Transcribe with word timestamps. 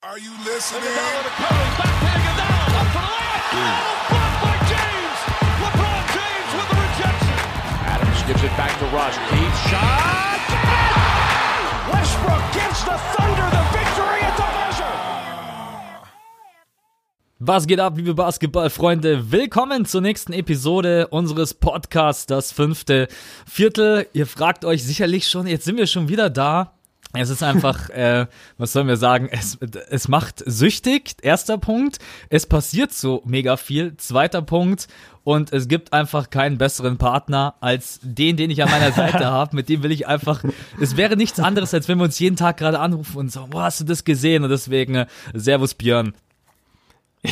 Are 0.00 0.16
you 0.16 0.30
listening? 0.44 0.82
Iguodala 0.84 1.22
to 1.24 1.30
Curry, 1.42 1.70
back 1.74 1.90
to 1.98 2.06
Iguodala, 2.06 2.70
up 2.78 2.86
for 2.94 3.02
the 3.02 3.10
layup. 3.18 3.50
Oh, 3.50 4.06
blocked 4.14 4.38
by 4.46 4.54
James. 4.70 5.18
LeBron 5.58 6.02
James 6.14 6.50
with 6.54 6.68
the 6.70 6.78
rejection. 6.86 7.38
Adams 7.82 8.22
gives 8.22 8.42
it 8.44 8.54
back 8.54 8.70
to 8.78 8.86
Rush. 8.94 9.18
Deep 9.34 9.54
shot. 9.66 10.38
Westbrook 11.90 12.44
gives 12.54 12.80
the 12.86 12.94
Thunder 13.10 13.50
the 13.50 13.64
victory 13.74 14.22
at 14.22 14.36
the. 14.36 14.44
Was 17.40 17.66
geht 17.66 17.80
ab, 17.80 17.96
liebe 17.96 18.14
Basketballfreunde? 18.14 19.32
Willkommen 19.32 19.84
zur 19.84 20.02
nächsten 20.02 20.32
Episode 20.32 21.08
unseres 21.08 21.54
Podcasts, 21.54 22.26
das 22.26 22.52
fünfte 22.52 23.08
Viertel. 23.46 24.06
Ihr 24.12 24.28
fragt 24.28 24.64
euch 24.64 24.84
sicherlich 24.84 25.26
schon, 25.26 25.48
jetzt 25.48 25.64
sind 25.64 25.76
wir 25.76 25.88
schon 25.88 26.08
wieder 26.08 26.30
da. 26.30 26.77
Es 27.14 27.30
ist 27.30 27.42
einfach, 27.42 27.88
äh, 27.90 28.26
was 28.58 28.72
sollen 28.72 28.88
wir 28.88 28.96
sagen, 28.96 29.28
es, 29.30 29.58
es 29.90 30.08
macht 30.08 30.42
süchtig, 30.44 31.16
erster 31.22 31.58
Punkt. 31.58 31.98
Es 32.28 32.46
passiert 32.46 32.92
so 32.92 33.22
mega 33.24 33.56
viel, 33.56 33.96
zweiter 33.96 34.42
Punkt. 34.42 34.88
Und 35.24 35.52
es 35.52 35.68
gibt 35.68 35.92
einfach 35.92 36.30
keinen 36.30 36.56
besseren 36.56 36.96
Partner 36.96 37.54
als 37.60 38.00
den, 38.02 38.38
den 38.38 38.50
ich 38.50 38.62
an 38.62 38.70
meiner 38.70 38.92
Seite 38.92 39.26
habe. 39.30 39.54
Mit 39.54 39.68
dem 39.68 39.82
will 39.82 39.92
ich 39.92 40.06
einfach, 40.06 40.42
es 40.80 40.96
wäre 40.96 41.16
nichts 41.16 41.38
anderes, 41.38 41.74
als 41.74 41.88
wenn 41.88 41.98
wir 41.98 42.04
uns 42.04 42.18
jeden 42.18 42.36
Tag 42.36 42.56
gerade 42.56 42.78
anrufen 42.78 43.18
und 43.18 43.32
so, 43.32 43.46
boah, 43.46 43.64
hast 43.64 43.80
du 43.80 43.84
das 43.84 44.04
gesehen? 44.04 44.44
Und 44.44 44.50
deswegen, 44.50 44.94
äh, 44.94 45.06
Servus 45.34 45.74
Björn. 45.74 46.14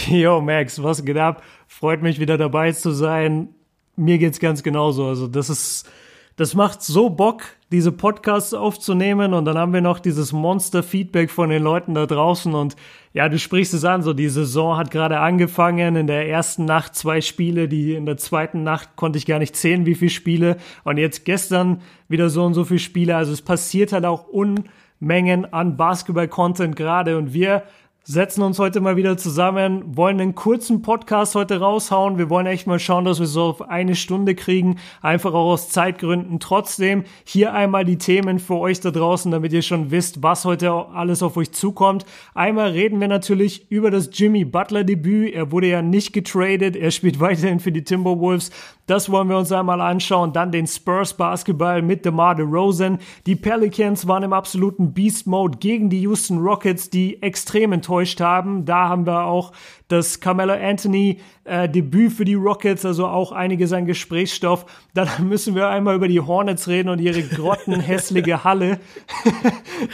Yo, 0.09 0.41
Max, 0.41 0.83
was 0.83 1.05
geht 1.05 1.17
ab? 1.17 1.43
Freut 1.69 2.03
mich 2.03 2.19
wieder 2.19 2.37
dabei 2.37 2.73
zu 2.73 2.91
sein. 2.91 3.49
Mir 3.95 4.19
geht's 4.19 4.41
ganz 4.41 4.63
genauso. 4.63 5.07
Also, 5.07 5.27
das 5.27 5.49
ist, 5.49 5.89
das 6.37 6.55
macht 6.55 6.83
so 6.83 7.09
Bock, 7.09 7.43
diese 7.73 7.93
Podcasts 7.93 8.53
aufzunehmen. 8.53 9.33
Und 9.33 9.47
dann 9.47 9.57
haben 9.57 9.73
wir 9.73 9.81
noch 9.81 9.99
dieses 9.99 10.33
Monster-Feedback 10.33 11.31
von 11.31 11.49
den 11.49 11.63
Leuten 11.63 11.95
da 11.95 12.05
draußen. 12.05 12.55
Und 12.55 12.77
ja, 13.15 13.29
du 13.31 13.39
sprichst 13.39 13.73
es 13.73 13.85
an, 13.85 14.03
so 14.03 14.13
die 14.13 14.29
Saison 14.29 14.77
hat 14.77 14.91
gerade 14.91 15.19
angefangen, 15.19 15.97
in 15.97 16.07
der 16.07 16.29
ersten 16.29 16.67
Nacht 16.67 16.95
zwei 16.95 17.23
Spiele, 17.23 17.69
die 17.69 17.95
in 17.95 18.05
der 18.05 18.19
zweiten 18.19 18.63
Nacht 18.63 18.97
konnte 18.97 19.19
ich 19.19 19.25
gar 19.25 19.39
nicht 19.39 19.57
zählen, 19.57 19.87
wie 19.87 19.95
viele 19.95 20.11
Spiele. 20.11 20.57
Und 20.85 20.99
jetzt 20.99 21.25
gestern 21.25 21.81
wieder 22.09 22.29
so 22.29 22.45
und 22.45 22.53
so 22.53 22.65
viele 22.65 22.81
Spiele, 22.81 23.17
also 23.17 23.33
es 23.33 23.41
passiert 23.41 23.93
halt 23.93 24.05
auch 24.05 24.29
Unmengen 24.29 25.51
an 25.53 25.79
Basketball-Content 25.79 26.77
gerade. 26.77 27.17
Und 27.17 27.33
wir 27.33 27.63
setzen 28.09 28.43
uns 28.43 28.61
heute 28.61 28.81
mal 28.81 28.97
wieder 28.97 29.17
zusammen, 29.17 29.97
wollen 29.97 30.21
einen 30.21 30.37
kurzen 30.37 30.81
Podcast 30.81 31.35
heute 31.35 31.59
raushauen. 31.59 32.19
Wir 32.19 32.31
wollen 32.31 32.47
echt 32.47 32.69
mal 32.69 32.79
schauen, 32.79 33.05
dass 33.05 33.19
wir 33.19 33.27
so 33.27 33.43
auf 33.43 33.69
eine 33.69 33.97
Stunde 33.97 34.37
kriegen, 34.37 34.77
einfach 35.03 35.35
auch 35.35 35.51
aus 35.51 35.71
Zeitgründen. 35.71 36.39
Trotzdem 36.39 37.03
hier 37.25 37.53
einmal 37.53 37.85
die 37.85 37.99
Themen 37.99 38.39
für 38.39 38.59
euch 38.59 38.79
da 38.79 38.93
draußen, 38.93 39.33
damit 39.33 39.53
ihr 39.53 39.63
schon 39.63 39.91
wisst, 39.91 40.23
was 40.23 40.45
heute 40.45 40.71
alles 40.71 41.21
auf 41.21 41.37
euch 41.37 41.51
zukommt. 41.51 42.07
Einmal 42.33 42.71
reden 42.71 43.01
wir 43.01 43.09
natürlich 43.09 43.69
über 43.73 43.91
das 43.91 44.11
Jimmy 44.13 44.45
Butler 44.45 44.85
Debüt. 44.85 45.35
Er 45.35 45.51
wurde 45.51 45.67
ja 45.67 45.83
nicht 45.83 46.13
getradet, 46.13 46.77
er 46.77 46.93
spielt 46.93 47.19
weiterhin 47.27 47.59
für 47.59 47.73
die 47.73 47.83
Timberwolves. 47.83 48.53
Das 48.87 49.11
wollen 49.11 49.29
wir 49.29 49.37
uns 49.37 49.51
einmal 49.51 49.81
anschauen. 49.81 50.33
Dann 50.33 50.53
den 50.53 50.69
Spurs 50.69 51.15
Basketball 51.15 51.83
mit 51.83 52.05
DeMar 52.05 52.37
DeRozan. 52.37 52.99
Die 53.27 53.35
Pelicans 53.35 54.07
waren 54.07 54.23
im 54.23 54.33
absoluten 54.33 54.93
Beast 54.93 55.27
Mode 55.27 55.59
gegen 55.59 55.91
die 55.91 56.03
Houston 56.03 56.39
Rockets, 56.39 56.89
die 56.89 57.21
extrem 57.21 57.73
enttäuscht 57.73 57.96
haben. 58.21 58.65
Da 58.65 58.89
haben 58.89 59.07
wir 59.07 59.25
auch 59.25 59.53
das 59.89 60.21
Carmelo 60.21 60.53
Anthony 60.53 61.21
äh, 61.45 61.69
Debüt 61.69 62.13
für 62.13 62.25
die 62.25 62.35
Rockets, 62.35 62.85
also 62.85 63.07
auch 63.07 63.31
einiges 63.31 63.73
an 63.73 63.87
Gesprächsstoff. 63.87 64.67
Dann 64.95 65.29
müssen 65.29 65.55
wir 65.55 65.69
einmal 65.69 65.95
über 65.95 66.09
die 66.09 66.21
Hornets 66.21 66.67
reden 66.67 66.89
und 66.89 67.01
ihre 67.01 67.23
grottenhässliche 67.23 68.43
Halle, 68.45 68.81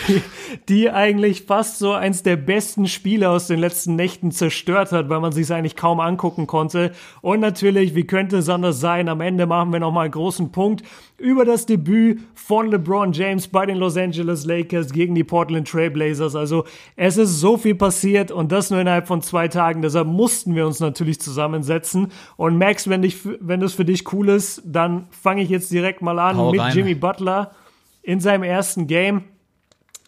die, 0.08 0.22
die 0.68 0.90
eigentlich 0.90 1.42
fast 1.42 1.78
so 1.78 1.92
eins 1.92 2.22
der 2.22 2.36
besten 2.36 2.88
Spiele 2.88 3.28
aus 3.28 3.48
den 3.48 3.58
letzten 3.58 3.96
Nächten 3.96 4.30
zerstört 4.30 4.92
hat, 4.92 5.10
weil 5.10 5.20
man 5.20 5.32
sich 5.32 5.52
eigentlich 5.52 5.76
kaum 5.76 6.00
angucken 6.00 6.46
konnte. 6.46 6.92
Und 7.20 7.40
natürlich, 7.40 7.94
wie 7.94 8.06
könnte 8.06 8.38
es 8.38 8.48
anders 8.48 8.80
sein? 8.80 9.08
Am 9.10 9.20
Ende 9.20 9.46
machen 9.46 9.72
wir 9.72 9.80
nochmal 9.80 10.04
einen 10.04 10.12
großen 10.12 10.52
Punkt 10.52 10.82
über 11.18 11.44
das 11.44 11.66
Debüt 11.66 12.20
von 12.34 12.70
LeBron 12.70 13.12
James 13.12 13.46
bei 13.46 13.66
den 13.66 13.76
Los 13.76 13.96
Angeles 13.96 14.44
Lakers 14.44 14.92
gegen 14.92 15.14
die 15.14 15.22
Portland 15.22 15.68
Trailblazers. 15.68 16.34
Also 16.34 16.64
es 16.96 17.16
ist 17.16 17.38
so 17.38 17.56
viel 17.56 17.74
passiert 17.74 18.30
und 18.32 18.50
das 18.50 18.70
nur 18.70 18.80
innerhalb 18.80 19.06
von 19.06 19.22
zwei 19.22 19.48
Tagen. 19.48 19.81
Deshalb 19.82 20.06
mussten 20.06 20.54
wir 20.54 20.66
uns 20.66 20.80
natürlich 20.80 21.20
zusammensetzen. 21.20 22.12
Und 22.36 22.58
Max, 22.58 22.88
wenn, 22.88 23.02
dich, 23.02 23.18
wenn 23.40 23.60
das 23.60 23.74
für 23.74 23.84
dich 23.84 24.12
cool 24.12 24.28
ist, 24.28 24.62
dann 24.64 25.08
fange 25.10 25.42
ich 25.42 25.48
jetzt 25.48 25.70
direkt 25.70 26.02
mal 26.02 26.18
an 26.18 26.36
Hau 26.36 26.50
mit 26.50 26.60
rein. 26.60 26.74
Jimmy 26.74 26.94
Butler 26.94 27.52
in 28.02 28.20
seinem 28.20 28.42
ersten 28.42 28.86
Game. 28.86 29.24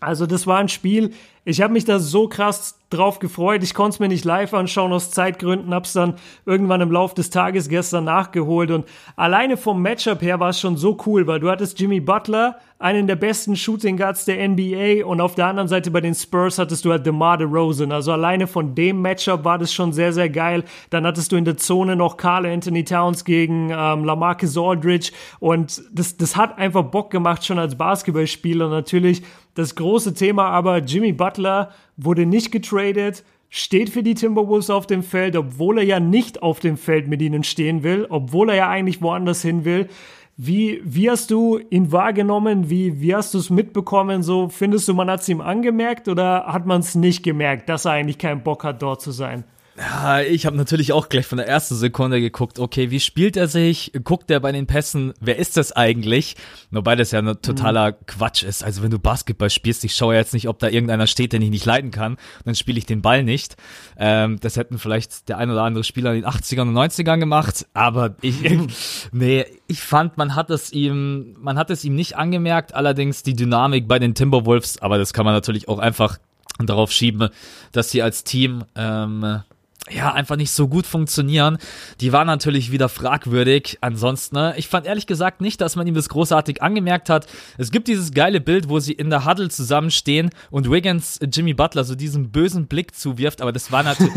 Also 0.01 0.27
das 0.27 0.47
war 0.47 0.59
ein 0.59 0.69
Spiel, 0.69 1.12
ich 1.47 1.61
habe 1.61 1.75
mich 1.75 1.85
da 1.85 1.99
so 1.99 2.27
krass 2.27 2.79
drauf 2.89 3.19
gefreut. 3.19 3.62
Ich 3.62 3.75
konnte 3.75 3.97
es 3.97 4.01
mir 4.01 4.09
nicht 4.09 4.25
live 4.25 4.55
anschauen 4.55 4.93
aus 4.93 5.11
Zeitgründen, 5.11 5.75
hab's 5.75 5.93
dann 5.93 6.15
irgendwann 6.47 6.81
im 6.81 6.91
Laufe 6.91 7.15
des 7.15 7.29
Tages 7.29 7.69
gestern 7.69 8.05
nachgeholt 8.05 8.71
und 8.71 8.87
alleine 9.17 9.56
vom 9.56 9.83
Matchup 9.83 10.23
her 10.23 10.41
war 10.41 10.51
es 10.51 10.61
schon 10.61 10.77
so 10.77 10.97
cool, 11.06 11.27
weil 11.27 11.41
du 11.41 11.51
hattest 11.51 11.79
Jimmy 11.79 12.01
Butler, 12.01 12.59
einen 12.84 13.06
der 13.06 13.17
besten 13.17 13.56
Shooting 13.56 13.97
Guards 13.97 14.27
der 14.27 14.47
NBA 14.47 15.06
und 15.06 15.22
auf 15.22 15.34
der 15.34 15.47
anderen 15.47 15.69
Seite 15.69 15.91
bei 15.91 16.03
den 16.03 16.15
Spurs 16.15 16.59
hattest 16.59 16.84
du 16.84 16.91
halt 16.91 17.06
DeMar 17.06 17.39
DeRozan. 17.39 17.93
Also 17.93 18.12
alleine 18.12 18.47
von 18.47 18.75
dem 18.75 19.00
Matchup 19.00 19.43
war 19.43 19.56
das 19.56 19.72
schon 19.72 19.95
sehr, 19.95 20.12
sehr 20.12 20.28
geil. 20.28 20.65
Dann 20.91 21.06
hattest 21.06 21.33
du 21.33 21.37
in 21.37 21.47
der 21.47 21.56
Zone 21.56 21.97
noch 21.97 22.19
Carl 22.19 22.44
Anthony 22.44 22.84
Towns 22.84 23.25
gegen 23.25 23.71
ähm, 23.71 24.05
LaMarcus 24.05 24.59
Aldridge 24.59 25.12
und 25.41 25.83
das, 25.94 26.19
das 26.19 26.37
hat 26.37 26.59
einfach 26.59 26.83
Bock 26.83 27.11
gemacht 27.11 27.47
schon 27.47 27.59
als 27.59 27.75
Basketballspieler. 27.75 28.69
Natürlich 28.69 29.23
das 29.55 29.77
große 29.77 30.12
Thema 30.12 30.50
aber 30.50 30.78
Jimmy 30.81 31.15
Butler 31.15 31.71
wurde 31.97 32.27
nicht 32.27 32.53
getradet, 32.53 33.25
steht 33.49 33.89
für 33.89 34.03
die 34.03 34.15
Timberwolves 34.15 34.69
auf 34.69 34.87
dem 34.87 35.03
Feld, 35.03 35.37
obwohl 35.37 35.78
er 35.78 35.84
ja 35.84 36.00
nicht 36.00 36.43
auf 36.43 36.61
dem 36.61 36.77
Feld 36.77 37.09
mit 37.09 37.23
ihnen 37.23 37.44
stehen 37.44 37.83
will, 37.83 38.06
obwohl 38.11 38.50
er 38.50 38.56
ja 38.56 38.69
eigentlich 38.69 39.00
woanders 39.00 39.41
hin 39.41 39.65
will. 39.65 39.89
Wie, 40.37 40.81
wie 40.84 41.11
hast 41.11 41.31
du 41.31 41.59
ihn 41.71 41.93
wahrgenommen? 41.93 42.69
Wie, 42.69 43.00
wie 43.00 43.15
hast 43.15 43.34
du 43.34 43.39
es 43.39 43.50
mitbekommen? 43.50 44.25
So, 44.25 44.49
findest 44.49 44.89
du, 44.89 44.95
man 44.95 45.09
hat 45.09 45.21
es 45.21 45.28
ihm 45.28 45.41
angemerkt 45.41 46.09
oder 46.09 46.47
hat 46.47 46.67
man 46.67 46.81
es 46.81 46.97
nicht 46.97 47.22
gemerkt, 47.22 47.69
dass 47.69 47.84
er 47.84 47.93
eigentlich 47.93 48.19
keinen 48.19 48.43
Bock 48.43 48.65
hat, 48.65 48.83
dort 48.83 49.00
zu 49.00 49.12
sein? 49.12 49.44
Ja, 49.77 50.21
ich 50.21 50.47
habe 50.47 50.57
natürlich 50.57 50.93
auch 50.93 51.09
gleich 51.09 51.27
von 51.27 51.39
der 51.39 51.49
ersten 51.49 51.75
Sekunde 51.75 52.21
geguckt, 52.21 52.61
okay, 52.61 52.93
wie 52.93 53.01
spielt 53.01 53.37
er 53.37 53.49
sich? 53.49 53.91
Guckt 54.05 54.31
er 54.31 54.39
bei 54.39 54.53
den 54.53 54.69
Pässen? 54.69 55.15
Wer 55.21 55.37
ist 55.37 55.57
das 55.57 55.73
eigentlich? 55.73 56.37
Wobei 56.71 56.95
das 56.95 57.11
ja 57.11 57.19
ein 57.19 57.43
totaler 57.43 57.91
mhm. 57.91 58.07
Quatsch 58.07 58.45
ist. 58.45 58.62
Also 58.62 58.85
wenn 58.85 58.93
du 58.93 59.01
Basketball 59.01 59.51
spielst, 59.51 59.83
ich 59.83 59.97
schaue 59.97 60.15
jetzt 60.15 60.33
nicht, 60.33 60.49
ob 60.49 60.61
da 60.61 60.69
irgendeiner 60.69 61.09
steht, 61.09 61.33
den 61.33 61.43
ich 61.43 61.51
nicht 61.51 61.67
leiten 61.67 61.91
kann, 61.91 62.19
dann 62.45 62.55
spiele 62.55 62.79
ich 62.79 62.87
den 62.87 63.03
Ball 63.03 63.25
nicht. 63.25 63.57
Ähm, 63.97 64.39
das 64.39 64.57
hätten 64.57 64.79
vielleicht 64.79 65.29
der 65.29 65.39
ein 65.39 65.51
oder 65.51 65.62
andere 65.62 65.83
Spieler 65.83 66.15
in 66.15 66.23
den 66.23 66.31
80ern 66.31 66.69
und 66.69 66.75
90ern 66.75 67.19
gemacht, 67.19 67.67
aber 67.75 68.15
ich, 68.21 68.37
nee, 69.12 69.45
ich 69.67 69.81
fand, 69.81 70.17
man 70.17 70.37
hat 70.37 70.51
es 70.51 70.73
ihm, 70.73 71.35
man 71.41 71.59
hat 71.59 71.71
es 71.71 71.85
ihm 71.85 71.97
nicht 71.97 72.17
angemerkt, 72.17 72.75
allerdings 72.75 73.25
die 73.25 73.35
Dynamik 73.35 73.89
bei 73.89 73.99
den 73.99 74.15
Timberwolves, 74.15 74.81
aber 74.81 74.99
das 74.99 75.12
kann 75.12 75.25
man 75.25 75.35
natürlich 75.35 75.69
auch 75.69 75.81
einfach 75.81 76.19
darauf 76.61 76.93
schieben, 76.93 77.31
dass 77.73 77.91
sie 77.91 78.03
als 78.03 78.23
Team 78.23 78.65
ähm, 78.77 79.43
ja, 79.91 80.12
einfach 80.12 80.37
nicht 80.37 80.50
so 80.50 80.67
gut 80.67 80.87
funktionieren. 80.87 81.59
Die 82.00 82.12
war 82.12 82.25
natürlich 82.25 82.72
wieder 82.72 82.89
fragwürdig. 82.89 83.78
Ansonsten, 83.83 84.37
ne, 84.37 84.55
ich 84.56 84.69
fand 84.69 84.87
ehrlich 84.87 85.06
gesagt 85.06 85.43
nicht, 85.43 85.61
dass 85.61 85.77
man 85.77 85.87
ihm 85.87 85.95
das 85.95 86.09
großartig 86.09 86.62
angemerkt 86.62 87.11
hat. 87.11 87.27
Es 87.59 87.71
gibt 87.71 87.89
dieses 87.89 88.12
geile 88.12 88.41
Bild, 88.41 88.69
wo 88.71 88.81
sie 88.81 88.93
in 88.93 89.11
der 89.11 89.27
Huddle 89.27 89.50
zusammenstehen 89.50 90.31
und 90.50 90.71
Wiggins 90.71 91.21
Jimmy 91.33 91.53
Butler 91.53 91.84
so 91.84 91.94
diesen 91.94 92.31
bösen 92.31 92.67
Blick 92.67 92.94
zuwirft, 92.94 93.43
aber 93.43 93.53
das 93.53 93.71
war 93.73 93.83
natürlich. 93.83 94.15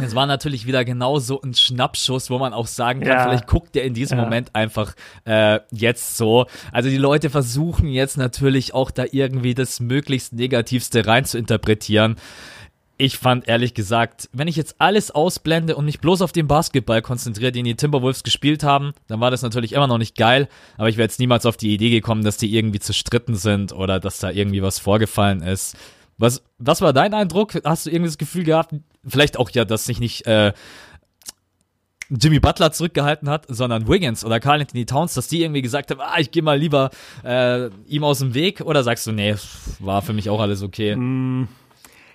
Es 0.00 0.14
war 0.14 0.26
natürlich 0.26 0.66
wieder 0.66 0.84
genau 0.84 1.18
so 1.18 1.40
ein 1.40 1.54
Schnappschuss, 1.54 2.28
wo 2.28 2.38
man 2.38 2.52
auch 2.52 2.66
sagen 2.66 3.00
kann, 3.00 3.08
Ja. 3.08 3.22
vielleicht 3.24 3.46
guckt 3.46 3.74
er 3.74 3.84
in 3.84 3.94
diesem 3.94 4.18
Ja. 4.18 4.24
Moment 4.24 4.54
einfach 4.54 4.94
äh, 5.24 5.60
jetzt 5.72 6.18
so. 6.18 6.44
Also 6.72 6.90
die 6.90 6.98
Leute 6.98 7.30
versuchen 7.30 7.88
jetzt 7.88 8.18
natürlich 8.18 8.74
auch 8.74 8.90
da 8.90 9.06
irgendwie 9.10 9.54
das 9.54 9.80
möglichst 9.80 10.34
Negativste 10.34 11.06
rein 11.06 11.24
zu 11.24 11.38
interpretieren. 11.38 12.16
Ich 13.00 13.16
fand 13.16 13.46
ehrlich 13.46 13.74
gesagt, 13.74 14.28
wenn 14.32 14.48
ich 14.48 14.56
jetzt 14.56 14.74
alles 14.78 15.12
ausblende 15.12 15.76
und 15.76 15.84
mich 15.84 16.00
bloß 16.00 16.20
auf 16.20 16.32
den 16.32 16.48
Basketball 16.48 17.00
konzentriere, 17.00 17.52
den 17.52 17.64
die 17.64 17.76
Timberwolves 17.76 18.24
gespielt 18.24 18.64
haben, 18.64 18.92
dann 19.06 19.20
war 19.20 19.30
das 19.30 19.42
natürlich 19.42 19.72
immer 19.72 19.86
noch 19.86 19.98
nicht 19.98 20.16
geil. 20.16 20.48
Aber 20.76 20.88
ich 20.88 20.96
wäre 20.96 21.04
jetzt 21.04 21.20
niemals 21.20 21.46
auf 21.46 21.56
die 21.56 21.72
Idee 21.72 21.90
gekommen, 21.90 22.24
dass 22.24 22.38
die 22.38 22.52
irgendwie 22.52 22.80
zerstritten 22.80 23.36
sind 23.36 23.72
oder 23.72 24.00
dass 24.00 24.18
da 24.18 24.30
irgendwie 24.32 24.62
was 24.62 24.80
vorgefallen 24.80 25.42
ist. 25.42 25.76
Was, 26.18 26.42
was 26.58 26.80
war 26.80 26.92
dein 26.92 27.14
Eindruck? 27.14 27.54
Hast 27.64 27.86
du 27.86 27.90
irgendwie 27.90 28.08
das 28.08 28.18
Gefühl 28.18 28.42
gehabt, 28.42 28.74
vielleicht 29.06 29.36
auch 29.36 29.50
ja, 29.50 29.64
dass 29.64 29.84
sich 29.84 30.00
nicht 30.00 30.26
äh, 30.26 30.52
Jimmy 32.10 32.40
Butler 32.40 32.72
zurückgehalten 32.72 33.28
hat, 33.28 33.44
sondern 33.48 33.86
Wiggins 33.86 34.24
oder 34.24 34.40
Carl 34.40 34.60
Anthony 34.60 34.86
Towns, 34.86 35.14
dass 35.14 35.28
die 35.28 35.42
irgendwie 35.42 35.62
gesagt 35.62 35.92
haben, 35.92 36.00
ah, 36.00 36.18
ich 36.18 36.32
gehe 36.32 36.42
mal 36.42 36.58
lieber 36.58 36.90
äh, 37.22 37.68
ihm 37.86 38.02
aus 38.02 38.18
dem 38.18 38.34
Weg? 38.34 38.60
Oder 38.62 38.82
sagst 38.82 39.06
du, 39.06 39.12
nee, 39.12 39.36
war 39.78 40.02
für 40.02 40.14
mich 40.14 40.28
auch 40.30 40.40
alles 40.40 40.64
okay? 40.64 40.96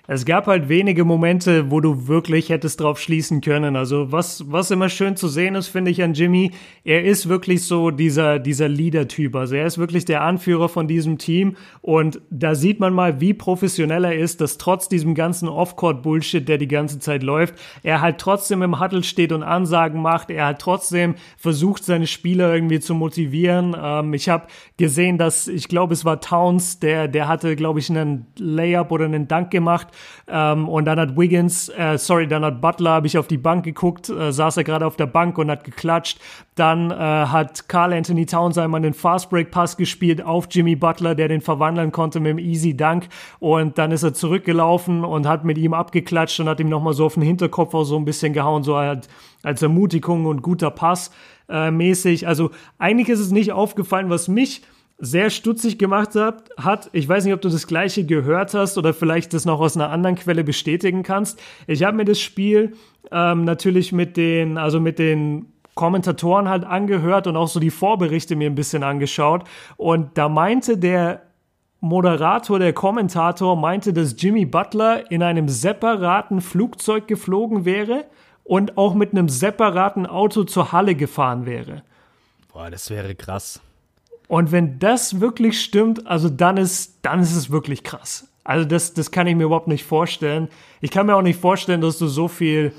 Es 0.06 0.26
gab 0.26 0.46
halt 0.46 0.68
wenige 0.68 1.04
Momente, 1.04 1.70
wo 1.70 1.80
du 1.80 2.06
wirklich 2.08 2.50
hättest 2.50 2.80
drauf 2.80 3.00
schließen 3.00 3.40
können. 3.40 3.74
Also 3.74 4.12
was, 4.12 4.50
was 4.52 4.70
immer 4.70 4.90
schön 4.90 5.16
zu 5.16 5.28
sehen 5.28 5.54
ist, 5.54 5.68
finde 5.68 5.90
ich 5.90 6.02
an 6.02 6.12
Jimmy, 6.12 6.50
er 6.84 7.04
ist 7.04 7.28
wirklich 7.28 7.64
so 7.64 7.90
dieser, 7.90 8.38
dieser 8.38 8.68
Leader-Typ. 8.68 9.34
Also 9.34 9.54
er 9.54 9.64
ist 9.64 9.78
wirklich 9.78 10.04
der 10.04 10.20
Anführer 10.20 10.68
von 10.68 10.88
diesem 10.88 11.16
Team 11.16 11.56
und 11.80 12.20
da 12.30 12.54
sieht 12.54 12.80
man 12.80 12.92
mal, 12.92 13.22
wie 13.22 13.32
professionell 13.32 14.04
er 14.04 14.14
ist, 14.14 14.42
dass 14.42 14.58
trotz 14.58 14.90
diesem 14.90 15.14
ganzen 15.14 15.48
Off-Court-Bullshit, 15.48 16.46
der 16.46 16.58
die 16.58 16.68
ganze 16.68 16.98
Zeit 16.98 17.22
läuft, 17.22 17.54
er 17.82 18.02
halt 18.02 18.18
trotzdem 18.18 18.60
im 18.60 18.80
Huddle 18.80 19.04
steht 19.04 19.32
und 19.32 19.42
Ansagen 19.42 20.02
macht. 20.02 20.28
Er 20.30 20.48
hat 20.48 20.60
trotzdem 20.60 21.14
versucht, 21.38 21.82
seine 21.82 22.06
Spieler 22.06 22.52
irgendwie 22.52 22.80
zu 22.80 22.94
motivieren. 22.94 23.74
Ähm, 23.80 24.12
ich 24.12 24.28
habe 24.28 24.48
gesehen, 24.76 25.16
dass, 25.16 25.48
ich 25.48 25.68
glaube, 25.68 25.94
es 25.94 26.04
war 26.04 26.20
Towns, 26.20 26.78
der, 26.78 27.08
der 27.08 27.26
hatte, 27.26 27.56
glaube 27.56 27.78
ich, 27.78 27.88
einen 27.88 28.26
Layup 28.38 28.92
oder 28.92 29.06
einen 29.06 29.28
Dank 29.28 29.50
gemacht 29.50 29.93
ähm, 30.26 30.68
und 30.68 30.84
dann 30.86 30.98
hat 30.98 31.16
Wiggins, 31.16 31.68
äh, 31.68 31.98
sorry, 31.98 32.26
dann 32.26 32.44
hat 32.44 32.60
Butler, 32.60 32.92
habe 32.92 33.06
ich 33.06 33.18
auf 33.18 33.26
die 33.26 33.38
Bank 33.38 33.64
geguckt, 33.64 34.08
äh, 34.08 34.32
saß 34.32 34.56
er 34.56 34.64
gerade 34.64 34.86
auf 34.86 34.96
der 34.96 35.06
Bank 35.06 35.38
und 35.38 35.50
hat 35.50 35.64
geklatscht. 35.64 36.18
Dann 36.54 36.90
äh, 36.90 36.94
hat 36.94 37.68
Carl 37.68 37.92
Anthony 37.92 38.26
Towns 38.26 38.56
einmal 38.58 38.78
einen 38.78 38.94
Fast 38.94 39.28
Break 39.28 39.50
Pass 39.50 39.76
gespielt 39.76 40.24
auf 40.24 40.46
Jimmy 40.50 40.76
Butler, 40.76 41.14
der 41.14 41.28
den 41.28 41.40
verwandeln 41.40 41.92
konnte 41.92 42.20
mit 42.20 42.30
dem 42.30 42.38
Easy 42.38 42.76
Dunk. 42.76 43.08
Und 43.40 43.76
dann 43.78 43.90
ist 43.92 44.02
er 44.02 44.14
zurückgelaufen 44.14 45.04
und 45.04 45.26
hat 45.26 45.44
mit 45.44 45.58
ihm 45.58 45.74
abgeklatscht 45.74 46.40
und 46.40 46.48
hat 46.48 46.60
ihm 46.60 46.68
nochmal 46.68 46.94
so 46.94 47.06
auf 47.06 47.14
den 47.14 47.22
Hinterkopf 47.22 47.74
auch 47.74 47.84
so 47.84 47.96
ein 47.96 48.04
bisschen 48.04 48.32
gehauen, 48.32 48.62
so 48.62 48.76
halt 48.76 49.08
als 49.42 49.62
Ermutigung 49.62 50.26
und 50.26 50.42
guter 50.42 50.70
Pass 50.70 51.10
äh, 51.48 51.70
mäßig. 51.70 52.26
Also 52.26 52.50
eigentlich 52.78 53.08
ist 53.08 53.20
es 53.20 53.30
nicht 53.30 53.52
aufgefallen, 53.52 54.10
was 54.10 54.28
mich 54.28 54.62
sehr 54.98 55.30
stutzig 55.30 55.78
gemacht 55.78 56.10
hat. 56.14 56.90
Ich 56.92 57.08
weiß 57.08 57.24
nicht, 57.24 57.34
ob 57.34 57.40
du 57.40 57.48
das 57.48 57.66
gleiche 57.66 58.04
gehört 58.04 58.54
hast 58.54 58.78
oder 58.78 58.94
vielleicht 58.94 59.34
das 59.34 59.44
noch 59.44 59.60
aus 59.60 59.76
einer 59.76 59.90
anderen 59.90 60.16
Quelle 60.16 60.44
bestätigen 60.44 61.02
kannst. 61.02 61.40
Ich 61.66 61.82
habe 61.82 61.96
mir 61.96 62.04
das 62.04 62.20
Spiel 62.20 62.74
ähm, 63.10 63.44
natürlich 63.44 63.92
mit 63.92 64.16
den, 64.16 64.56
also 64.56 64.80
mit 64.80 64.98
den 64.98 65.52
Kommentatoren 65.74 66.48
halt 66.48 66.64
angehört 66.64 67.26
und 67.26 67.36
auch 67.36 67.48
so 67.48 67.58
die 67.58 67.70
Vorberichte 67.70 68.36
mir 68.36 68.48
ein 68.48 68.54
bisschen 68.54 68.84
angeschaut. 68.84 69.44
Und 69.76 70.16
da 70.16 70.28
meinte 70.28 70.78
der 70.78 71.22
Moderator, 71.80 72.58
der 72.58 72.72
Kommentator, 72.72 73.56
meinte, 73.56 73.92
dass 73.92 74.14
Jimmy 74.16 74.46
Butler 74.46 75.10
in 75.10 75.22
einem 75.22 75.48
separaten 75.48 76.40
Flugzeug 76.40 77.08
geflogen 77.08 77.64
wäre 77.64 78.06
und 78.44 78.78
auch 78.78 78.94
mit 78.94 79.12
einem 79.12 79.28
separaten 79.28 80.06
Auto 80.06 80.44
zur 80.44 80.72
Halle 80.72 80.94
gefahren 80.94 81.44
wäre. 81.44 81.82
Boah, 82.52 82.70
das 82.70 82.88
wäre 82.88 83.14
krass. 83.14 83.60
Und 84.34 84.50
wenn 84.50 84.80
das 84.80 85.20
wirklich 85.20 85.60
stimmt, 85.60 86.08
also 86.08 86.28
dann 86.28 86.56
ist, 86.56 86.98
dann 87.02 87.20
ist 87.20 87.36
es 87.36 87.50
wirklich 87.50 87.84
krass. 87.84 88.26
Also 88.42 88.64
das, 88.64 88.92
das 88.92 89.12
kann 89.12 89.28
ich 89.28 89.36
mir 89.36 89.44
überhaupt 89.44 89.68
nicht 89.68 89.84
vorstellen. 89.84 90.48
Ich 90.80 90.90
kann 90.90 91.06
mir 91.06 91.14
auch 91.14 91.22
nicht 91.22 91.38
vorstellen, 91.38 91.80
dass 91.80 91.98
du 91.98 92.08
so 92.08 92.26
viel, 92.26 92.72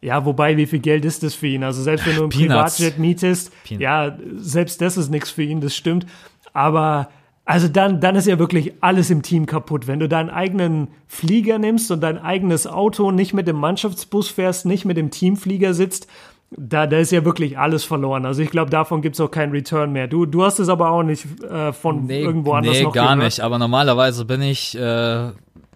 ja, 0.00 0.24
wobei, 0.24 0.56
wie 0.56 0.64
viel 0.64 0.78
Geld 0.78 1.04
ist 1.04 1.22
das 1.22 1.34
für 1.34 1.46
ihn? 1.46 1.62
Also 1.62 1.82
selbst 1.82 2.06
wenn 2.06 2.16
du 2.16 2.24
ein 2.24 2.30
Privatjet 2.30 2.98
mietest, 2.98 3.52
Peanuts. 3.64 3.82
ja, 3.82 4.16
selbst 4.36 4.80
das 4.80 4.96
ist 4.96 5.10
nichts 5.10 5.28
für 5.28 5.42
ihn, 5.42 5.60
das 5.60 5.76
stimmt. 5.76 6.06
Aber 6.54 7.10
also 7.44 7.68
dann, 7.68 8.00
dann 8.00 8.16
ist 8.16 8.26
ja 8.26 8.38
wirklich 8.38 8.72
alles 8.80 9.10
im 9.10 9.20
Team 9.20 9.44
kaputt. 9.44 9.86
Wenn 9.86 10.00
du 10.00 10.08
deinen 10.08 10.30
eigenen 10.30 10.88
Flieger 11.06 11.58
nimmst 11.58 11.90
und 11.90 12.00
dein 12.00 12.16
eigenes 12.16 12.66
Auto 12.66 13.10
nicht 13.10 13.34
mit 13.34 13.46
dem 13.46 13.56
Mannschaftsbus 13.56 14.30
fährst, 14.30 14.64
nicht 14.64 14.86
mit 14.86 14.96
dem 14.96 15.10
Teamflieger 15.10 15.74
sitzt, 15.74 16.08
da, 16.56 16.86
da 16.86 16.98
ist 16.98 17.12
ja 17.12 17.24
wirklich 17.24 17.58
alles 17.58 17.84
verloren. 17.84 18.26
Also 18.26 18.42
ich 18.42 18.50
glaube, 18.50 18.70
davon 18.70 19.02
gibt 19.02 19.14
es 19.14 19.20
auch 19.20 19.30
keinen 19.30 19.52
Return 19.52 19.92
mehr. 19.92 20.06
Du, 20.06 20.26
du 20.26 20.44
hast 20.44 20.58
es 20.58 20.68
aber 20.68 20.90
auch 20.90 21.02
nicht 21.02 21.26
äh, 21.42 21.72
von 21.72 22.06
nee, 22.06 22.22
irgendwo 22.22 22.52
anders 22.52 22.76
nee, 22.76 22.84
noch 22.84 22.92
gar 22.92 23.14
gehört. 23.14 23.24
nicht. 23.24 23.40
Aber 23.40 23.58
normalerweise 23.58 24.24
bin 24.24 24.42
ich 24.42 24.76
äh, 24.78 25.30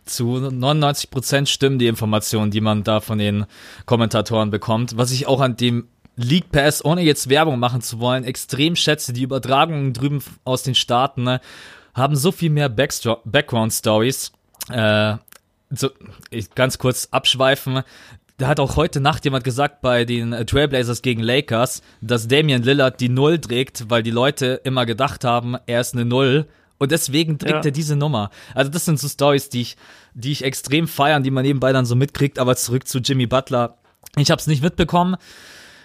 zu 0.04 0.38
99 0.38 1.10
Prozent 1.10 1.48
stimmen 1.48 1.78
die 1.78 1.86
Informationen, 1.86 2.50
die 2.50 2.60
man 2.60 2.84
da 2.84 3.00
von 3.00 3.18
den 3.18 3.46
Kommentatoren 3.86 4.50
bekommt. 4.50 4.96
Was 4.96 5.10
ich 5.10 5.26
auch 5.26 5.40
an 5.40 5.56
dem 5.56 5.88
League 6.16 6.50
Pass, 6.50 6.84
ohne 6.84 7.02
jetzt 7.02 7.28
Werbung 7.28 7.58
machen 7.58 7.80
zu 7.80 8.00
wollen, 8.00 8.24
extrem 8.24 8.74
schätze. 8.74 9.12
Die 9.12 9.22
Übertragungen 9.22 9.92
drüben 9.92 10.22
aus 10.44 10.62
den 10.62 10.74
Staaten 10.74 11.24
ne, 11.24 11.40
haben 11.94 12.16
so 12.16 12.32
viel 12.32 12.50
mehr 12.50 12.68
Background 12.68 13.72
Stories. 13.72 14.32
Äh, 14.70 15.16
so, 15.70 15.90
ich 16.30 16.54
ganz 16.54 16.78
kurz 16.78 17.08
abschweifen 17.10 17.82
da 18.38 18.46
hat 18.46 18.60
auch 18.60 18.76
heute 18.76 19.00
Nacht 19.00 19.24
jemand 19.24 19.42
gesagt 19.42 19.80
bei 19.80 20.04
den 20.04 20.30
Trailblazers 20.30 21.02
gegen 21.02 21.22
Lakers, 21.22 21.82
dass 22.00 22.28
Damian 22.28 22.62
Lillard 22.62 23.00
die 23.00 23.08
Null 23.08 23.40
trägt, 23.40 23.90
weil 23.90 24.04
die 24.04 24.12
Leute 24.12 24.60
immer 24.62 24.86
gedacht 24.86 25.24
haben, 25.24 25.56
er 25.66 25.80
ist 25.80 25.94
eine 25.94 26.04
Null. 26.04 26.46
Und 26.78 26.92
deswegen 26.92 27.38
trägt 27.38 27.64
ja. 27.64 27.64
er 27.64 27.70
diese 27.72 27.96
Nummer. 27.96 28.30
Also 28.54 28.70
das 28.70 28.84
sind 28.84 29.00
so 29.00 29.08
Stories, 29.08 29.48
die 29.48 29.62
ich, 29.62 29.76
die 30.14 30.30
ich 30.30 30.44
extrem 30.44 30.86
feiern, 30.86 31.24
die 31.24 31.32
man 31.32 31.44
nebenbei 31.44 31.72
dann 31.72 31.84
so 31.84 31.96
mitkriegt. 31.96 32.38
Aber 32.38 32.54
zurück 32.54 32.86
zu 32.86 33.00
Jimmy 33.00 33.26
Butler. 33.26 33.78
Ich 34.16 34.30
habe 34.30 34.40
es 34.40 34.46
nicht 34.46 34.62
mitbekommen. 34.62 35.16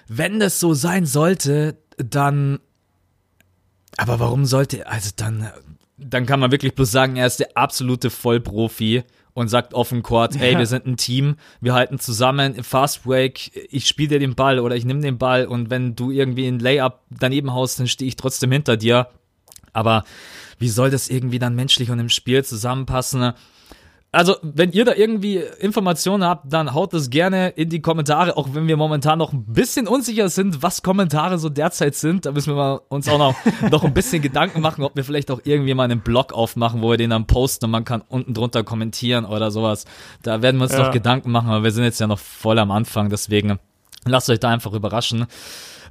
Wenn 0.07 0.39
das 0.39 0.59
so 0.59 0.75
sein 0.75 1.07
sollte, 1.07 1.77
dann. 1.97 2.59
Aber 3.97 4.19
warum 4.19 4.45
sollte, 4.45 4.85
also 4.85 5.09
dann, 5.15 5.49
dann 5.97 6.27
kann 6.27 6.39
man 6.39 6.51
wirklich 6.51 6.75
bloß 6.75 6.91
sagen, 6.91 7.15
er 7.15 7.25
ist 7.25 7.39
der 7.39 7.55
absolute 7.55 8.11
Vollprofi 8.11 9.03
und 9.33 9.47
sagt 9.47 9.73
offen 9.73 10.03
Court, 10.03 10.37
hey, 10.37 10.51
ja. 10.53 10.59
wir 10.59 10.65
sind 10.65 10.85
ein 10.85 10.97
Team, 10.97 11.35
wir 11.61 11.73
halten 11.73 11.99
zusammen, 11.99 12.63
Fast 12.63 13.03
Break, 13.03 13.67
ich 13.71 13.87
spiele 13.87 14.09
dir 14.09 14.19
den 14.19 14.35
Ball 14.35 14.59
oder 14.59 14.75
ich 14.75 14.85
nehme 14.85 15.01
den 15.01 15.17
Ball 15.17 15.45
und 15.45 15.69
wenn 15.69 15.95
du 15.95 16.11
irgendwie 16.11 16.47
ein 16.47 16.59
Layup 16.59 16.99
daneben 17.09 17.53
haust, 17.53 17.79
dann 17.79 17.87
stehe 17.87 18.07
ich 18.07 18.15
trotzdem 18.15 18.51
hinter 18.51 18.77
dir. 18.77 19.07
Aber 19.73 20.03
wie 20.59 20.69
soll 20.69 20.91
das 20.91 21.09
irgendwie 21.09 21.39
dann 21.39 21.55
menschlich 21.55 21.89
und 21.89 21.99
im 21.99 22.09
Spiel 22.09 22.43
zusammenpassen? 22.45 23.33
Also, 24.13 24.35
wenn 24.43 24.71
ihr 24.71 24.85
da 24.85 24.93
irgendwie 24.93 25.37
Informationen 25.59 26.23
habt, 26.23 26.53
dann 26.53 26.75
haut 26.75 26.93
das 26.93 27.09
gerne 27.09 27.49
in 27.49 27.69
die 27.69 27.81
Kommentare, 27.81 28.37
auch 28.37 28.49
wenn 28.53 28.67
wir 28.67 28.77
momentan 28.77 29.17
noch 29.17 29.33
ein 29.33 29.43
bisschen 29.45 29.87
unsicher 29.87 30.29
sind, 30.29 30.61
was 30.61 30.83
Kommentare 30.83 31.39
so 31.39 31.49
derzeit 31.49 31.95
sind. 31.95 32.27
Da 32.27 32.31
müssen 32.31 32.55
wir 32.55 32.83
uns 32.89 33.09
auch 33.09 33.17
noch, 33.17 33.35
noch 33.71 33.83
ein 33.83 33.91
bisschen 33.95 34.21
Gedanken 34.21 34.61
machen, 34.61 34.83
ob 34.83 34.95
wir 34.95 35.03
vielleicht 35.03 35.31
auch 35.31 35.41
irgendwie 35.43 35.73
mal 35.73 35.85
einen 35.85 36.01
Blog 36.01 36.31
aufmachen, 36.31 36.83
wo 36.83 36.91
wir 36.91 36.97
den 36.97 37.09
dann 37.09 37.25
posten 37.25 37.65
und 37.65 37.71
man 37.71 37.85
kann 37.85 38.03
unten 38.07 38.35
drunter 38.35 38.63
kommentieren 38.63 39.25
oder 39.25 39.49
sowas. 39.49 39.85
Da 40.21 40.43
werden 40.43 40.57
wir 40.57 40.65
uns 40.65 40.73
ja. 40.73 40.83
noch 40.83 40.91
Gedanken 40.91 41.31
machen, 41.31 41.49
aber 41.49 41.63
wir 41.63 41.71
sind 41.71 41.83
jetzt 41.83 41.99
ja 41.99 42.05
noch 42.05 42.19
voll 42.19 42.59
am 42.59 42.69
Anfang, 42.69 43.09
deswegen 43.09 43.57
lasst 44.05 44.29
euch 44.29 44.39
da 44.39 44.49
einfach 44.49 44.73
überraschen 44.73 45.25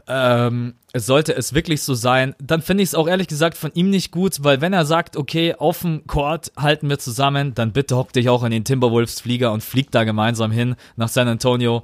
ähm, 0.09 0.75
sollte 0.95 1.35
es 1.35 1.55
wirklich 1.55 1.83
so 1.83 1.95
sein, 1.95 2.35
dann 2.39 2.63
finde 2.63 2.83
ich 2.83 2.91
es 2.91 2.95
auch 2.95 3.09
ehrlich 3.09 3.29
gesagt 3.29 3.57
von 3.57 3.71
ihm 3.75 3.91
nicht 3.91 4.11
gut, 4.11 4.43
weil 4.43 4.61
wenn 4.61 4.73
er 4.73 4.85
sagt, 4.85 5.17
okay, 5.17 5.55
auf 5.55 5.81
dem 5.81 6.07
Court 6.07 6.53
halten 6.57 6.89
wir 6.89 6.99
zusammen, 6.99 7.55
dann 7.55 7.73
bitte 7.73 7.97
hock 7.97 8.13
dich 8.13 8.29
auch 8.29 8.45
in 8.45 8.51
den 8.51 8.65
Timberwolves 8.65 9.21
Flieger 9.21 9.53
und 9.53 9.63
flieg 9.63 9.91
da 9.91 10.05
gemeinsam 10.05 10.51
hin 10.51 10.77
nach 10.97 11.09
San 11.09 11.29
Antonio. 11.29 11.83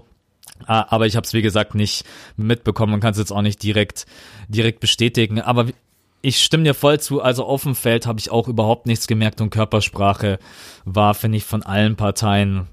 Ah, 0.67 0.87
aber 0.89 1.07
ich 1.07 1.17
habe 1.17 1.25
es 1.25 1.35
wie 1.35 1.43
gesagt 1.43 1.75
nicht 1.75 2.05
mitbekommen 2.37 2.95
und 2.95 3.01
kann 3.01 3.13
es 3.13 3.19
jetzt 3.19 3.33
auch 3.33 3.43
nicht 3.43 3.63
direkt 3.63 4.07
direkt 4.49 4.81
bestätigen. 4.81 5.41
Aber 5.41 5.67
ich 6.21 6.43
stimme 6.43 6.65
dir 6.65 6.75
voll 6.75 6.99
zu. 7.01 7.23
Also 7.23 7.45
auf 7.45 7.63
dem 7.63 7.75
Feld 7.75 8.07
habe 8.07 8.19
ich 8.19 8.31
auch 8.31 8.49
überhaupt 8.49 8.87
nichts 8.87 9.07
gemerkt 9.07 9.41
und 9.41 9.51
Körpersprache 9.51 10.39
war, 10.85 11.15
finde 11.15 11.39
ich, 11.39 11.45
von 11.45 11.63
allen 11.63 11.97
Parteien 11.97 12.67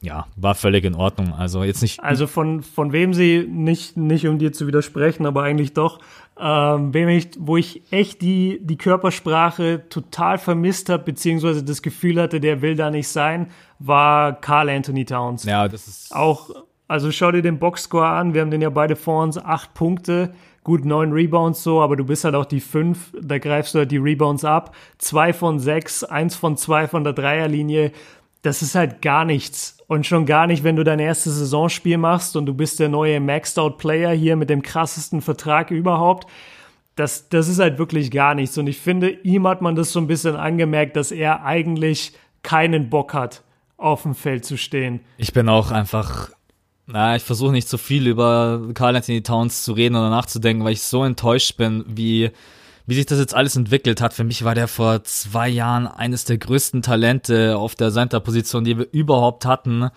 ja, 0.00 0.26
war 0.36 0.54
völlig 0.54 0.84
in 0.84 0.94
Ordnung. 0.94 1.34
Also 1.34 1.64
jetzt 1.64 1.82
nicht. 1.82 2.00
Also 2.00 2.26
von, 2.26 2.62
von 2.62 2.92
wem 2.92 3.12
sie 3.14 3.46
nicht, 3.48 3.96
nicht 3.96 4.26
um 4.28 4.38
dir 4.38 4.52
zu 4.52 4.66
widersprechen, 4.66 5.26
aber 5.26 5.42
eigentlich 5.42 5.72
doch, 5.72 5.98
ähm, 6.40 6.94
wem 6.94 7.08
ich, 7.08 7.30
wo 7.38 7.56
ich 7.56 7.82
echt 7.90 8.22
die, 8.22 8.60
die 8.62 8.76
Körpersprache 8.76 9.88
total 9.88 10.38
vermisst 10.38 10.88
habe, 10.88 11.02
beziehungsweise 11.02 11.64
das 11.64 11.82
Gefühl 11.82 12.20
hatte, 12.20 12.38
der 12.38 12.62
will 12.62 12.76
da 12.76 12.90
nicht 12.90 13.08
sein, 13.08 13.48
war 13.80 14.40
Carl 14.40 14.68
Anthony 14.68 15.04
Towns. 15.04 15.44
Ja, 15.44 15.66
das 15.66 15.88
ist. 15.88 16.14
Auch, 16.14 16.50
also 16.86 17.10
schau 17.10 17.32
dir 17.32 17.42
den 17.42 17.58
Boxscore 17.58 18.06
an, 18.06 18.34
wir 18.34 18.42
haben 18.42 18.52
den 18.52 18.62
ja 18.62 18.70
beide 18.70 18.94
vor 18.94 19.24
uns, 19.24 19.36
acht 19.36 19.74
Punkte. 19.74 20.32
Gut, 20.62 20.84
neun 20.84 21.12
Rebounds 21.12 21.62
so, 21.62 21.80
aber 21.80 21.96
du 21.96 22.04
bist 22.04 22.24
halt 22.24 22.34
auch 22.34 22.44
die 22.44 22.60
fünf, 22.60 23.12
da 23.20 23.38
greifst 23.38 23.74
du 23.74 23.78
halt 23.78 23.90
die 23.90 23.96
Rebounds 23.96 24.44
ab. 24.44 24.76
Zwei 24.98 25.32
von 25.32 25.58
sechs, 25.58 26.04
eins 26.04 26.36
von 26.36 26.56
zwei 26.56 26.86
von 26.86 27.04
der 27.04 27.14
Dreierlinie. 27.14 27.90
Das 28.42 28.62
ist 28.62 28.74
halt 28.74 29.02
gar 29.02 29.24
nichts 29.24 29.77
und 29.88 30.06
schon 30.06 30.26
gar 30.26 30.46
nicht, 30.46 30.62
wenn 30.64 30.76
du 30.76 30.84
dein 30.84 31.00
erstes 31.00 31.36
Saisonspiel 31.36 31.96
machst 31.96 32.36
und 32.36 32.46
du 32.46 32.54
bist 32.54 32.78
der 32.78 32.90
neue 32.90 33.20
Maxed-Out-Player 33.20 34.12
hier 34.12 34.36
mit 34.36 34.50
dem 34.50 34.62
krassesten 34.62 35.22
Vertrag 35.22 35.70
überhaupt. 35.70 36.28
Das, 36.94 37.28
das 37.30 37.48
ist 37.48 37.58
halt 37.58 37.78
wirklich 37.78 38.10
gar 38.10 38.34
nichts. 38.34 38.58
Und 38.58 38.66
ich 38.66 38.78
finde, 38.78 39.10
ihm 39.10 39.48
hat 39.48 39.62
man 39.62 39.74
das 39.74 39.92
so 39.92 39.98
ein 39.98 40.06
bisschen 40.06 40.36
angemerkt, 40.36 40.94
dass 40.96 41.10
er 41.10 41.44
eigentlich 41.44 42.12
keinen 42.42 42.90
Bock 42.90 43.14
hat, 43.14 43.42
auf 43.78 44.02
dem 44.02 44.14
Feld 44.14 44.44
zu 44.44 44.58
stehen. 44.58 45.00
Ich 45.16 45.32
bin 45.32 45.48
auch 45.48 45.70
einfach, 45.70 46.30
na, 46.86 47.16
ich 47.16 47.22
versuche 47.22 47.52
nicht 47.52 47.68
so 47.68 47.78
viel 47.78 48.06
über 48.06 48.60
Carl 48.74 48.94
Anthony 48.94 49.22
Towns 49.22 49.64
zu 49.64 49.72
reden 49.72 49.96
oder 49.96 50.10
nachzudenken, 50.10 50.64
weil 50.64 50.72
ich 50.72 50.82
so 50.82 51.02
enttäuscht 51.02 51.56
bin, 51.56 51.84
wie 51.88 52.30
wie 52.88 52.94
sich 52.94 53.04
das 53.04 53.18
jetzt 53.18 53.34
alles 53.34 53.54
entwickelt 53.54 54.00
hat. 54.00 54.14
Für 54.14 54.24
mich 54.24 54.44
war 54.44 54.54
der 54.54 54.66
vor 54.66 55.04
zwei 55.04 55.46
Jahren 55.46 55.86
eines 55.86 56.24
der 56.24 56.38
größten 56.38 56.80
Talente 56.80 57.58
auf 57.58 57.74
der 57.74 57.92
Center-Position, 57.92 58.64
die 58.64 58.78
wir 58.78 58.88
überhaupt 58.90 59.44
hatten. 59.44 59.90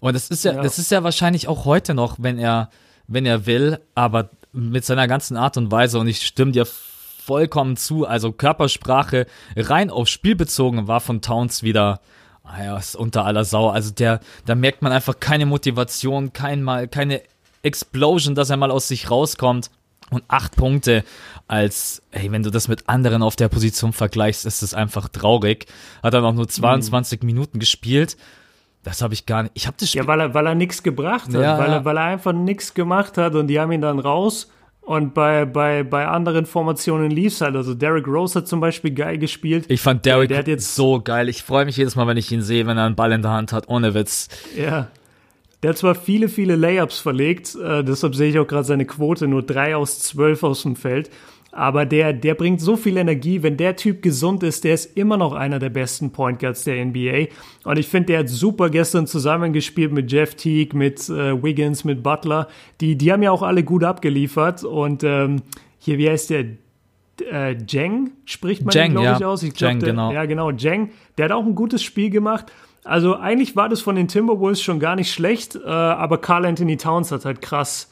Und 0.00 0.14
das 0.14 0.28
ist 0.28 0.44
ja, 0.44 0.52
ja, 0.52 0.62
das 0.62 0.78
ist 0.78 0.90
ja 0.90 1.02
wahrscheinlich 1.02 1.48
auch 1.48 1.64
heute 1.64 1.94
noch, 1.94 2.16
wenn 2.18 2.38
er, 2.38 2.68
wenn 3.06 3.24
er 3.24 3.46
will, 3.46 3.80
aber 3.94 4.28
mit 4.52 4.84
seiner 4.84 5.08
ganzen 5.08 5.38
Art 5.38 5.56
und 5.56 5.72
Weise. 5.72 5.98
Und 5.98 6.06
ich 6.06 6.20
stimme 6.20 6.52
dir 6.52 6.66
vollkommen 6.66 7.78
zu. 7.78 8.06
Also 8.06 8.30
Körpersprache 8.30 9.24
rein 9.56 9.88
aufs 9.88 10.10
Spiel 10.10 10.36
bezogen 10.36 10.86
war 10.86 11.00
von 11.00 11.22
Towns 11.22 11.62
wieder 11.62 12.00
Ah 12.44 12.62
ja, 12.62 12.76
ist 12.76 12.94
unter 12.94 13.24
aller 13.24 13.46
Sau. 13.46 13.70
Also 13.70 13.90
der, 13.90 14.20
da 14.44 14.54
merkt 14.54 14.82
man 14.82 14.92
einfach 14.92 15.18
keine 15.18 15.46
Motivation, 15.46 16.34
kein 16.34 16.62
mal, 16.62 16.88
keine 16.88 17.22
Explosion, 17.62 18.34
dass 18.34 18.50
er 18.50 18.58
mal 18.58 18.70
aus 18.70 18.86
sich 18.86 19.10
rauskommt. 19.10 19.70
Und 20.10 20.22
acht 20.28 20.56
Punkte 20.56 21.04
als, 21.46 22.02
hey, 22.10 22.30
wenn 22.30 22.42
du 22.42 22.50
das 22.50 22.68
mit 22.68 22.88
anderen 22.88 23.22
auf 23.22 23.36
der 23.36 23.48
Position 23.48 23.92
vergleichst, 23.92 24.46
ist 24.46 24.62
es 24.62 24.74
einfach 24.74 25.08
traurig. 25.08 25.66
Hat 26.02 26.14
dann 26.14 26.24
auch 26.24 26.32
nur 26.32 26.48
22 26.48 27.22
mhm. 27.22 27.26
Minuten 27.26 27.58
gespielt. 27.58 28.16
Das 28.82 29.00
habe 29.00 29.14
ich 29.14 29.24
gar 29.24 29.44
nicht. 29.44 29.52
Ich 29.54 29.66
habe 29.66 29.76
das 29.80 29.88
Spiel. 29.88 30.02
Ja, 30.02 30.06
weil 30.06 30.20
er, 30.20 30.34
weil 30.34 30.46
er 30.46 30.54
nichts 30.54 30.82
gebracht 30.82 31.28
hat, 31.28 31.40
ja, 31.40 31.58
weil, 31.58 31.70
er, 31.70 31.84
weil 31.84 31.96
er 31.96 32.04
einfach 32.04 32.32
nichts 32.32 32.74
gemacht 32.74 33.16
hat 33.16 33.34
und 33.34 33.48
die 33.48 33.58
haben 33.58 33.72
ihn 33.72 33.80
dann 33.80 33.98
raus. 33.98 34.50
Und 34.82 35.14
bei, 35.14 35.46
bei, 35.46 35.82
bei 35.82 36.06
anderen 36.06 36.44
Formationen 36.44 37.10
lief 37.10 37.32
es 37.32 37.40
halt. 37.40 37.56
Also 37.56 37.72
Derek 37.72 38.06
Rose 38.06 38.38
hat 38.38 38.46
zum 38.46 38.60
Beispiel 38.60 38.90
geil 38.90 39.16
gespielt. 39.16 39.64
Ich 39.68 39.80
fand 39.80 40.04
Derek 40.04 40.28
der, 40.28 40.42
der 40.42 40.54
jetzt 40.54 40.74
so 40.74 41.00
geil. 41.00 41.30
Ich 41.30 41.42
freue 41.42 41.64
mich 41.64 41.78
jedes 41.78 41.96
Mal, 41.96 42.06
wenn 42.06 42.18
ich 42.18 42.30
ihn 42.30 42.42
sehe, 42.42 42.66
wenn 42.66 42.76
er 42.76 42.84
einen 42.84 42.94
Ball 42.94 43.12
in 43.12 43.22
der 43.22 43.30
Hand 43.30 43.54
hat. 43.54 43.68
Ohne 43.68 43.94
Witz. 43.94 44.28
Ja. 44.54 44.88
Der 45.64 45.70
hat 45.70 45.78
zwar 45.78 45.94
viele, 45.94 46.28
viele 46.28 46.56
Layups 46.56 46.98
verlegt, 46.98 47.54
äh, 47.54 47.82
deshalb 47.82 48.14
sehe 48.14 48.28
ich 48.28 48.38
auch 48.38 48.46
gerade 48.46 48.64
seine 48.64 48.84
Quote, 48.84 49.26
nur 49.26 49.42
drei 49.42 49.74
aus 49.74 49.98
zwölf 49.98 50.42
aus 50.42 50.62
dem 50.62 50.76
Feld. 50.76 51.08
Aber 51.52 51.86
der, 51.86 52.12
der 52.12 52.34
bringt 52.34 52.60
so 52.60 52.76
viel 52.76 52.98
Energie. 52.98 53.42
Wenn 53.42 53.56
der 53.56 53.74
Typ 53.74 54.02
gesund 54.02 54.42
ist, 54.42 54.64
der 54.64 54.74
ist 54.74 54.94
immer 54.94 55.16
noch 55.16 55.32
einer 55.32 55.58
der 55.58 55.70
besten 55.70 56.10
Point 56.10 56.38
Guards 56.38 56.64
der 56.64 56.84
NBA. 56.84 57.28
Und 57.64 57.78
ich 57.78 57.88
finde, 57.88 58.08
der 58.08 58.18
hat 58.18 58.28
super 58.28 58.68
gestern 58.68 59.06
zusammengespielt 59.06 59.90
mit 59.90 60.12
Jeff 60.12 60.34
Teague, 60.34 60.76
mit 60.76 61.08
äh, 61.08 61.42
Wiggins, 61.42 61.82
mit 61.84 62.02
Butler. 62.02 62.46
Die, 62.82 62.98
die 62.98 63.10
haben 63.10 63.22
ja 63.22 63.30
auch 63.30 63.42
alle 63.42 63.64
gut 63.64 63.84
abgeliefert. 63.84 64.64
Und 64.64 65.02
ähm, 65.02 65.40
hier, 65.78 65.96
wie 65.96 66.10
heißt 66.10 66.28
der? 66.28 66.44
Äh, 67.32 67.56
Jeng 67.66 68.10
spricht 68.26 68.66
man, 68.66 68.90
glaube 68.90 69.12
ich, 69.14 69.20
ja. 69.20 69.28
aus. 69.28 69.42
Ich 69.42 69.54
glaub, 69.54 69.70
Jeng, 69.70 69.80
der, 69.80 69.88
genau. 69.90 70.12
Ja, 70.12 70.26
genau, 70.26 70.50
Jeng. 70.50 70.90
Der 71.16 71.24
hat 71.24 71.32
auch 71.32 71.46
ein 71.46 71.54
gutes 71.54 71.82
Spiel 71.82 72.10
gemacht. 72.10 72.52
Also 72.84 73.16
eigentlich 73.16 73.56
war 73.56 73.68
das 73.68 73.80
von 73.80 73.96
den 73.96 74.08
Timberwolves 74.08 74.62
schon 74.62 74.78
gar 74.78 74.94
nicht 74.94 75.12
schlecht, 75.12 75.56
äh, 75.56 75.68
aber 75.68 76.18
Carl 76.18 76.44
Anthony 76.44 76.76
Towns 76.76 77.10
hat 77.10 77.24
halt 77.24 77.40
krass 77.40 77.88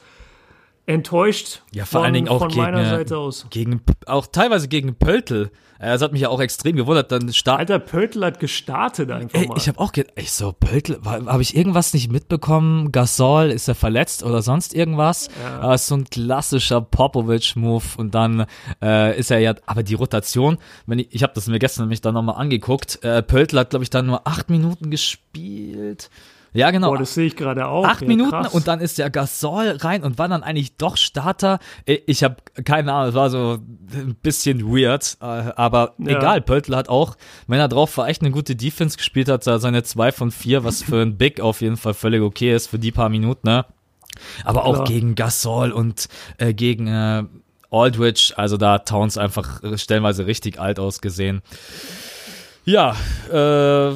enttäuscht. 0.85 1.61
Ja, 1.73 1.85
vor 1.85 1.99
von, 1.99 2.05
allen 2.05 2.13
Dingen 2.13 2.27
auch 2.27 2.47
gegen, 2.47 2.73
äh, 2.73 3.05
gegen, 3.49 3.81
auch 4.05 4.27
teilweise 4.27 4.67
gegen 4.67 4.95
Pöltl. 4.95 5.51
Das 5.79 6.01
hat 6.01 6.13
mich 6.13 6.21
ja 6.21 6.29
auch 6.29 6.39
extrem 6.39 6.77
gewundert. 6.77 7.11
Dann 7.11 7.33
start 7.33 7.59
Alter, 7.59 7.79
Pöltl 7.79 8.23
hat 8.23 8.39
gestartet 8.39 9.11
einfach 9.11 9.37
Ey, 9.37 9.47
mal. 9.47 9.57
Ich 9.57 9.67
habe 9.67 9.79
auch 9.79 9.91
gedacht, 9.91 10.13
ich 10.15 10.31
so, 10.31 10.53
Pöltl, 10.53 11.01
habe 11.03 11.41
ich 11.41 11.57
irgendwas 11.57 11.93
nicht 11.93 12.09
mitbekommen? 12.09 12.93
Gasol, 12.93 13.51
ist 13.51 13.67
er 13.67 13.75
verletzt 13.75 14.23
oder 14.23 14.41
sonst 14.41 14.73
irgendwas? 14.73 15.29
Ja. 15.43 15.59
Aber 15.59 15.77
so 15.77 15.95
ein 15.95 16.05
klassischer 16.05 16.79
Popovic-Move 16.79 17.83
und 17.97 18.15
dann 18.15 18.45
äh, 18.81 19.17
ist 19.19 19.29
er 19.29 19.39
ja, 19.39 19.55
aber 19.65 19.83
die 19.83 19.95
Rotation, 19.95 20.57
wenn 20.85 20.99
ich, 20.99 21.07
ich 21.11 21.23
habe 21.23 21.33
das 21.33 21.47
mir 21.47 21.59
gestern 21.59 21.83
nämlich 21.83 21.99
dann 21.99 22.13
nochmal 22.13 22.35
angeguckt, 22.35 23.03
äh, 23.03 23.21
Pöltl 23.21 23.59
hat, 23.59 23.71
glaube 23.71 23.83
ich, 23.83 23.89
dann 23.89 24.05
nur 24.05 24.25
acht 24.25 24.49
Minuten 24.49 24.89
gespielt. 24.89 26.09
Ja, 26.53 26.69
genau. 26.71 26.89
Boah, 26.89 26.99
das 26.99 27.13
sehe 27.13 27.25
ich 27.25 27.35
gerade 27.35 27.67
auch. 27.67 27.85
Acht 27.85 28.01
ja, 28.01 28.07
Minuten 28.07 28.31
krass. 28.31 28.53
und 28.53 28.67
dann 28.67 28.79
ist 28.79 28.99
der 28.99 29.09
Gasol 29.09 29.77
rein 29.79 30.03
und 30.03 30.19
war 30.19 30.27
dann 30.27 30.43
eigentlich 30.43 30.77
doch 30.77 30.97
Starter. 30.97 31.59
Ich 31.85 32.23
habe 32.23 32.37
keine 32.63 32.93
Ahnung, 32.93 33.09
es 33.09 33.15
war 33.15 33.29
so 33.29 33.57
ein 33.93 34.15
bisschen 34.21 34.63
weird, 34.67 35.17
äh, 35.19 35.25
aber 35.25 35.93
ja. 35.97 36.17
egal. 36.17 36.41
Pöltl 36.41 36.75
hat 36.75 36.89
auch, 36.89 37.15
wenn 37.47 37.59
er 37.59 37.67
drauf 37.67 37.97
war, 37.97 38.07
echt 38.07 38.21
eine 38.21 38.31
gute 38.31 38.55
Defense 38.55 38.97
gespielt 38.97 39.29
hat, 39.29 39.43
seine 39.43 39.83
zwei 39.83 40.11
von 40.11 40.31
vier, 40.31 40.63
was 40.63 40.83
für 40.83 41.01
ein 41.01 41.17
Big 41.17 41.41
auf 41.41 41.61
jeden 41.61 41.77
Fall 41.77 41.93
völlig 41.93 42.21
okay 42.21 42.55
ist 42.55 42.67
für 42.67 42.79
die 42.79 42.91
paar 42.91 43.09
Minuten, 43.09 43.47
ne? 43.47 43.65
Aber 44.43 44.65
auch 44.65 44.75
Klar. 44.75 44.87
gegen 44.87 45.15
Gasol 45.15 45.71
und 45.71 46.07
äh, 46.37 46.53
gegen 46.53 46.87
äh, 46.87 47.23
Aldridge, 47.71 48.33
also 48.35 48.57
da 48.57 48.79
Towns 48.79 49.17
einfach 49.17 49.61
stellenweise 49.75 50.27
richtig 50.27 50.59
alt 50.59 50.79
ausgesehen. 50.79 51.41
Ja, 52.65 52.95
äh, 53.31 53.95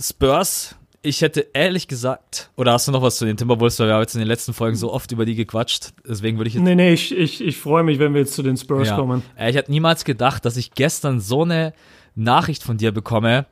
Spurs 0.00 0.76
ich 1.04 1.20
hätte 1.20 1.46
ehrlich 1.52 1.86
gesagt, 1.86 2.50
oder 2.56 2.72
hast 2.72 2.88
du 2.88 2.92
noch 2.92 3.02
was 3.02 3.16
zu 3.16 3.26
den 3.26 3.36
Timberwolves, 3.36 3.78
weil 3.78 3.88
wir 3.88 3.94
haben 3.94 4.00
jetzt 4.00 4.14
in 4.14 4.20
den 4.20 4.28
letzten 4.28 4.54
Folgen 4.54 4.76
so 4.76 4.90
oft 4.90 5.12
über 5.12 5.26
die 5.26 5.34
gequatscht, 5.34 5.92
deswegen 6.08 6.38
würde 6.38 6.48
ich 6.48 6.54
jetzt. 6.54 6.64
Nee, 6.64 6.74
nee, 6.74 6.94
ich, 6.94 7.14
ich, 7.14 7.44
ich 7.44 7.58
freue 7.58 7.82
mich, 7.82 7.98
wenn 7.98 8.14
wir 8.14 8.22
jetzt 8.22 8.34
zu 8.34 8.42
den 8.42 8.56
Spurs 8.56 8.88
ja. 8.88 8.96
kommen. 8.96 9.22
Äh, 9.36 9.50
ich 9.50 9.56
hätte 9.56 9.70
niemals 9.70 10.04
gedacht, 10.04 10.44
dass 10.44 10.56
ich 10.56 10.72
gestern 10.72 11.20
so 11.20 11.42
eine 11.42 11.74
Nachricht 12.14 12.62
von 12.62 12.78
dir 12.78 12.90
bekomme. 12.90 13.46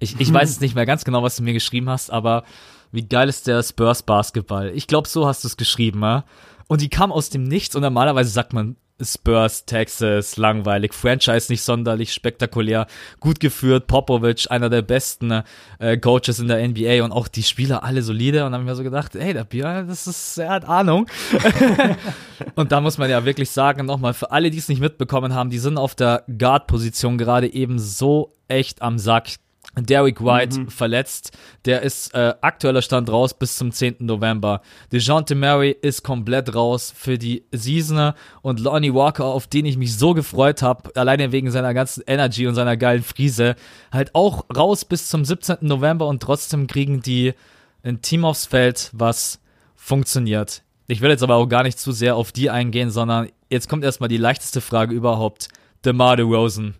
Ich, 0.00 0.20
ich 0.20 0.32
weiß 0.34 0.50
jetzt 0.50 0.60
nicht 0.60 0.74
mehr 0.74 0.86
ganz 0.86 1.04
genau, 1.04 1.22
was 1.22 1.36
du 1.36 1.44
mir 1.44 1.52
geschrieben 1.52 1.88
hast, 1.88 2.10
aber 2.10 2.42
wie 2.90 3.06
geil 3.06 3.28
ist 3.28 3.46
der 3.46 3.62
Spurs 3.62 4.02
Basketball? 4.02 4.72
Ich 4.74 4.88
glaube, 4.88 5.08
so 5.08 5.26
hast 5.26 5.44
du 5.44 5.48
es 5.48 5.56
geschrieben, 5.56 6.02
ja? 6.02 6.24
Und 6.66 6.80
die 6.80 6.88
kam 6.88 7.12
aus 7.12 7.30
dem 7.30 7.44
Nichts 7.44 7.76
und 7.76 7.82
normalerweise 7.82 8.30
sagt 8.30 8.52
man 8.52 8.76
Spurs, 9.00 9.64
Texas, 9.66 10.36
langweilig, 10.36 10.92
Franchise 10.94 11.50
nicht 11.50 11.62
sonderlich 11.62 12.12
spektakulär, 12.12 12.86
gut 13.20 13.40
geführt, 13.40 13.86
Popovic, 13.86 14.46
einer 14.50 14.70
der 14.70 14.82
besten 14.82 15.42
äh, 15.78 15.96
Coaches 15.96 16.38
in 16.38 16.48
der 16.48 16.66
NBA 16.66 17.04
und 17.04 17.12
auch 17.12 17.28
die 17.28 17.42
Spieler 17.42 17.82
alle 17.84 18.02
solide 18.02 18.44
und 18.44 18.52
dann 18.52 18.60
habe 18.60 18.64
ich 18.64 18.70
mir 18.70 18.76
so 18.76 18.82
gedacht, 18.82 19.14
hey, 19.14 19.32
der 19.32 19.44
Björn, 19.44 19.88
das 19.88 20.06
ist, 20.06 20.38
er 20.38 20.50
hat 20.50 20.68
Ahnung. 20.68 21.06
und 22.54 22.72
da 22.72 22.80
muss 22.80 22.98
man 22.98 23.10
ja 23.10 23.24
wirklich 23.24 23.50
sagen, 23.50 23.86
nochmal, 23.86 24.14
für 24.14 24.30
alle, 24.30 24.50
die 24.50 24.58
es 24.58 24.68
nicht 24.68 24.80
mitbekommen 24.80 25.34
haben, 25.34 25.50
die 25.50 25.58
sind 25.58 25.78
auf 25.78 25.94
der 25.94 26.24
Guard-Position 26.38 27.18
gerade 27.18 27.52
eben 27.52 27.78
so 27.78 28.32
echt 28.48 28.82
am 28.82 28.98
Sack. 28.98 29.36
Derek 29.76 30.22
White 30.22 30.60
mhm. 30.60 30.68
verletzt. 30.68 31.32
Der 31.64 31.82
ist 31.82 32.14
äh, 32.14 32.34
aktueller 32.40 32.82
Stand 32.82 33.10
raus 33.10 33.34
bis 33.34 33.56
zum 33.56 33.72
10. 33.72 33.96
November. 34.00 34.60
DeJounte 34.92 35.34
Murray 35.34 35.74
ist 35.80 36.02
komplett 36.02 36.54
raus 36.54 36.92
für 36.94 37.18
die 37.18 37.44
Season 37.52 38.12
und 38.42 38.60
Lonnie 38.60 38.92
Walker, 38.92 39.24
auf 39.24 39.46
den 39.46 39.64
ich 39.64 39.76
mich 39.76 39.96
so 39.96 40.12
gefreut 40.14 40.62
habe, 40.62 40.94
alleine 40.94 41.32
wegen 41.32 41.50
seiner 41.50 41.72
ganzen 41.72 42.02
Energy 42.06 42.46
und 42.46 42.54
seiner 42.54 42.76
geilen 42.76 43.02
Friese, 43.02 43.56
halt 43.90 44.14
auch 44.14 44.44
raus 44.54 44.84
bis 44.84 45.08
zum 45.08 45.24
17. 45.24 45.58
November 45.62 46.06
und 46.06 46.22
trotzdem 46.22 46.66
kriegen 46.66 47.00
die 47.00 47.32
ein 47.82 48.02
Team 48.02 48.24
aufs 48.24 48.46
Feld, 48.46 48.90
was 48.92 49.40
funktioniert. 49.74 50.62
Ich 50.86 51.00
will 51.00 51.10
jetzt 51.10 51.22
aber 51.22 51.36
auch 51.36 51.46
gar 51.46 51.62
nicht 51.62 51.78
zu 51.78 51.92
sehr 51.92 52.16
auf 52.16 52.32
die 52.32 52.50
eingehen, 52.50 52.90
sondern 52.90 53.28
jetzt 53.50 53.68
kommt 53.68 53.84
erstmal 53.84 54.08
die 54.08 54.18
leichteste 54.18 54.60
Frage 54.60 54.94
überhaupt. 54.94 55.48
DeMar 55.84 56.16
DeRozan 56.16 56.74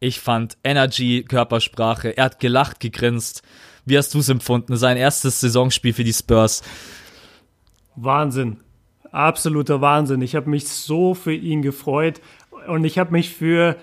ich 0.00 0.20
fand 0.20 0.56
Energy, 0.62 1.24
Körpersprache, 1.26 2.16
er 2.16 2.24
hat 2.24 2.40
gelacht, 2.40 2.80
gegrinst. 2.80 3.42
Wie 3.84 3.96
hast 3.96 4.12
du 4.14 4.18
es 4.18 4.28
empfunden? 4.28 4.76
Sein 4.76 4.96
erstes 4.96 5.40
Saisonspiel 5.40 5.92
für 5.92 6.04
die 6.04 6.12
Spurs. 6.12 6.62
Wahnsinn. 7.94 8.58
Absoluter 9.12 9.80
Wahnsinn. 9.80 10.20
Ich 10.22 10.34
habe 10.34 10.50
mich 10.50 10.68
so 10.68 11.14
für 11.14 11.32
ihn 11.32 11.62
gefreut 11.62 12.20
und 12.66 12.84
ich 12.84 12.98
habe 12.98 13.12
mich 13.12 13.30
für 13.30 13.76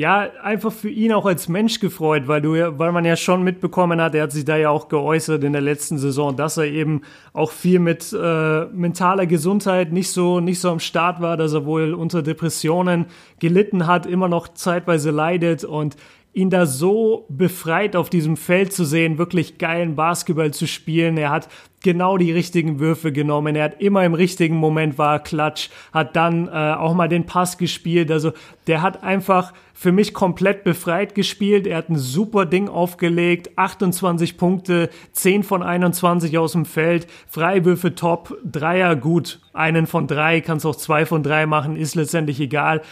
ja, 0.00 0.30
einfach 0.42 0.72
für 0.72 0.88
ihn 0.88 1.12
auch 1.12 1.26
als 1.26 1.46
Mensch 1.50 1.78
gefreut, 1.78 2.26
weil 2.26 2.40
du 2.40 2.54
ja, 2.54 2.78
weil 2.78 2.90
man 2.90 3.04
ja 3.04 3.16
schon 3.16 3.42
mitbekommen 3.42 4.00
hat, 4.00 4.14
er 4.14 4.22
hat 4.22 4.32
sich 4.32 4.46
da 4.46 4.56
ja 4.56 4.70
auch 4.70 4.88
geäußert 4.88 5.44
in 5.44 5.52
der 5.52 5.60
letzten 5.60 5.98
Saison, 5.98 6.34
dass 6.34 6.56
er 6.56 6.64
eben 6.64 7.02
auch 7.34 7.50
viel 7.52 7.80
mit 7.80 8.10
äh, 8.10 8.64
mentaler 8.72 9.26
Gesundheit 9.26 9.92
nicht 9.92 10.10
so 10.10 10.40
nicht 10.40 10.58
so 10.58 10.70
am 10.70 10.80
Start 10.80 11.20
war, 11.20 11.36
dass 11.36 11.52
er 11.52 11.66
wohl 11.66 11.92
unter 11.92 12.22
Depressionen 12.22 13.06
gelitten 13.40 13.86
hat, 13.86 14.06
immer 14.06 14.28
noch 14.28 14.48
zeitweise 14.48 15.10
leidet 15.10 15.64
und 15.64 15.96
ihn 16.32 16.50
da 16.50 16.64
so 16.64 17.26
befreit 17.28 17.96
auf 17.96 18.08
diesem 18.08 18.36
Feld 18.36 18.72
zu 18.72 18.84
sehen, 18.84 19.18
wirklich 19.18 19.58
geilen 19.58 19.96
Basketball 19.96 20.52
zu 20.52 20.66
spielen. 20.66 21.16
Er 21.16 21.30
hat 21.30 21.48
genau 21.82 22.18
die 22.18 22.30
richtigen 22.30 22.78
Würfe 22.78 23.10
genommen. 23.10 23.56
Er 23.56 23.64
hat 23.64 23.80
immer 23.80 24.04
im 24.04 24.14
richtigen 24.14 24.56
Moment 24.56 24.96
war 24.96 25.18
Klatsch, 25.18 25.70
hat 25.92 26.14
dann 26.14 26.46
äh, 26.46 26.50
auch 26.50 26.94
mal 26.94 27.08
den 27.08 27.26
Pass 27.26 27.58
gespielt. 27.58 28.12
Also 28.12 28.32
der 28.68 28.80
hat 28.82 29.02
einfach 29.02 29.52
für 29.74 29.90
mich 29.90 30.14
komplett 30.14 30.62
befreit 30.62 31.14
gespielt. 31.14 31.66
Er 31.66 31.78
hat 31.78 31.88
ein 31.88 31.98
super 31.98 32.46
Ding 32.46 32.68
aufgelegt, 32.68 33.50
28 33.56 34.36
Punkte, 34.36 34.90
10 35.12 35.42
von 35.42 35.62
21 35.62 36.38
aus 36.38 36.52
dem 36.52 36.66
Feld, 36.66 37.08
Freiwürfe 37.28 37.94
top, 37.94 38.36
Dreier 38.44 38.94
gut, 38.94 39.40
einen 39.52 39.86
von 39.86 40.06
drei, 40.06 40.42
kannst 40.42 40.66
auch 40.66 40.76
zwei 40.76 41.06
von 41.06 41.22
drei 41.22 41.46
machen, 41.46 41.76
ist 41.76 41.94
letztendlich 41.94 42.40
egal. 42.40 42.82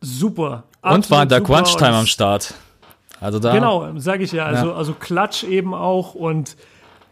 Super. 0.00 0.64
Und 0.82 1.10
war 1.10 1.22
in 1.22 1.28
der 1.28 1.42
Crunch-Time 1.42 1.94
am 1.94 2.06
Start. 2.06 2.54
Also 3.20 3.38
da. 3.38 3.52
Genau, 3.52 3.98
sage 3.98 4.24
ich 4.24 4.32
ja. 4.32 4.46
Also, 4.46 4.68
ja. 4.68 4.74
also 4.74 4.94
Klatsch 4.94 5.44
eben 5.44 5.74
auch 5.74 6.14
und 6.14 6.56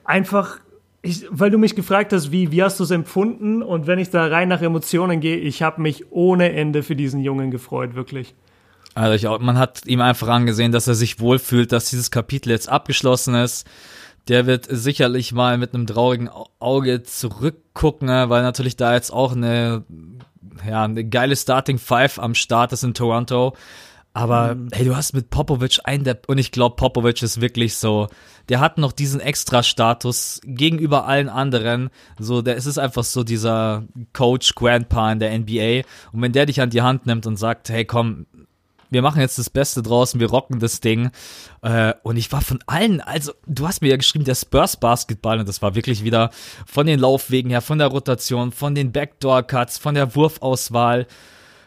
einfach 0.05 0.59
ich, 1.03 1.27
weil 1.31 1.51
du 1.51 1.59
mich 1.59 1.77
gefragt 1.77 2.13
hast, 2.13 2.33
wie, 2.33 2.51
wie 2.51 2.63
hast 2.63 2.81
du 2.81 2.85
es 2.85 2.91
empfunden? 2.91 3.63
Und 3.63 3.87
wenn 3.87 3.99
ich 3.99 4.11
da 4.11 4.27
rein 4.27 4.49
nach 4.49 4.63
Emotionen 4.63 5.21
gehe, 5.21 5.37
ich 5.37 5.63
habe 5.63 5.81
mich 5.81 6.11
ohne 6.11 6.53
Ende 6.53 6.83
für 6.83 6.97
diesen 6.97 7.21
Jungen 7.21 7.51
gefreut, 7.51 7.95
wirklich. 7.95 8.35
Also 8.95 9.15
ich 9.15 9.29
auch, 9.29 9.39
man 9.39 9.59
hat 9.59 9.87
ihm 9.87 10.01
einfach 10.01 10.29
angesehen, 10.29 10.73
dass 10.73 10.89
er 10.89 10.95
sich 10.95 11.21
wohlfühlt, 11.21 11.71
dass 11.71 11.91
dieses 11.91 12.11
Kapitel 12.11 12.51
jetzt 12.51 12.69
abgeschlossen 12.69 13.35
ist. 13.35 13.67
Der 14.29 14.47
wird 14.47 14.67
sicherlich 14.69 15.33
mal 15.33 15.59
mit 15.59 15.75
einem 15.75 15.87
traurigen 15.87 16.29
Auge 16.59 17.03
zurückgucken, 17.03 18.09
ne, 18.09 18.29
weil 18.29 18.43
natürlich 18.43 18.77
da 18.77 18.95
jetzt 18.95 19.11
auch 19.11 19.33
eine, 19.33 19.85
ja, 20.67 20.85
eine 20.85 21.05
geile 21.09 21.35
Starting 21.35 21.79
Five 21.79 22.19
am 22.19 22.35
Start 22.35 22.73
ist 22.73 22.85
in 22.85 22.95
Toronto. 22.95 23.55
Aber 24.19 24.57
mhm. 24.57 24.69
hey, 24.73 24.85
du 24.85 24.97
hast 24.97 25.15
mit 25.15 25.31
Popovic 25.31 25.79
einen 25.85 26.03
der, 26.03 26.19
und 26.27 26.39
ich 26.39 26.51
glaube, 26.51 26.77
Popovic 26.77 27.23
ist 27.23 27.41
wirklich 27.41 27.77
so, 27.77 28.09
der 28.49 28.59
hat 28.59 28.77
noch 28.77 28.93
diesen 28.93 29.21
Extra-Status 29.21 30.41
gegenüber 30.45 31.07
allen 31.07 31.29
anderen. 31.29 31.91
So, 32.19 32.43
der 32.43 32.57
es 32.57 32.67
ist 32.67 32.79
einfach 32.79 33.05
so 33.05 33.23
dieser 33.23 33.85
Coach 34.13 34.55
Grandpa 34.55 35.13
in 35.13 35.21
der 35.21 35.39
NBA. 35.39 35.87
Und 36.13 36.23
wenn 36.23 36.33
der 36.33 36.47
dich 36.47 36.61
an 36.61 36.71
die 36.71 36.83
Hand 36.83 37.07
nimmt 37.07 37.27
und 37.27 37.37
sagt, 37.37 37.69
hey 37.69 37.85
komm, 37.85 38.27
wir 38.91 39.03
machen 39.03 39.21
jetzt 39.21 39.39
das 39.39 39.51
Beste 39.51 39.83
draußen, 39.83 40.21
wir 40.21 40.31
rocken 40.31 40.61
das 40.61 40.81
Ding. 40.81 41.11
Äh, 41.63 41.95
und 42.03 42.17
ich 42.17 42.33
war 42.33 42.41
von 42.41 42.61
allen, 42.67 43.01
also 43.01 43.33
du 43.47 43.67
hast 43.67 43.83
mir 43.83 43.89
ja 43.89 43.97
geschrieben, 43.97 44.25
der 44.25 44.35
Spurs 44.35 44.77
Basketball, 44.77 45.39
und 45.39 45.49
das 45.49 45.63
war 45.63 45.75
wirklich 45.75 46.05
wieder 46.05 46.31
von 46.67 46.87
den 46.87 46.99
Laufwegen 46.99 47.51
her, 47.51 47.61
von 47.61 47.79
der 47.79 47.89
Rotation, 47.89 48.53
von 48.53 48.75
den 48.75 48.93
Backdoor-Cuts, 48.93 49.79
von 49.79 49.95
der 49.95 50.15
Wurfauswahl. 50.15 51.07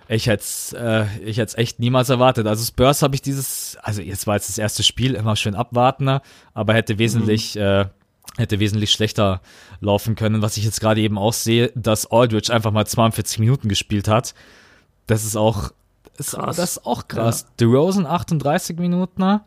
Ich 0.07 0.27
hätte 0.27 0.43
es 0.43 0.73
äh, 0.73 1.05
ich 1.23 1.37
hätt's 1.37 1.55
echt 1.55 1.79
niemals 1.79 2.09
erwartet. 2.09 2.45
Also 2.45 2.65
Spurs 2.65 3.01
habe 3.01 3.15
ich 3.15 3.21
dieses, 3.21 3.77
also 3.81 4.01
jetzt 4.01 4.27
war 4.27 4.35
jetzt 4.35 4.49
das 4.49 4.57
erste 4.57 4.83
Spiel, 4.83 5.15
immer 5.15 5.37
schön 5.37 5.55
abwartender, 5.55 6.21
aber 6.53 6.73
hätte 6.73 6.99
wesentlich, 6.99 7.55
mhm. 7.55 7.61
äh, 7.61 7.85
hätte 8.37 8.59
wesentlich 8.59 8.91
schlechter 8.91 9.41
laufen 9.79 10.15
können. 10.15 10.41
Was 10.41 10.57
ich 10.57 10.65
jetzt 10.65 10.81
gerade 10.81 10.99
eben 10.99 11.17
auch 11.17 11.31
sehe, 11.31 11.71
dass 11.75 12.11
Aldridge 12.11 12.53
einfach 12.53 12.71
mal 12.71 12.85
42 12.85 13.39
Minuten 13.39 13.69
gespielt 13.69 14.09
hat. 14.09 14.33
Das 15.07 15.23
ist 15.23 15.37
auch 15.37 15.71
ist, 16.27 16.35
krass. 16.35 16.55
Das 16.55 16.71
ist 16.77 16.85
auch 16.85 17.07
krass. 17.07 17.41
Ja. 17.41 17.67
DeRozan 17.67 18.05
38 18.05 18.77
Minuten, 18.77 19.21
ne? 19.21 19.41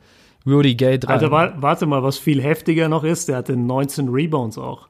Rudy 0.46 0.74
Gay 0.74 0.98
3. 0.98 1.12
Alter, 1.12 1.30
warte 1.30 1.86
mal, 1.86 2.02
was 2.02 2.18
viel 2.18 2.42
heftiger 2.42 2.88
noch 2.88 3.04
ist, 3.04 3.28
der 3.28 3.36
hatte 3.36 3.56
19 3.56 4.08
Rebounds 4.08 4.58
auch. 4.58 4.88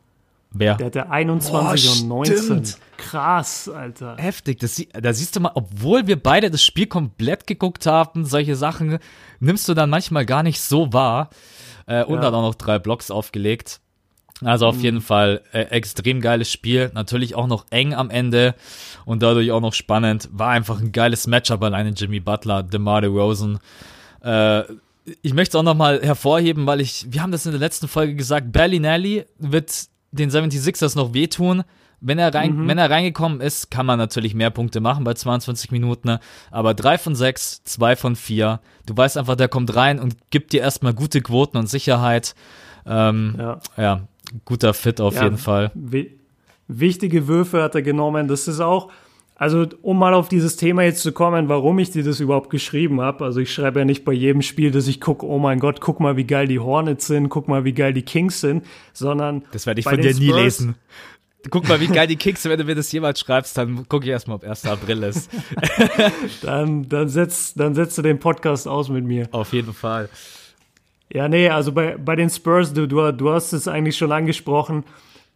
Wer? 0.50 0.76
Der 0.76 0.86
hatte 0.86 1.10
21 1.10 1.52
Boah, 1.52 2.02
und 2.02 2.08
19. 2.08 2.36
Stimmt. 2.38 2.78
Krass, 2.96 3.68
Alter. 3.68 4.16
Heftig. 4.18 4.60
Das, 4.60 4.80
da 4.92 5.12
siehst 5.12 5.34
du 5.34 5.40
mal, 5.40 5.50
obwohl 5.54 6.06
wir 6.06 6.20
beide 6.20 6.50
das 6.50 6.62
Spiel 6.62 6.86
komplett 6.86 7.46
geguckt 7.46 7.86
haben, 7.86 8.24
solche 8.24 8.54
Sachen 8.54 8.98
nimmst 9.40 9.68
du 9.68 9.74
dann 9.74 9.90
manchmal 9.90 10.24
gar 10.24 10.44
nicht 10.44 10.60
so 10.60 10.92
wahr. 10.92 11.30
Äh, 11.86 12.04
und 12.04 12.20
ja. 12.20 12.26
hat 12.26 12.34
auch 12.34 12.42
noch 12.42 12.54
drei 12.54 12.78
Blocks 12.78 13.10
aufgelegt. 13.10 13.80
Also 14.42 14.66
auf 14.66 14.76
mhm. 14.76 14.82
jeden 14.82 15.00
Fall 15.00 15.42
äh, 15.52 15.60
extrem 15.62 16.20
geiles 16.20 16.50
Spiel. 16.50 16.90
Natürlich 16.94 17.34
auch 17.34 17.46
noch 17.46 17.66
eng 17.70 17.94
am 17.94 18.10
Ende 18.10 18.54
und 19.04 19.22
dadurch 19.22 19.52
auch 19.52 19.60
noch 19.60 19.74
spannend. 19.74 20.28
War 20.32 20.50
einfach 20.50 20.80
ein 20.80 20.92
geiles 20.92 21.26
Matchup 21.26 21.62
alleine 21.62 21.90
Jimmy 21.90 22.20
Butler, 22.20 22.62
DeMar 22.62 23.00
DeRozan. 23.00 23.58
Äh, 24.22 24.62
ich 25.22 25.34
möchte 25.34 25.56
es 25.56 25.60
auch 25.60 25.64
nochmal 25.64 26.00
hervorheben, 26.02 26.66
weil 26.66 26.80
ich, 26.80 27.06
wir 27.10 27.22
haben 27.22 27.32
das 27.32 27.46
in 27.46 27.52
der 27.52 27.60
letzten 27.60 27.88
Folge 27.88 28.14
gesagt, 28.14 28.52
Bellinelli 28.52 29.24
wird 29.38 29.86
den 30.12 30.30
76ers 30.30 30.96
noch 30.96 31.14
wehtun. 31.14 31.62
Wenn 32.00 32.18
er, 32.18 32.34
rein, 32.34 32.56
mhm. 32.56 32.68
wenn 32.68 32.76
er 32.76 32.90
reingekommen 32.90 33.40
ist, 33.40 33.70
kann 33.70 33.86
man 33.86 33.98
natürlich 33.98 34.34
mehr 34.34 34.50
Punkte 34.50 34.80
machen 34.80 35.04
bei 35.04 35.14
22 35.14 35.70
Minuten. 35.70 36.18
Aber 36.50 36.74
3 36.74 36.98
von 36.98 37.14
6, 37.14 37.64
2 37.64 37.96
von 37.96 38.16
4. 38.16 38.60
Du 38.84 38.96
weißt 38.96 39.16
einfach, 39.16 39.36
der 39.36 39.48
kommt 39.48 39.74
rein 39.74 39.98
und 40.00 40.16
gibt 40.30 40.52
dir 40.52 40.60
erstmal 40.60 40.92
gute 40.92 41.22
Quoten 41.22 41.56
und 41.56 41.66
Sicherheit. 41.66 42.34
Ähm, 42.86 43.36
ja. 43.38 43.60
ja, 43.78 44.00
guter 44.44 44.74
Fit 44.74 45.00
auf 45.00 45.14
ja, 45.14 45.24
jeden 45.24 45.38
Fall. 45.38 45.72
Wichtige 46.66 47.28
Würfe 47.28 47.62
hat 47.62 47.74
er 47.74 47.82
genommen. 47.82 48.28
Das 48.28 48.48
ist 48.48 48.60
auch, 48.60 48.90
also 49.36 49.66
um 49.82 49.98
mal 49.98 50.14
auf 50.14 50.28
dieses 50.28 50.56
Thema 50.56 50.82
jetzt 50.82 51.02
zu 51.02 51.12
kommen, 51.12 51.48
warum 51.48 51.78
ich 51.78 51.90
dir 51.90 52.04
das 52.04 52.20
überhaupt 52.20 52.50
geschrieben 52.50 53.00
habe. 53.00 53.24
Also 53.24 53.40
ich 53.40 53.52
schreibe 53.52 53.80
ja 53.80 53.84
nicht 53.84 54.04
bei 54.04 54.12
jedem 54.12 54.42
Spiel, 54.42 54.70
dass 54.70 54.86
ich 54.86 55.00
gucke, 55.00 55.26
oh 55.26 55.38
mein 55.38 55.58
Gott, 55.58 55.80
guck 55.80 56.00
mal, 56.00 56.16
wie 56.16 56.24
geil 56.24 56.46
die 56.46 56.60
Hornets 56.60 57.06
sind, 57.06 57.28
guck 57.28 57.48
mal, 57.48 57.64
wie 57.64 57.72
geil 57.72 57.92
die 57.92 58.02
Kings 58.02 58.40
sind, 58.40 58.64
sondern 58.92 59.44
das 59.52 59.66
werde 59.66 59.80
ich 59.80 59.84
von 59.84 60.00
dir 60.00 60.14
nie 60.14 60.32
lesen. 60.32 60.76
Guck 61.50 61.68
mal, 61.68 61.78
wie 61.78 61.88
geil 61.88 62.06
die 62.06 62.16
Kings 62.16 62.42
sind, 62.42 62.52
wenn 62.52 62.58
du 62.58 62.64
mir 62.64 62.74
das 62.74 62.90
jemals 62.90 63.20
schreibst, 63.20 63.58
dann 63.58 63.86
gucke 63.88 64.06
ich 64.06 64.10
erstmal, 64.10 64.36
ob 64.36 64.44
1. 64.44 64.64
April 64.64 65.02
ist. 65.02 65.30
dann, 66.42 66.88
dann, 66.88 67.08
setz, 67.08 67.52
dann 67.52 67.74
setzt 67.74 67.98
du 67.98 68.02
den 68.02 68.18
Podcast 68.18 68.66
aus 68.66 68.88
mit 68.88 69.04
mir. 69.04 69.28
Auf 69.30 69.52
jeden 69.52 69.74
Fall. 69.74 70.08
Ja, 71.12 71.28
nee, 71.28 71.48
also 71.48 71.72
bei, 71.72 71.96
bei 71.96 72.16
den 72.16 72.30
Spurs, 72.30 72.72
du, 72.72 72.88
du, 72.88 73.12
du 73.12 73.30
hast 73.30 73.52
es 73.52 73.68
eigentlich 73.68 73.96
schon 73.96 74.12
angesprochen, 74.12 74.84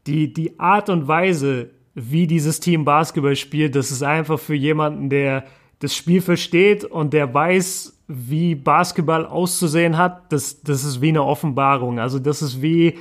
die, 0.06 0.32
die 0.32 0.58
Art 0.58 0.88
und 0.88 1.06
Weise, 1.06 1.70
wie 1.94 2.26
dieses 2.26 2.60
Team 2.60 2.84
Basketball 2.84 3.36
spielt, 3.36 3.74
das 3.74 3.90
ist 3.90 4.02
einfach 4.02 4.38
für 4.38 4.54
jemanden, 4.54 5.10
der 5.10 5.44
das 5.80 5.94
Spiel 5.94 6.20
versteht 6.20 6.84
und 6.84 7.12
der 7.12 7.32
weiß, 7.32 7.98
wie 8.08 8.54
Basketball 8.54 9.26
auszusehen 9.26 9.98
hat, 9.98 10.32
das, 10.32 10.62
das 10.62 10.84
ist 10.84 11.00
wie 11.00 11.10
eine 11.10 11.22
Offenbarung. 11.22 12.00
Also 12.00 12.18
das 12.18 12.42
ist 12.42 12.62
wie, 12.62 12.98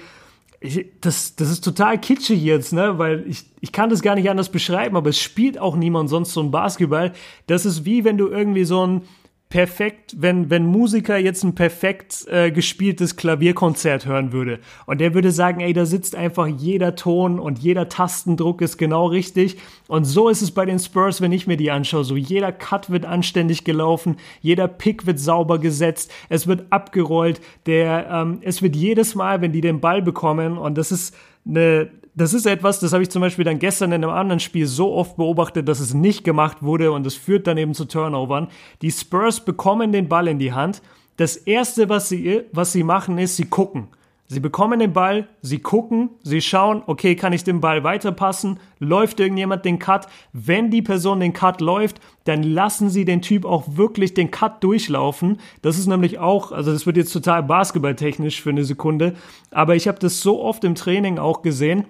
das, 1.02 1.36
das 1.36 1.50
ist 1.50 1.64
total 1.64 2.00
kitschig 2.00 2.44
jetzt, 2.44 2.74
ne? 2.74 2.98
Weil 2.98 3.26
ich, 3.28 3.46
ich 3.62 3.72
kann 3.72 3.90
das 3.90 4.02
gar 4.02 4.16
nicht 4.16 4.30
anders 4.30 4.50
beschreiben, 4.50 4.98
aber 4.98 5.10
es 5.10 5.20
spielt 5.20 5.58
auch 5.58 5.76
niemand 5.76 6.10
sonst 6.10 6.34
so 6.34 6.42
ein 6.42 6.52
Basketball. 6.52 7.14
Das 7.48 7.66
ist 7.66 7.86
wie 7.86 8.04
wenn 8.04 8.18
du 8.18 8.28
irgendwie 8.28 8.66
so 8.66 8.86
ein 8.86 9.02
perfekt, 9.50 10.16
wenn, 10.18 10.50
wenn 10.50 10.66
Musiker 10.66 11.18
jetzt 11.18 11.44
ein 11.44 11.56
perfekt 11.56 12.26
äh, 12.28 12.52
gespieltes 12.52 13.16
Klavierkonzert 13.16 14.06
hören 14.06 14.34
würde. 14.34 14.60
Und 14.86 15.00
der 15.00 15.14
würde 15.14 15.32
sagen, 15.32 15.62
ey, 15.62 15.72
da 15.72 15.86
sitzt 15.86 16.16
einfach 16.16 16.48
jeder 16.48 16.96
Ton 16.96 17.40
und 17.40 17.60
jeder 17.60 17.88
Tastendruck 17.88 18.62
ist 18.62 18.78
genau 18.78 19.06
richtig. 19.08 19.58
Und 19.88 20.04
so 20.04 20.28
ist 20.28 20.42
es 20.42 20.52
bei 20.52 20.66
den 20.66 20.80
Spurs, 20.80 21.22
wenn 21.22 21.32
ich 21.32 21.48
mir 21.48 21.56
die 21.56 21.72
anschaue, 21.72 22.04
so 22.04 22.18
jeder 22.18 22.52
Cut 22.52 22.90
wird 22.90 23.06
anständig 23.06 23.64
gelaufen, 23.64 24.18
jeder 24.42 24.68
Pick 24.68 25.06
wird 25.06 25.20
sauber 25.20 25.60
gesetzt, 25.60 26.12
es 26.28 26.48
wird 26.48 26.66
abgerollt, 26.70 27.40
der, 27.68 28.10
ähm, 28.12 28.40
es 28.42 28.62
wird 28.62 28.76
jedes 28.76 29.16
Mal, 29.16 29.42
wenn 29.42 29.54
die 29.54 29.62
den 29.62 29.80
Ball 29.80 30.02
bekommen 30.02 30.58
und 30.58 30.78
das 30.78 30.92
ist 30.92 31.16
eine 31.48 31.90
das 32.18 32.34
ist 32.34 32.48
etwas, 32.48 32.80
das 32.80 32.94
habe 32.94 33.04
ich 33.04 33.12
zum 33.12 33.22
Beispiel 33.22 33.46
dann 33.46 33.60
gestern 33.60 33.92
in 33.92 34.04
einem 34.04 34.12
anderen 34.12 34.40
Spiel 34.40 34.66
so 34.66 34.92
oft 34.94 35.18
beobachtet, 35.18 35.68
dass 35.68 35.80
es 35.80 35.94
nicht 35.94 36.24
gemacht 36.24 36.64
wurde 36.64 36.92
und 36.92 37.06
es 37.06 37.14
führt 37.14 37.46
dann 37.46 37.58
eben 37.58 37.76
zu 37.76 37.86
Turnovern. 37.86 38.48
Die 38.82 38.92
Spurs 38.92 39.46
bekommen 39.46 39.92
den 39.92 40.10
Ball 40.10 40.28
in 40.28 40.40
die 40.40 40.52
Hand. 40.52 40.82
Das 41.18 41.38
erste, 41.38 41.90
was 41.90 42.10
sie, 42.10 42.42
was 42.52 42.72
sie 42.72 42.84
machen, 42.84 43.20
ist, 43.20 43.36
sie 43.36 43.46
gucken. 43.46 43.90
Sie 44.30 44.40
bekommen 44.40 44.80
den 44.80 44.92
Ball, 44.92 45.30
sie 45.42 45.60
gucken, 45.60 46.10
sie 46.22 46.42
schauen, 46.42 46.84
okay, 46.88 47.16
kann 47.16 47.34
ich 47.34 47.46
den 47.46 47.62
Ball 47.62 47.84
weiterpassen? 47.86 48.60
Läuft 48.80 49.20
irgendjemand 49.20 49.64
den 49.64 49.80
Cut? 49.80 50.08
Wenn 50.34 50.70
die 50.70 50.82
Person 50.82 51.22
den 51.22 51.32
Cut 51.32 51.62
läuft, 51.62 52.02
dann 52.26 52.44
lassen 52.44 52.90
sie 52.90 53.06
den 53.06 53.22
Typ 53.22 53.46
auch 53.46 53.78
wirklich 53.78 54.16
den 54.16 54.32
Cut 54.32 54.62
durchlaufen. 54.64 55.40
Das 55.62 55.78
ist 55.78 55.88
nämlich 55.88 56.18
auch, 56.18 56.52
also 56.52 56.74
das 56.74 56.86
wird 56.86 56.98
jetzt 56.98 57.14
total 57.14 57.44
basketballtechnisch 57.44 58.42
für 58.42 58.50
eine 58.50 58.66
Sekunde, 58.66 59.16
aber 59.52 59.76
ich 59.76 59.88
habe 59.88 60.00
das 60.00 60.20
so 60.20 60.42
oft 60.44 60.64
im 60.66 60.76
Training 60.76 61.20
auch 61.20 61.42
gesehen 61.42 61.86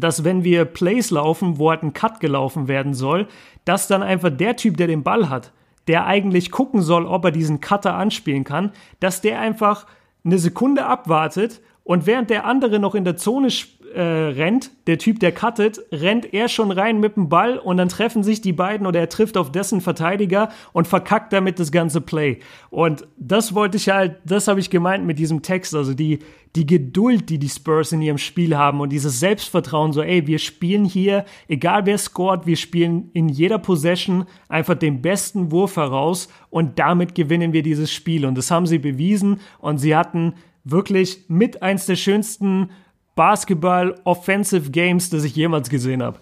dass 0.00 0.24
wenn 0.24 0.44
wir 0.44 0.64
Plays 0.64 1.10
laufen, 1.10 1.58
wo 1.58 1.70
halt 1.70 1.82
ein 1.82 1.92
Cut 1.92 2.20
gelaufen 2.20 2.68
werden 2.68 2.94
soll, 2.94 3.28
dass 3.64 3.88
dann 3.88 4.02
einfach 4.02 4.30
der 4.30 4.56
Typ, 4.56 4.76
der 4.76 4.86
den 4.86 5.02
Ball 5.02 5.28
hat, 5.28 5.52
der 5.88 6.06
eigentlich 6.06 6.50
gucken 6.50 6.82
soll, 6.82 7.06
ob 7.06 7.24
er 7.24 7.30
diesen 7.30 7.60
Cutter 7.60 7.94
anspielen 7.94 8.44
kann, 8.44 8.72
dass 9.00 9.20
der 9.20 9.40
einfach 9.40 9.86
eine 10.24 10.38
Sekunde 10.38 10.86
abwartet 10.86 11.60
und 11.86 12.04
während 12.04 12.30
der 12.30 12.44
andere 12.46 12.80
noch 12.80 12.96
in 12.96 13.04
der 13.04 13.16
Zone 13.16 13.46
äh, 13.94 14.00
rennt, 14.00 14.72
der 14.88 14.98
Typ, 14.98 15.20
der 15.20 15.30
cuttet, 15.30 15.78
rennt 15.92 16.34
er 16.34 16.48
schon 16.48 16.72
rein 16.72 16.98
mit 16.98 17.14
dem 17.14 17.28
Ball 17.28 17.58
und 17.58 17.76
dann 17.76 17.88
treffen 17.88 18.24
sich 18.24 18.40
die 18.40 18.52
beiden 18.52 18.88
oder 18.88 18.98
er 18.98 19.08
trifft 19.08 19.36
auf 19.36 19.52
dessen 19.52 19.80
Verteidiger 19.80 20.48
und 20.72 20.88
verkackt 20.88 21.32
damit 21.32 21.60
das 21.60 21.70
ganze 21.70 22.00
Play. 22.00 22.40
Und 22.70 23.06
das 23.16 23.54
wollte 23.54 23.76
ich 23.76 23.88
halt, 23.88 24.16
das 24.24 24.48
habe 24.48 24.58
ich 24.58 24.68
gemeint 24.68 25.06
mit 25.06 25.20
diesem 25.20 25.42
Text, 25.42 25.76
also 25.76 25.94
die, 25.94 26.18
die 26.56 26.66
Geduld, 26.66 27.30
die 27.30 27.38
die 27.38 27.48
Spurs 27.48 27.92
in 27.92 28.02
ihrem 28.02 28.18
Spiel 28.18 28.56
haben 28.56 28.80
und 28.80 28.88
dieses 28.88 29.20
Selbstvertrauen, 29.20 29.92
so 29.92 30.02
ey, 30.02 30.26
wir 30.26 30.40
spielen 30.40 30.86
hier, 30.86 31.24
egal 31.46 31.86
wer 31.86 31.98
scored, 31.98 32.46
wir 32.46 32.56
spielen 32.56 33.10
in 33.12 33.28
jeder 33.28 33.60
Possession 33.60 34.24
einfach 34.48 34.74
den 34.74 35.02
besten 35.02 35.52
Wurf 35.52 35.76
heraus 35.76 36.28
und 36.50 36.80
damit 36.80 37.14
gewinnen 37.14 37.52
wir 37.52 37.62
dieses 37.62 37.92
Spiel. 37.92 38.26
Und 38.26 38.36
das 38.36 38.50
haben 38.50 38.66
sie 38.66 38.80
bewiesen 38.80 39.38
und 39.60 39.78
sie 39.78 39.94
hatten 39.94 40.34
wirklich 40.66 41.20
mit 41.28 41.62
eins 41.62 41.86
der 41.86 41.96
schönsten 41.96 42.70
Basketball-Offensive 43.14 44.70
Games, 44.70 45.08
das 45.10 45.24
ich 45.24 45.34
jemals 45.34 45.70
gesehen 45.70 46.02
habe. 46.02 46.18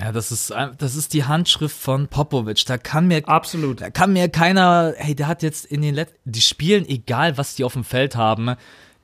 Ja, 0.00 0.10
das 0.10 0.32
ist, 0.32 0.52
das 0.78 0.96
ist 0.96 1.12
die 1.12 1.24
Handschrift 1.24 1.76
von 1.76 2.08
Popovic. 2.08 2.64
Da 2.64 2.78
kann 2.78 3.08
mir, 3.08 3.28
absolut, 3.28 3.82
da 3.82 3.90
kann 3.90 4.14
mir 4.14 4.28
keiner, 4.28 4.94
hey, 4.96 5.14
der 5.14 5.26
hat 5.28 5.42
jetzt 5.42 5.66
in 5.66 5.82
den 5.82 5.94
letzten, 5.94 6.16
die 6.24 6.40
spielen, 6.40 6.88
egal 6.88 7.36
was 7.36 7.54
die 7.54 7.64
auf 7.64 7.74
dem 7.74 7.84
Feld 7.84 8.16
haben, 8.16 8.56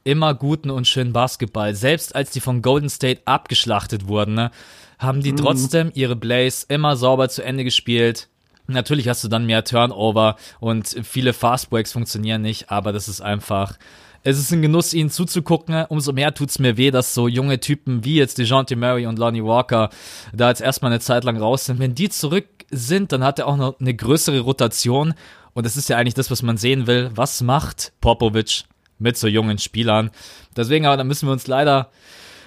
immer 0.04 0.34
guten 0.34 0.70
und 0.70 0.88
schönen 0.88 1.12
Basketball. 1.12 1.74
Selbst 1.74 2.16
als 2.16 2.30
die 2.30 2.40
von 2.40 2.62
Golden 2.62 2.88
State 2.88 3.20
abgeschlachtet 3.26 4.08
wurden, 4.08 4.34
ne, 4.34 4.50
haben 4.98 5.22
die 5.22 5.32
mhm. 5.32 5.36
trotzdem 5.36 5.90
ihre 5.94 6.16
Blaze 6.16 6.64
immer 6.68 6.96
sauber 6.96 7.28
zu 7.28 7.42
Ende 7.42 7.64
gespielt. 7.64 8.28
Natürlich 8.66 9.08
hast 9.08 9.22
du 9.24 9.28
dann 9.28 9.46
mehr 9.46 9.64
Turnover 9.64 10.36
und 10.58 10.88
viele 11.02 11.32
Fastbreaks 11.32 11.92
funktionieren 11.92 12.42
nicht, 12.42 12.70
aber 12.70 12.92
das 12.92 13.08
ist 13.08 13.20
einfach, 13.20 13.78
es 14.24 14.38
ist 14.38 14.52
ein 14.52 14.62
Genuss, 14.62 14.94
ihnen 14.94 15.10
zuzugucken. 15.10 15.84
Umso 15.88 16.12
mehr 16.12 16.34
tut 16.34 16.50
es 16.50 16.58
mir 16.58 16.76
weh, 16.76 16.90
dass 16.90 17.14
so 17.14 17.28
junge 17.28 17.60
Typen 17.60 18.04
wie 18.04 18.16
jetzt 18.16 18.38
DeJounte 18.38 18.76
Murray 18.76 19.06
und 19.06 19.18
Lonnie 19.18 19.44
Walker 19.44 19.90
da 20.32 20.48
jetzt 20.48 20.60
erstmal 20.60 20.92
eine 20.92 21.00
Zeit 21.00 21.24
lang 21.24 21.36
raus 21.36 21.66
sind. 21.66 21.78
Wenn 21.78 21.94
die 21.94 22.08
zurück 22.08 22.46
sind, 22.70 23.12
dann 23.12 23.24
hat 23.24 23.38
er 23.38 23.46
auch 23.46 23.56
noch 23.56 23.80
eine 23.80 23.94
größere 23.94 24.40
Rotation. 24.40 25.14
Und 25.54 25.66
das 25.66 25.76
ist 25.76 25.88
ja 25.88 25.96
eigentlich 25.96 26.14
das, 26.14 26.30
was 26.30 26.42
man 26.42 26.56
sehen 26.56 26.86
will. 26.86 27.10
Was 27.14 27.42
macht 27.42 27.92
Popovic 28.00 28.64
mit 28.98 29.16
so 29.16 29.28
jungen 29.28 29.58
Spielern? 29.58 30.10
Deswegen 30.56 30.86
aber, 30.86 30.96
da 30.96 31.04
müssen 31.04 31.26
wir 31.28 31.32
uns 31.32 31.46
leider, 31.46 31.90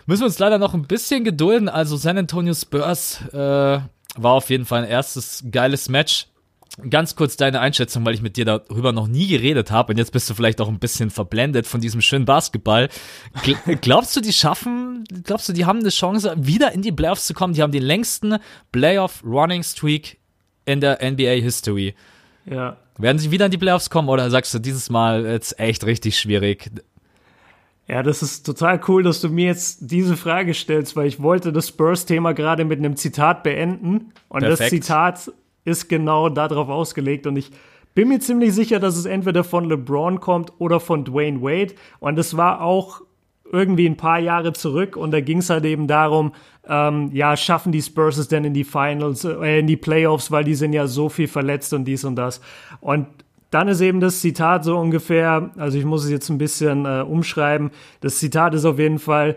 müssen 0.06 0.22
wir 0.22 0.28
uns 0.28 0.40
leider 0.40 0.58
noch 0.58 0.74
ein 0.74 0.88
bisschen 0.88 1.24
gedulden. 1.24 1.70
Also 1.70 1.98
San 1.98 2.18
Antonio 2.18 2.54
Spurs 2.54 3.22
äh, 3.34 3.38
war 3.38 4.34
auf 4.34 4.50
jeden 4.50 4.66
Fall 4.66 4.84
ein 4.84 4.90
erstes 4.90 5.44
geiles 5.50 5.90
Match 5.90 6.28
ganz 6.90 7.16
kurz 7.16 7.38
deine 7.38 7.60
Einschätzung, 7.60 8.06
weil 8.06 8.14
ich 8.14 8.22
mit 8.22 8.38
dir 8.38 8.46
darüber 8.46 8.92
noch 8.92 9.08
nie 9.08 9.28
geredet 9.28 9.72
habe 9.72 9.94
und 9.94 9.98
jetzt 9.98 10.12
bist 10.12 10.30
du 10.30 10.34
vielleicht 10.34 10.62
auch 10.62 10.70
ein 10.70 10.80
bisschen 10.80 11.10
verblendet 11.10 11.68
von 11.68 11.82
diesem 11.82 12.02
schönen 12.02 12.26
Basketball. 12.26 12.90
Glaubst 13.82 14.16
du, 14.16 14.22
die 14.22 14.34
schaffen, 14.34 15.04
glaubst 15.24 15.50
du, 15.50 15.54
die 15.54 15.66
haben 15.66 15.80
eine 15.80 15.90
Chance, 15.90 16.34
wieder 16.38 16.72
in 16.72 16.82
die 16.82 16.92
Playoffs 16.92 17.28
zu 17.28 17.34
kommen? 17.34 17.54
Die 17.54 17.62
haben 17.62 17.72
den 17.72 17.84
längsten 17.84 18.38
Playoff-Running-Streak 18.72 20.20
in 20.66 20.80
der 20.80 21.00
NBA-History. 21.02 21.96
Ja. 22.46 22.78
Werden 22.98 23.20
sie 23.20 23.32
wieder 23.32 23.46
in 23.46 23.52
die 23.52 23.58
Playoffs 23.58 23.90
kommen 23.90 24.10
oder 24.10 24.30
sagst 24.30 24.54
du 24.54 24.60
dieses 24.60 24.90
Mal 24.90 25.26
jetzt 25.26 25.60
echt 25.60 25.86
richtig 25.86 26.20
schwierig? 26.20 26.72
Ja, 27.88 28.04
das 28.04 28.22
ist 28.22 28.46
total 28.46 28.80
cool, 28.88 29.04
dass 29.04 29.20
du 29.20 29.30
mir 29.30 29.48
jetzt 29.48 29.80
diese 29.92 30.16
Frage 30.16 30.54
stellst, 30.54 30.96
weil 30.96 31.08
ich 31.08 31.22
wollte 31.22 31.52
das 31.52 31.68
Spurs-Thema 31.68 32.34
gerade 32.34 32.64
mit 32.64 32.80
einem 32.80 32.96
Zitat 32.96 33.44
beenden. 33.44 34.14
Und 34.30 34.44
das 34.44 34.60
Perfekt. 34.60 34.84
Zitat 34.84 35.32
ist 35.66 35.90
genau 35.90 36.30
darauf 36.30 36.70
ausgelegt. 36.70 37.28
Und 37.28 37.38
ich 37.38 37.52
bin 37.94 38.08
mir 38.08 38.20
ziemlich 38.20 38.54
sicher, 38.54 38.80
dass 38.80 38.98
es 38.98 39.06
entweder 39.06 39.44
von 39.44 39.66
LeBron 39.66 40.20
kommt 40.20 40.54
oder 40.60 40.80
von 40.80 41.04
Dwayne 41.04 41.42
Wade. 41.42 41.74
Und 42.00 42.18
es 42.18 42.38
war 42.38 42.62
auch 42.62 43.02
irgendwie 43.52 43.86
ein 43.86 43.98
paar 43.98 44.20
Jahre 44.20 44.54
zurück. 44.54 44.96
Und 44.96 45.12
da 45.12 45.20
ging 45.20 45.40
es 45.40 45.50
halt 45.50 45.66
eben 45.66 45.88
darum, 45.88 46.32
ähm, 46.68 47.10
ja, 47.14 47.36
schaffen 47.36 47.72
die 47.72 47.82
Spurs 47.82 48.18
es 48.18 48.28
denn 48.28 48.46
in 48.46 48.54
die 48.54 48.64
Finals, 48.64 49.26
äh, 49.26 49.60
in 49.60 49.68
die 49.68 49.78
Playoffs, 49.78 50.32
weil 50.32 50.44
die 50.44 50.56
sind 50.56 50.74
ja 50.74 50.88
so 50.88 51.10
viel 51.10 51.28
verletzt 51.28 51.74
und 51.74 51.86
dies 51.86 52.06
und 52.06 52.16
das. 52.16 52.40
Und 52.80 53.08
dann 53.50 53.68
ist 53.68 53.82
eben 53.82 54.00
das 54.00 54.22
Zitat 54.22 54.64
so 54.64 54.78
ungefähr, 54.78 55.52
also 55.58 55.78
ich 55.78 55.84
muss 55.84 56.06
es 56.06 56.10
jetzt 56.10 56.30
ein 56.30 56.38
bisschen 56.38 56.86
äh, 56.86 57.02
umschreiben. 57.02 57.72
Das 58.00 58.18
Zitat 58.18 58.54
ist 58.54 58.64
auf 58.64 58.80
jeden 58.80 59.00
Fall, 59.00 59.36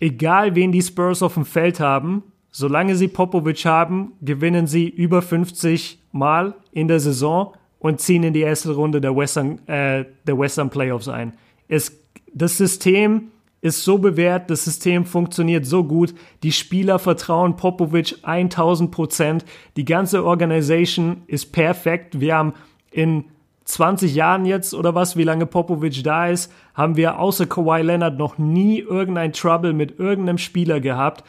egal 0.00 0.56
wen 0.56 0.72
die 0.72 0.82
Spurs 0.82 1.22
auf 1.22 1.34
dem 1.34 1.44
Feld 1.44 1.78
haben, 1.78 2.24
solange 2.56 2.96
sie 2.96 3.08
Popovic 3.08 3.66
haben, 3.66 4.12
gewinnen 4.22 4.66
sie 4.66 4.88
über 4.88 5.20
50 5.20 5.98
Mal 6.12 6.54
in 6.72 6.88
der 6.88 7.00
Saison 7.00 7.52
und 7.78 8.00
ziehen 8.00 8.22
in 8.22 8.32
die 8.32 8.40
erste 8.40 8.72
Runde 8.72 9.02
der 9.02 9.14
Western, 9.14 9.58
äh, 9.68 10.06
der 10.26 10.38
Western 10.38 10.70
Playoffs 10.70 11.06
ein. 11.06 11.34
Es, 11.68 12.00
das 12.32 12.56
System 12.56 13.24
ist 13.60 13.84
so 13.84 13.98
bewährt, 13.98 14.48
das 14.48 14.64
System 14.64 15.04
funktioniert 15.04 15.66
so 15.66 15.84
gut, 15.84 16.14
die 16.42 16.50
Spieler 16.50 16.98
vertrauen 16.98 17.56
Popovic 17.56 18.14
1000 18.22 18.90
Prozent, 18.90 19.44
die 19.76 19.84
ganze 19.84 20.24
Organisation 20.24 21.24
ist 21.26 21.52
perfekt. 21.52 22.20
Wir 22.20 22.36
haben 22.36 22.54
in 22.90 23.24
20 23.66 24.14
Jahren 24.14 24.46
jetzt 24.46 24.72
oder 24.72 24.94
was, 24.94 25.14
wie 25.14 25.24
lange 25.24 25.44
Popovic 25.44 26.02
da 26.02 26.28
ist, 26.28 26.50
haben 26.72 26.96
wir 26.96 27.18
außer 27.18 27.44
Kawhi 27.44 27.82
Leonard 27.82 28.16
noch 28.16 28.38
nie 28.38 28.78
irgendein 28.78 29.34
Trouble 29.34 29.74
mit 29.74 29.98
irgendeinem 29.98 30.38
Spieler 30.38 30.80
gehabt. 30.80 31.22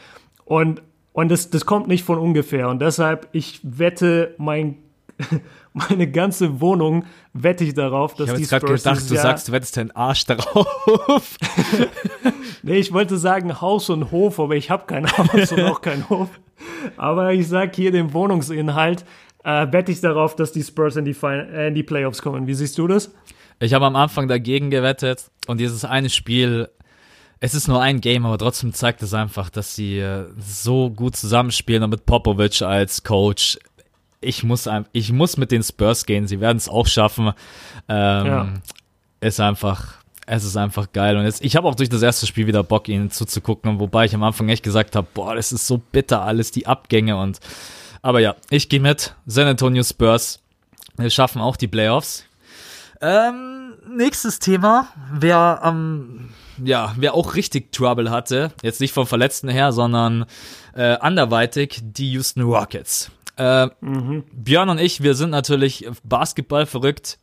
Und, 0.46 0.82
und 1.18 1.30
das, 1.30 1.50
das 1.50 1.66
kommt 1.66 1.88
nicht 1.88 2.04
von 2.04 2.20
ungefähr. 2.20 2.70
Und 2.70 2.80
deshalb, 2.80 3.28
ich 3.32 3.60
wette 3.64 4.36
mein, 4.38 4.78
meine 5.74 6.12
ganze 6.12 6.62
Wohnung 6.62 7.06
wette 7.34 7.64
ich 7.64 7.74
darauf, 7.74 8.14
dass 8.14 8.26
Ich 8.26 8.30
habe 8.30 8.38
die 8.38 8.42
jetzt 8.44 8.50
gerade 8.52 8.68
Spurs 8.68 8.84
gedacht, 8.84 9.10
du 9.10 9.14
Jahr- 9.16 9.24
sagst, 9.24 9.48
du 9.48 9.52
wettest 9.52 9.78
deinen 9.78 9.92
Arsch 9.92 10.26
darauf. 10.26 11.38
Nee, 12.64 12.78
ich 12.80 12.92
wollte 12.92 13.18
sagen 13.18 13.62
Haus 13.62 13.90
und 13.90 14.12
Hof, 14.12 14.40
aber 14.40 14.56
ich 14.56 14.70
habe 14.70 14.86
kein 14.88 15.08
Haus 15.08 15.52
und 15.54 15.62
auch 15.62 15.80
keinen 15.82 16.10
Hof. 16.10 16.28
Aber 16.98 17.32
ich 17.32 17.48
sag 17.48 17.74
hier 17.76 17.92
den 17.92 18.14
Wohnungsinhalt, 18.14 19.06
äh, 19.46 19.68
wette 19.72 19.92
ich 19.92 20.02
darauf, 20.02 20.36
dass 20.36 20.52
die 20.52 20.64
Spurs 20.64 20.98
in 20.98 21.06
die, 21.06 21.14
fin 21.14 21.30
äh, 21.54 21.68
in 21.70 21.76
die 21.76 21.84
Playoffs 21.84 22.22
kommen. 22.22 22.46
Wie 22.46 22.54
siehst 22.56 22.78
du 22.78 22.88
das? 22.88 23.14
Ich 23.60 23.74
habe 23.74 23.86
am 23.86 23.96
Anfang 23.96 24.28
dagegen 24.28 24.70
gewettet 24.70 25.32
und 25.48 25.60
dieses 25.60 25.86
eine 25.86 26.10
Spiel, 26.10 26.68
es 27.40 27.54
ist 27.54 27.68
nur 27.68 27.82
ein 27.82 28.02
Game, 28.02 28.26
aber 28.26 28.38
trotzdem 28.38 28.74
zeigt 28.74 29.02
es 29.04 29.14
einfach, 29.14 29.50
dass 29.50 29.76
sie 29.76 30.00
äh, 30.00 30.26
so 30.40 30.90
gut 30.90 31.16
zusammenspielen 31.16 31.84
und 31.84 31.90
mit 31.92 32.06
Popovic 32.06 32.62
als 32.62 33.04
Coach. 33.04 33.60
Ich 34.22 34.44
muss, 34.44 34.68
ich 34.94 35.12
muss 35.12 35.38
mit 35.38 35.52
den 35.52 35.62
Spurs 35.62 36.06
gehen, 36.06 36.28
sie 36.28 36.40
werden 36.40 36.58
es 36.58 36.68
auch 36.70 36.88
schaffen. 36.88 37.34
Ähm, 37.88 38.26
Ja. 38.26 38.48
Ist 39.20 39.40
einfach, 39.40 39.96
es 40.28 40.44
ist 40.44 40.58
einfach 40.58 40.92
geil. 40.94 41.18
Und 41.18 41.24
jetzt, 41.24 41.44
ich 41.44 41.56
habe 41.56 41.68
auch 41.68 41.76
durch 41.76 41.90
das 41.90 42.02
erste 42.04 42.28
Spiel 42.28 42.46
wieder 42.46 42.64
Bock, 42.64 42.88
ihnen 42.88 43.10
zuzugucken, 43.10 43.80
wobei 43.80 44.06
ich 44.06 44.14
am 44.14 44.22
Anfang 44.24 44.50
echt 44.50 44.64
gesagt 44.64 44.96
habe, 44.96 45.08
boah, 45.14 45.34
das 45.36 45.52
ist 45.52 45.66
so 45.66 45.80
bitter 45.92 46.22
alles, 46.22 46.52
die 46.52 46.68
Abgänge 46.68 47.18
und 47.18 47.40
aber 48.02 48.20
ja, 48.20 48.36
ich 48.50 48.70
gehe 48.70 48.80
mit. 48.80 49.16
San 49.26 49.48
Antonio 49.48 49.84
Spurs. 49.84 50.40
Wir 50.98 51.10
schaffen 51.10 51.42
auch 51.42 51.58
die 51.58 51.68
Playoffs. 51.68 52.26
Ähm, 53.02 53.74
nächstes 53.90 54.40
Thema, 54.40 54.88
wer 55.12 55.62
ähm, 55.64 56.30
ja, 56.64 56.94
wer 56.98 57.14
auch 57.14 57.36
richtig 57.36 57.72
Trouble 57.72 58.10
hatte, 58.10 58.52
jetzt 58.62 58.82
nicht 58.82 58.94
vom 58.94 59.08
Verletzten 59.08 59.50
her, 59.50 59.72
sondern 59.72 60.26
äh, 60.76 60.98
anderweitig, 60.98 61.82
die 61.84 62.12
Houston 62.12 62.42
Rockets. 62.42 63.12
Äh, 63.36 63.70
Björn 63.82 64.70
und 64.70 64.80
ich, 64.80 65.04
wir 65.04 65.14
sind 65.14 65.30
natürlich 65.30 65.88
Basketball 66.04 66.66
verrückt 66.66 67.20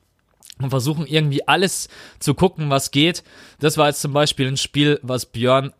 und 0.60 0.70
versuchen 0.70 1.06
irgendwie 1.06 1.46
alles 1.48 1.88
zu 2.20 2.34
gucken, 2.34 2.70
was 2.70 2.90
geht. 2.90 3.24
Das 3.58 3.76
war 3.76 3.88
jetzt 3.88 4.00
zum 4.00 4.12
Beispiel 4.12 4.46
ein 4.46 4.56
Spiel, 4.56 5.00
was 5.02 5.26
Björn 5.26 5.72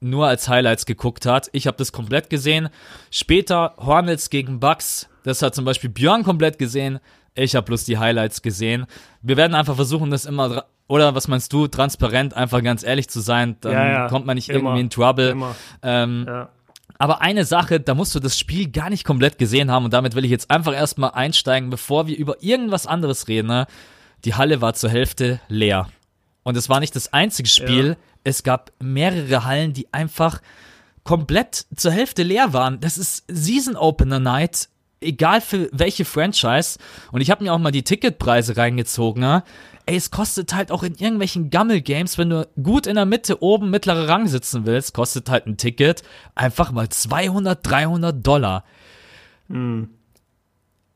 nur 0.00 0.26
als 0.26 0.48
Highlights 0.48 0.86
geguckt 0.86 1.26
hat. 1.26 1.50
Ich 1.52 1.66
habe 1.66 1.76
das 1.76 1.92
komplett 1.92 2.30
gesehen. 2.30 2.70
Später 3.10 3.74
Hornets 3.78 4.30
gegen 4.30 4.60
Bucks. 4.60 5.08
Das 5.24 5.42
hat 5.42 5.54
zum 5.54 5.64
Beispiel 5.64 5.90
Björn 5.90 6.24
komplett 6.24 6.58
gesehen. 6.58 7.00
Ich 7.34 7.54
habe 7.54 7.66
bloß 7.66 7.84
die 7.84 7.98
Highlights 7.98 8.42
gesehen. 8.42 8.86
Wir 9.22 9.36
werden 9.36 9.54
einfach 9.54 9.76
versuchen, 9.76 10.10
das 10.10 10.24
immer 10.24 10.64
oder 10.90 11.14
was 11.14 11.28
meinst 11.28 11.52
du, 11.52 11.68
transparent, 11.68 12.34
einfach 12.34 12.62
ganz 12.64 12.82
ehrlich 12.82 13.08
zu 13.08 13.20
sein. 13.20 13.56
Dann 13.60 13.72
Ja, 13.72 13.88
ja. 13.92 14.08
kommt 14.08 14.26
man 14.26 14.34
nicht 14.34 14.48
Immer. 14.48 14.70
irgendwie 14.70 14.80
in 14.80 14.90
Trouble. 14.90 15.36
Ähm, 15.82 16.24
Ja. 16.28 16.48
aber 16.98 17.22
eine 17.22 17.44
Sache, 17.44 17.78
da 17.78 17.94
musst 17.94 18.12
du 18.14 18.18
das 18.18 18.36
Spiel 18.36 18.68
gar 18.70 18.90
nicht 18.90 19.04
komplett 19.04 19.38
gesehen 19.38 19.70
haben 19.70 19.84
und 19.84 19.92
damit 19.94 20.16
will 20.16 20.24
ich 20.24 20.32
jetzt 20.32 20.50
einfach 20.50 20.74
erstmal 20.74 21.12
einsteigen, 21.12 21.70
bevor 21.70 22.08
wir 22.08 22.18
über 22.18 22.42
irgendwas 22.42 22.88
anderes 22.88 23.28
reden. 23.28 23.46
Ne? 23.46 23.66
Die 24.24 24.34
Halle 24.34 24.60
war 24.60 24.74
zur 24.74 24.90
Hälfte 24.90 25.40
leer. 25.48 25.88
Und 26.42 26.56
es 26.56 26.68
war 26.68 26.80
nicht 26.80 26.96
das 26.96 27.12
einzige 27.12 27.48
Spiel. 27.48 27.96
Es 28.24 28.42
gab 28.42 28.72
mehrere 28.82 29.44
Hallen, 29.44 29.72
die 29.72 29.92
einfach 29.94 30.40
komplett 31.04 31.66
zur 31.76 31.92
Hälfte 31.92 32.22
leer 32.24 32.52
waren. 32.52 32.80
Das 32.80 32.98
ist 32.98 33.24
Season 33.28 33.76
Opener 33.76 34.18
Night, 34.18 34.68
egal 35.00 35.40
für 35.40 35.68
welche 35.72 36.04
Franchise. 36.04 36.78
Und 37.12 37.20
ich 37.20 37.30
habe 37.30 37.44
mir 37.44 37.52
auch 37.52 37.58
mal 37.58 37.70
die 37.70 37.82
Ticketpreise 37.82 38.56
reingezogen. 38.56 39.22
Ne? 39.22 39.42
Ey, 39.86 39.96
es 39.96 40.10
kostet 40.10 40.54
halt 40.54 40.70
auch 40.70 40.82
in 40.82 40.94
irgendwelchen 40.94 41.50
Gammel-Games, 41.50 42.18
wenn 42.18 42.30
du 42.30 42.48
gut 42.62 42.86
in 42.86 42.96
der 42.96 43.06
Mitte 43.06 43.42
oben 43.42 43.70
mittlerer 43.70 44.08
Rang 44.08 44.28
sitzen 44.28 44.66
willst, 44.66 44.94
kostet 44.94 45.30
halt 45.30 45.46
ein 45.46 45.56
Ticket 45.56 46.02
einfach 46.34 46.70
mal 46.72 46.88
200, 46.88 47.66
300 47.66 48.26
Dollar. 48.26 48.64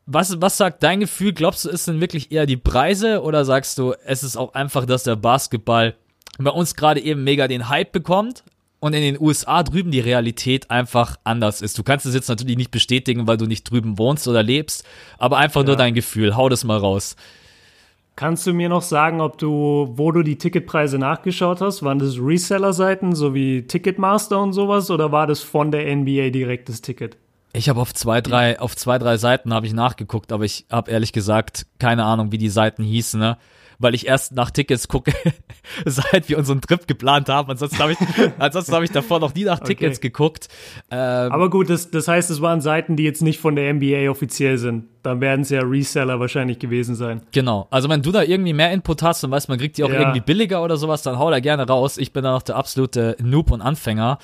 Was, 0.06 0.40
was 0.40 0.56
sagt 0.56 0.82
dein 0.82 1.00
Gefühl? 1.00 1.32
Glaubst 1.32 1.64
du, 1.64 1.70
ist 1.70 1.88
denn 1.88 2.00
wirklich 2.00 2.30
eher 2.30 2.46
die 2.46 2.58
Preise 2.58 3.22
oder 3.22 3.44
sagst 3.44 3.78
du, 3.78 3.94
es 4.04 4.22
ist 4.22 4.36
auch 4.36 4.54
einfach, 4.54 4.84
dass 4.84 5.02
der 5.04 5.16
Basketball 5.16 5.96
bei 6.38 6.50
uns 6.50 6.74
gerade 6.74 7.00
eben 7.00 7.24
mega 7.24 7.48
den 7.48 7.68
Hype 7.68 7.92
bekommt 7.92 8.44
und 8.84 8.92
in 8.92 9.00
den 9.02 9.18
USA 9.20 9.62
drüben 9.62 9.90
die 9.90 10.00
Realität 10.00 10.70
einfach 10.70 11.16
anders 11.24 11.62
ist? 11.62 11.78
Du 11.78 11.82
kannst 11.82 12.04
es 12.06 12.14
jetzt 12.14 12.28
natürlich 12.28 12.56
nicht 12.58 12.70
bestätigen, 12.70 13.26
weil 13.26 13.36
du 13.38 13.46
nicht 13.46 13.64
drüben 13.70 13.96
wohnst 13.98 14.28
oder 14.28 14.42
lebst, 14.42 14.84
aber 15.18 15.38
einfach 15.38 15.62
nur 15.62 15.72
Ja. 15.72 15.78
dein 15.78 15.94
Gefühl. 15.94 16.36
Hau 16.36 16.48
das 16.48 16.64
mal 16.64 16.76
raus. 16.78 17.16
Kannst 18.16 18.46
du 18.46 18.52
mir 18.52 18.68
noch 18.68 18.82
sagen, 18.82 19.20
ob 19.20 19.38
du, 19.38 19.92
wo 19.96 20.12
du 20.12 20.22
die 20.22 20.36
Ticketpreise 20.38 20.98
nachgeschaut 20.98 21.60
hast? 21.60 21.82
Waren 21.82 21.98
das 21.98 22.16
Reseller-Seiten, 22.18 23.14
so 23.14 23.34
wie 23.34 23.62
Ticketmaster 23.66 24.40
und 24.40 24.52
sowas, 24.52 24.90
oder 24.90 25.10
war 25.10 25.26
das 25.26 25.40
von 25.40 25.72
der 25.72 25.94
NBA 25.96 26.30
direkt 26.30 26.68
das 26.68 26.80
Ticket? 26.80 27.16
Ich 27.54 27.68
habe 27.68 27.80
auf 27.80 27.94
zwei, 27.94 28.20
drei, 28.20 28.60
auf 28.60 28.76
zwei, 28.76 28.98
drei 28.98 29.16
Seiten 29.16 29.54
habe 29.54 29.66
ich 29.66 29.72
nachgeguckt, 29.72 30.30
aber 30.30 30.44
ich 30.44 30.66
habe 30.70 30.90
ehrlich 30.90 31.12
gesagt 31.12 31.66
keine 31.78 32.04
Ahnung, 32.04 32.32
wie 32.32 32.38
die 32.38 32.48
Seiten 32.50 32.84
hießen, 32.84 33.18
ne? 33.18 33.36
Weil 33.84 33.94
ich 33.94 34.06
erst 34.06 34.32
nach 34.32 34.50
Tickets 34.50 34.88
gucke, 34.88 35.12
seit 35.84 36.28
wir 36.30 36.38
unseren 36.38 36.60
Trip 36.62 36.86
geplant 36.86 37.28
haben. 37.28 37.50
Ansonsten 37.50 37.78
habe 37.78 37.92
ich, 37.92 37.98
ansonsten 38.38 38.72
habe 38.74 38.84
ich 38.86 38.90
davor 38.90 39.20
noch 39.20 39.34
nie 39.34 39.44
nach 39.44 39.60
Tickets 39.60 39.98
Okay. 39.98 40.08
geguckt. 40.08 40.48
Ähm, 40.90 41.30
Aber 41.30 41.50
gut, 41.50 41.68
das, 41.68 41.90
das 41.90 42.08
heißt, 42.08 42.30
es 42.30 42.40
waren 42.40 42.62
Seiten, 42.62 42.96
die 42.96 43.02
jetzt 43.04 43.20
nicht 43.22 43.38
von 43.40 43.54
der 43.56 43.72
NBA 43.74 44.08
offiziell 44.10 44.56
sind. 44.56 44.86
Dann 45.02 45.20
werden 45.20 45.42
es 45.42 45.50
ja 45.50 45.60
Reseller 45.60 46.18
wahrscheinlich 46.18 46.58
gewesen 46.58 46.94
sein. 46.94 47.20
Genau. 47.32 47.66
Also 47.70 47.90
wenn 47.90 48.00
du 48.00 48.10
da 48.10 48.22
irgendwie 48.22 48.54
mehr 48.54 48.72
Input 48.72 49.02
hast 49.02 49.22
und 49.22 49.30
weißt, 49.30 49.50
man 49.50 49.58
kriegt 49.58 49.76
die 49.76 49.84
auch 49.84 49.90
Ja. 49.90 50.00
irgendwie 50.00 50.20
billiger 50.20 50.62
oder 50.64 50.78
sowas, 50.78 51.02
dann 51.02 51.18
hau 51.18 51.30
da 51.30 51.40
gerne 51.40 51.66
raus. 51.66 51.98
Ich 51.98 52.12
bin 52.14 52.24
da 52.24 52.32
noch 52.32 52.42
der 52.42 52.56
absolute 52.56 53.16
Noob 53.22 53.50
und 53.50 53.60
Anfänger. 53.60 54.18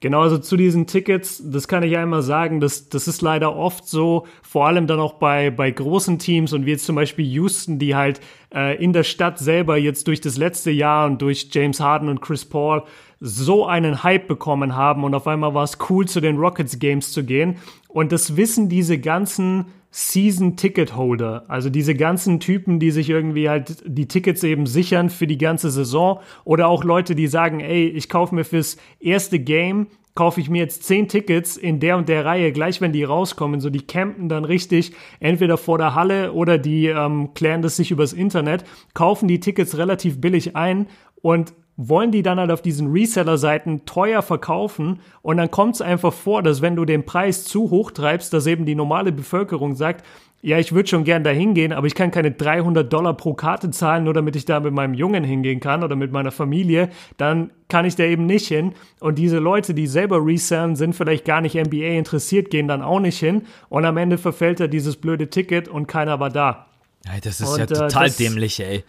Genau, 0.00 0.20
also 0.20 0.36
zu 0.36 0.58
diesen 0.58 0.86
Tickets, 0.86 1.42
das 1.42 1.68
kann 1.68 1.82
ich 1.82 1.96
einmal 1.96 2.20
sagen, 2.20 2.60
das, 2.60 2.90
das 2.90 3.08
ist 3.08 3.22
leider 3.22 3.56
oft 3.56 3.88
so, 3.88 4.26
vor 4.42 4.66
allem 4.66 4.86
dann 4.86 5.00
auch 5.00 5.14
bei, 5.14 5.50
bei 5.50 5.70
großen 5.70 6.18
Teams 6.18 6.52
und 6.52 6.66
wie 6.66 6.72
jetzt 6.72 6.84
zum 6.84 6.96
Beispiel 6.96 7.24
Houston, 7.24 7.78
die 7.78 7.94
halt 7.94 8.20
äh, 8.54 8.76
in 8.82 8.92
der 8.92 9.04
Stadt 9.04 9.38
selber 9.38 9.78
jetzt 9.78 10.06
durch 10.06 10.20
das 10.20 10.36
letzte 10.36 10.70
Jahr 10.70 11.06
und 11.06 11.22
durch 11.22 11.48
James 11.50 11.80
Harden 11.80 12.10
und 12.10 12.20
Chris 12.20 12.44
Paul 12.44 12.82
so 13.20 13.64
einen 13.64 14.02
Hype 14.02 14.28
bekommen 14.28 14.76
haben 14.76 15.02
und 15.02 15.14
auf 15.14 15.26
einmal 15.26 15.54
war 15.54 15.64
es 15.64 15.78
cool, 15.88 16.06
zu 16.06 16.20
den 16.20 16.36
Rockets 16.36 16.78
Games 16.78 17.12
zu 17.12 17.24
gehen. 17.24 17.56
Und 17.88 18.12
das 18.12 18.36
wissen 18.36 18.68
diese 18.68 18.98
ganzen 18.98 19.64
Season-Ticket-Holder, 19.96 21.46
also 21.48 21.70
diese 21.70 21.94
ganzen 21.94 22.38
Typen, 22.38 22.78
die 22.78 22.90
sich 22.90 23.08
irgendwie 23.08 23.48
halt 23.48 23.82
die 23.86 24.06
Tickets 24.06 24.42
eben 24.42 24.66
sichern 24.66 25.08
für 25.08 25.26
die 25.26 25.38
ganze 25.38 25.70
Saison. 25.70 26.20
Oder 26.44 26.68
auch 26.68 26.84
Leute, 26.84 27.14
die 27.14 27.28
sagen, 27.28 27.60
ey, 27.60 27.88
ich 27.88 28.10
kaufe 28.10 28.34
mir 28.34 28.44
fürs 28.44 28.76
erste 29.00 29.38
Game, 29.38 29.86
kaufe 30.14 30.38
ich 30.38 30.50
mir 30.50 30.58
jetzt 30.58 30.82
zehn 30.82 31.08
Tickets 31.08 31.56
in 31.56 31.80
der 31.80 31.96
und 31.96 32.10
der 32.10 32.26
Reihe, 32.26 32.52
gleich 32.52 32.82
wenn 32.82 32.92
die 32.92 33.04
rauskommen, 33.04 33.62
so 33.62 33.70
die 33.70 33.86
campen 33.86 34.28
dann 34.28 34.44
richtig 34.44 34.92
entweder 35.18 35.56
vor 35.56 35.78
der 35.78 35.94
Halle 35.94 36.34
oder 36.34 36.58
die 36.58 36.88
ähm, 36.88 37.32
klären 37.32 37.62
das 37.62 37.76
sich 37.76 37.90
übers 37.90 38.12
Internet, 38.12 38.64
kaufen 38.92 39.28
die 39.28 39.40
Tickets 39.40 39.78
relativ 39.78 40.20
billig 40.20 40.56
ein 40.56 40.88
und 41.22 41.54
wollen 41.76 42.10
die 42.10 42.22
dann 42.22 42.40
halt 42.40 42.50
auf 42.50 42.62
diesen 42.62 42.90
Reseller-Seiten 42.90 43.84
teuer 43.84 44.22
verkaufen 44.22 45.00
und 45.22 45.36
dann 45.36 45.50
kommt 45.50 45.74
es 45.74 45.82
einfach 45.82 46.12
vor, 46.12 46.42
dass 46.42 46.62
wenn 46.62 46.76
du 46.76 46.84
den 46.84 47.04
Preis 47.04 47.44
zu 47.44 47.70
hoch 47.70 47.90
treibst, 47.90 48.32
dass 48.32 48.46
eben 48.46 48.64
die 48.64 48.74
normale 48.74 49.12
Bevölkerung 49.12 49.74
sagt, 49.74 50.04
ja, 50.42 50.58
ich 50.58 50.72
würde 50.72 50.88
schon 50.88 51.04
gern 51.04 51.24
da 51.24 51.30
hingehen, 51.30 51.72
aber 51.72 51.86
ich 51.86 51.94
kann 51.94 52.10
keine 52.10 52.30
300 52.30 52.90
Dollar 52.92 53.14
pro 53.14 53.34
Karte 53.34 53.70
zahlen, 53.70 54.04
nur 54.04 54.14
damit 54.14 54.36
ich 54.36 54.44
da 54.44 54.60
mit 54.60 54.72
meinem 54.72 54.94
Jungen 54.94 55.24
hingehen 55.24 55.60
kann 55.60 55.82
oder 55.82 55.96
mit 55.96 56.12
meiner 56.12 56.30
Familie, 56.30 56.90
dann 57.16 57.50
kann 57.68 57.84
ich 57.84 57.96
da 57.96 58.04
eben 58.04 58.26
nicht 58.26 58.46
hin. 58.46 58.74
Und 59.00 59.18
diese 59.18 59.38
Leute, 59.38 59.74
die 59.74 59.86
selber 59.86 60.24
resellen, 60.24 60.76
sind 60.76 60.94
vielleicht 60.94 61.24
gar 61.24 61.40
nicht 61.40 61.56
NBA 61.56 61.98
interessiert, 61.98 62.50
gehen 62.50 62.68
dann 62.68 62.82
auch 62.82 63.00
nicht 63.00 63.18
hin. 63.18 63.42
Und 63.68 63.86
am 63.86 63.96
Ende 63.96 64.18
verfällt 64.18 64.60
er 64.60 64.68
dieses 64.68 64.96
blöde 64.96 65.30
Ticket 65.30 65.68
und 65.68 65.88
keiner 65.88 66.20
war 66.20 66.30
da. 66.30 66.66
Ey, 67.12 67.20
das 67.20 67.40
ist 67.40 67.48
Und, 67.48 67.58
ja 67.58 67.64
äh, 67.64 67.88
total 67.88 68.10
dämlich, 68.10 68.60
ey. 68.60 68.84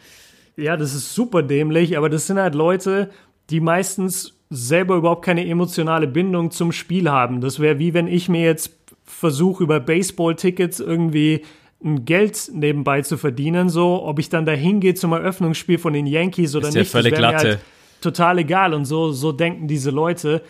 Ja, 0.58 0.76
das 0.76 0.94
ist 0.94 1.14
super 1.14 1.44
dämlich, 1.44 1.98
aber 1.98 2.10
das 2.10 2.28
sind 2.28 2.40
halt 2.40 2.56
Leute, 2.56 3.10
die 3.50 3.60
meistens 3.60 4.38
selber 4.50 4.96
überhaupt 4.96 5.24
keine 5.24 5.48
emotionale 5.48 6.08
Bindung 6.08 6.52
zum 6.52 6.72
Spiel 6.72 7.10
haben. 7.10 7.42
Das 7.42 7.60
wäre 7.60 7.80
wie 7.80 7.94
wenn 7.94 8.08
ich 8.08 8.28
mir 8.28 8.44
jetzt 8.44 8.72
versuche, 9.04 9.64
über 9.64 9.80
Baseball-Tickets 9.80 10.80
irgendwie 10.80 11.44
ein 11.84 12.06
Geld 12.06 12.50
nebenbei 12.54 13.02
zu 13.04 13.18
verdienen, 13.18 13.70
so, 13.70 14.04
ob 14.04 14.20
ich 14.20 14.30
dann 14.30 14.46
da 14.46 14.54
hingehe 14.54 14.96
zum 14.96 15.14
Eröffnungsspiel 15.14 15.78
von 15.78 15.94
den 15.94 16.08
Yankees 16.08 16.56
oder 16.56 16.70
Ist 16.70 16.76
ja 16.76 16.82
nicht, 16.82 16.92
völlig 16.92 17.12
das 17.14 17.22
wär 17.22 17.28
mir 17.28 17.34
Latte. 17.34 17.48
halt 17.50 17.60
total 18.02 18.40
egal 18.40 18.74
und 18.74 18.86
so, 18.86 19.12
so 19.12 19.32
denken 19.32 19.68
diese 19.68 19.92
Leute. 19.92 20.42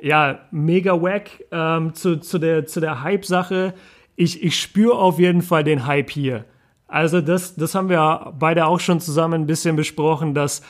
Ja, 0.00 0.40
mega 0.50 1.00
wack 1.00 1.30
ähm, 1.50 1.94
zu, 1.94 2.20
zu 2.20 2.38
der, 2.38 2.66
zu 2.66 2.80
der 2.80 3.02
Hype-Sache. 3.02 3.72
Ich, 4.16 4.42
ich 4.42 4.60
spüre 4.60 4.98
auf 4.98 5.18
jeden 5.18 5.40
Fall 5.42 5.64
den 5.64 5.86
Hype 5.86 6.10
hier. 6.10 6.44
Also 6.94 7.20
das, 7.20 7.56
das 7.56 7.74
haben 7.74 7.88
wir 7.88 8.32
beide 8.38 8.66
auch 8.66 8.78
schon 8.78 9.00
zusammen 9.00 9.42
ein 9.42 9.46
bisschen 9.46 9.74
besprochen, 9.74 10.32
dass 10.32 10.62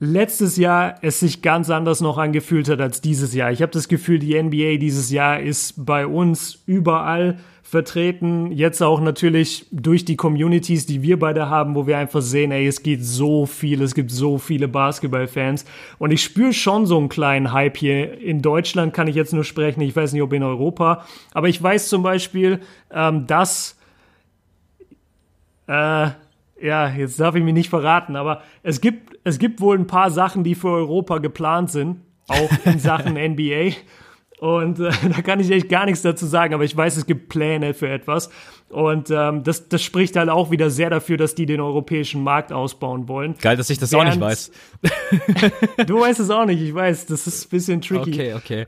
letztes 0.00 0.56
Jahr 0.56 0.94
es 1.02 1.20
sich 1.20 1.42
ganz 1.42 1.68
anders 1.68 2.00
noch 2.00 2.16
angefühlt 2.16 2.70
hat 2.70 2.80
als 2.80 3.02
dieses 3.02 3.34
Jahr. 3.34 3.52
Ich 3.52 3.60
habe 3.60 3.72
das 3.72 3.86
Gefühl, 3.86 4.18
die 4.18 4.42
NBA 4.42 4.78
dieses 4.78 5.10
Jahr 5.10 5.38
ist 5.38 5.84
bei 5.84 6.06
uns 6.06 6.62
überall 6.64 7.36
vertreten. 7.62 8.52
Jetzt 8.52 8.82
auch 8.82 9.02
natürlich 9.02 9.66
durch 9.70 10.06
die 10.06 10.16
Communities, 10.16 10.86
die 10.86 11.02
wir 11.02 11.18
beide 11.18 11.50
haben, 11.50 11.74
wo 11.74 11.86
wir 11.86 11.98
einfach 11.98 12.22
sehen, 12.22 12.52
ey, 12.52 12.66
es 12.66 12.82
geht 12.82 13.04
so 13.04 13.44
viel, 13.44 13.82
es 13.82 13.94
gibt 13.94 14.10
so 14.10 14.38
viele 14.38 14.68
Basketballfans. 14.68 15.66
Und 15.98 16.10
ich 16.10 16.22
spüre 16.22 16.54
schon 16.54 16.86
so 16.86 16.96
einen 16.96 17.10
kleinen 17.10 17.52
Hype 17.52 17.76
hier. 17.76 18.18
In 18.18 18.40
Deutschland 18.40 18.94
kann 18.94 19.08
ich 19.08 19.14
jetzt 19.14 19.34
nur 19.34 19.44
sprechen, 19.44 19.82
ich 19.82 19.94
weiß 19.94 20.14
nicht, 20.14 20.22
ob 20.22 20.32
in 20.32 20.42
Europa. 20.42 21.04
Aber 21.34 21.50
ich 21.50 21.62
weiß 21.62 21.90
zum 21.90 22.02
Beispiel, 22.02 22.60
ähm, 22.90 23.26
dass 23.26 23.76
äh, 25.66 26.10
ja, 26.62 26.88
jetzt 26.88 27.20
darf 27.20 27.34
ich 27.34 27.42
mich 27.44 27.54
nicht 27.54 27.68
verraten, 27.70 28.16
aber 28.16 28.42
es 28.62 28.80
gibt, 28.80 29.18
es 29.24 29.38
gibt 29.38 29.60
wohl 29.60 29.78
ein 29.78 29.86
paar 29.86 30.10
Sachen, 30.10 30.42
die 30.44 30.54
für 30.54 30.70
Europa 30.70 31.18
geplant 31.18 31.70
sind, 31.70 32.00
auch 32.28 32.50
in 32.64 32.78
Sachen 32.78 33.14
NBA. 33.32 33.72
Und 34.38 34.80
äh, 34.80 34.90
da 35.14 35.22
kann 35.22 35.40
ich 35.40 35.50
echt 35.50 35.68
gar 35.70 35.86
nichts 35.86 36.02
dazu 36.02 36.26
sagen, 36.26 36.52
aber 36.52 36.64
ich 36.64 36.76
weiß, 36.76 36.96
es 36.98 37.06
gibt 37.06 37.30
Pläne 37.30 37.72
für 37.72 37.88
etwas. 37.88 38.28
Und 38.68 39.10
ähm, 39.10 39.44
das, 39.44 39.68
das 39.70 39.82
spricht 39.82 40.14
halt 40.16 40.28
auch 40.28 40.50
wieder 40.50 40.68
sehr 40.68 40.90
dafür, 40.90 41.16
dass 41.16 41.34
die 41.34 41.46
den 41.46 41.60
europäischen 41.60 42.22
Markt 42.22 42.52
ausbauen 42.52 43.08
wollen. 43.08 43.34
Geil, 43.40 43.56
dass 43.56 43.70
ich 43.70 43.78
das 43.78 43.94
auch 43.94 44.04
nicht 44.04 44.20
Während- 44.20 44.32
weiß. 44.32 44.50
Du 45.86 46.00
weißt 46.00 46.20
es 46.20 46.28
auch 46.30 46.44
nicht, 46.44 46.60
ich 46.60 46.74
weiß, 46.74 47.06
das 47.06 47.26
ist 47.26 47.46
ein 47.46 47.50
bisschen 47.50 47.80
tricky. 47.80 48.10
Okay, 48.12 48.34
okay. 48.34 48.66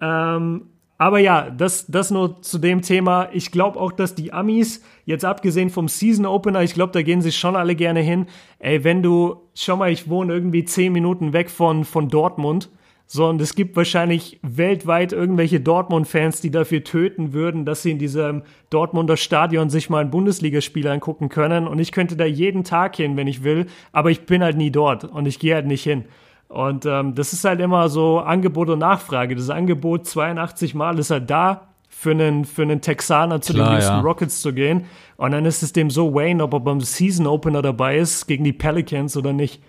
Ähm, 0.00 0.62
aber 1.00 1.18
ja, 1.18 1.48
das, 1.48 1.86
das 1.86 2.10
nur 2.10 2.42
zu 2.42 2.58
dem 2.58 2.82
Thema. 2.82 3.30
Ich 3.32 3.50
glaube 3.50 3.80
auch, 3.80 3.90
dass 3.90 4.14
die 4.14 4.34
Amis, 4.34 4.82
jetzt 5.06 5.24
abgesehen 5.24 5.70
vom 5.70 5.88
Season 5.88 6.26
Opener, 6.26 6.62
ich 6.62 6.74
glaube, 6.74 6.92
da 6.92 7.00
gehen 7.00 7.22
sie 7.22 7.32
schon 7.32 7.56
alle 7.56 7.74
gerne 7.74 8.00
hin. 8.00 8.26
Ey, 8.58 8.84
wenn 8.84 9.02
du, 9.02 9.36
schau 9.54 9.76
mal, 9.76 9.90
ich 9.90 10.10
wohne 10.10 10.34
irgendwie 10.34 10.66
zehn 10.66 10.92
Minuten 10.92 11.32
weg 11.32 11.48
von, 11.48 11.86
von 11.86 12.10
Dortmund. 12.10 12.68
So, 13.06 13.26
und 13.26 13.40
es 13.40 13.54
gibt 13.54 13.76
wahrscheinlich 13.76 14.40
weltweit 14.42 15.14
irgendwelche 15.14 15.58
Dortmund-Fans, 15.58 16.42
die 16.42 16.50
dafür 16.50 16.84
töten 16.84 17.32
würden, 17.32 17.64
dass 17.64 17.82
sie 17.82 17.92
in 17.92 17.98
diesem 17.98 18.42
Dortmunder 18.68 19.16
Stadion 19.16 19.70
sich 19.70 19.88
mal 19.88 20.04
ein 20.04 20.10
Bundesligaspiel 20.10 20.86
angucken 20.86 21.30
können. 21.30 21.66
Und 21.66 21.78
ich 21.78 21.92
könnte 21.92 22.14
da 22.14 22.26
jeden 22.26 22.62
Tag 22.62 22.96
hin, 22.96 23.16
wenn 23.16 23.26
ich 23.26 23.42
will, 23.42 23.68
aber 23.92 24.10
ich 24.10 24.26
bin 24.26 24.42
halt 24.42 24.58
nie 24.58 24.70
dort 24.70 25.04
und 25.04 25.24
ich 25.24 25.38
gehe 25.38 25.54
halt 25.54 25.66
nicht 25.66 25.82
hin. 25.82 26.04
Und 26.50 26.84
ähm, 26.84 27.14
das 27.14 27.32
ist 27.32 27.44
halt 27.44 27.60
immer 27.60 27.88
so 27.88 28.18
Angebot 28.18 28.70
und 28.70 28.80
Nachfrage. 28.80 29.36
Das 29.36 29.50
Angebot 29.50 30.04
82 30.06 30.74
Mal 30.74 30.98
ist 30.98 31.10
halt 31.12 31.30
da, 31.30 31.68
für 31.88 32.10
einen, 32.10 32.44
für 32.44 32.62
einen 32.62 32.80
Texaner 32.80 33.40
zu 33.40 33.52
Klar, 33.52 33.68
den 33.68 33.74
Houston 33.76 33.96
ja. 33.96 34.00
Rockets 34.00 34.42
zu 34.42 34.52
gehen. 34.52 34.86
Und 35.16 35.30
dann 35.30 35.44
ist 35.44 35.62
es 35.62 35.72
dem 35.72 35.90
so 35.90 36.12
Wayne, 36.12 36.42
ob 36.42 36.52
er 36.54 36.60
beim 36.60 36.80
Season 36.80 37.28
Opener 37.28 37.62
dabei 37.62 37.98
ist 37.98 38.26
gegen 38.26 38.42
die 38.42 38.52
Pelicans 38.52 39.16
oder 39.16 39.32
nicht. 39.32 39.62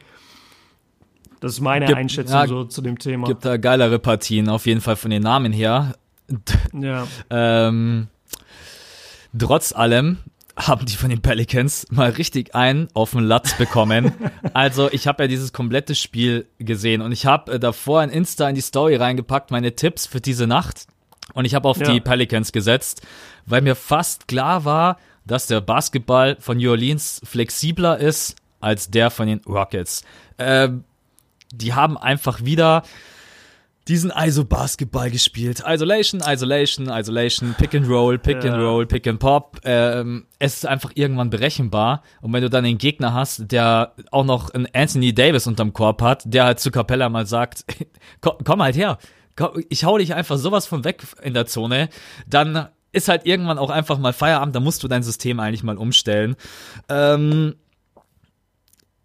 Das 1.39 1.53
ist 1.53 1.61
meine 1.61 1.85
Gibt- 1.85 1.99
Einschätzung 1.99 2.35
ja, 2.35 2.47
so 2.47 2.63
zu 2.63 2.81
dem 2.81 2.97
Thema. 2.97 3.27
Gibt 3.27 3.45
da 3.45 3.57
geilere 3.57 3.99
Partien, 3.99 4.49
auf 4.49 4.65
jeden 4.65 4.81
Fall 4.81 4.95
von 4.95 5.11
den 5.11 5.21
Namen 5.21 5.53
her. 5.53 5.93
ja. 6.73 7.05
Ähm, 7.29 8.07
trotz 9.37 9.71
allem 9.71 10.17
haben 10.57 10.85
die 10.85 10.95
von 10.95 11.09
den 11.09 11.21
Pelicans 11.21 11.87
mal 11.91 12.09
richtig 12.09 12.55
einen 12.55 12.87
auf 12.93 13.11
den 13.11 13.21
Latz 13.23 13.57
bekommen. 13.57 14.13
also 14.53 14.91
ich 14.91 15.07
habe 15.07 15.23
ja 15.23 15.27
dieses 15.27 15.53
komplette 15.53 15.95
Spiel 15.95 16.47
gesehen 16.59 17.01
und 17.01 17.11
ich 17.11 17.25
habe 17.25 17.53
äh, 17.53 17.59
davor 17.59 18.03
in 18.03 18.09
Insta 18.09 18.49
in 18.49 18.55
die 18.55 18.61
Story 18.61 18.95
reingepackt, 18.95 19.51
meine 19.51 19.75
Tipps 19.75 20.05
für 20.05 20.21
diese 20.21 20.47
Nacht. 20.47 20.87
Und 21.33 21.45
ich 21.45 21.55
habe 21.55 21.67
auf 21.69 21.77
Ja. 21.79 21.91
die 21.91 22.01
Pelicans 22.01 22.51
gesetzt, 22.51 23.01
weil 23.45 23.61
mir 23.61 23.75
fast 23.75 24.27
klar 24.27 24.65
war, 24.65 24.97
dass 25.25 25.47
der 25.47 25.61
Basketball 25.61 26.35
von 26.39 26.57
New 26.57 26.69
Orleans 26.71 27.21
flexibler 27.23 27.97
ist 27.97 28.35
als 28.59 28.89
der 28.91 29.09
von 29.11 29.27
den 29.27 29.39
Rockets. 29.47 30.03
Ähm, 30.37 30.83
die 31.53 31.73
haben 31.73 31.97
einfach 31.97 32.43
wieder 32.43 32.83
diesen 33.87 34.11
ISO-Basketball 34.11 35.09
gespielt. 35.09 35.63
Isolation, 35.65 36.21
Isolation, 36.25 36.87
Isolation, 36.89 37.55
Pick 37.57 37.73
and 37.73 37.87
Roll, 37.89 38.17
Pick 38.19 38.37
and 38.37 38.45
Ja. 38.57 38.59
Roll, 38.59 38.85
Pick 38.85 39.07
and 39.07 39.19
Pop. 39.19 39.59
Ähm, 39.63 40.27
es 40.39 40.55
ist 40.57 40.65
einfach 40.65 40.91
irgendwann 40.95 41.29
berechenbar. 41.29 42.03
Und 42.21 42.31
wenn 42.33 42.41
du 42.43 42.49
dann 42.49 42.65
einen 42.65 42.77
Gegner 42.77 43.13
hast, 43.13 43.51
der 43.51 43.93
auch 44.11 44.23
noch 44.23 44.51
einen 44.51 44.67
Anthony 44.73 45.13
Davis 45.13 45.47
unterm 45.47 45.73
Korb 45.73 46.01
hat, 46.01 46.23
der 46.25 46.45
halt 46.45 46.59
zu 46.59 46.71
Capella 46.71 47.09
mal 47.09 47.25
sagt, 47.25 47.65
komm, 48.21 48.35
komm 48.43 48.61
halt 48.61 48.75
her, 48.75 48.97
komm, 49.35 49.63
ich 49.69 49.83
hau 49.83 49.97
dich 49.97 50.13
einfach 50.13 50.37
sowas 50.37 50.67
von 50.67 50.83
weg 50.83 51.03
in 51.23 51.33
der 51.33 51.47
Zone, 51.47 51.89
dann 52.27 52.67
ist 52.91 53.07
halt 53.07 53.25
irgendwann 53.25 53.57
auch 53.57 53.69
einfach 53.69 53.97
mal 53.97 54.13
Feierabend, 54.13 54.55
da 54.55 54.59
musst 54.59 54.83
du 54.83 54.87
dein 54.87 55.03
System 55.03 55.39
eigentlich 55.39 55.63
mal 55.63 55.77
umstellen. 55.77 56.35
Ähm, 56.89 57.55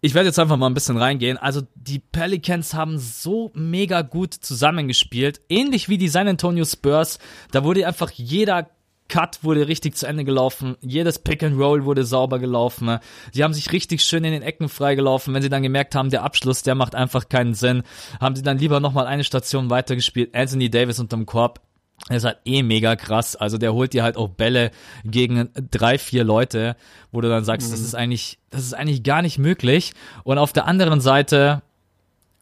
ich 0.07 0.13
werde 0.13 0.27
jetzt 0.27 0.39
einfach 0.39 0.55
mal 0.55 0.67
ein 0.67 0.73
bisschen 0.73 0.95
reingehen. 0.95 1.37
Also 1.37 1.63
die 1.75 1.99
Pelicans 1.99 2.73
haben 2.73 2.97
so 2.97 3.51
mega 3.53 4.03
gut 4.03 4.33
zusammengespielt, 4.33 5.41
ähnlich 5.49 5.89
wie 5.89 5.97
die 5.97 6.07
San 6.07 6.29
Antonio 6.29 6.63
Spurs. 6.63 7.19
Da 7.51 7.65
wurde 7.65 7.85
einfach 7.85 8.09
jeder 8.11 8.69
Cut 9.09 9.43
wurde 9.43 9.67
richtig 9.67 9.95
zu 9.95 10.05
Ende 10.05 10.23
gelaufen, 10.23 10.75
jedes 10.81 11.19
Pick 11.19 11.43
and 11.43 11.57
Roll 11.57 11.83
wurde 11.83 12.05
sauber 12.05 12.39
gelaufen. 12.39 12.99
Sie 13.33 13.43
haben 13.43 13.53
sich 13.53 13.71
richtig 13.73 14.01
schön 14.01 14.23
in 14.23 14.31
den 14.31 14.41
Ecken 14.41 14.69
freigelaufen. 14.69 15.33
Wenn 15.33 15.41
sie 15.41 15.49
dann 15.49 15.63
gemerkt 15.63 15.93
haben, 15.93 16.09
der 16.09 16.23
Abschluss, 16.23 16.63
der 16.63 16.75
macht 16.75 16.95
einfach 16.95 17.27
keinen 17.27 17.53
Sinn, 17.53 17.83
haben 18.21 18.35
sie 18.35 18.43
dann 18.43 18.59
lieber 18.59 18.79
nochmal 18.79 19.07
eine 19.07 19.25
Station 19.25 19.69
weitergespielt. 19.69 20.33
Anthony 20.33 20.69
Davis 20.69 20.99
unterm 20.99 21.25
Korb. 21.25 21.66
Er 22.09 22.17
ist 22.17 22.23
halt 22.23 22.37
eh 22.45 22.63
mega 22.63 22.95
krass. 22.95 23.35
Also 23.35 23.57
der 23.57 23.73
holt 23.73 23.93
dir 23.93 24.03
halt 24.03 24.17
auch 24.17 24.29
Bälle 24.29 24.71
gegen 25.03 25.49
drei, 25.71 25.97
vier 25.97 26.23
Leute, 26.23 26.75
wo 27.11 27.21
du 27.21 27.29
dann 27.29 27.43
sagst, 27.43 27.71
das 27.71 27.79
ist 27.79 27.95
eigentlich, 27.95 28.39
das 28.49 28.61
ist 28.61 28.73
eigentlich 28.73 29.03
gar 29.03 29.21
nicht 29.21 29.39
möglich. 29.39 29.93
Und 30.23 30.37
auf 30.37 30.53
der 30.53 30.65
anderen 30.65 31.01
Seite 31.01 31.61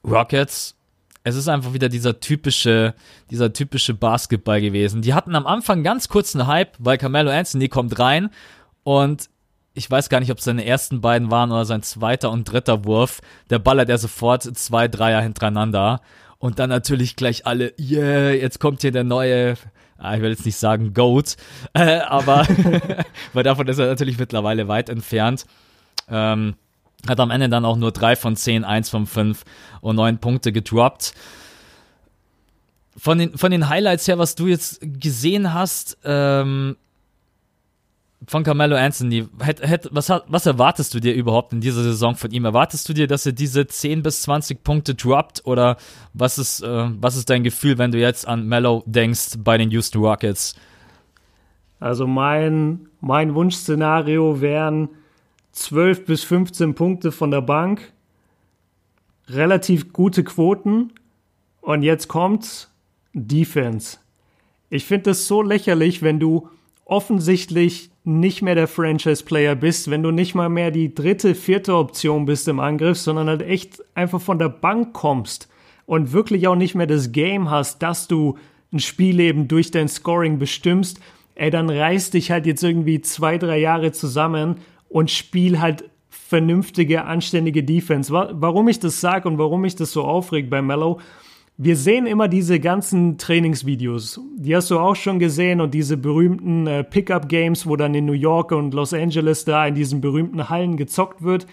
Rockets, 0.04 0.76
es 1.24 1.36
ist 1.36 1.48
einfach 1.48 1.74
wieder 1.74 1.90
dieser 1.90 2.20
typische, 2.20 2.94
dieser 3.32 3.52
typische 3.54 3.96
Basketball 3.96 4.62
gewesen. 4.62 5.02
Die 5.02 5.16
hatten 5.16 5.36
am 5.36 5.48
Anfang 5.48 5.84
ganz 5.84 6.08
kurzen 6.10 6.46
Hype, 6.46 6.76
weil 6.78 7.00
Carmelo 7.00 7.32
Anthony 7.32 7.68
kommt 7.68 7.98
rein 7.98 8.30
und 8.84 9.30
ich 9.74 9.90
weiß 9.90 10.10
gar 10.10 10.20
nicht, 10.20 10.32
ob 10.32 10.38
es 10.38 10.46
seine 10.46 10.66
ersten 10.66 11.02
beiden 11.02 11.32
waren 11.32 11.52
oder 11.52 11.66
sein 11.66 11.82
zweiter 11.82 12.32
und 12.32 12.46
dritter 12.46 12.86
Wurf. 12.86 13.22
Der 13.50 13.60
ballert 13.60 13.90
er 13.90 13.98
sofort 13.98 14.44
zwei 14.44 14.88
Dreier 14.88 15.22
hintereinander. 15.22 16.02
Und 16.38 16.60
dann 16.60 16.70
natürlich 16.70 17.16
gleich 17.16 17.46
alle, 17.46 17.74
yeah, 17.80 18.32
jetzt 18.32 18.60
kommt 18.60 18.82
hier 18.82 18.92
der 18.92 19.04
neue, 19.04 19.56
ah, 19.98 20.16
ich 20.16 20.22
will 20.22 20.30
jetzt 20.30 20.46
nicht 20.46 20.58
sagen 20.58 20.94
Goat, 20.94 21.38
äh, 21.74 22.00
aber 22.00 22.48
weil 23.34 23.44
davon 23.44 23.68
ist 23.68 23.80
er 23.80 23.88
natürlich 23.88 24.20
mittlerweile 24.20 24.68
weit 24.68 24.90
entfernt. 24.90 25.46
Ähm, 26.10 26.56
hat 27.08 27.20
am 27.20 27.32
Ende 27.32 27.50
dann 27.50 27.66
auch 27.66 27.78
nur 27.78 27.92
drei 27.92 28.16
von 28.16 28.36
zehn, 28.36 28.64
eins 28.64 28.90
von 28.90 29.06
fünf 29.06 29.44
und 29.82 29.96
neun 29.96 30.18
Punkte 30.18 30.52
gedroppt. 30.52 31.14
Von 32.98 33.18
den, 33.18 33.38
von 33.38 33.52
den 33.52 33.70
Highlights 33.70 34.08
her, 34.08 34.18
was 34.18 34.36
du 34.36 34.48
jetzt 34.48 34.80
gesehen 34.82 35.54
hast, 35.54 35.98
ähm, 36.04 36.78
von 38.28 38.44
Carmelo 38.44 38.76
Anthony, 38.76 39.28
hätt, 39.40 39.62
hätt, 39.62 39.90
was, 39.92 40.10
was 40.10 40.46
erwartest 40.46 40.94
du 40.94 41.00
dir 41.00 41.14
überhaupt 41.14 41.54
in 41.54 41.62
dieser 41.62 41.84
Saison 41.84 42.16
von 42.16 42.32
ihm? 42.32 42.46
Erwartest 42.46 42.88
du 42.90 42.94
dir, 42.94 43.08
dass 43.08 43.26
er 43.26 43.34
diese 43.34 43.68
10 43.68 44.04
bis 44.04 44.24
20 44.24 44.64
Punkte 44.64 44.96
droppt 44.96 45.46
oder 45.46 45.78
was 46.14 46.38
ist, 46.38 46.62
äh, 46.62 46.90
was 47.00 47.18
ist 47.18 47.30
dein 47.30 47.44
Gefühl, 47.44 47.78
wenn 47.78 47.92
du 47.92 48.00
jetzt 48.00 48.28
an 48.28 48.48
Mello 48.48 48.84
denkst 48.86 49.38
bei 49.40 49.58
den 49.58 49.70
Houston 49.72 50.02
Rockets? 50.02 50.56
Also 51.80 52.08
mein, 52.08 52.88
mein 53.02 53.36
Wunschszenario 53.36 54.42
wären 54.42 54.90
12 55.52 56.06
bis 56.06 56.24
15 56.24 56.74
Punkte 56.76 57.12
von 57.12 57.32
der 57.32 57.42
Bank. 57.42 57.92
relativ 59.28 59.92
gute 59.92 60.24
Quoten. 60.24 60.94
Und 61.62 61.82
jetzt 61.82 62.08
kommt 62.08 62.70
Defense. 63.14 63.98
Ich 64.70 64.86
finde 64.86 65.12
es 65.12 65.28
so 65.28 65.42
lächerlich, 65.42 66.02
wenn 66.02 66.20
du 66.20 66.50
offensichtlich 66.86 67.90
nicht 68.06 68.42
mehr 68.42 68.56
der 68.56 68.68
Franchise-Player 68.68 69.56
bist, 69.56 69.90
wenn 69.90 70.04
du 70.04 70.12
nicht 70.12 70.36
mal 70.36 70.50
mehr 70.50 70.72
die 70.72 70.94
dritte, 70.94 71.34
vierte 71.34 71.76
Option 71.76 72.26
bist 72.26 72.48
im 72.48 72.60
Angriff, 72.60 73.00
sondern 73.00 73.28
halt 73.28 73.42
echt 73.42 73.84
einfach 73.96 74.22
von 74.22 74.38
der 74.38 74.50
Bank 74.50 74.94
kommst 74.94 75.50
und 75.86 76.14
wirklich 76.14 76.48
auch 76.48 76.56
nicht 76.56 76.76
mehr 76.76 76.88
das 76.88 77.12
Game 77.12 77.50
hast, 77.50 77.82
dass 77.82 78.08
du 78.08 78.38
ein 78.72 78.80
Spielleben 78.80 79.48
durch 79.48 79.72
dein 79.72 79.88
Scoring 79.88 80.38
bestimmst, 80.38 81.00
ey, 81.36 81.50
dann 81.50 81.70
reiß 81.70 82.12
dich 82.12 82.32
halt 82.32 82.46
jetzt 82.46 82.64
irgendwie 82.64 83.02
zwei, 83.02 83.38
drei 83.38 83.58
Jahre 83.58 83.92
zusammen 83.92 84.58
und 84.88 85.12
spiel 85.12 85.60
halt 85.60 85.90
vernünftige, 86.10 87.06
anständige 87.06 87.64
Defense. 87.64 88.12
Warum 88.12 88.68
ich 88.68 88.80
das 88.80 89.02
sage 89.02 89.28
und 89.28 89.38
warum 89.38 89.62
mich 89.62 89.76
das 89.76 89.92
so 89.92 90.04
aufregt 90.04 90.50
bei 90.50 90.62
Mellow, 90.62 91.00
wir 91.58 91.78
sehen 91.78 92.06
immer 92.06 92.28
diese 92.28 92.60
ganzen 92.60 93.18
Trainingsvideos. 93.18 94.20
Die 94.38 94.56
hast 94.56 94.72
du 94.72 94.80
auch 94.80 94.96
schon 94.96 95.20
gesehen 95.20 95.62
und 95.62 95.74
diese 95.74 95.96
berühmten 95.96 96.68
äh, 96.68 96.84
Pickup-Games, 96.84 97.66
wo 97.66 97.78
dann 97.78 97.96
in 97.96 98.06
New 98.06 98.12
York 98.12 98.52
und 98.52 98.74
Los 98.74 98.94
Angeles 98.94 99.46
da 99.46 99.66
in 99.66 99.76
diesen 99.76 100.02
berühmten 100.02 100.50
Hallen 100.50 100.76
gezockt 100.76 101.24
wird. 101.24 101.48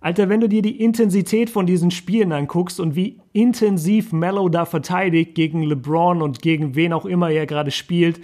Alter, 0.00 0.28
wenn 0.28 0.40
du 0.40 0.48
dir 0.48 0.62
die 0.62 0.80
Intensität 0.80 1.50
von 1.50 1.66
diesen 1.66 1.90
Spielen 1.90 2.32
anguckst 2.32 2.78
und 2.78 2.94
wie 2.94 3.18
intensiv 3.32 4.12
Mello 4.12 4.48
da 4.48 4.64
verteidigt 4.64 5.34
gegen 5.34 5.62
LeBron 5.62 6.22
und 6.22 6.42
gegen 6.42 6.76
wen 6.76 6.92
auch 6.92 7.06
immer 7.06 7.30
er 7.30 7.46
gerade 7.46 7.70
spielt, 7.70 8.20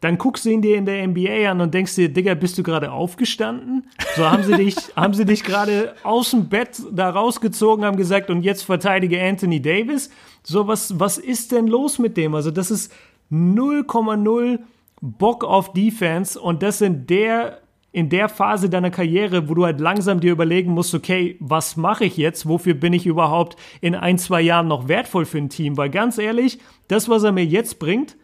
dann 0.00 0.18
guckst 0.18 0.44
du 0.44 0.50
ihn 0.50 0.60
dir 0.60 0.76
in 0.76 0.84
der 0.84 1.06
NBA 1.06 1.50
an 1.50 1.60
und 1.60 1.72
denkst 1.72 1.94
dir, 1.94 2.10
Digga, 2.10 2.34
bist 2.34 2.58
du 2.58 2.62
gerade 2.62 2.92
aufgestanden? 2.92 3.84
So 4.14 4.30
haben 4.30 4.42
sie 4.42 4.54
dich, 4.54 4.76
haben 4.96 5.14
sie 5.14 5.24
dich 5.24 5.42
gerade 5.42 5.94
aus 6.02 6.32
dem 6.32 6.48
Bett 6.48 6.82
da 6.92 7.08
rausgezogen, 7.08 7.84
haben 7.84 7.96
gesagt, 7.96 8.28
und 8.28 8.42
jetzt 8.42 8.62
verteidige 8.62 9.22
Anthony 9.22 9.62
Davis. 9.62 10.10
So, 10.48 10.68
was, 10.68 11.00
was 11.00 11.18
ist 11.18 11.50
denn 11.50 11.66
los 11.66 11.98
mit 11.98 12.16
dem? 12.16 12.36
Also, 12.36 12.52
das 12.52 12.70
ist 12.70 12.92
0,0 13.32 14.60
Bock 15.00 15.42
auf 15.42 15.72
Defense 15.72 16.40
und 16.40 16.62
das 16.62 16.80
in 16.80 17.08
der, 17.08 17.62
in 17.90 18.10
der 18.10 18.28
Phase 18.28 18.70
deiner 18.70 18.92
Karriere, 18.92 19.48
wo 19.48 19.54
du 19.54 19.64
halt 19.64 19.80
langsam 19.80 20.20
dir 20.20 20.30
überlegen 20.30 20.70
musst, 20.70 20.94
okay, 20.94 21.36
was 21.40 21.76
mache 21.76 22.04
ich 22.04 22.16
jetzt? 22.16 22.48
Wofür 22.48 22.74
bin 22.74 22.92
ich 22.92 23.06
überhaupt 23.06 23.56
in 23.80 23.96
ein, 23.96 24.18
zwei 24.18 24.40
Jahren 24.40 24.68
noch 24.68 24.86
wertvoll 24.86 25.24
für 25.24 25.38
ein 25.38 25.48
Team? 25.48 25.76
Weil 25.76 25.90
ganz 25.90 26.16
ehrlich, 26.16 26.60
das, 26.86 27.08
was 27.08 27.24
er 27.24 27.32
mir 27.32 27.44
jetzt 27.44 27.80
bringt, 27.80 28.16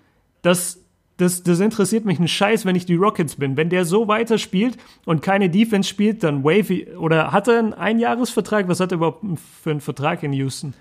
das, 0.43 0.85
das, 1.17 1.43
das 1.43 1.59
interessiert 1.59 2.05
mich 2.05 2.19
einen 2.19 2.29
Scheiß, 2.29 2.65
wenn 2.65 2.77
ich 2.77 2.87
die 2.87 2.95
Rockets 2.95 3.35
bin. 3.35 3.57
Wenn 3.57 3.69
der 3.69 3.85
so 3.85 4.07
weiterspielt 4.07 4.79
und 5.07 5.23
keine 5.23 5.51
Defense 5.51 5.89
spielt, 5.89 6.23
dann 6.23 6.45
Wavy 6.45 6.87
oder 6.97 7.33
hat 7.33 7.49
er 7.49 7.59
einen 7.59 7.75
Einjahresvertrag? 7.75 8.69
Was 8.69 8.79
hat 8.79 8.93
er 8.93 8.99
überhaupt 8.99 9.25
für 9.61 9.73
einen 9.73 9.81
Vertrag 9.81 10.23
in 10.23 10.33
Houston? 10.33 10.75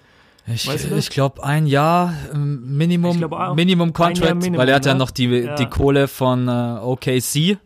Ich, 0.48 0.68
ich 0.68 1.10
glaube 1.10 1.44
ein 1.44 1.68
Jahr 1.68 2.14
ähm, 2.34 2.78
Minimum, 2.78 3.18
glaub, 3.18 3.56
Minimum 3.56 3.94
Contract, 3.94 4.36
Minimum, 4.36 4.58
weil 4.58 4.70
er 4.70 4.76
hat 4.76 4.86
ja 4.86 4.94
noch 4.94 5.12
die, 5.12 5.28
ja. 5.28 5.56
die 5.56 5.68
Kohle 5.68 6.08
von 6.08 6.48
äh, 6.48 6.80
OKC. 6.82 7.58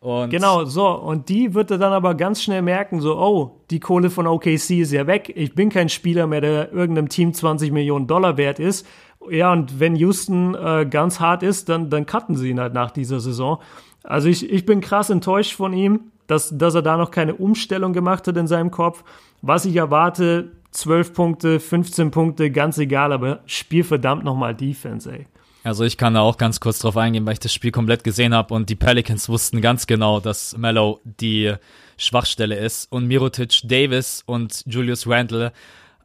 Und 0.00 0.30
genau, 0.30 0.64
so. 0.64 0.88
Und 0.88 1.28
die 1.28 1.54
wird 1.54 1.70
er 1.70 1.78
dann 1.78 1.92
aber 1.92 2.14
ganz 2.14 2.42
schnell 2.42 2.62
merken, 2.62 3.00
so, 3.00 3.18
oh, 3.18 3.60
die 3.70 3.80
Kohle 3.80 4.10
von 4.10 4.26
OKC 4.26 4.70
ist 4.80 4.92
ja 4.92 5.06
weg. 5.06 5.30
Ich 5.34 5.54
bin 5.54 5.68
kein 5.68 5.88
Spieler 5.88 6.26
mehr, 6.26 6.40
der 6.40 6.72
irgendeinem 6.72 7.08
Team 7.08 7.34
20 7.34 7.70
Millionen 7.70 8.06
Dollar 8.06 8.36
wert 8.36 8.58
ist. 8.58 8.86
Ja, 9.28 9.52
und 9.52 9.78
wenn 9.78 9.96
Houston 9.96 10.54
äh, 10.54 10.86
ganz 10.88 11.20
hart 11.20 11.42
ist, 11.42 11.68
dann, 11.68 11.90
dann 11.90 12.06
cutten 12.06 12.36
sie 12.36 12.48
ihn 12.48 12.60
halt 12.60 12.72
nach 12.72 12.90
dieser 12.90 13.20
Saison. 13.20 13.60
Also 14.02 14.28
ich, 14.28 14.50
ich 14.50 14.64
bin 14.64 14.80
krass 14.80 15.10
enttäuscht 15.10 15.54
von 15.54 15.74
ihm, 15.74 16.12
dass, 16.26 16.56
dass 16.56 16.74
er 16.74 16.82
da 16.82 16.96
noch 16.96 17.10
keine 17.10 17.34
Umstellung 17.34 17.92
gemacht 17.92 18.26
hat 18.26 18.36
in 18.38 18.46
seinem 18.46 18.70
Kopf. 18.70 19.04
Was 19.42 19.66
ich 19.66 19.76
erwarte, 19.76 20.52
12 20.72 21.12
Punkte, 21.12 21.60
15 21.60 22.10
Punkte, 22.10 22.50
ganz 22.50 22.78
egal, 22.78 23.12
aber 23.12 23.40
spiel 23.46 23.84
verdammt 23.84 24.24
nochmal 24.24 24.54
Defense, 24.54 25.10
ey. 25.10 25.26
Also 25.62 25.84
ich 25.84 25.98
kann 25.98 26.14
da 26.14 26.20
auch 26.20 26.38
ganz 26.38 26.60
kurz 26.60 26.78
drauf 26.78 26.96
eingehen, 26.96 27.26
weil 27.26 27.34
ich 27.34 27.40
das 27.40 27.52
Spiel 27.52 27.70
komplett 27.70 28.02
gesehen 28.02 28.34
habe 28.34 28.54
und 28.54 28.70
die 28.70 28.76
Pelicans 28.76 29.28
wussten 29.28 29.60
ganz 29.60 29.86
genau, 29.86 30.20
dass 30.20 30.56
Mello 30.56 31.00
die 31.04 31.54
Schwachstelle 31.98 32.56
ist 32.56 32.90
und 32.90 33.06
Mirotic, 33.06 33.60
Davis 33.64 34.22
und 34.24 34.62
Julius 34.66 35.06
Randle 35.06 35.52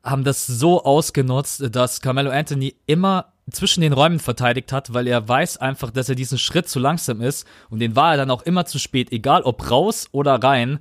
haben 0.03 0.23
das 0.23 0.45
so 0.45 0.83
ausgenutzt, 0.83 1.73
dass 1.73 2.01
Carmelo 2.01 2.31
Anthony 2.31 2.75
immer 2.85 3.33
zwischen 3.49 3.81
den 3.81 3.93
Räumen 3.93 4.19
verteidigt 4.19 4.71
hat, 4.71 4.93
weil 4.93 5.07
er 5.07 5.27
weiß 5.27 5.57
einfach, 5.57 5.89
dass 5.89 6.09
er 6.09 6.15
diesen 6.15 6.37
Schritt 6.37 6.67
zu 6.67 6.79
langsam 6.79 7.21
ist 7.21 7.47
und 7.69 7.79
den 7.79 7.95
war 7.95 8.11
er 8.11 8.17
dann 8.17 8.31
auch 8.31 8.41
immer 8.41 8.65
zu 8.65 8.77
spät, 8.77 9.11
egal 9.11 9.43
ob 9.43 9.71
raus 9.71 10.07
oder 10.11 10.35
rein. 10.35 10.79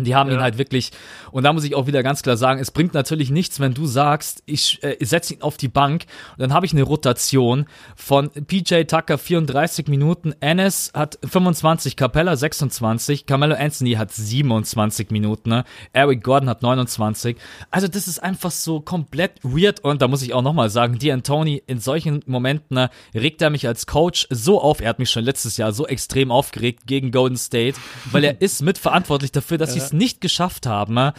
Die 0.00 0.14
haben 0.16 0.28
ja. 0.30 0.36
ihn 0.36 0.42
halt 0.42 0.58
wirklich, 0.58 0.90
und 1.30 1.44
da 1.44 1.52
muss 1.52 1.62
ich 1.62 1.76
auch 1.76 1.86
wieder 1.86 2.02
ganz 2.02 2.22
klar 2.22 2.36
sagen, 2.36 2.60
es 2.60 2.72
bringt 2.72 2.94
natürlich 2.94 3.30
nichts, 3.30 3.60
wenn 3.60 3.74
du 3.74 3.86
sagst, 3.86 4.42
ich 4.44 4.82
äh, 4.82 4.96
setze 5.00 5.34
ihn 5.34 5.42
auf 5.42 5.56
die 5.56 5.68
Bank 5.68 6.06
und 6.32 6.40
dann 6.40 6.52
habe 6.52 6.66
ich 6.66 6.72
eine 6.72 6.82
Rotation 6.82 7.66
von 7.94 8.30
PJ 8.30 8.82
Tucker 8.84 9.18
34 9.18 9.86
Minuten, 9.86 10.34
Ennis 10.40 10.90
hat 10.94 11.18
25, 11.24 11.96
Capella 11.96 12.34
26, 12.34 13.26
Carmelo 13.26 13.54
Anthony 13.54 13.92
hat 13.92 14.10
27 14.12 15.10
Minuten, 15.10 15.50
ne? 15.50 15.64
Eric 15.92 16.24
Gordon 16.24 16.48
hat 16.48 16.62
29. 16.62 17.36
Also 17.70 17.86
das 17.86 18.08
ist 18.08 18.20
einfach 18.20 18.50
so 18.50 18.80
komplett 18.80 19.38
weird 19.44 19.78
und 19.80 20.02
da 20.02 20.08
muss 20.08 20.22
ich 20.22 20.34
auch 20.34 20.42
nochmal 20.42 20.70
sagen, 20.70 20.98
die 20.98 21.14
Tony 21.22 21.62
in 21.68 21.78
solchen 21.78 22.20
Momenten 22.26 22.74
ne, 22.74 22.90
regt 23.14 23.42
er 23.42 23.50
mich 23.50 23.68
als 23.68 23.86
Coach 23.86 24.26
so 24.30 24.60
auf, 24.60 24.80
er 24.80 24.88
hat 24.88 24.98
mich 24.98 25.10
schon 25.10 25.24
letztes 25.24 25.56
Jahr 25.56 25.72
so 25.72 25.86
extrem 25.86 26.32
aufgeregt 26.32 26.86
gegen 26.86 27.12
Golden 27.12 27.36
State, 27.36 27.78
weil 28.10 28.24
er 28.24 28.40
ist 28.40 28.62
mitverantwortlich 28.62 29.30
dafür, 29.30 29.58
dass 29.58 29.70
ja. 29.70 29.83
Es 29.86 29.92
nicht 29.92 30.20
geschafft 30.20 30.66
haben. 30.66 31.12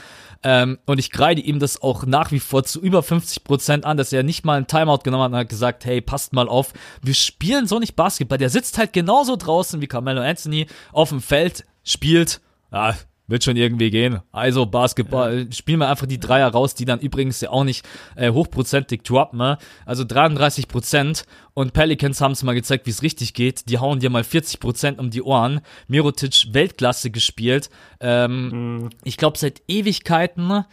Ähm, 0.43 0.78
und 0.86 0.99
ich 0.99 1.12
kreide 1.12 1.41
ihm 1.41 1.60
das 1.60 1.82
auch 1.82 2.06
nach 2.06 2.32
wie 2.32 2.39
vor 2.39 2.63
zu 2.63 2.80
über 2.80 3.01
50 3.01 3.43
Prozent 3.43 3.86
an, 3.86 3.97
dass 3.97 4.13
er 4.13 4.23
nicht 4.23 4.45
mal 4.45 4.58
einen 4.58 4.67
Timeout 4.67 4.99
genommen 5.04 5.23
hat 5.23 5.32
und 5.32 5.38
hat 5.38 5.49
gesagt, 5.49 5.86
hey, 5.86 6.01
passt 6.01 6.34
mal 6.34 6.47
auf, 6.47 6.73
wir 7.01 7.15
spielen 7.15 7.67
so 7.67 7.80
nicht 7.80 7.95
Basketball. 7.95 8.38
Der 8.38 8.49
sitzt 8.49 8.78
halt 8.78 8.93
genauso 8.93 9.38
draußen 9.38 9.82
wie 9.82 9.88
Carmelo 9.88 10.21
Anthony 10.21 10.67
auf 10.91 11.10
dem 11.10 11.21
Feld, 11.21 11.65
spielt, 11.84 12.41
ja, 12.71 12.95
wird 13.27 13.43
schon 13.43 13.55
irgendwie 13.55 13.89
gehen. 13.89 14.19
Also 14.31 14.65
Basketball, 14.65 15.45
ja. 15.45 15.51
spielen 15.51 15.79
wir 15.79 15.89
einfach 15.89 16.05
die 16.05 16.19
Dreier 16.19 16.49
raus, 16.49 16.75
die 16.75 16.85
dann 16.85 16.99
übrigens 16.99 17.41
ja 17.41 17.49
auch 17.49 17.63
nicht 17.63 17.85
äh, 18.15 18.31
hochprozentig 18.31 19.03
droppen. 19.03 19.39
Ne? 19.39 19.57
Also 19.85 20.03
33 20.03 20.67
Prozent 20.67 21.25
und 21.53 21.73
Pelicans 21.73 22.21
haben 22.21 22.33
es 22.33 22.43
mal 22.43 22.53
gezeigt, 22.53 22.85
wie 22.85 22.91
es 22.91 23.01
richtig 23.01 23.33
geht. 23.33 23.69
Die 23.69 23.79
hauen 23.79 23.99
dir 23.99 24.09
mal 24.09 24.23
40 24.23 24.59
Prozent 24.59 24.99
um 24.99 25.09
die 25.09 25.23
Ohren. 25.23 25.61
Mirotic 25.88 26.53
Weltklasse 26.53 27.09
gespielt. 27.09 27.69
Ähm, 27.99 28.49
mhm. 28.49 28.89
Ich 29.03 29.17
glaube 29.17 29.38
seit 29.38 29.61
Ewigkeiten. 29.67 30.65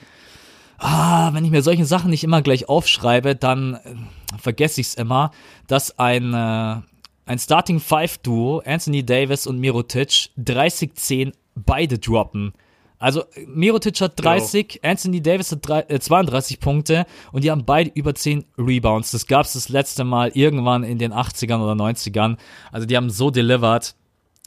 Ah, 0.78 1.32
wenn 1.32 1.44
ich 1.44 1.50
mir 1.50 1.62
solche 1.62 1.84
Sachen 1.84 2.10
nicht 2.10 2.24
immer 2.24 2.42
gleich 2.42 2.68
aufschreibe, 2.68 3.36
dann 3.36 3.74
äh, 3.74 3.94
vergesse 4.38 4.80
ich 4.80 4.88
es 4.88 4.94
immer, 4.94 5.30
dass 5.68 5.98
ein 5.98 6.34
äh, 6.34 6.82
ein 7.24 7.38
Starting 7.38 7.78
Five 7.80 8.18
Duo, 8.18 8.62
Anthony 8.66 9.04
Davis 9.06 9.46
und 9.46 9.58
Mirotic, 9.60 10.30
30-10 10.38 11.32
beide 11.54 11.98
droppen. 11.98 12.52
Also 12.98 13.24
Mirotic 13.48 14.00
hat 14.00 14.22
30, 14.22 14.74
jo. 14.74 14.80
Anthony 14.88 15.20
Davis 15.20 15.50
hat 15.50 15.66
drei, 15.66 15.80
äh, 15.88 15.98
32 15.98 16.60
Punkte 16.60 17.04
und 17.32 17.42
die 17.42 17.50
haben 17.50 17.64
beide 17.64 17.90
über 17.94 18.14
10 18.14 18.44
Rebounds. 18.56 19.10
Das 19.10 19.26
gab 19.26 19.44
es 19.44 19.54
das 19.54 19.68
letzte 19.68 20.04
Mal 20.04 20.30
irgendwann 20.34 20.84
in 20.84 20.98
den 20.98 21.12
80ern 21.12 21.60
oder 21.60 21.72
90ern. 21.72 22.36
Also 22.70 22.86
die 22.86 22.96
haben 22.96 23.10
so 23.10 23.30
delivered 23.30 23.96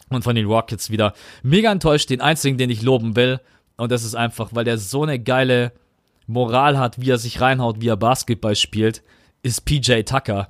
und 0.10 0.24
von 0.24 0.36
den 0.36 0.46
Rockets 0.46 0.90
wieder 0.90 1.14
mega 1.44 1.70
enttäuscht. 1.70 2.10
Den 2.10 2.22
einzigen, 2.22 2.58
den 2.58 2.70
ich 2.70 2.82
loben 2.82 3.18
will 3.18 3.42
und 3.76 3.92
das 3.92 4.06
ist 4.06 4.16
einfach, 4.16 4.52
weil 4.54 4.64
der 4.64 4.78
so 4.78 5.04
eine 5.04 5.20
geile 5.20 5.74
Moral 6.28 6.78
hat, 6.78 7.00
wie 7.00 7.10
er 7.10 7.18
sich 7.18 7.42
reinhaut, 7.42 7.82
wie 7.82 7.90
er 7.90 7.98
Basketball 7.98 8.56
spielt, 8.56 9.04
ist 9.44 9.66
PJ 9.66 10.04
Tucker. 10.04 10.48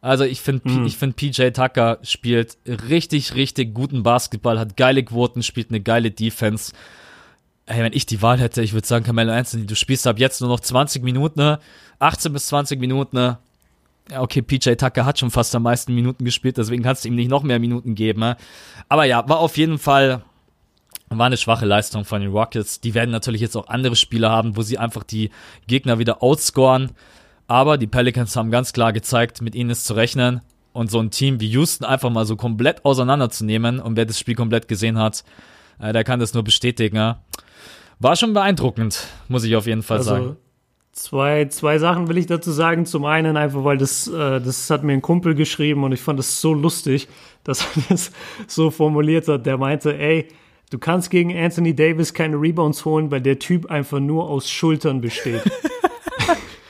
Also 0.00 0.24
ich 0.24 0.40
finde, 0.40 0.68
mhm. 0.68 0.86
ich 0.86 0.96
finde 0.96 1.16
PJ 1.16 1.50
Tucker 1.50 1.98
spielt 2.02 2.58
richtig, 2.66 3.34
richtig 3.34 3.74
guten 3.74 4.02
Basketball, 4.02 4.58
hat 4.58 4.76
geile 4.76 5.02
Quoten, 5.02 5.42
spielt 5.42 5.70
eine 5.70 5.80
geile 5.80 6.10
Defense. 6.10 6.72
Hey, 7.66 7.82
wenn 7.82 7.92
ich 7.92 8.06
die 8.06 8.22
Wahl 8.22 8.38
hätte, 8.38 8.62
ich 8.62 8.72
würde 8.72 8.86
sagen, 8.86 9.04
Carmelo 9.04 9.32
Anthony, 9.32 9.66
du 9.66 9.74
spielst 9.74 10.06
ab 10.06 10.18
jetzt 10.18 10.40
nur 10.40 10.50
noch 10.50 10.60
20 10.60 11.02
Minuten, 11.02 11.40
ne? 11.40 11.58
18 11.98 12.32
bis 12.32 12.46
20 12.48 12.78
Minuten, 12.78 13.16
ne? 13.16 13.38
Ja, 14.10 14.22
okay, 14.22 14.40
PJ 14.40 14.74
Tucker 14.74 15.04
hat 15.04 15.18
schon 15.18 15.32
fast 15.32 15.54
am 15.56 15.64
meisten 15.64 15.92
Minuten 15.92 16.24
gespielt, 16.24 16.58
deswegen 16.58 16.84
kannst 16.84 17.04
du 17.04 17.08
ihm 17.08 17.16
nicht 17.16 17.28
noch 17.28 17.42
mehr 17.42 17.58
Minuten 17.58 17.96
geben. 17.96 18.20
Ne? 18.20 18.36
Aber 18.88 19.04
ja, 19.04 19.28
war 19.28 19.40
auf 19.40 19.56
jeden 19.56 19.78
Fall 19.78 20.22
war 21.08 21.26
eine 21.26 21.36
schwache 21.36 21.66
Leistung 21.66 22.04
von 22.04 22.20
den 22.20 22.30
Rockets. 22.32 22.80
Die 22.80 22.94
werden 22.94 23.10
natürlich 23.10 23.40
jetzt 23.40 23.56
auch 23.56 23.68
andere 23.68 23.96
Spieler 23.96 24.30
haben, 24.30 24.56
wo 24.56 24.62
sie 24.62 24.78
einfach 24.78 25.04
die 25.04 25.30
Gegner 25.66 25.98
wieder 25.98 26.22
outscoren. 26.22 26.90
Aber 27.48 27.78
die 27.78 27.86
Pelicans 27.86 28.34
haben 28.36 28.50
ganz 28.50 28.72
klar 28.72 28.92
gezeigt, 28.92 29.40
mit 29.40 29.54
ihnen 29.54 29.70
ist 29.70 29.84
zu 29.84 29.94
rechnen. 29.94 30.40
Und 30.72 30.90
so 30.90 31.00
ein 31.00 31.10
Team 31.10 31.40
wie 31.40 31.48
Houston 31.48 31.86
einfach 31.86 32.10
mal 32.10 32.26
so 32.26 32.36
komplett 32.36 32.84
auseinanderzunehmen. 32.84 33.80
Und 33.80 33.96
wer 33.96 34.04
das 34.04 34.18
Spiel 34.18 34.34
komplett 34.34 34.68
gesehen 34.68 34.98
hat, 34.98 35.24
äh, 35.78 35.92
der 35.92 36.04
kann 36.04 36.20
das 36.20 36.34
nur 36.34 36.44
bestätigen. 36.44 36.96
Ja. 36.96 37.22
War 37.98 38.14
schon 38.16 38.34
beeindruckend, 38.34 39.06
muss 39.28 39.44
ich 39.44 39.56
auf 39.56 39.66
jeden 39.66 39.82
Fall 39.82 39.98
also, 39.98 40.10
sagen. 40.10 40.36
Zwei, 40.92 41.46
zwei 41.46 41.78
Sachen 41.78 42.08
will 42.08 42.18
ich 42.18 42.26
dazu 42.26 42.50
sagen. 42.50 42.84
Zum 42.84 43.06
einen 43.06 43.36
einfach, 43.36 43.64
weil 43.64 43.78
das, 43.78 44.06
äh, 44.08 44.40
das 44.40 44.68
hat 44.68 44.82
mir 44.82 44.92
ein 44.92 45.02
Kumpel 45.02 45.34
geschrieben 45.34 45.84
und 45.84 45.92
ich 45.92 46.00
fand 46.00 46.18
es 46.20 46.40
so 46.40 46.52
lustig, 46.52 47.08
dass 47.44 47.60
er 47.60 47.82
das 47.88 48.12
so 48.46 48.70
formuliert 48.70 49.28
hat. 49.28 49.46
Der 49.46 49.56
meinte, 49.56 49.96
ey, 49.98 50.28
du 50.70 50.78
kannst 50.78 51.10
gegen 51.10 51.34
Anthony 51.34 51.74
Davis 51.74 52.12
keine 52.12 52.36
Rebounds 52.36 52.84
holen, 52.84 53.10
weil 53.10 53.22
der 53.22 53.38
Typ 53.38 53.70
einfach 53.70 54.00
nur 54.00 54.28
aus 54.28 54.50
Schultern 54.50 55.00
besteht. 55.00 55.42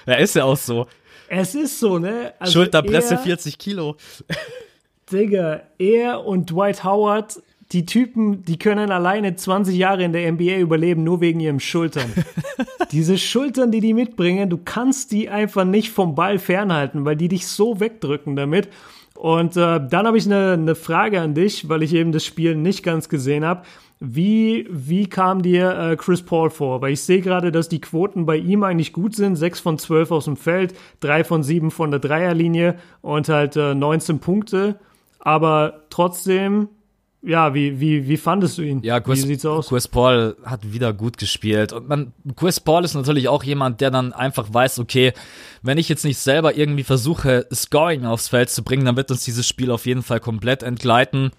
Er 0.07 0.19
ist 0.19 0.35
ja 0.37 0.45
auch 0.45 0.57
so. 0.57 0.87
Es 1.29 1.55
ist 1.55 1.81
so, 1.81 1.99
ne? 1.99 2.33
Also 2.39 2.53
Schulterpresse 2.61 3.15
er- 3.15 3.19
40 3.19 3.59
Kilo. 3.59 3.97
Digga, 5.11 5.63
er 5.79 6.25
und 6.25 6.51
Dwight 6.51 6.83
Howard, 6.85 7.41
die 7.73 7.87
Typen, 7.87 8.45
die 8.45 8.59
können 8.59 8.91
alleine 8.91 9.35
20 9.37 9.77
Jahre 9.77 10.05
in 10.05 10.13
der 10.13 10.31
NBA 10.33 10.59
überleben, 10.59 11.05
nur 11.05 11.21
wegen 11.21 11.41
ihren 11.41 11.61
Schultern. 11.61 12.13
Diese 12.93 13.19
Schultern, 13.19 13.71
die 13.73 13.81
die 13.81 13.95
mitbringen, 13.95 14.49
du 14.51 14.59
kannst 14.59 15.11
die 15.13 15.29
einfach 15.29 15.65
nicht 15.65 15.91
vom 15.91 16.15
Ball 16.15 16.39
fernhalten, 16.39 17.05
weil 17.05 17.17
die 17.17 17.29
dich 17.29 17.47
so 17.49 17.81
wegdrücken 17.81 18.37
damit. 18.37 18.69
Und 19.15 19.57
äh, 19.57 19.81
dann 19.89 20.07
habe 20.07 20.19
ich 20.19 20.27
eine, 20.27 20.53
eine 20.53 20.75
Frage 20.75 21.21
an 21.21 21.35
dich, 21.35 21.69
weil 21.69 21.83
ich 21.83 21.95
eben 21.95 22.13
das 22.13 22.25
Spiel 22.25 22.55
nicht 22.55 22.83
ganz 22.83 23.09
gesehen 23.09 23.45
habe. 23.45 23.63
Wie, 23.99 24.67
wie 24.71 25.09
kam 25.09 25.41
dir 25.41 25.71
äh, 25.79 25.97
Chris 25.97 26.23
Paul 26.23 26.51
vor? 26.51 26.83
Weil 26.83 26.93
ich 26.93 27.01
sehe 27.01 27.23
gerade, 27.23 27.51
dass 27.51 27.71
die 27.71 27.81
Quoten 27.81 28.27
bei 28.27 28.37
ihm 28.37 28.63
eigentlich 28.63 28.93
gut 28.93 29.17
sind. 29.17 29.37
6 29.37 29.61
von 29.61 29.79
12 29.79 30.11
aus 30.11 30.27
dem 30.27 30.37
Feld, 30.37 30.75
3 31.01 31.25
von 31.25 31.43
7 31.43 31.71
von 31.71 31.91
der 31.91 32.01
Dreierlinie 32.01 32.77
und 33.01 33.31
halt 33.31 33.57
äh, 33.57 33.75
19 33.75 34.19
Punkte. 34.19 34.79
Aber 35.19 35.85
trotzdem, 35.89 36.69
ja, 37.23 37.55
wie, 37.55 37.81
wie, 37.81 38.07
wie 38.07 38.19
fandest 38.19 38.59
du 38.59 38.63
ihn? 38.63 38.83
Ja, 38.83 39.01
Chris, 39.01 39.23
wie 39.23 39.29
sieht's 39.29 39.47
aus? 39.47 39.69
Chris 39.69 39.89
Paul 39.89 40.37
hat 40.45 40.71
wieder 40.71 40.93
gut 40.93 41.17
gespielt. 41.17 41.73
Und 41.73 41.89
man, 41.89 42.13
Chris 42.37 42.61
Paul 42.61 42.85
ist 42.85 42.95
natürlich 42.95 43.29
auch 43.29 43.45
jemand, 43.45 43.81
der 43.81 43.91
dann 43.91 44.13
einfach 44.13 44.53
weiß, 44.53 44.79
okay, 44.79 45.15
wenn 45.63 45.79
ich 45.79 45.89
jetzt 45.89 46.05
nicht 46.05 46.19
selber 46.19 46.55
irgendwie 46.55 46.85
versuche, 46.85 47.47
Scoring 47.53 48.05
aufs 48.05 48.29
Feld 48.29 48.51
zu 48.51 48.63
bringen, 48.63 48.85
dann 48.85 48.97
wird 48.97 49.11
uns 49.11 49.25
dieses 49.25 49.49
Spiel 49.49 49.71
auf 49.71 49.87
jeden 49.87 50.03
Fall 50.03 50.21
komplett 50.21 50.63
entgleiten. 50.63 51.31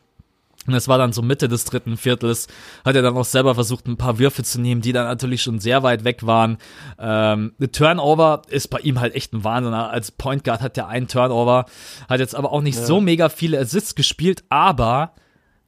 Und 0.67 0.73
es 0.73 0.87
war 0.87 0.97
dann 0.97 1.13
so 1.13 1.21
Mitte 1.21 1.47
des 1.47 1.65
dritten 1.65 1.97
Viertels, 1.97 2.47
hat 2.85 2.95
er 2.95 3.01
dann 3.01 3.15
auch 3.17 3.25
selber 3.25 3.55
versucht, 3.55 3.87
ein 3.87 3.97
paar 3.97 4.19
Würfe 4.19 4.43
zu 4.43 4.59
nehmen, 4.59 4.81
die 4.81 4.91
dann 4.91 5.05
natürlich 5.05 5.41
schon 5.41 5.59
sehr 5.59 5.81
weit 5.83 6.03
weg 6.03 6.25
waren. 6.25 6.57
Ähm, 6.99 7.53
der 7.57 7.71
Turnover 7.71 8.41
ist 8.49 8.67
bei 8.67 8.79
ihm 8.79 8.99
halt 8.99 9.15
echt 9.15 9.33
ein 9.33 9.43
Wahnsinn. 9.43 9.73
Als 9.73 10.11
Point 10.11 10.43
Guard 10.43 10.61
hat 10.61 10.77
er 10.77 10.87
einen 10.87 11.07
Turnover, 11.07 11.65
hat 12.09 12.19
jetzt 12.19 12.35
aber 12.35 12.51
auch 12.51 12.61
nicht 12.61 12.77
so 12.77 12.99
mega 13.01 13.29
viele 13.29 13.59
Assists 13.59 13.95
gespielt, 13.95 14.43
aber 14.49 15.13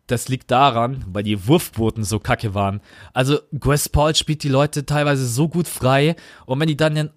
das 0.08 0.28
liegt 0.28 0.50
daran, 0.52 1.06
weil 1.08 1.24
die 1.24 1.48
Wurfquoten 1.48 2.04
so 2.04 2.20
kacke 2.20 2.54
waren. 2.54 2.82
Also 3.14 3.40
Chris 3.60 3.90
Paul 3.90 4.16
spielt 4.16 4.44
die 4.44 4.50
Leute 4.50 4.86
teilweise 4.86 5.28
so 5.28 5.48
gut 5.48 5.68
frei 5.68 6.16
und 6.46 6.60
wenn 6.60 6.68
die 6.68 6.78
dann 6.78 6.96
den 6.96 7.10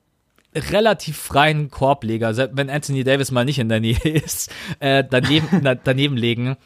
relativ 0.55 1.17
freien 1.17 1.71
Korbleger, 1.71 2.35
selbst 2.35 2.57
wenn 2.57 2.69
Anthony 2.69 3.05
Davis 3.05 3.31
mal 3.31 3.45
nicht 3.45 3.59
in 3.59 3.69
der 3.69 3.81
Nähe 3.81 3.99
ist, 4.05 4.51
äh, 4.81 5.05
daneben, 5.09 5.67
daneben 5.85 6.17
legen. 6.17 6.57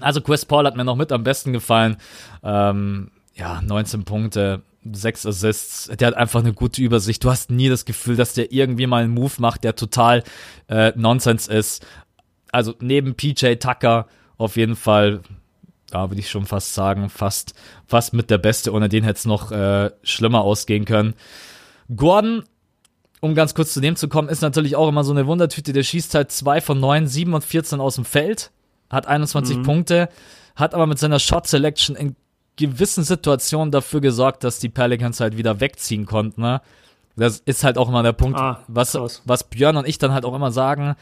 Also 0.00 0.20
Chris 0.20 0.44
Paul 0.44 0.66
hat 0.66 0.76
mir 0.76 0.84
noch 0.84 0.96
mit 0.96 1.12
am 1.12 1.22
besten 1.22 1.52
gefallen. 1.52 1.96
Ähm, 2.42 3.10
ja, 3.34 3.60
19 3.62 4.04
Punkte, 4.04 4.62
6 4.90 5.26
Assists. 5.26 5.90
Der 5.98 6.08
hat 6.08 6.14
einfach 6.14 6.40
eine 6.40 6.52
gute 6.52 6.82
Übersicht. 6.82 7.22
Du 7.24 7.30
hast 7.30 7.50
nie 7.50 7.68
das 7.68 7.84
Gefühl, 7.84 8.16
dass 8.16 8.34
der 8.34 8.52
irgendwie 8.52 8.86
mal 8.86 9.04
einen 9.04 9.14
Move 9.14 9.34
macht, 9.38 9.64
der 9.64 9.76
total 9.76 10.22
äh, 10.68 10.92
Nonsens 10.96 11.48
ist. 11.48 11.86
Also 12.50 12.74
neben 12.80 13.14
PJ 13.14 13.54
Tucker 13.56 14.06
auf 14.38 14.56
jeden 14.56 14.76
Fall, 14.76 15.20
da 15.90 16.10
würde 16.10 16.20
ich 16.20 16.30
schon 16.30 16.46
fast 16.46 16.74
sagen, 16.74 17.08
fast, 17.08 17.54
fast 17.86 18.12
mit 18.12 18.30
der 18.30 18.38
Beste. 18.38 18.72
Ohne 18.72 18.88
den 18.88 19.04
hätte 19.04 19.18
es 19.18 19.26
noch 19.26 19.52
äh, 19.52 19.90
schlimmer 20.02 20.42
ausgehen 20.42 20.84
können. 20.84 21.14
Gordon 21.94 22.44
um 23.22 23.36
ganz 23.36 23.54
kurz 23.54 23.72
zu 23.72 23.80
dem 23.80 23.94
zu 23.94 24.08
kommen, 24.08 24.28
ist 24.28 24.42
natürlich 24.42 24.74
auch 24.74 24.88
immer 24.88 25.04
so 25.04 25.12
eine 25.12 25.28
Wundertüte. 25.28 25.72
Der 25.72 25.84
schießt 25.84 26.12
halt 26.16 26.32
2 26.32 26.60
von 26.60 26.80
9, 26.80 27.06
7 27.06 27.32
und 27.32 27.44
14 27.44 27.80
aus 27.80 27.94
dem 27.94 28.04
Feld, 28.04 28.50
hat 28.92 29.06
21 29.06 29.62
Punkte, 29.62 30.08
hat 30.54 30.74
aber 30.74 30.86
mit 30.86 30.98
seiner 30.98 31.18
Shot 31.18 31.46
Selection 31.48 31.96
in 31.96 32.14
gewissen 32.56 33.02
Situationen 33.02 33.72
dafür 33.72 34.00
gesorgt, 34.00 34.44
dass 34.44 34.58
die 34.58 34.68
Pelicans 34.68 35.18
halt 35.20 35.36
wieder 35.36 35.58
wegziehen 35.60 36.06
konnten. 36.06 36.42
Ne? 36.42 36.60
Das 37.16 37.38
ist 37.38 37.64
halt 37.64 37.78
auch 37.78 37.88
immer 37.88 38.02
der 38.02 38.12
Punkt, 38.12 38.38
Ah, 38.38 38.60
was, 38.68 38.92
krass. 38.92 39.22
was 39.24 39.44
Björn 39.44 39.76
und 39.76 39.88
ich 39.88 39.98
dann 39.98 40.12
halt 40.12 40.24
auch 40.24 40.34
immer 40.34 40.52
sagen, 40.52 40.94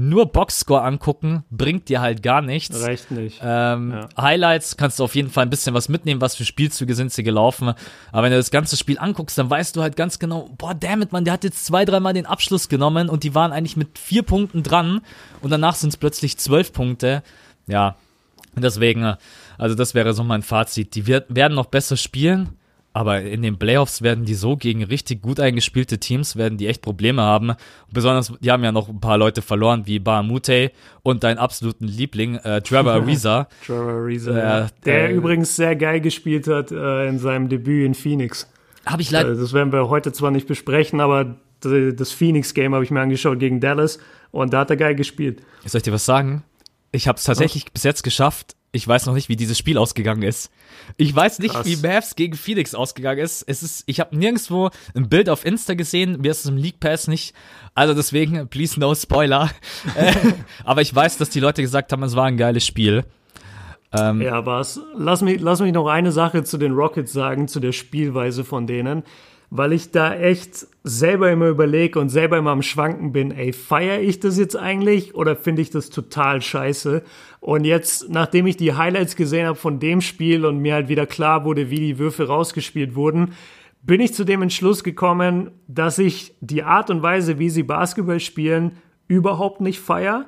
nur 0.00 0.26
Boxscore 0.26 0.82
angucken 0.82 1.42
bringt 1.50 1.88
dir 1.88 2.00
halt 2.00 2.22
gar 2.22 2.40
nichts. 2.40 2.80
Reicht 2.80 3.10
nicht. 3.10 3.40
Ähm, 3.42 3.90
Ja. 3.90 4.08
Highlights 4.16 4.76
kannst 4.76 5.00
du 5.00 5.04
auf 5.04 5.16
jeden 5.16 5.28
Fall 5.28 5.44
ein 5.44 5.50
bisschen 5.50 5.74
was 5.74 5.88
mitnehmen, 5.88 6.20
was 6.20 6.36
für 6.36 6.44
Spielzüge 6.44 6.94
sind 6.94 7.12
sie 7.12 7.24
gelaufen. 7.24 7.74
Aber 8.12 8.22
wenn 8.22 8.30
du 8.30 8.36
das 8.36 8.52
ganze 8.52 8.76
Spiel 8.76 8.96
anguckst, 8.98 9.36
dann 9.36 9.50
weißt 9.50 9.74
du 9.74 9.82
halt 9.82 9.96
ganz 9.96 10.20
genau, 10.20 10.50
boah, 10.56 10.72
dammit, 10.72 11.10
man, 11.10 11.24
der 11.24 11.34
hat 11.34 11.42
jetzt 11.42 11.66
zwei, 11.66 11.84
dreimal 11.84 12.14
den 12.14 12.26
Abschluss 12.26 12.68
genommen 12.68 13.08
und 13.08 13.24
die 13.24 13.34
waren 13.34 13.50
eigentlich 13.50 13.76
mit 13.76 13.98
vier 13.98 14.22
Punkten 14.22 14.62
dran 14.62 15.00
und 15.40 15.50
danach 15.50 15.74
sind 15.74 15.88
es 15.88 15.96
plötzlich 15.96 16.38
zwölf 16.38 16.72
Punkte. 16.72 17.24
Ja, 17.66 17.96
deswegen, 18.54 19.16
also 19.58 19.74
das 19.74 19.94
wäre 19.94 20.14
so 20.14 20.22
mein 20.22 20.42
Fazit. 20.42 20.94
Die 20.94 21.08
wird, 21.08 21.34
werden 21.34 21.54
noch 21.54 21.66
besser 21.66 21.96
spielen, 21.96 22.50
aber 22.98 23.22
in 23.22 23.42
den 23.42 23.58
Playoffs 23.58 24.02
werden 24.02 24.24
die 24.24 24.34
so 24.34 24.56
gegen 24.56 24.82
richtig 24.82 25.22
gut 25.22 25.38
eingespielte 25.38 25.98
Teams, 25.98 26.34
werden 26.34 26.58
die 26.58 26.66
echt 26.66 26.82
Probleme 26.82 27.22
haben. 27.22 27.52
Besonders, 27.92 28.32
die 28.40 28.50
haben 28.50 28.64
ja 28.64 28.72
noch 28.72 28.88
ein 28.88 28.98
paar 29.00 29.16
Leute 29.18 29.40
verloren, 29.40 29.86
wie 29.86 30.00
Bahamute 30.00 30.72
und 31.04 31.22
deinen 31.22 31.38
absoluten 31.38 31.86
Liebling, 31.86 32.34
äh, 32.36 32.60
Trevor 32.60 32.92
Ariza. 32.94 33.46
Trevor 33.64 33.92
Ariza, 33.92 34.30
Ja, 34.36 34.58
ja. 34.60 34.66
der 34.84 35.10
äh, 35.10 35.12
übrigens 35.14 35.54
sehr 35.54 35.76
geil 35.76 36.00
gespielt 36.00 36.48
hat 36.48 36.72
äh, 36.72 37.06
in 37.08 37.20
seinem 37.20 37.48
Debüt 37.48 37.86
in 37.86 37.94
Phoenix. 37.94 38.50
Habe 38.84 39.02
ich 39.02 39.12
leider, 39.12 39.28
Also 39.28 39.42
das 39.42 39.52
werden 39.52 39.72
wir 39.72 39.88
heute 39.88 40.12
zwar 40.12 40.32
nicht 40.32 40.48
besprechen, 40.48 41.00
aber 41.00 41.36
das 41.60 42.10
Phoenix-Game 42.12 42.74
habe 42.74 42.82
ich 42.84 42.90
mir 42.90 43.00
angeschaut 43.00 43.38
gegen 43.38 43.60
Dallas 43.60 44.00
und 44.32 44.52
da 44.52 44.60
hat 44.60 44.70
er 44.70 44.76
geil 44.76 44.96
gespielt. 44.96 45.40
soll 45.64 45.78
ich 45.78 45.82
dir 45.84 45.92
was 45.92 46.04
sagen? 46.04 46.42
Ich 46.90 47.06
habe 47.06 47.18
es 47.18 47.24
tatsächlich 47.24 47.70
bis 47.72 47.84
jetzt 47.84 48.02
geschafft. 48.02 48.56
Ich 48.70 48.86
weiß 48.86 49.06
noch 49.06 49.14
nicht, 49.14 49.28
wie 49.30 49.36
dieses 49.36 49.56
Spiel 49.56 49.78
ausgegangen 49.78 50.22
ist. 50.22 50.50
Ich 50.98 51.14
weiß 51.14 51.38
nicht, 51.38 51.54
Krass. 51.54 51.66
wie 51.66 51.76
Mavs 51.76 52.16
gegen 52.16 52.36
Phoenix 52.36 52.74
ausgegangen 52.74 53.20
ist. 53.20 53.42
Es 53.46 53.62
ist, 53.62 53.82
ich 53.86 53.98
habe 53.98 54.14
nirgendwo 54.16 54.68
ein 54.94 55.08
Bild 55.08 55.30
auf 55.30 55.46
Insta 55.46 55.72
gesehen. 55.74 56.20
Mir 56.20 56.30
ist 56.32 56.40
es 56.40 56.46
im 56.50 56.58
League 56.58 56.78
Pass 56.78 57.08
nicht. 57.08 57.34
Also 57.74 57.94
deswegen, 57.94 58.46
please 58.48 58.78
no 58.78 58.94
Spoiler. 58.94 59.50
Äh, 59.96 60.12
Aber 60.64 60.82
ich 60.82 60.94
weiß, 60.94 61.16
dass 61.16 61.30
die 61.30 61.40
Leute 61.40 61.62
gesagt 61.62 61.92
haben, 61.92 62.02
es 62.02 62.14
war 62.14 62.26
ein 62.26 62.36
geiles 62.36 62.66
Spiel. 62.66 63.04
Ähm, 63.92 64.20
Ja, 64.20 64.44
was? 64.44 64.80
Lass 64.94 65.22
mich, 65.22 65.40
lass 65.40 65.60
mich 65.60 65.72
noch 65.72 65.86
eine 65.86 66.12
Sache 66.12 66.44
zu 66.44 66.58
den 66.58 66.72
Rockets 66.72 67.12
sagen, 67.12 67.48
zu 67.48 67.60
der 67.60 67.72
Spielweise 67.72 68.44
von 68.44 68.66
denen, 68.66 69.02
weil 69.50 69.72
ich 69.72 69.90
da 69.90 70.14
echt 70.14 70.66
selber 70.84 71.30
immer 71.30 71.48
überlege 71.48 71.98
und 71.98 72.08
selber 72.08 72.38
immer 72.38 72.50
am 72.50 72.62
Schwanken 72.62 73.12
bin, 73.12 73.30
ey, 73.30 73.52
feiere 73.52 74.00
ich 74.00 74.20
das 74.20 74.38
jetzt 74.38 74.56
eigentlich 74.56 75.14
oder 75.14 75.36
finde 75.36 75.62
ich 75.62 75.70
das 75.70 75.90
total 75.90 76.42
scheiße? 76.42 77.02
Und 77.40 77.64
jetzt, 77.64 78.10
nachdem 78.10 78.46
ich 78.46 78.56
die 78.56 78.74
Highlights 78.74 79.16
gesehen 79.16 79.46
habe 79.46 79.58
von 79.58 79.80
dem 79.80 80.00
Spiel 80.00 80.44
und 80.44 80.58
mir 80.58 80.74
halt 80.74 80.88
wieder 80.88 81.06
klar 81.06 81.44
wurde, 81.44 81.70
wie 81.70 81.80
die 81.80 81.98
Würfe 81.98 82.26
rausgespielt 82.26 82.94
wurden, 82.94 83.32
bin 83.82 84.00
ich 84.00 84.12
zu 84.12 84.24
dem 84.24 84.42
Entschluss 84.42 84.84
gekommen, 84.84 85.52
dass 85.66 85.98
ich 85.98 86.34
die 86.40 86.62
Art 86.62 86.90
und 86.90 87.02
Weise, 87.02 87.38
wie 87.38 87.48
sie 87.48 87.62
Basketball 87.62 88.20
spielen, 88.20 88.72
überhaupt 89.06 89.60
nicht 89.60 89.80
feier 89.80 90.26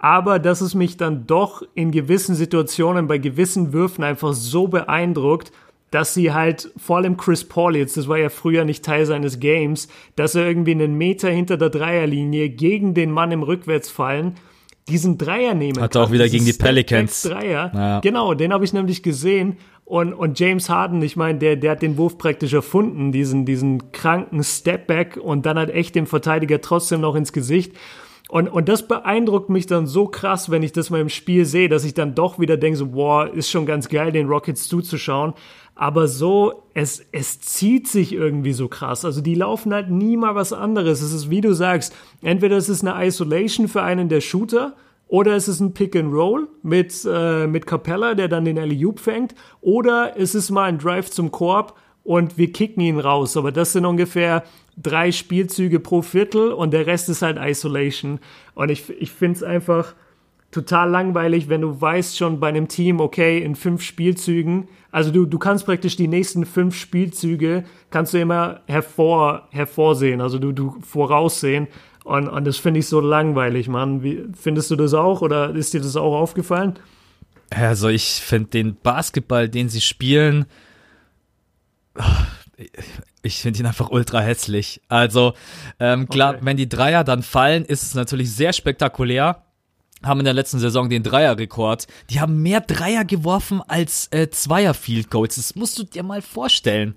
aber 0.00 0.38
dass 0.38 0.62
es 0.62 0.74
mich 0.74 0.96
dann 0.96 1.26
doch 1.26 1.62
in 1.74 1.90
gewissen 1.90 2.34
Situationen 2.34 3.06
bei 3.06 3.18
gewissen 3.18 3.74
Würfen 3.74 4.02
einfach 4.02 4.32
so 4.32 4.66
beeindruckt, 4.66 5.52
dass 5.90 6.14
sie 6.14 6.32
halt, 6.32 6.70
vor 6.76 6.98
allem 6.98 7.16
Chris 7.16 7.44
Paul 7.44 7.76
jetzt, 7.76 7.96
das 7.96 8.08
war 8.08 8.18
ja 8.18 8.28
früher 8.28 8.64
nicht 8.64 8.84
Teil 8.84 9.06
seines 9.06 9.40
Games, 9.40 9.88
dass 10.16 10.34
er 10.34 10.46
irgendwie 10.46 10.72
einen 10.72 10.94
Meter 10.94 11.30
hinter 11.30 11.56
der 11.56 11.70
Dreierlinie 11.70 12.48
gegen 12.50 12.94
den 12.94 13.10
Mann 13.10 13.32
im 13.32 13.42
Rückwärtsfallen 13.42 14.34
diesen 14.88 15.18
Dreier 15.18 15.54
nehmen 15.54 15.80
Hat 15.80 15.94
er 15.94 16.02
auch 16.02 16.10
wieder 16.10 16.28
gegen 16.28 16.44
die 16.44 16.52
Pelicans. 16.52 17.22
Dreier. 17.22 17.70
Ja. 17.74 18.00
Genau, 18.00 18.34
den 18.34 18.52
habe 18.52 18.64
ich 18.64 18.72
nämlich 18.72 19.02
gesehen. 19.02 19.56
Und, 19.84 20.12
und 20.12 20.38
James 20.38 20.68
Harden, 20.68 21.02
ich 21.02 21.16
meine, 21.16 21.38
der, 21.38 21.56
der 21.56 21.72
hat 21.72 21.82
den 21.82 21.96
Wurf 21.96 22.16
praktisch 22.16 22.52
erfunden, 22.52 23.10
diesen, 23.10 23.44
diesen 23.44 23.90
kranken 23.90 24.44
Stepback 24.44 25.16
und 25.16 25.46
dann 25.46 25.58
halt 25.58 25.70
echt 25.70 25.96
dem 25.96 26.06
Verteidiger 26.06 26.60
trotzdem 26.60 27.00
noch 27.00 27.16
ins 27.16 27.32
Gesicht. 27.32 27.72
Und, 28.28 28.46
und 28.48 28.68
das 28.68 28.86
beeindruckt 28.86 29.50
mich 29.50 29.66
dann 29.66 29.88
so 29.88 30.06
krass, 30.06 30.50
wenn 30.50 30.62
ich 30.62 30.70
das 30.70 30.90
mal 30.90 31.00
im 31.00 31.08
Spiel 31.08 31.44
sehe, 31.44 31.68
dass 31.68 31.84
ich 31.84 31.94
dann 31.94 32.14
doch 32.14 32.38
wieder 32.38 32.56
denke, 32.56 32.76
so, 32.76 32.86
boah, 32.86 33.28
ist 33.28 33.50
schon 33.50 33.66
ganz 33.66 33.88
geil, 33.88 34.12
den 34.12 34.28
Rockets 34.28 34.68
zuzuschauen. 34.68 35.34
Aber 35.80 36.08
so, 36.08 36.64
es, 36.74 37.06
es 37.10 37.40
zieht 37.40 37.88
sich 37.88 38.12
irgendwie 38.12 38.52
so 38.52 38.68
krass. 38.68 39.06
Also 39.06 39.22
die 39.22 39.34
laufen 39.34 39.72
halt 39.72 39.88
nie 39.88 40.18
mal 40.18 40.34
was 40.34 40.52
anderes. 40.52 41.00
Es 41.00 41.14
ist, 41.14 41.30
wie 41.30 41.40
du 41.40 41.54
sagst, 41.54 41.96
entweder 42.20 42.58
es 42.58 42.68
ist 42.68 42.86
eine 42.86 43.06
Isolation 43.06 43.66
für 43.66 43.80
einen 43.80 44.10
der 44.10 44.20
Shooter, 44.20 44.74
oder 45.08 45.34
es 45.36 45.48
ist 45.48 45.60
ein 45.60 45.72
Pick 45.72 45.96
and 45.96 46.12
Roll 46.12 46.48
mit, 46.62 47.08
äh, 47.10 47.46
mit 47.46 47.66
Capella, 47.66 48.14
der 48.14 48.28
dann 48.28 48.44
den 48.44 48.58
alley 48.58 48.86
fängt. 48.96 49.34
Oder 49.62 50.18
es 50.18 50.34
ist 50.34 50.50
mal 50.50 50.64
ein 50.64 50.76
Drive 50.76 51.10
zum 51.12 51.30
Korb 51.30 51.78
und 52.04 52.36
wir 52.36 52.52
kicken 52.52 52.82
ihn 52.82 53.00
raus. 53.00 53.38
Aber 53.38 53.50
das 53.50 53.72
sind 53.72 53.86
ungefähr 53.86 54.44
drei 54.76 55.12
Spielzüge 55.12 55.80
pro 55.80 56.02
Viertel 56.02 56.52
und 56.52 56.74
der 56.74 56.86
Rest 56.86 57.08
ist 57.08 57.22
halt 57.22 57.38
Isolation. 57.40 58.20
Und 58.54 58.70
ich, 58.70 58.90
ich 59.00 59.12
finde 59.12 59.38
es 59.38 59.42
einfach 59.42 59.94
total 60.50 60.90
langweilig, 60.90 61.48
wenn 61.48 61.60
du 61.60 61.80
weißt 61.80 62.16
schon 62.16 62.40
bei 62.40 62.48
einem 62.48 62.68
Team, 62.68 63.00
okay, 63.00 63.42
in 63.42 63.54
fünf 63.54 63.82
Spielzügen, 63.82 64.68
also 64.90 65.10
du, 65.12 65.24
du 65.24 65.38
kannst 65.38 65.66
praktisch 65.66 65.96
die 65.96 66.08
nächsten 66.08 66.44
fünf 66.44 66.74
Spielzüge, 66.76 67.64
kannst 67.90 68.12
du 68.14 68.18
immer 68.20 68.60
hervor, 68.66 69.46
hervorsehen, 69.50 70.20
also 70.20 70.38
du, 70.38 70.52
du 70.52 70.76
voraussehen. 70.80 71.68
Und, 72.02 72.28
und 72.28 72.44
das 72.46 72.56
finde 72.56 72.80
ich 72.80 72.88
so 72.88 73.00
langweilig, 73.00 73.68
Mann. 73.68 74.02
Wie, 74.02 74.24
findest 74.32 74.70
du 74.70 74.76
das 74.76 74.94
auch 74.94 75.20
oder 75.22 75.54
ist 75.54 75.74
dir 75.74 75.80
das 75.80 75.96
auch 75.96 76.18
aufgefallen? 76.18 76.78
Also 77.50 77.88
ich 77.88 78.20
finde 78.20 78.50
den 78.50 78.76
Basketball, 78.76 79.48
den 79.48 79.68
sie 79.68 79.80
spielen, 79.80 80.46
ich 83.22 83.40
finde 83.40 83.60
ihn 83.60 83.66
einfach 83.66 83.90
ultra 83.90 84.20
hässlich. 84.20 84.80
Also, 84.88 85.34
ähm, 85.78 86.08
klar, 86.08 86.34
Okay. 86.34 86.40
wenn 86.42 86.56
die 86.56 86.68
Dreier 86.68 87.04
dann 87.04 87.22
fallen, 87.22 87.64
ist 87.64 87.82
es 87.82 87.94
natürlich 87.94 88.32
sehr 88.34 88.52
spektakulär. 88.52 89.42
Haben 90.02 90.20
in 90.20 90.24
der 90.24 90.34
letzten 90.34 90.58
Saison 90.58 90.88
den 90.88 91.02
Dreierrekord. 91.02 91.86
Die 92.08 92.20
haben 92.20 92.42
mehr 92.42 92.60
Dreier 92.60 93.04
geworfen 93.04 93.62
als 93.66 94.08
äh, 94.12 94.30
Zweier 94.30 94.74
Field 94.74 95.10
Goals. 95.10 95.36
Das 95.36 95.54
musst 95.54 95.78
du 95.78 95.84
dir 95.84 96.02
mal 96.02 96.22
vorstellen. 96.22 96.96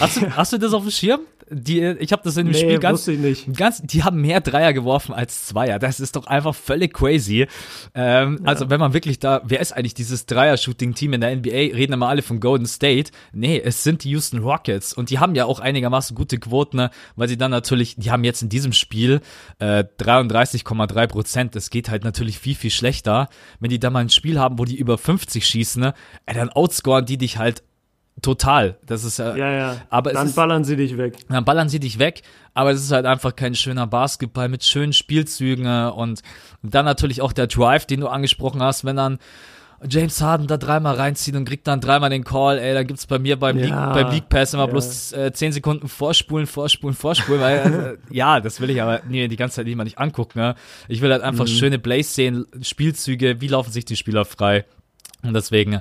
Hast 0.00 0.16
du, 0.16 0.30
hast 0.36 0.52
du 0.52 0.58
das 0.58 0.72
auf 0.72 0.82
dem 0.82 0.90
Schirm? 0.90 1.20
Die, 1.50 1.80
äh, 1.80 1.96
ich 1.98 2.12
habe 2.12 2.22
das 2.24 2.36
in 2.36 2.46
dem 2.46 2.52
Nee, 2.52 2.58
Spiel 2.58 2.78
ganz, 2.78 3.08
ganz, 3.56 3.82
die 3.82 4.02
haben 4.02 4.20
mehr 4.20 4.40
Dreier 4.40 4.72
geworfen 4.72 5.14
als 5.14 5.46
Zweier. 5.46 5.78
Das 5.78 6.00
ist 6.00 6.16
doch 6.16 6.26
einfach 6.26 6.54
völlig 6.54 6.92
crazy. 6.92 7.46
Ähm, 7.94 8.40
Also 8.44 8.68
wenn 8.68 8.80
man 8.80 8.92
wirklich 8.94 9.18
da, 9.20 9.42
wer 9.44 9.60
ist 9.60 9.72
eigentlich 9.72 9.94
dieses 9.94 10.26
Dreier-Shooting-Team 10.26 11.12
in 11.12 11.20
der 11.20 11.36
NBA? 11.36 11.76
Reden 11.76 11.92
immer 11.92 12.08
alle 12.08 12.22
von 12.22 12.40
Golden 12.40 12.66
State. 12.66 13.12
Nee, 13.32 13.60
es 13.64 13.84
sind 13.84 14.02
die 14.04 14.10
Houston 14.10 14.40
Rockets 14.40 14.92
und 14.92 15.10
die 15.10 15.18
haben 15.20 15.34
ja 15.34 15.44
auch 15.44 15.60
einigermaßen 15.60 16.16
gute 16.16 16.38
Quoten, 16.38 16.78
ne? 16.78 16.90
weil 17.14 17.28
sie 17.28 17.36
dann 17.38 17.50
natürlich, 17.52 17.94
die 17.96 18.10
haben 18.10 18.24
jetzt 18.24 18.42
in 18.42 18.48
diesem 18.48 18.72
Spiel 18.72 19.20
äh, 19.60 19.84
33,3 20.00 21.06
Prozent. 21.06 21.54
Das 21.54 21.70
geht 21.70 21.88
halt 21.90 22.04
natürlich 22.04 22.38
viel 22.38 22.54
viel 22.54 22.70
schlechter. 22.70 23.28
Wenn 23.60 23.70
die 23.70 23.78
da 23.78 23.90
mal 23.90 24.00
ein 24.00 24.10
Spiel 24.10 24.38
haben, 24.38 24.58
wo 24.58 24.64
die 24.64 24.76
über 24.76 24.98
50 24.98 25.46
schießen? 25.46 25.84
Ey, 26.26 26.34
dann 26.34 26.48
outscoren 26.50 27.06
die 27.06 27.18
dich 27.18 27.38
halt 27.38 27.62
total. 28.22 28.76
Das 28.86 29.04
ist 29.04 29.18
Ja, 29.18 29.36
ja. 29.36 29.76
Aber 29.90 30.12
Dann 30.12 30.26
ist, 30.28 30.36
ballern 30.36 30.64
sie 30.64 30.76
dich 30.76 30.96
weg. 30.96 31.16
dann 31.28 31.44
ballern 31.44 31.68
sie 31.68 31.80
dich 31.80 31.98
weg, 31.98 32.22
aber 32.54 32.70
es 32.70 32.82
ist 32.82 32.92
halt 32.92 33.06
einfach 33.06 33.36
kein 33.36 33.54
schöner 33.54 33.86
Basketball 33.86 34.48
mit 34.48 34.64
schönen 34.64 34.92
Spielzügen 34.92 35.66
äh, 35.66 35.90
und 35.94 36.22
dann 36.62 36.84
natürlich 36.84 37.20
auch 37.22 37.32
der 37.32 37.46
Drive, 37.46 37.86
den 37.86 38.00
du 38.00 38.08
angesprochen 38.08 38.62
hast, 38.62 38.84
wenn 38.84 38.96
dann 38.96 39.18
James 39.86 40.22
Harden 40.22 40.46
da 40.46 40.56
dreimal 40.56 40.94
reinzieht 40.94 41.36
und 41.36 41.44
kriegt 41.44 41.66
dann 41.66 41.82
dreimal 41.82 42.08
den 42.08 42.24
Call, 42.24 42.58
ey, 42.58 42.72
da 42.72 42.82
gibt's 42.82 43.06
bei 43.06 43.18
mir 43.18 43.38
beim, 43.38 43.58
Ja, 43.58 43.64
League, 43.92 43.94
beim 44.04 44.10
League 44.14 44.28
Pass 44.30 44.54
immer 44.54 44.64
ja. 44.64 44.70
bloß 44.70 45.12
äh, 45.12 45.32
10 45.34 45.52
Sekunden 45.52 45.86
vorspulen, 45.86 46.46
vorspulen, 46.46 46.96
vorspulen, 46.96 47.40
weil, 47.42 47.98
äh, 48.10 48.14
ja, 48.14 48.40
das 48.40 48.58
will 48.62 48.70
ich 48.70 48.80
aber 48.80 49.02
nee, 49.06 49.28
die 49.28 49.36
ganze 49.36 49.56
Zeit 49.56 49.66
nicht 49.66 49.76
mal 49.76 49.84
nicht 49.84 49.98
angucken, 49.98 50.38
ne? 50.38 50.54
Ich 50.88 51.02
will 51.02 51.12
halt 51.12 51.22
einfach 51.22 51.44
Mhm. 51.44 51.48
schöne 51.50 51.78
Plays 51.78 52.14
sehen, 52.14 52.46
Spielzüge, 52.62 53.42
wie 53.42 53.48
laufen 53.48 53.70
sich 53.70 53.84
die 53.84 53.96
Spieler 53.96 54.24
frei 54.24 54.64
und 55.22 55.34
deswegen 55.34 55.80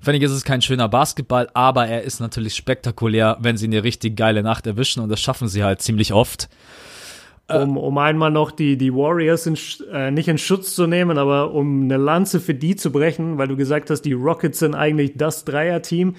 Finde 0.00 0.18
ich, 0.18 0.24
ist 0.24 0.32
es 0.32 0.44
kein 0.44 0.62
schöner 0.62 0.88
Basketball, 0.88 1.48
aber 1.54 1.86
er 1.86 2.02
ist 2.02 2.20
natürlich 2.20 2.54
spektakulär, 2.54 3.36
wenn 3.40 3.56
sie 3.56 3.66
eine 3.66 3.82
richtig 3.82 4.16
geile 4.16 4.42
Nacht 4.42 4.66
erwischen 4.66 5.02
und 5.02 5.08
das 5.08 5.20
schaffen 5.20 5.48
sie 5.48 5.64
halt 5.64 5.82
ziemlich 5.82 6.12
oft. 6.12 6.48
Um, 7.48 7.76
um 7.76 7.96
einmal 7.98 8.32
noch 8.32 8.50
die, 8.50 8.76
die 8.76 8.92
Warriors 8.92 9.46
in, 9.46 9.56
äh, 9.92 10.10
nicht 10.10 10.26
in 10.26 10.36
Schutz 10.36 10.74
zu 10.74 10.88
nehmen, 10.88 11.16
aber 11.16 11.52
um 11.52 11.82
eine 11.84 11.96
Lanze 11.96 12.40
für 12.40 12.54
die 12.54 12.74
zu 12.74 12.90
brechen, 12.90 13.38
weil 13.38 13.46
du 13.46 13.56
gesagt 13.56 13.88
hast, 13.88 14.02
die 14.02 14.14
Rockets 14.14 14.58
sind 14.58 14.74
eigentlich 14.74 15.12
das 15.14 15.44
Dreier-Team. 15.44 16.16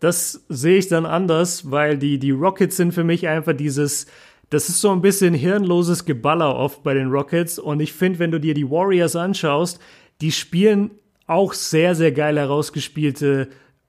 Das 0.00 0.44
sehe 0.48 0.78
ich 0.78 0.88
dann 0.88 1.06
anders, 1.06 1.70
weil 1.70 1.96
die, 1.96 2.18
die 2.18 2.32
Rockets 2.32 2.76
sind 2.76 2.92
für 2.92 3.04
mich 3.04 3.28
einfach 3.28 3.52
dieses, 3.52 4.06
das 4.50 4.68
ist 4.68 4.80
so 4.80 4.90
ein 4.90 5.00
bisschen 5.00 5.32
hirnloses 5.32 6.06
Geballer 6.06 6.56
oft 6.56 6.82
bei 6.82 6.92
den 6.92 7.08
Rockets. 7.08 7.60
Und 7.60 7.78
ich 7.78 7.92
finde, 7.92 8.18
wenn 8.18 8.32
du 8.32 8.40
dir 8.40 8.54
die 8.54 8.68
Warriors 8.68 9.14
anschaust, 9.14 9.78
die 10.20 10.32
spielen 10.32 10.90
auch 11.26 11.52
sehr, 11.52 11.94
sehr 11.94 12.12
geil 12.12 12.38
herausgespielte 12.38 13.48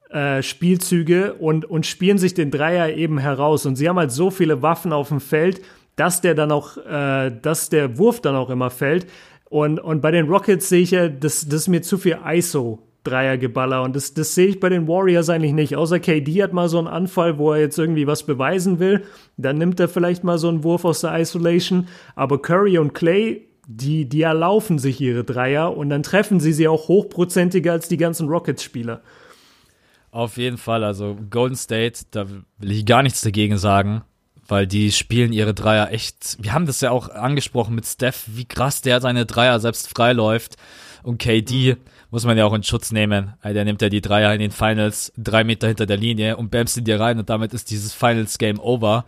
äh, 0.09 0.41
Spielzüge 0.41 1.33
und, 1.33 1.65
und 1.65 1.85
spielen 1.85 2.17
sich 2.17 2.33
den 2.33 2.51
Dreier 2.51 2.95
eben 2.95 3.17
heraus. 3.17 3.65
Und 3.65 3.75
sie 3.75 3.89
haben 3.89 3.97
halt 3.97 4.11
so 4.11 4.31
viele 4.31 4.61
Waffen 4.61 4.93
auf 4.93 5.09
dem 5.09 5.19
Feld, 5.19 5.61
dass 5.95 6.21
der 6.21 6.35
dann 6.35 6.51
auch, 6.51 6.77
äh, 6.77 7.31
dass 7.41 7.69
der 7.69 7.97
Wurf 7.97 8.21
dann 8.21 8.35
auch 8.35 8.49
immer 8.49 8.69
fällt. 8.69 9.07
Und, 9.49 9.79
und 9.79 10.01
bei 10.01 10.11
den 10.11 10.27
Rockets 10.27 10.69
sehe 10.69 10.81
ich 10.81 10.91
ja, 10.91 11.07
das, 11.09 11.47
das 11.47 11.61
ist 11.61 11.67
mir 11.67 11.81
zu 11.81 11.97
viel 11.97 12.17
ISO. 12.25 12.79
Dreiergeballer 13.05 13.83
und 13.83 13.95
das, 13.95 14.13
das 14.13 14.35
sehe 14.35 14.47
ich 14.47 14.59
bei 14.59 14.67
den 14.67 14.87
Warriors 14.87 15.29
eigentlich 15.29 15.53
nicht. 15.53 15.75
Außer 15.75 15.99
KD 15.99 16.41
hat 16.43 16.53
mal 16.53 16.67
so 16.67 16.79
einen 16.79 16.87
Anfall, 16.87 17.37
wo 17.37 17.53
er 17.53 17.59
jetzt 17.59 17.77
irgendwie 17.77 18.07
was 18.07 18.23
beweisen 18.23 18.79
will. 18.79 19.03
Dann 19.37 19.57
nimmt 19.57 19.79
er 19.79 19.87
vielleicht 19.87 20.23
mal 20.23 20.37
so 20.37 20.49
einen 20.49 20.63
Wurf 20.63 20.85
aus 20.85 21.01
der 21.01 21.17
Isolation. 21.19 21.87
Aber 22.15 22.41
Curry 22.41 22.79
und 22.79 22.93
Clay, 22.93 23.47
die, 23.67 24.05
die 24.07 24.21
erlaufen 24.21 24.79
sich 24.79 25.01
ihre 25.01 25.23
Dreier 25.23 25.75
und 25.75 25.89
dann 25.89 26.03
treffen 26.03 26.39
sie 26.39 26.53
sie 26.53 26.67
auch 26.67 26.87
hochprozentiger 26.87 27.71
als 27.71 27.87
die 27.87 27.97
ganzen 27.97 28.27
Rockets-Spieler. 28.27 29.01
Auf 30.11 30.37
jeden 30.37 30.57
Fall, 30.57 30.83
also 30.83 31.17
Golden 31.29 31.57
State, 31.57 32.05
da 32.11 32.29
will 32.29 32.71
ich 32.71 32.85
gar 32.85 33.03
nichts 33.03 33.21
dagegen 33.21 33.57
sagen, 33.57 34.03
weil 34.47 34.65
die 34.67 34.91
spielen 34.91 35.33
ihre 35.33 35.53
Dreier 35.53 35.91
echt. 35.91 36.37
Wir 36.39 36.53
haben 36.53 36.67
das 36.67 36.81
ja 36.81 36.91
auch 36.91 37.09
angesprochen 37.09 37.75
mit 37.75 37.85
Steph, 37.85 38.23
wie 38.27 38.45
krass 38.45 38.81
der 38.81 39.01
seine 39.01 39.25
Dreier 39.25 39.59
selbst 39.59 39.89
freiläuft. 39.89 40.55
Und 41.03 41.17
KD 41.17 41.77
muss 42.11 42.25
man 42.25 42.37
ja 42.37 42.45
auch 42.45 42.53
in 42.53 42.63
Schutz 42.63 42.91
nehmen. 42.91 43.33
Der 43.43 43.65
nimmt 43.65 43.81
ja 43.81 43.89
die 43.89 44.01
Dreier 44.01 44.33
in 44.33 44.39
den 44.39 44.51
Finals 44.51 45.11
drei 45.17 45.43
Meter 45.43 45.67
hinter 45.67 45.85
der 45.85 45.97
Linie 45.97 46.37
und 46.37 46.49
bämst 46.49 46.77
ihn 46.77 46.83
dir 46.83 46.99
rein 46.99 47.19
und 47.19 47.29
damit 47.29 47.53
ist 47.53 47.71
dieses 47.71 47.93
Finals 47.93 48.37
Game 48.37 48.59
over. 48.59 49.05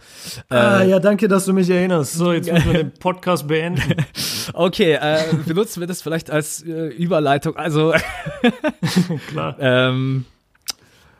Ah, 0.49 0.83
ja, 0.83 0.99
danke, 0.99 1.27
dass 1.27 1.45
du 1.45 1.53
mich 1.53 1.69
erinnerst. 1.69 2.13
So, 2.13 2.33
jetzt 2.33 2.51
müssen 2.51 2.71
wir 2.71 2.83
den 2.83 2.93
Podcast 2.93 3.47
beenden. 3.47 3.95
Okay, 4.53 4.93
äh, 4.93 5.23
benutzen 5.45 5.81
wir 5.81 5.87
das 5.87 6.01
vielleicht 6.01 6.31
als 6.31 6.63
äh, 6.63 6.87
Überleitung. 6.87 7.57
Also 7.57 7.93
Klar. 9.27 9.57
Ähm, 9.59 10.25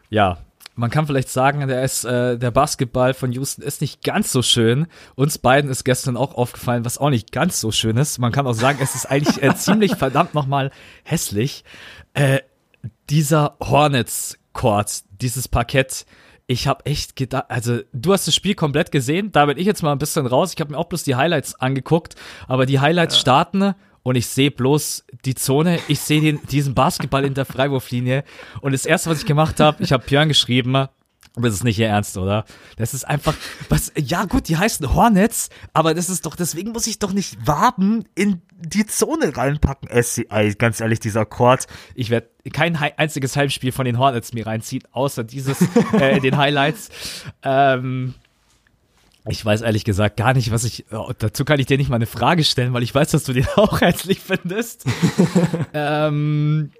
ja, 0.09 0.37
man 0.77 0.91
kann 0.91 1.07
vielleicht 1.07 1.29
sagen, 1.29 1.67
der 1.67 1.83
ist 1.83 2.05
äh, 2.05 2.37
der 2.37 2.51
Basketball 2.51 3.13
von 3.15 3.31
Houston 3.31 3.63
ist 3.63 3.81
nicht 3.81 4.03
ganz 4.03 4.31
so 4.31 4.43
schön. 4.43 4.87
Uns 5.15 5.39
beiden 5.39 5.71
ist 5.71 5.83
gestern 5.83 6.15
auch 6.15 6.35
aufgefallen, 6.35 6.85
was 6.85 6.99
auch 6.99 7.09
nicht 7.09 7.31
ganz 7.31 7.59
so 7.59 7.71
schön 7.71 7.97
ist. 7.97 8.19
Man 8.19 8.31
kann 8.31 8.45
auch 8.45 8.53
sagen, 8.53 8.77
es 8.81 8.93
ist 8.93 9.07
eigentlich 9.07 9.41
äh, 9.41 9.55
ziemlich 9.57 9.95
verdammt 9.95 10.35
nochmal 10.35 10.71
hässlich. 11.03 11.63
Äh, 12.13 12.39
dieser 13.09 13.57
Hornets 13.59 14.37
Court, 14.53 15.03
dieses 15.19 15.47
Parkett. 15.47 16.05
Ich 16.45 16.67
habe 16.67 16.85
echt 16.85 17.15
gedacht, 17.15 17.45
also 17.49 17.79
du 17.91 18.13
hast 18.13 18.27
das 18.27 18.35
Spiel 18.35 18.55
komplett 18.55 18.91
gesehen, 18.91 19.31
da 19.33 19.47
bin 19.47 19.57
ich 19.57 19.65
jetzt 19.65 19.83
mal 19.83 19.91
ein 19.91 19.97
bisschen 19.97 20.25
raus. 20.27 20.53
Ich 20.53 20.61
habe 20.61 20.71
mir 20.71 20.77
auch 20.77 20.85
bloß 20.85 21.03
die 21.03 21.15
Highlights 21.15 21.55
angeguckt, 21.55 22.15
aber 22.47 22.65
die 22.65 22.79
Highlights 22.79 23.19
starten 23.19 23.73
und 24.07 24.15
ich 24.15 24.27
sehe 24.27 24.51
bloß 24.51 25.03
die 25.25 25.35
Zone, 25.35 25.79
ich 25.89 25.99
sehe 25.99 26.39
diesen 26.49 26.73
Basketball 26.73 27.25
in 27.25 27.33
der 27.33 27.43
Freiwurflinie 27.43 28.23
und 28.61 28.71
das 28.71 28.85
erste, 28.85 29.09
was 29.09 29.19
ich 29.19 29.25
gemacht 29.25 29.59
habe, 29.59 29.83
ich 29.83 29.91
habe 29.91 30.05
Björn 30.05 30.29
geschrieben, 30.29 30.77
aber 30.77 30.89
das 31.35 31.55
ist 31.55 31.65
nicht 31.65 31.77
ihr 31.77 31.89
Ernst, 31.89 32.17
oder? 32.17 32.45
Das 32.77 32.93
ist 32.93 33.03
einfach, 33.03 33.35
was, 33.67 33.91
ja 33.97 34.23
gut, 34.23 34.47
die 34.47 34.55
heißen 34.55 34.93
Hornets, 34.93 35.49
aber 35.73 35.93
das 35.93 36.09
ist 36.09 36.25
doch, 36.25 36.37
deswegen 36.37 36.71
muss 36.71 36.87
ich 36.87 36.99
doch 36.99 37.11
nicht 37.11 37.45
Waben 37.45 38.05
in 38.15 38.41
die 38.59 38.85
Zone 38.85 39.35
reinpacken. 39.35 39.89
Ey, 39.89 40.55
ganz 40.55 40.79
ehrlich, 40.79 41.01
dieser 41.01 41.25
Chord, 41.25 41.67
ich 41.93 42.09
werde 42.09 42.29
kein 42.53 42.79
hei- 42.79 42.97
einziges 42.97 43.35
Heimspiel 43.35 43.73
von 43.73 43.83
den 43.83 43.99
Hornets 43.99 44.33
mir 44.33 44.47
reinziehen, 44.47 44.83
außer 44.93 45.25
dieses, 45.25 45.61
äh, 45.99 46.21
den 46.21 46.37
Highlights. 46.37 46.89
Ähm, 47.43 48.13
ich 49.29 49.43
weiß 49.43 49.61
ehrlich 49.61 49.83
gesagt 49.83 50.17
gar 50.17 50.33
nicht, 50.33 50.51
was 50.51 50.63
ich. 50.63 50.85
Oh, 50.91 51.11
dazu 51.17 51.45
kann 51.45 51.59
ich 51.59 51.65
dir 51.65 51.77
nicht 51.77 51.89
mal 51.89 51.95
eine 51.97 52.05
Frage 52.05 52.43
stellen, 52.43 52.73
weil 52.73 52.83
ich 52.83 52.93
weiß, 52.93 53.11
dass 53.11 53.23
du 53.23 53.33
den 53.33 53.47
auch 53.55 53.81
hässlich 53.81 54.19
findest. 54.19 54.85
ähm, 55.73 56.71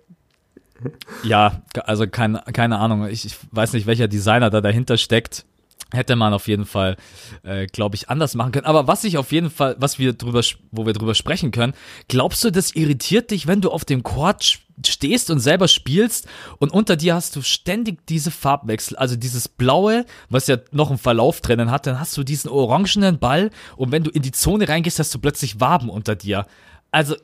ja, 1.24 1.64
also 1.86 2.08
keine, 2.08 2.44
keine 2.54 2.78
Ahnung. 2.78 3.08
Ich, 3.08 3.26
ich 3.26 3.36
weiß 3.52 3.74
nicht, 3.74 3.88
welcher 3.88 4.08
Designer 4.08 4.50
da 4.50 4.62
dahinter 4.62 4.98
steckt. 4.98 5.46
Hätte 5.94 6.18
man 6.18 6.34
auf 6.34 6.48
jeden 6.48 6.66
Fall, 6.66 6.98
äh, 7.44 7.66
glaube 7.66 7.96
ich, 7.96 8.10
anders 8.10 8.36
machen 8.36 8.52
können. 8.52 8.66
Aber 8.66 8.88
was 8.88 9.06
ich 9.06 9.18
auf 9.18 9.32
jeden 9.32 9.50
Fall, 9.50 9.78
was 9.80 10.00
wir 10.00 10.14
drüber, 10.14 10.42
wo 10.72 10.86
wir 10.86 10.94
drüber 10.94 11.16
sprechen 11.16 11.52
können, 11.52 11.74
glaubst 12.10 12.44
du, 12.44 12.52
das 12.52 12.76
irritiert 12.76 13.32
dich, 13.32 13.48
wenn 13.48 13.62
du 13.62 13.72
auf 13.72 13.86
dem 13.86 14.04
Court 14.04 14.60
stehst 14.86 15.32
und 15.32 15.40
selber 15.40 15.68
spielst 15.68 16.28
und 16.60 16.72
unter 16.72 16.96
dir 16.96 17.16
hast 17.16 17.36
du 17.36 17.42
ständig 17.42 18.06
diese 18.08 18.32
Farbwechsel, 18.32 18.98
also 18.98 19.16
dieses 19.16 19.48
blaue, 19.48 20.06
was 20.30 20.48
ja 20.48 20.58
noch 20.72 20.90
einen 20.90 21.00
Verlauf 21.00 21.42
drinnen 21.42 21.72
hat, 21.72 21.88
dann 21.88 22.00
hast 22.00 22.16
du 22.18 22.24
diesen 22.24 22.50
orangenen 22.50 23.18
Ball 23.18 23.50
und 23.76 23.92
wenn 23.92 24.04
du 24.04 24.12
in 24.12 24.22
die 24.22 24.32
Zone 24.32 24.68
reingehst, 24.68 25.00
hast 25.00 25.14
du 25.16 25.20
plötzlich 25.20 25.60
Waben 25.60 25.90
unter 25.90 26.16
dir. 26.16 26.46
Also 26.92 27.16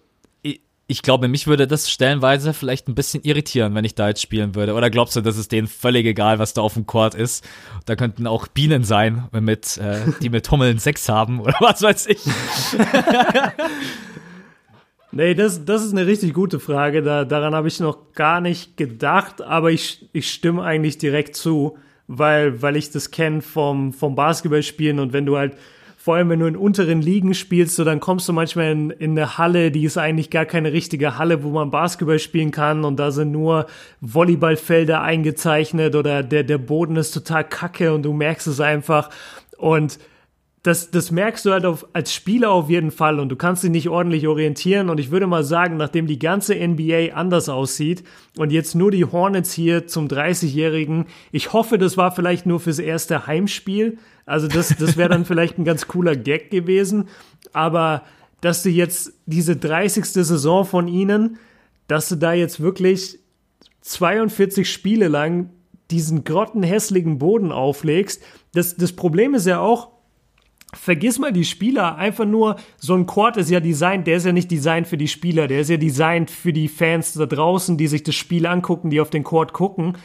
ich- 0.93 1.01
glaube, 1.01 1.27
mich 1.27 1.47
würde 1.47 1.67
das 1.67 1.89
stellenweise 1.91 2.53
vielleicht 2.53 2.87
ein 2.87 2.95
bisschen 2.95 3.23
irritieren, 3.23 3.75
wenn 3.75 3.83
ich 3.85 3.95
da 3.95 4.07
jetzt 4.07 4.21
spielen 4.21 4.55
würde. 4.55 4.73
Oder 4.73 4.89
glaubst 4.89 5.15
du, 5.15 5.21
das 5.21 5.37
ist 5.37 5.51
denen 5.51 5.67
völlig 5.67 6.05
egal, 6.05 6.39
was 6.39 6.53
da 6.53 6.61
auf 6.61 6.73
dem 6.75 6.85
Court 6.85 7.15
ist? 7.15 7.43
Da 7.85 7.95
könnten 7.95 8.25
auch 8.27 8.47
Bienen 8.47 8.83
sein, 8.83 9.27
mit, 9.31 9.77
äh, 9.77 9.99
die 10.21 10.29
mit 10.29 10.49
Hummeln 10.49 10.79
Sex 10.79 11.09
haben 11.09 11.39
oder 11.41 11.55
was 11.59 11.81
weiß 11.81 12.07
ich. 12.07 12.19
Nee, 15.15 15.35
das, 15.35 15.63
das 15.63 15.83
ist 15.83 15.91
eine 15.91 16.07
richtig 16.07 16.33
gute 16.33 16.59
Frage. 16.59 17.03
Da, 17.03 17.23
daran 17.23 17.53
habe 17.53 17.67
ich 17.67 17.79
noch 17.79 18.13
gar 18.13 18.41
nicht 18.41 18.77
gedacht, 18.77 19.43
aber 19.43 19.69
ich, 19.71 20.09
ich 20.11 20.31
stimme 20.31 20.63
eigentlich 20.63 20.97
direkt 20.97 21.35
zu, 21.35 21.77
weil, 22.07 22.63
weil 22.63 22.75
ich 22.75 22.89
das 22.89 23.11
kenne 23.11 23.41
vom, 23.43 23.93
vom 23.93 24.15
Basketballspielen 24.15 24.99
und 24.99 25.13
wenn 25.13 25.27
du 25.27 25.37
halt, 25.37 25.55
vor 26.03 26.15
allem 26.15 26.27
wenn 26.27 26.41
du 26.41 26.47
in 26.47 26.57
unteren 26.57 27.01
Ligen 27.01 27.33
spielst, 27.33 27.77
so 27.77 27.85
dann 27.85 28.01
kommst 28.01 28.27
du 28.27 28.33
manchmal 28.33 28.73
in, 28.73 28.89
in 28.89 29.11
eine 29.11 29.37
Halle, 29.37 29.71
die 29.71 29.85
ist 29.85 29.97
eigentlich 29.97 30.29
gar 30.29 30.43
keine 30.43 30.73
richtige 30.73 31.17
Halle, 31.17 31.43
wo 31.43 31.49
man 31.51 31.71
Basketball 31.71 32.19
spielen 32.19 32.51
kann 32.51 32.83
und 32.83 32.97
da 32.97 33.11
sind 33.11 33.31
nur 33.31 33.67
Volleyballfelder 34.01 35.01
eingezeichnet 35.01 35.95
oder 35.95 36.21
der, 36.21 36.43
der 36.43 36.57
Boden 36.57 36.97
ist 36.97 37.11
total 37.11 37.45
kacke 37.45 37.93
und 37.93 38.03
du 38.03 38.11
merkst 38.11 38.47
es 38.47 38.59
einfach. 38.59 39.11
Und 39.57 39.97
das, 40.63 40.91
das 40.91 41.11
merkst 41.11 41.45
du 41.45 41.51
halt 41.51 41.65
auf, 41.65 41.85
als 41.91 42.13
Spieler 42.13 42.49
auf 42.51 42.69
jeden 42.69 42.91
Fall 42.91 43.19
und 43.19 43.27
du 43.27 43.35
kannst 43.35 43.63
dich 43.63 43.69
nicht 43.69 43.89
ordentlich 43.89 44.29
orientieren. 44.29 44.89
Und 44.89 44.97
ich 44.97 45.11
würde 45.11 45.27
mal 45.27 45.43
sagen, 45.43 45.75
nachdem 45.75 46.07
die 46.07 46.19
ganze 46.19 46.55
NBA 46.55 47.13
anders 47.13 47.49
aussieht 47.49 48.05
und 48.37 48.49
jetzt 48.49 48.73
nur 48.73 48.89
die 48.89 49.03
Hornets 49.03 49.51
hier 49.51 49.87
zum 49.87 50.07
30-Jährigen, 50.07 51.05
ich 51.33 51.51
hoffe, 51.51 51.77
das 51.77 51.97
war 51.97 52.13
vielleicht 52.13 52.45
nur 52.45 52.61
fürs 52.61 52.79
erste 52.79 53.27
Heimspiel. 53.27 53.97
Also 54.25 54.47
das, 54.47 54.73
das 54.79 54.95
wäre 54.95 55.09
dann 55.09 55.25
vielleicht 55.25 55.57
ein 55.57 55.65
ganz 55.65 55.87
cooler 55.87 56.15
Gag 56.15 56.49
gewesen. 56.49 57.09
Aber 57.51 58.03
dass 58.39 58.63
du 58.63 58.69
jetzt 58.69 59.11
diese 59.25 59.57
30. 59.57 60.05
Saison 60.05 60.63
von 60.63 60.87
ihnen, 60.87 61.39
dass 61.87 62.07
du 62.07 62.15
da 62.15 62.31
jetzt 62.31 62.61
wirklich 62.61 63.19
42 63.81 64.71
Spiele 64.71 65.09
lang 65.09 65.49
diesen 65.91 66.23
grottenhässlichen 66.23 67.19
Boden 67.19 67.51
auflegst. 67.51 68.23
Das, 68.53 68.77
das 68.77 68.93
Problem 68.93 69.33
ist 69.33 69.45
ja 69.45 69.59
auch, 69.59 69.92
vergiss 70.73 71.19
mal 71.19 71.31
die 71.31 71.45
Spieler, 71.45 71.95
einfach 71.95 72.25
nur, 72.25 72.57
so 72.77 72.95
ein 72.95 73.05
Court 73.05 73.37
ist 73.37 73.49
ja 73.49 73.59
designt, 73.59 74.07
der 74.07 74.17
ist 74.17 74.25
ja 74.25 74.31
nicht 74.31 74.51
designt 74.51 74.87
für 74.87 74.97
die 74.97 75.07
Spieler, 75.07 75.47
der 75.47 75.61
ist 75.61 75.69
ja 75.69 75.77
designt 75.77 76.31
für 76.31 76.53
die 76.53 76.67
Fans 76.67 77.13
da 77.13 77.25
draußen, 77.25 77.77
die 77.77 77.87
sich 77.87 78.03
das 78.03 78.15
Spiel 78.15 78.45
angucken, 78.45 78.89
die 78.89 79.01
auf 79.01 79.09
den 79.09 79.23
Court 79.23 79.53
gucken. 79.53 79.97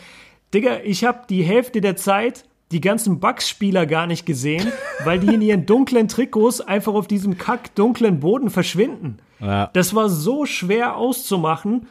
Digga, 0.54 0.78
ich 0.84 1.04
habe 1.04 1.22
die 1.28 1.42
Hälfte 1.42 1.80
der 1.80 1.96
Zeit 1.96 2.44
die 2.70 2.80
ganzen 2.80 3.18
Bucks-Spieler 3.18 3.86
gar 3.86 4.06
nicht 4.06 4.26
gesehen, 4.26 4.72
weil 5.04 5.18
die 5.18 5.34
in 5.34 5.42
ihren 5.42 5.66
dunklen 5.66 6.08
Trikots 6.08 6.60
einfach 6.60 6.94
auf 6.94 7.06
diesem 7.06 7.38
kack 7.38 7.74
dunklen 7.74 8.20
Boden 8.20 8.50
verschwinden. 8.50 9.18
Ja. 9.40 9.70
Das 9.72 9.94
war 9.94 10.08
so 10.08 10.46
schwer 10.46 10.96
auszumachen. 10.96 11.86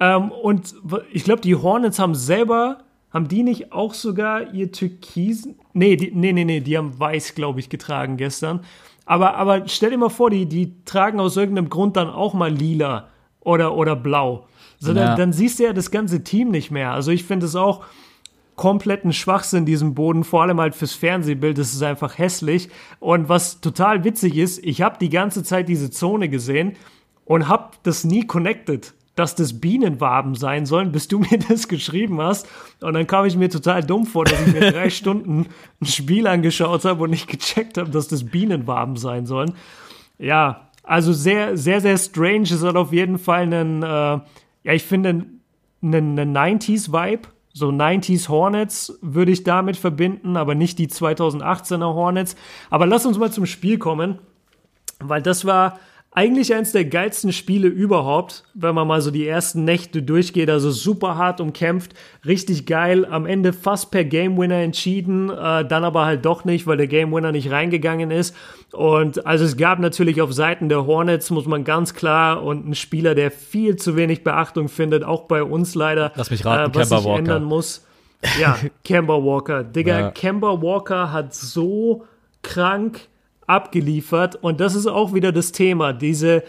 Ähm, 0.00 0.30
und 0.30 0.74
ich 1.12 1.24
glaube, 1.24 1.42
die 1.42 1.54
Hornets 1.54 1.98
haben 1.98 2.14
selber 2.14 2.78
haben 3.12 3.28
die 3.28 3.42
nicht 3.42 3.72
auch 3.72 3.94
sogar 3.94 4.52
ihr 4.52 4.72
Türkisen? 4.72 5.56
Nee, 5.72 5.96
die, 5.96 6.12
nee, 6.12 6.32
nee, 6.32 6.44
nee, 6.44 6.60
die 6.60 6.78
haben 6.78 6.98
weiß, 6.98 7.34
glaube 7.34 7.60
ich, 7.60 7.68
getragen 7.68 8.16
gestern. 8.16 8.60
Aber, 9.04 9.36
aber 9.36 9.68
stell 9.68 9.90
dir 9.90 9.98
mal 9.98 10.08
vor, 10.08 10.30
die, 10.30 10.46
die 10.46 10.84
tragen 10.84 11.20
aus 11.20 11.36
irgendeinem 11.36 11.68
Grund 11.68 11.96
dann 11.96 12.08
auch 12.08 12.34
mal 12.34 12.52
lila 12.52 13.08
oder, 13.40 13.74
oder 13.76 13.96
blau. 13.96 14.46
So, 14.78 14.92
ja. 14.92 14.94
dann, 14.94 15.18
dann 15.18 15.32
siehst 15.32 15.58
du 15.58 15.64
ja 15.64 15.72
das 15.72 15.90
ganze 15.90 16.24
Team 16.24 16.50
nicht 16.50 16.70
mehr. 16.70 16.92
Also 16.92 17.10
ich 17.10 17.24
finde 17.24 17.46
es 17.46 17.56
auch 17.56 17.84
kompletten 18.56 19.12
Schwachsinn, 19.12 19.66
diesen 19.66 19.94
Boden, 19.94 20.24
vor 20.24 20.42
allem 20.42 20.60
halt 20.60 20.74
fürs 20.74 20.92
Fernsehbild, 20.92 21.58
das 21.58 21.72
ist 21.72 21.82
einfach 21.82 22.18
hässlich. 22.18 22.68
Und 23.00 23.28
was 23.28 23.60
total 23.60 24.04
witzig 24.04 24.36
ist, 24.36 24.64
ich 24.64 24.82
habe 24.82 24.98
die 25.00 25.08
ganze 25.08 25.42
Zeit 25.42 25.68
diese 25.68 25.90
Zone 25.90 26.28
gesehen 26.28 26.76
und 27.24 27.48
habe 27.48 27.70
das 27.82 28.04
nie 28.04 28.26
connected 28.26 28.94
dass 29.14 29.34
das 29.34 29.60
Bienenwaben 29.60 30.34
sein 30.34 30.66
sollen, 30.66 30.92
bis 30.92 31.08
du 31.08 31.18
mir 31.30 31.38
das 31.48 31.68
geschrieben 31.68 32.20
hast. 32.20 32.46
Und 32.80 32.94
dann 32.94 33.06
kam 33.06 33.26
ich 33.26 33.36
mir 33.36 33.50
total 33.50 33.82
dumm 33.82 34.06
vor, 34.06 34.24
dass 34.24 34.40
ich 34.46 34.52
mir 34.52 34.72
drei 34.72 34.90
Stunden 34.90 35.46
ein 35.80 35.86
Spiel 35.86 36.26
angeschaut 36.26 36.84
habe 36.84 37.04
und 37.04 37.10
nicht 37.10 37.28
gecheckt 37.28 37.78
habe, 37.78 37.90
dass 37.90 38.08
das 38.08 38.24
Bienenwaben 38.24 38.96
sein 38.96 39.26
sollen. 39.26 39.54
Ja, 40.18 40.68
also 40.82 41.12
sehr, 41.12 41.56
sehr, 41.56 41.80
sehr 41.80 41.98
strange. 41.98 42.44
Es 42.44 42.62
hat 42.62 42.76
auf 42.76 42.92
jeden 42.92 43.18
Fall 43.18 43.42
einen, 43.42 43.82
äh, 43.82 43.86
ja, 43.86 44.72
ich 44.72 44.82
finde, 44.82 45.26
einen, 45.82 46.18
einen 46.18 46.36
90s-Vibe. 46.36 47.28
So 47.54 47.68
90s 47.68 48.30
Hornets 48.30 48.98
würde 49.02 49.30
ich 49.30 49.44
damit 49.44 49.76
verbinden, 49.76 50.38
aber 50.38 50.54
nicht 50.54 50.78
die 50.78 50.88
2018er 50.88 51.94
Hornets. 51.94 52.34
Aber 52.70 52.86
lass 52.86 53.04
uns 53.04 53.18
mal 53.18 53.30
zum 53.30 53.44
Spiel 53.44 53.76
kommen, 53.76 54.20
weil 55.00 55.20
das 55.20 55.44
war 55.44 55.78
eigentlich 56.14 56.54
eins 56.54 56.72
der 56.72 56.84
geilsten 56.84 57.32
Spiele 57.32 57.68
überhaupt, 57.68 58.44
wenn 58.52 58.74
man 58.74 58.86
mal 58.86 59.00
so 59.00 59.10
die 59.10 59.26
ersten 59.26 59.64
Nächte 59.64 60.02
durchgeht. 60.02 60.50
Also 60.50 60.70
super 60.70 61.16
hart 61.16 61.40
umkämpft, 61.40 61.94
richtig 62.26 62.66
geil. 62.66 63.06
Am 63.06 63.24
Ende 63.24 63.54
fast 63.54 63.90
per 63.90 64.04
Game 64.04 64.36
Winner 64.36 64.56
entschieden, 64.56 65.30
äh, 65.30 65.64
dann 65.64 65.84
aber 65.84 66.04
halt 66.04 66.26
doch 66.26 66.44
nicht, 66.44 66.66
weil 66.66 66.76
der 66.76 66.86
Game 66.86 67.12
Winner 67.12 67.32
nicht 67.32 67.50
reingegangen 67.50 68.10
ist. 68.10 68.36
Und 68.72 69.24
also 69.26 69.46
es 69.46 69.56
gab 69.56 69.78
natürlich 69.78 70.20
auf 70.20 70.34
Seiten 70.34 70.68
der 70.68 70.84
Hornets, 70.86 71.30
muss 71.30 71.46
man 71.46 71.64
ganz 71.64 71.94
klar, 71.94 72.42
und 72.42 72.68
ein 72.68 72.74
Spieler, 72.74 73.14
der 73.14 73.30
viel 73.30 73.76
zu 73.76 73.96
wenig 73.96 74.22
Beachtung 74.22 74.68
findet, 74.68 75.04
auch 75.04 75.22
bei 75.22 75.42
uns 75.42 75.74
leider, 75.74 76.12
Lass 76.14 76.30
mich 76.30 76.44
raten, 76.44 76.72
äh, 76.72 76.74
was 76.74 76.88
Kemba 76.90 76.96
sich 76.98 77.06
Walker. 77.06 77.18
ändern 77.20 77.44
muss. 77.44 77.86
Ja, 78.38 78.58
Kemba 78.84 79.14
Walker. 79.14 79.64
Digga, 79.64 79.98
Ja. 79.98 80.10
Kemba 80.10 80.60
Walker 80.60 81.10
hat 81.10 81.32
so 81.34 82.04
krank 82.42 83.00
abgeliefert. 83.46 84.36
Und 84.36 84.60
das 84.60 84.74
ist 84.74 84.86
auch 84.86 85.14
wieder 85.14 85.32
das 85.32 85.52
Thema. 85.52 85.92
Diese, 85.92 86.42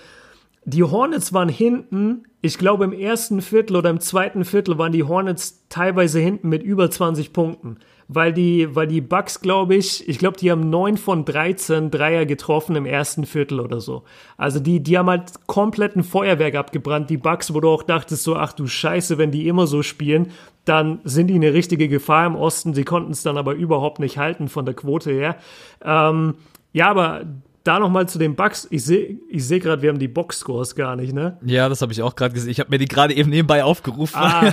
die 0.65 0.83
Hornets 0.83 1.33
waren 1.33 1.49
hinten, 1.49 2.23
ich 2.41 2.57
glaube 2.57 2.83
im 2.85 2.93
ersten 2.93 3.41
Viertel 3.41 3.77
oder 3.77 3.89
im 3.89 3.99
zweiten 3.99 4.45
Viertel 4.45 4.77
waren 4.77 4.91
die 4.91 5.03
Hornets 5.03 5.65
teilweise 5.69 6.19
hinten 6.19 6.49
mit 6.49 6.63
über 6.63 6.89
20 6.89 7.33
Punkten. 7.33 7.77
Weil 8.09 8.33
die, 8.33 8.75
weil 8.75 8.87
die 8.87 8.99
Bucks, 8.99 9.39
glaube 9.39 9.75
ich, 9.75 10.07
ich 10.09 10.19
glaube, 10.19 10.37
die 10.37 10.51
haben 10.51 10.69
9 10.69 10.97
von 10.97 11.23
13 11.23 11.89
Dreier 11.89 12.25
getroffen 12.25 12.75
im 12.75 12.85
ersten 12.85 13.25
Viertel 13.25 13.61
oder 13.61 13.79
so. 13.79 14.03
Also 14.35 14.59
die, 14.59 14.81
die 14.81 14.97
haben 14.97 15.09
halt 15.09 15.31
komplett 15.47 15.95
ein 15.95 16.03
Feuerwerk 16.03 16.55
abgebrannt, 16.55 17.09
die 17.09 17.17
Bucks, 17.17 17.53
wo 17.53 17.61
du 17.61 17.69
auch 17.69 17.83
dachtest 17.83 18.23
so, 18.23 18.35
ach 18.35 18.51
du 18.51 18.67
Scheiße, 18.67 19.17
wenn 19.17 19.31
die 19.31 19.47
immer 19.47 19.67
so 19.67 19.83
spielen, 19.83 20.31
dann 20.65 20.99
sind 21.05 21.27
die 21.27 21.35
eine 21.35 21.53
richtige 21.53 21.87
Gefahr 21.87 22.27
im 22.27 22.35
Osten. 22.35 22.73
Sie 22.73 22.83
konnten 22.83 23.11
es 23.11 23.23
dann 23.23 23.37
aber 23.37 23.53
überhaupt 23.53 23.99
nicht 23.99 24.17
halten 24.17 24.47
von 24.47 24.65
der 24.65 24.75
Quote 24.75 25.11
her. 25.11 25.37
Ähm, 25.83 26.35
ja, 26.73 26.89
aber 26.89 27.23
da 27.63 27.79
nochmal 27.79 28.09
zu 28.09 28.19
den 28.19 28.35
Bugs. 28.35 28.67
Ich 28.71 28.83
sehe 28.83 29.17
ich 29.29 29.47
seh 29.47 29.59
gerade, 29.59 29.81
wir 29.81 29.89
haben 29.89 29.97
die 29.99 30.09
Box-Scores 30.09 30.75
gar 30.75 30.97
nicht, 30.97 31.13
ne? 31.13 31.37
Ja, 31.45 31.69
das 31.69 31.81
habe 31.81 31.93
ich 31.93 32.01
auch 32.01 32.13
gerade 32.15 32.33
gesehen. 32.33 32.49
Ich 32.49 32.59
habe 32.59 32.69
mir 32.69 32.77
die 32.77 32.87
gerade 32.89 33.13
eben 33.13 33.29
nebenbei 33.29 33.63
aufgerufen. 33.63 34.17
Ah. 34.19 34.51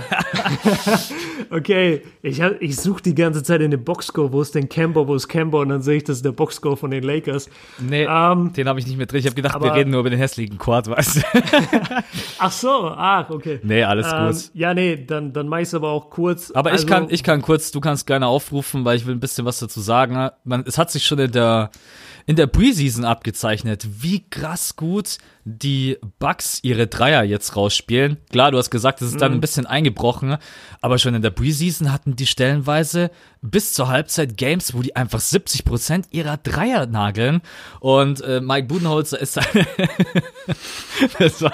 okay, 1.50 2.02
ich, 2.22 2.40
hab- 2.40 2.60
ich 2.60 2.76
suche 2.76 3.02
die 3.02 3.14
ganze 3.14 3.42
Zeit 3.42 3.60
in 3.60 3.70
den 3.70 3.82
Boxscore, 3.82 4.32
wo 4.32 4.40
ist 4.42 4.54
denn 4.54 4.68
Kemba, 4.68 5.06
wo 5.06 5.14
ist 5.14 5.28
Kemba 5.28 5.58
und 5.58 5.68
dann 5.70 5.82
sehe 5.82 5.96
ich, 5.96 6.04
das 6.04 6.18
ist 6.18 6.24
der 6.24 6.32
Boxscore 6.32 6.76
von 6.76 6.90
den 6.90 7.02
Lakers. 7.02 7.48
Nee, 7.78 8.06
Ähm, 8.08 8.52
den 8.52 8.68
habe 8.68 8.78
ich 8.78 8.86
nicht 8.86 8.96
mehr 8.96 9.06
drin. 9.06 9.20
Ich 9.20 9.26
habe 9.26 9.34
gedacht, 9.34 9.60
wir 9.60 9.66
aber- 9.70 9.74
reden 9.76 9.90
nur 9.90 10.00
über 10.00 10.10
den 10.10 10.18
hässlichen 10.18 10.58
Quad, 10.58 10.88
weißt 10.88 11.16
du? 11.16 11.20
Ach 12.38 12.52
so, 12.52 12.92
ach, 12.96 13.28
okay. 13.30 13.60
Nee, 13.62 13.82
alles 13.84 14.06
Ähm, 14.12 14.26
gut. 14.32 14.50
ja, 14.54 14.72
nee, 14.74 14.96
dann, 15.04 15.32
dann 15.32 15.48
mach 15.48 15.58
ich's 15.58 15.74
aber 15.74 15.90
auch 15.90 16.10
kurz. 16.10 16.50
Aber 16.52 16.70
also, 16.70 16.84
ich 16.84 16.88
kann, 16.88 17.06
ich 17.10 17.22
kann 17.22 17.42
kurz, 17.42 17.70
du 17.70 17.80
kannst 17.80 18.06
gerne 18.06 18.26
aufrufen, 18.26 18.84
weil 18.84 18.96
ich 18.96 19.06
will 19.06 19.14
ein 19.14 19.20
bisschen 19.20 19.44
was 19.44 19.58
dazu 19.58 19.80
sagen. 19.80 20.30
Man, 20.44 20.64
es 20.66 20.78
hat 20.78 20.90
sich 20.90 21.04
schon 21.06 21.18
in 21.18 21.32
der, 21.32 21.70
in 22.26 22.36
der 22.36 22.46
Preseason 22.46 23.04
abgezeichnet, 23.04 23.86
wie 24.00 24.24
krass 24.28 24.76
gut 24.76 25.18
die 25.44 25.98
Bucks 26.18 26.60
ihre 26.62 26.86
Dreier 26.86 27.24
jetzt 27.24 27.56
rausspielen. 27.56 28.18
Klar, 28.30 28.50
du 28.50 28.58
hast 28.58 28.70
gesagt, 28.70 29.02
es 29.02 29.08
ist 29.08 29.20
dann 29.20 29.32
ein 29.32 29.40
bisschen 29.40 29.66
eingebrochen, 29.66 30.36
aber 30.80 30.98
schon 30.98 31.14
in 31.14 31.22
der 31.22 31.30
Preseason 31.30 31.92
hatten 31.92 32.16
die 32.16 32.26
stellenweise 32.26 33.10
bis 33.42 33.72
zur 33.72 33.88
Halbzeit 33.88 34.36
Games, 34.36 34.74
wo 34.74 34.82
die 34.82 34.96
einfach 34.96 35.20
70 35.20 35.64
Prozent 35.64 36.06
ihrer 36.10 36.36
Dreier 36.36 36.86
nageln. 36.86 37.40
Und 37.80 38.20
äh, 38.20 38.40
Mike 38.40 38.68
Budenholzer 38.68 39.18
ist 39.20 39.36
das 41.18 41.42
war 41.42 41.52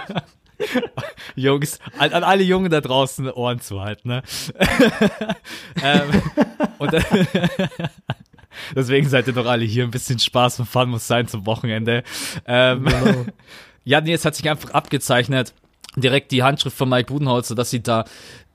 Jungs, 1.34 1.78
an, 1.98 2.12
an 2.12 2.24
alle 2.24 2.42
Jungen 2.42 2.70
da 2.70 2.80
draußen 2.80 3.30
Ohren 3.30 3.60
zu 3.60 3.80
halten, 3.80 4.08
ne? 4.08 4.22
ähm, 5.82 6.22
und 6.78 6.92
dann, 6.92 7.04
deswegen 8.74 9.08
seid 9.08 9.26
ihr 9.26 9.32
doch 9.32 9.46
alle 9.46 9.64
hier. 9.64 9.84
Ein 9.84 9.90
bisschen 9.90 10.18
Spaß 10.18 10.60
und 10.60 10.66
Fun 10.66 10.90
muss 10.90 11.06
sein 11.06 11.28
zum 11.28 11.46
Wochenende. 11.46 12.02
Ähm, 12.46 12.86
ja, 13.84 14.00
nee, 14.00 14.12
es 14.12 14.24
hat 14.24 14.34
sich 14.34 14.48
einfach 14.48 14.70
abgezeichnet. 14.70 15.54
Direkt 15.96 16.32
die 16.32 16.42
Handschrift 16.42 16.76
von 16.76 16.88
Mike 16.88 17.12
Budenholzer, 17.12 17.54
dass 17.54 17.70
sie 17.70 17.82
da 17.82 18.04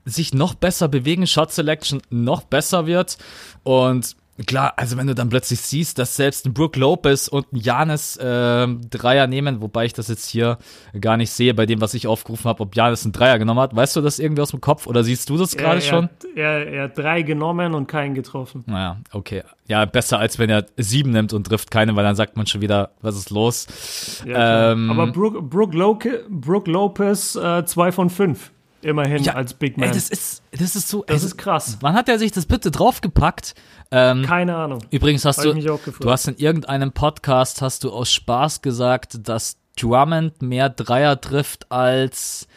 sich 0.06 0.34
noch 0.34 0.56
besser 0.56 0.88
bewegen, 0.88 1.28
Shot 1.28 1.52
Selection 1.52 2.02
noch 2.10 2.44
besser 2.44 2.88
wird. 2.88 3.18
Und 3.64 4.16
klar, 4.48 4.74
also 4.78 4.98
wenn 4.98 5.08
du 5.08 5.14
dann 5.16 5.30
plötzlich 5.30 5.60
siehst, 5.62 6.00
dass 6.00 6.16
selbst 6.16 6.46
ein 6.46 6.54
Brook 6.54 6.76
Lopez 6.76 7.28
und 7.28 7.52
ein 7.54 7.58
Janis 7.58 8.18
äh, 8.18 8.68
Dreier 8.90 9.28
nehmen, 9.28 9.62
wobei 9.62 9.86
ich 9.86 9.94
das 9.94 10.08
jetzt 10.08 10.28
hier 10.30 10.58
gar 11.00 11.18
nicht 11.18 11.32
sehe 11.32 11.54
bei 11.54 11.66
dem, 11.66 11.80
was 11.82 11.94
ich 11.94 12.08
aufgerufen 12.08 12.46
habe, 12.50 12.62
ob 12.64 12.76
Janis 12.76 13.04
einen 13.04 13.12
Dreier 13.14 13.38
genommen 13.40 13.60
hat. 13.60 13.76
Weißt 13.76 13.96
du 13.96 14.02
das 14.02 14.20
irgendwie 14.20 14.42
aus 14.42 14.52
dem 14.52 14.62
Kopf 14.62 14.88
oder 14.88 15.04
siehst 15.04 15.30
du 15.30 15.38
das 15.38 15.54
er, 15.54 15.62
gerade 15.64 15.76
er, 15.78 15.82
schon? 15.82 16.04
hat- 16.06 16.26
Er, 16.36 16.68
er 16.68 16.84
hat 16.86 16.98
drei 16.98 17.22
genommen 17.22 17.74
und 17.74 17.88
keinen 17.88 18.16
getroffen. 18.16 18.64
Naja, 18.68 18.98
okay. 19.12 19.44
Ja, 19.68 19.86
besser 19.86 20.20
als 20.20 20.40
wenn 20.40 20.50
er 20.50 20.66
sieben 20.76 21.12
nimmt 21.12 21.34
und 21.34 21.46
trifft 21.48 21.70
keine, 21.72 21.96
weil 21.96 22.04
dann 22.04 22.16
sagt 22.16 22.36
man 22.36 22.46
schon 22.48 22.62
wieder, 22.62 22.92
was 23.02 23.16
ist 23.18 23.30
los? 23.30 24.22
Ja. 24.26 24.72
Ähm, 24.72 24.90
aber 24.92 25.08
Brook, 25.08 25.50
Brook, 25.50 25.74
Loke, 25.74 26.26
Brook 26.30 26.68
Lopez, 26.68 27.36
äh, 27.36 27.64
zwei 27.66 27.92
von 27.92 28.10
fünf. 28.10 28.52
Immerhin 28.82 29.24
Ja, 29.24 29.34
als 29.34 29.54
Big 29.54 29.78
Man. 29.78 29.90
Ey, 29.90 29.94
das 29.96 30.10
ist, 30.10 30.44
das 30.52 30.76
ist 30.76 30.88
so, 30.90 31.04
Das 31.08 31.22
ey, 31.22 31.28
ist 31.28 31.38
krass. 31.38 31.78
Wann 31.82 31.94
hat 31.94 32.10
er 32.10 32.18
sich 32.20 32.32
das 32.32 32.46
bitte 32.46 32.72
draufgepackt? 32.72 33.54
Ähm, 33.92 34.24
Keine 34.26 34.56
Ahnung. 34.56 34.80
Übrigens 34.90 35.26
hast 35.26 35.38
Hab 35.46 35.54
du, 35.54 35.80
du 36.00 36.10
hast 36.12 36.28
in 36.28 36.36
irgendeinem 36.38 36.92
Podcast 36.92 37.62
hast 37.62 37.84
du 37.84 37.92
aus 37.92 38.12
Spaß 38.12 38.62
gesagt, 38.62 39.28
dass 39.28 39.58
Drummond 39.80 40.42
mehr 40.42 40.70
Dreier 40.70 41.20
trifft 41.20 41.72
als, 41.72 42.48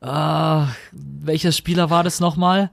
ah, 0.00 0.68
welcher 0.92 1.52
Spieler 1.52 1.90
war 1.90 2.04
das 2.04 2.20
nochmal? 2.20 2.70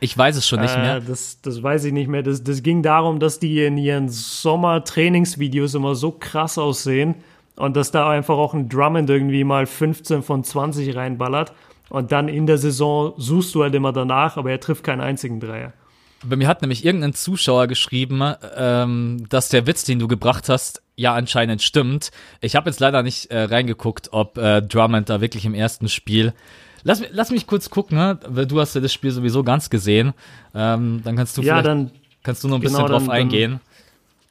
Ich 0.00 0.18
weiß 0.18 0.36
es 0.36 0.48
schon 0.48 0.60
nicht 0.60 0.74
Äh, 0.74 0.80
mehr. 0.80 1.00
das, 1.00 1.40
das 1.42 1.62
weiß 1.62 1.84
ich 1.84 1.92
nicht 1.92 2.08
mehr. 2.08 2.22
Das, 2.24 2.42
das 2.42 2.62
ging 2.62 2.82
darum, 2.82 3.20
dass 3.20 3.38
die 3.38 3.62
in 3.64 3.78
ihren 3.78 4.08
Sommer-Trainingsvideos 4.08 5.74
immer 5.74 5.94
so 5.94 6.10
krass 6.12 6.58
aussehen 6.58 7.14
und 7.56 7.76
dass 7.76 7.90
da 7.92 8.10
einfach 8.10 8.36
auch 8.36 8.54
ein 8.54 8.68
Drummond 8.68 9.08
irgendwie 9.10 9.44
mal 9.44 9.66
15 9.66 10.22
von 10.22 10.42
20 10.44 10.96
reinballert. 10.96 11.52
Und 11.92 12.10
dann 12.10 12.28
in 12.28 12.46
der 12.46 12.56
Saison 12.56 13.12
suchst 13.18 13.54
du 13.54 13.62
halt 13.62 13.74
immer 13.74 13.92
danach, 13.92 14.38
aber 14.38 14.50
er 14.50 14.58
trifft 14.60 14.82
keinen 14.82 15.02
einzigen 15.02 15.40
Dreier. 15.40 15.74
Bei 16.24 16.36
mir 16.36 16.48
hat 16.48 16.62
nämlich 16.62 16.86
irgendein 16.86 17.12
Zuschauer 17.12 17.66
geschrieben, 17.66 18.22
ähm, 18.56 19.26
dass 19.28 19.50
der 19.50 19.66
Witz, 19.66 19.84
den 19.84 19.98
du 19.98 20.08
gebracht 20.08 20.48
hast, 20.48 20.80
ja 20.96 21.12
anscheinend 21.12 21.60
stimmt. 21.60 22.10
Ich 22.40 22.56
habe 22.56 22.70
jetzt 22.70 22.80
leider 22.80 23.02
nicht 23.02 23.30
äh, 23.30 23.42
reingeguckt, 23.42 24.08
ob 24.12 24.38
äh, 24.38 24.62
Drummond 24.62 25.10
da 25.10 25.20
wirklich 25.20 25.44
im 25.44 25.52
ersten 25.52 25.90
Spiel. 25.90 26.32
Lass, 26.82 27.02
lass 27.10 27.30
mich 27.30 27.46
kurz 27.46 27.68
gucken, 27.68 27.98
ne? 27.98 28.18
weil 28.26 28.46
du 28.46 28.58
hast 28.58 28.74
ja 28.74 28.80
das 28.80 28.92
Spiel 28.94 29.10
sowieso 29.10 29.44
ganz 29.44 29.68
gesehen. 29.68 30.14
Ähm, 30.54 31.02
dann 31.04 31.14
kannst 31.16 31.36
du 31.36 31.42
Ja, 31.42 31.56
vielleicht, 31.56 31.66
dann 31.66 31.90
kannst 32.22 32.42
du 32.42 32.48
noch 32.48 32.56
ein 32.56 32.62
bisschen 32.62 32.78
genau, 32.78 32.88
drauf 32.88 33.02
dann- 33.04 33.10
eingehen. 33.12 33.50
Dann 33.52 33.60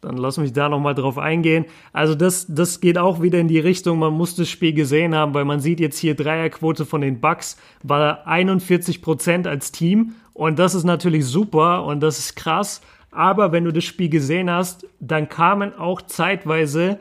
lass 0.02 0.38
mich 0.38 0.54
da 0.54 0.70
nochmal 0.70 0.95
drauf 0.95 1.18
eingehen. 1.18 1.66
Also 1.93 2.16
das, 2.16 2.45
das 2.47 2.82
geht 2.82 2.97
auch 2.97 3.22
wieder 3.22 3.39
in 3.39 3.47
die 3.47 3.60
Richtung, 3.60 3.99
man 3.99 4.14
muss 4.14 4.36
das 4.36 4.49
Spiel 4.49 4.74
gesehen 4.74 5.16
haben, 5.16 5.34
weil 5.34 5.45
man 5.45 5.60
sieht 5.60 5.80
jetzt 5.80 5.99
hier 5.99 6.16
Dreierquote 6.16 6.86
von 6.86 7.02
den 7.02 7.20
Bucks 7.20 7.58
war 7.84 8.28
41 8.28 9.02
Prozent 9.02 9.47
als 9.47 9.72
Team 9.72 10.14
und 10.34 10.60
das 10.60 10.76
ist 10.76 10.84
natürlich 10.84 11.26
super 11.26 11.86
und 11.86 12.02
das 12.02 12.20
ist 12.20 12.36
krass. 12.36 12.82
Aber 13.12 13.52
wenn 13.52 13.66
du 13.66 13.74
das 13.74 13.84
Spiel 13.84 14.10
gesehen 14.10 14.49
hast, 14.49 14.88
dann 14.99 15.28
kamen 15.28 15.78
auch 15.78 16.02
zeitweise 16.02 16.97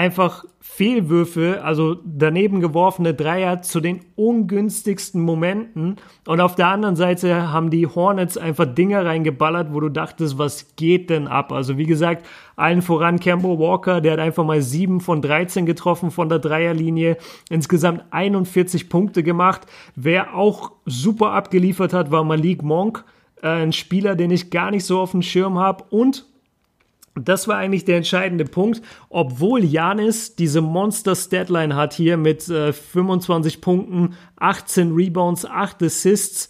einfach 0.00 0.46
Fehlwürfe, 0.62 1.60
also 1.62 1.98
daneben 2.06 2.62
geworfene 2.62 3.12
Dreier 3.12 3.60
zu 3.60 3.80
den 3.80 4.00
ungünstigsten 4.16 5.20
Momenten. 5.20 5.96
Und 6.26 6.40
auf 6.40 6.54
der 6.54 6.68
anderen 6.68 6.96
Seite 6.96 7.52
haben 7.52 7.68
die 7.68 7.86
Hornets 7.86 8.38
einfach 8.38 8.64
Dinger 8.64 9.04
reingeballert, 9.04 9.74
wo 9.74 9.80
du 9.80 9.90
dachtest, 9.90 10.38
was 10.38 10.74
geht 10.76 11.10
denn 11.10 11.28
ab? 11.28 11.52
Also 11.52 11.76
wie 11.76 11.84
gesagt, 11.84 12.24
allen 12.56 12.80
voran 12.80 13.20
Campbell 13.20 13.58
Walker, 13.58 14.00
der 14.00 14.12
hat 14.12 14.20
einfach 14.20 14.44
mal 14.44 14.62
7 14.62 15.00
von 15.00 15.20
13 15.20 15.66
getroffen 15.66 16.10
von 16.10 16.30
der 16.30 16.38
Dreierlinie, 16.38 17.18
insgesamt 17.50 18.04
41 18.10 18.88
Punkte 18.88 19.22
gemacht. 19.22 19.66
Wer 19.96 20.34
auch 20.34 20.72
super 20.86 21.32
abgeliefert 21.32 21.92
hat, 21.92 22.10
war 22.10 22.24
Malik 22.24 22.62
Monk, 22.62 23.04
äh, 23.42 23.48
ein 23.48 23.74
Spieler, 23.74 24.16
den 24.16 24.30
ich 24.30 24.50
gar 24.50 24.70
nicht 24.70 24.86
so 24.86 24.98
auf 24.98 25.10
dem 25.10 25.20
Schirm 25.20 25.58
habe. 25.58 25.84
Und 25.90 26.24
das 27.24 27.48
war 27.48 27.56
eigentlich 27.56 27.84
der 27.84 27.96
entscheidende 27.96 28.44
Punkt. 28.44 28.82
Obwohl 29.08 29.64
Janis 29.64 30.36
diese 30.36 30.60
Monster-Statline 30.60 31.74
hat 31.76 31.94
hier 31.94 32.16
mit 32.16 32.48
äh, 32.48 32.72
25 32.72 33.60
Punkten, 33.60 34.14
18 34.36 34.92
Rebounds, 34.92 35.44
8 35.44 35.82
Assists. 35.82 36.48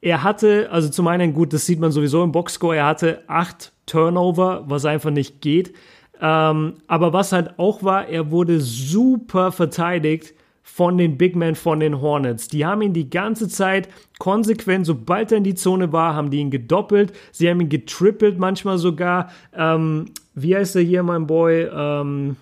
Er 0.00 0.22
hatte, 0.22 0.68
also 0.70 0.88
zum 0.88 1.06
einen, 1.08 1.34
gut, 1.34 1.52
das 1.52 1.66
sieht 1.66 1.80
man 1.80 1.90
sowieso 1.90 2.22
im 2.22 2.32
Boxscore, 2.32 2.76
er 2.76 2.86
hatte 2.86 3.22
8 3.26 3.72
Turnover, 3.86 4.64
was 4.66 4.84
einfach 4.84 5.10
nicht 5.10 5.40
geht. 5.40 5.74
Ähm, 6.20 6.74
aber 6.86 7.12
was 7.12 7.32
halt 7.32 7.58
auch 7.58 7.82
war, 7.82 8.08
er 8.08 8.30
wurde 8.30 8.60
super 8.60 9.52
verteidigt 9.52 10.34
von 10.74 10.96
den 10.96 11.18
Big 11.18 11.34
Men 11.34 11.56
von 11.56 11.80
den 11.80 12.00
Hornets. 12.00 12.46
Die 12.46 12.64
haben 12.64 12.82
ihn 12.82 12.92
die 12.92 13.10
ganze 13.10 13.48
Zeit 13.48 13.88
konsequent, 14.18 14.86
sobald 14.86 15.32
er 15.32 15.38
in 15.38 15.44
die 15.44 15.56
Zone 15.56 15.92
war, 15.92 16.14
haben 16.14 16.30
die 16.30 16.38
ihn 16.38 16.50
gedoppelt. 16.50 17.12
Sie 17.32 17.48
haben 17.48 17.60
ihn 17.60 17.68
getrippelt 17.68 18.38
manchmal 18.38 18.78
sogar. 18.78 19.30
Ähm, 19.56 20.04
wie 20.34 20.54
heißt 20.54 20.76
er 20.76 20.82
hier, 20.82 21.02
mein 21.02 21.26
Boy? 21.26 21.68
Ähm, 21.74 22.36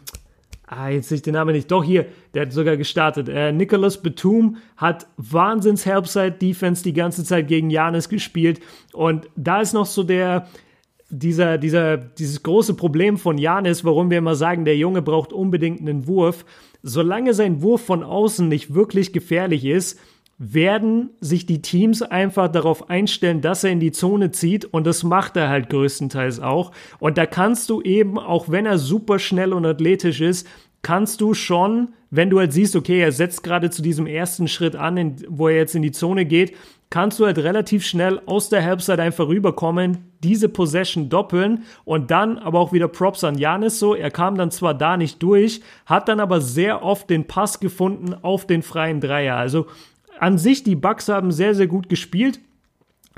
ah, 0.66 0.88
jetzt 0.88 1.08
sehe 1.08 1.16
ich 1.16 1.22
den 1.22 1.32
Namen 1.32 1.54
nicht. 1.54 1.70
Doch, 1.70 1.82
hier, 1.82 2.06
der 2.34 2.42
hat 2.42 2.52
sogar 2.52 2.76
gestartet. 2.76 3.30
Äh, 3.30 3.52
Nicholas 3.52 4.02
Batum 4.02 4.58
hat 4.76 5.06
wahnsinns 5.16 5.86
Helpside-Defense 5.86 6.82
die 6.82 6.92
ganze 6.92 7.24
Zeit 7.24 7.48
gegen 7.48 7.70
Janis 7.70 8.08
gespielt. 8.08 8.60
Und 8.92 9.28
da 9.36 9.62
ist 9.62 9.72
noch 9.72 9.86
so 9.86 10.02
der, 10.02 10.46
dieser, 11.08 11.58
dieser, 11.58 11.96
dieses 11.96 12.42
große 12.42 12.74
Problem 12.74 13.16
von 13.16 13.38
Janis, 13.38 13.84
warum 13.84 14.10
wir 14.10 14.18
immer 14.18 14.34
sagen, 14.34 14.64
der 14.64 14.76
Junge 14.76 15.02
braucht 15.02 15.32
unbedingt 15.32 15.80
einen 15.80 16.06
Wurf. 16.06 16.44
Solange 16.82 17.34
sein 17.34 17.62
Wurf 17.62 17.82
von 17.84 18.02
außen 18.02 18.48
nicht 18.48 18.74
wirklich 18.74 19.12
gefährlich 19.12 19.64
ist, 19.64 19.98
werden 20.38 21.10
sich 21.20 21.46
die 21.46 21.62
Teams 21.62 22.02
einfach 22.02 22.48
darauf 22.48 22.90
einstellen, 22.90 23.40
dass 23.40 23.64
er 23.64 23.70
in 23.70 23.80
die 23.80 23.92
Zone 23.92 24.32
zieht 24.32 24.66
und 24.66 24.86
das 24.86 25.02
macht 25.02 25.36
er 25.36 25.48
halt 25.48 25.70
größtenteils 25.70 26.40
auch. 26.40 26.72
Und 26.98 27.16
da 27.16 27.24
kannst 27.24 27.70
du 27.70 27.80
eben, 27.80 28.18
auch 28.18 28.50
wenn 28.50 28.66
er 28.66 28.78
super 28.78 29.18
schnell 29.18 29.54
und 29.54 29.64
athletisch 29.64 30.20
ist, 30.20 30.46
kannst 30.82 31.20
du 31.22 31.32
schon, 31.32 31.94
wenn 32.10 32.28
du 32.28 32.38
halt 32.38 32.52
siehst, 32.52 32.76
okay, 32.76 33.00
er 33.00 33.12
setzt 33.12 33.42
gerade 33.42 33.70
zu 33.70 33.80
diesem 33.80 34.06
ersten 34.06 34.46
Schritt 34.46 34.76
an, 34.76 34.96
in, 34.98 35.16
wo 35.28 35.48
er 35.48 35.56
jetzt 35.56 35.74
in 35.74 35.82
die 35.82 35.90
Zone 35.90 36.26
geht, 36.26 36.52
kannst 36.90 37.18
du 37.18 37.26
halt 37.26 37.38
relativ 37.38 37.84
schnell 37.84 38.20
aus 38.26 38.48
der 38.48 38.64
Halbzeit 38.64 39.00
einfach 39.00 39.26
rüberkommen, 39.26 40.12
diese 40.22 40.48
Possession 40.48 41.08
doppeln 41.08 41.64
und 41.84 42.10
dann 42.10 42.38
aber 42.38 42.60
auch 42.60 42.72
wieder 42.72 42.88
Props 42.88 43.24
an 43.24 43.38
Janis 43.38 43.78
so. 43.78 43.94
Er 43.94 44.10
kam 44.10 44.36
dann 44.36 44.50
zwar 44.50 44.74
da 44.74 44.96
nicht 44.96 45.22
durch, 45.22 45.60
hat 45.84 46.08
dann 46.08 46.20
aber 46.20 46.40
sehr 46.40 46.82
oft 46.82 47.10
den 47.10 47.26
Pass 47.26 47.60
gefunden 47.60 48.14
auf 48.14 48.46
den 48.46 48.62
freien 48.62 49.00
Dreier. 49.00 49.36
Also 49.36 49.66
an 50.18 50.38
sich, 50.38 50.62
die 50.62 50.76
Bucks 50.76 51.08
haben 51.08 51.32
sehr, 51.32 51.54
sehr 51.54 51.66
gut 51.66 51.88
gespielt. 51.88 52.40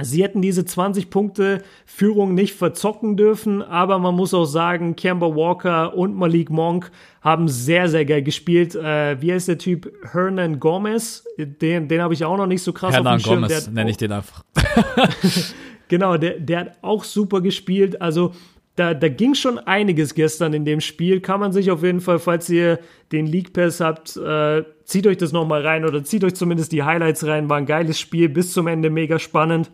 Sie 0.01 0.23
hätten 0.23 0.43
diese 0.43 0.65
20 0.65 1.11
Punkte 1.11 1.63
Führung 1.87 2.35
nicht 2.35 2.55
verzocken 2.55 3.17
dürfen, 3.17 3.63
aber 3.63 3.99
man 3.99 4.15
muss 4.15 4.33
auch 4.35 4.45
sagen, 4.45 4.95
Kemba 4.97 5.35
Walker 5.35 5.97
und 5.97 6.17
Malik 6.17 6.51
Monk 6.51 6.91
haben 7.21 7.49
sehr, 7.49 7.89
sehr 7.89 8.05
geil 8.05 8.23
gespielt. 8.23 8.75
Äh, 8.75 9.21
wie 9.21 9.33
heißt 9.33 9.49
der 9.49 9.59
Typ? 9.59 9.93
Hernan 10.13 10.61
Gomez, 10.61 11.25
den, 11.37 11.89
den 11.89 12.01
habe 12.01 12.15
ich 12.15 12.25
auch 12.25 12.37
noch 12.37 12.47
nicht 12.47 12.63
so 12.63 12.73
krass 12.73 12.95
Hernan 12.95 13.17
auf 13.17 13.23
dem 13.23 13.25
Schirm. 13.25 13.43
Gomez 13.43 13.71
nenne 13.71 13.91
ich 13.91 13.97
den 13.97 14.13
einfach. 14.13 14.45
Genau, 15.89 16.17
der, 16.19 16.39
der 16.39 16.61
hat 16.61 16.79
auch 16.83 17.03
super 17.03 17.41
gespielt. 17.41 18.01
Also 18.01 18.33
da, 18.77 18.95
da 18.95 19.09
ging 19.09 19.35
schon 19.35 19.59
einiges 19.59 20.15
gestern 20.15 20.53
in 20.53 20.65
dem 20.65 20.81
Spiel. 20.81 21.21
Kann 21.21 21.41
man 21.41 21.53
sich 21.53 21.71
auf 21.71 21.83
jeden 21.83 22.01
Fall, 22.01 22.19
falls 22.19 22.49
ihr 22.49 22.79
den 23.11 23.27
League 23.27 23.53
Pass 23.53 23.81
habt, 23.81 24.17
äh, 24.17 24.63
zieht 24.85 25.07
euch 25.07 25.17
das 25.17 25.33
nochmal 25.33 25.67
rein 25.67 25.85
oder 25.85 26.05
zieht 26.05 26.23
euch 26.23 26.35
zumindest 26.35 26.73
die 26.73 26.85
Highlights 26.85 27.27
rein. 27.27 27.49
War 27.49 27.57
ein 27.57 27.67
geiles 27.67 27.99
Spiel, 27.99 28.29
bis 28.29 28.53
zum 28.53 28.69
Ende 28.69 28.91
mega 28.91 29.19
spannend. 29.19 29.71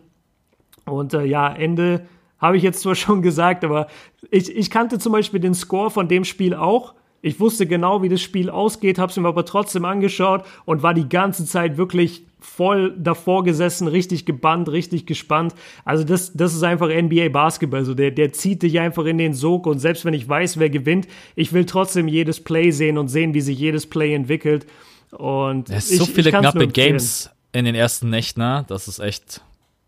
Und 0.85 1.13
äh, 1.13 1.23
ja, 1.23 1.53
Ende 1.53 2.05
habe 2.39 2.57
ich 2.57 2.63
jetzt 2.63 2.81
zwar 2.81 2.95
schon 2.95 3.21
gesagt, 3.21 3.63
aber 3.63 3.87
ich, 4.31 4.55
ich 4.55 4.69
kannte 4.69 4.99
zum 4.99 5.11
Beispiel 5.11 5.39
den 5.39 5.53
Score 5.53 5.89
von 5.91 6.07
dem 6.07 6.23
Spiel 6.23 6.53
auch. 6.53 6.93
Ich 7.21 7.39
wusste 7.39 7.65
genau, 7.65 8.03
wie 8.03 8.09
das 8.09 8.21
Spiel 8.21 8.51
ausgeht, 8.51 8.99
habe 8.99 9.09
es 9.09 9.17
mir 9.17 9.27
aber 9.27 9.45
trotzdem 9.45 9.83
angeschaut 9.83 10.45
und 10.65 10.83
war 10.83 10.93
die 10.93 11.09
ganze 11.09 11.45
Zeit 11.45 11.75
wirklich 11.75 12.23
voll 12.39 12.95
davor 12.99 13.43
gesessen, 13.43 13.87
richtig 13.87 14.27
gebannt, 14.27 14.69
richtig 14.69 15.07
gespannt. 15.07 15.55
Also 15.83 16.03
das, 16.03 16.33
das 16.33 16.53
ist 16.53 16.61
einfach 16.61 16.87
NBA 16.87 17.29
Basketball. 17.29 17.83
So 17.83 17.95
der, 17.95 18.11
der 18.11 18.31
zieht 18.31 18.61
dich 18.61 18.79
einfach 18.79 19.05
in 19.05 19.17
den 19.17 19.33
Sog 19.33 19.65
und 19.65 19.79
selbst 19.79 20.05
wenn 20.05 20.13
ich 20.13 20.29
weiß, 20.29 20.59
wer 20.59 20.69
gewinnt, 20.69 21.07
ich 21.35 21.51
will 21.51 21.65
trotzdem 21.65 22.07
jedes 22.07 22.43
Play 22.43 22.69
sehen 22.69 22.99
und 22.99 23.07
sehen, 23.07 23.33
wie 23.33 23.41
sich 23.41 23.57
jedes 23.57 23.87
Play 23.87 24.13
entwickelt. 24.13 24.67
Und 25.11 25.71
Es 25.71 25.89
ich, 25.89 25.97
so 25.97 26.05
viele 26.05 26.29
knappe. 26.29 26.67
Games 26.67 27.31
in 27.51 27.65
den 27.65 27.73
ersten 27.73 28.09
Nächten, 28.09 28.41
ne? 28.41 28.65
Das 28.67 28.87
ist 28.87 28.99
echt 28.99 29.41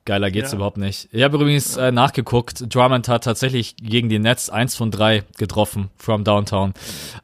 geiler 0.07 0.31
geht's 0.31 0.51
Ja. 0.51 0.55
überhaupt 0.55 0.77
nicht. 0.77 1.07
Ich 1.11 1.21
habe 1.21 1.35
übrigens 1.37 1.77
äh, 1.77 1.91
nachgeguckt, 1.91 2.73
Drummond 2.73 3.07
hat 3.07 3.25
tatsächlich 3.25 3.75
gegen 3.75 4.09
die 4.09 4.17
Nets 4.17 4.49
eins 4.49 4.75
von 4.75 4.89
drei 4.89 5.23
getroffen 5.37 5.89
from 5.97 6.23
Downtown. 6.23 6.73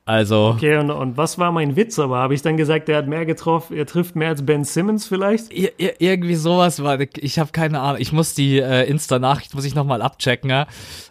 Also 0.05 0.49
Okay, 0.55 0.77
und, 0.77 0.91
und 0.91 1.17
was 1.17 1.39
war 1.39 1.51
mein 1.51 1.75
Witz? 1.75 1.97
Aber 1.97 2.17
habe 2.17 2.35
ich 2.35 2.43
dann 2.43 2.57
gesagt, 2.57 2.87
er 2.89 2.97
hat 2.97 3.07
mehr 3.07 3.25
getroffen, 3.25 3.75
er 3.75 3.87
trifft 3.87 4.15
mehr 4.15 4.29
als 4.29 4.45
Ben 4.45 4.63
Simmons 4.63 5.07
vielleicht? 5.07 5.51
Ir 5.51 5.71
ir 5.79 5.99
irgendwie 5.99 6.35
sowas 6.35 6.83
war, 6.83 6.99
ich 6.99 7.39
habe 7.39 7.51
keine 7.51 7.79
Ahnung. 7.79 7.99
Ich 7.99 8.11
muss 8.11 8.35
die 8.35 8.59
äh, 8.59 8.83
Insta-Nachricht, 8.87 9.55
muss 9.55 9.65
ich 9.65 9.73
nochmal 9.73 10.01
abchecken. 10.03 10.49
Ja? 10.51 10.67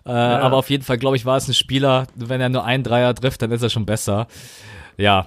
Äh, 0.07 0.11
Aber 0.13 0.59
auf 0.59 0.71
jeden 0.71 0.85
Fall, 0.85 0.99
glaube 0.99 1.17
ich, 1.17 1.25
war 1.27 1.37
es 1.39 1.49
ein 1.49 1.55
Spieler, 1.55 2.07
wenn 2.15 2.41
er 2.41 2.51
nur 2.51 2.65
einen 2.65 2.85
Dreier 2.85 3.15
trifft, 3.15 3.43
dann 3.43 3.51
ist 3.51 3.63
er 3.63 3.71
schon 3.71 3.87
besser. 3.87 4.29
Ja. 4.99 5.27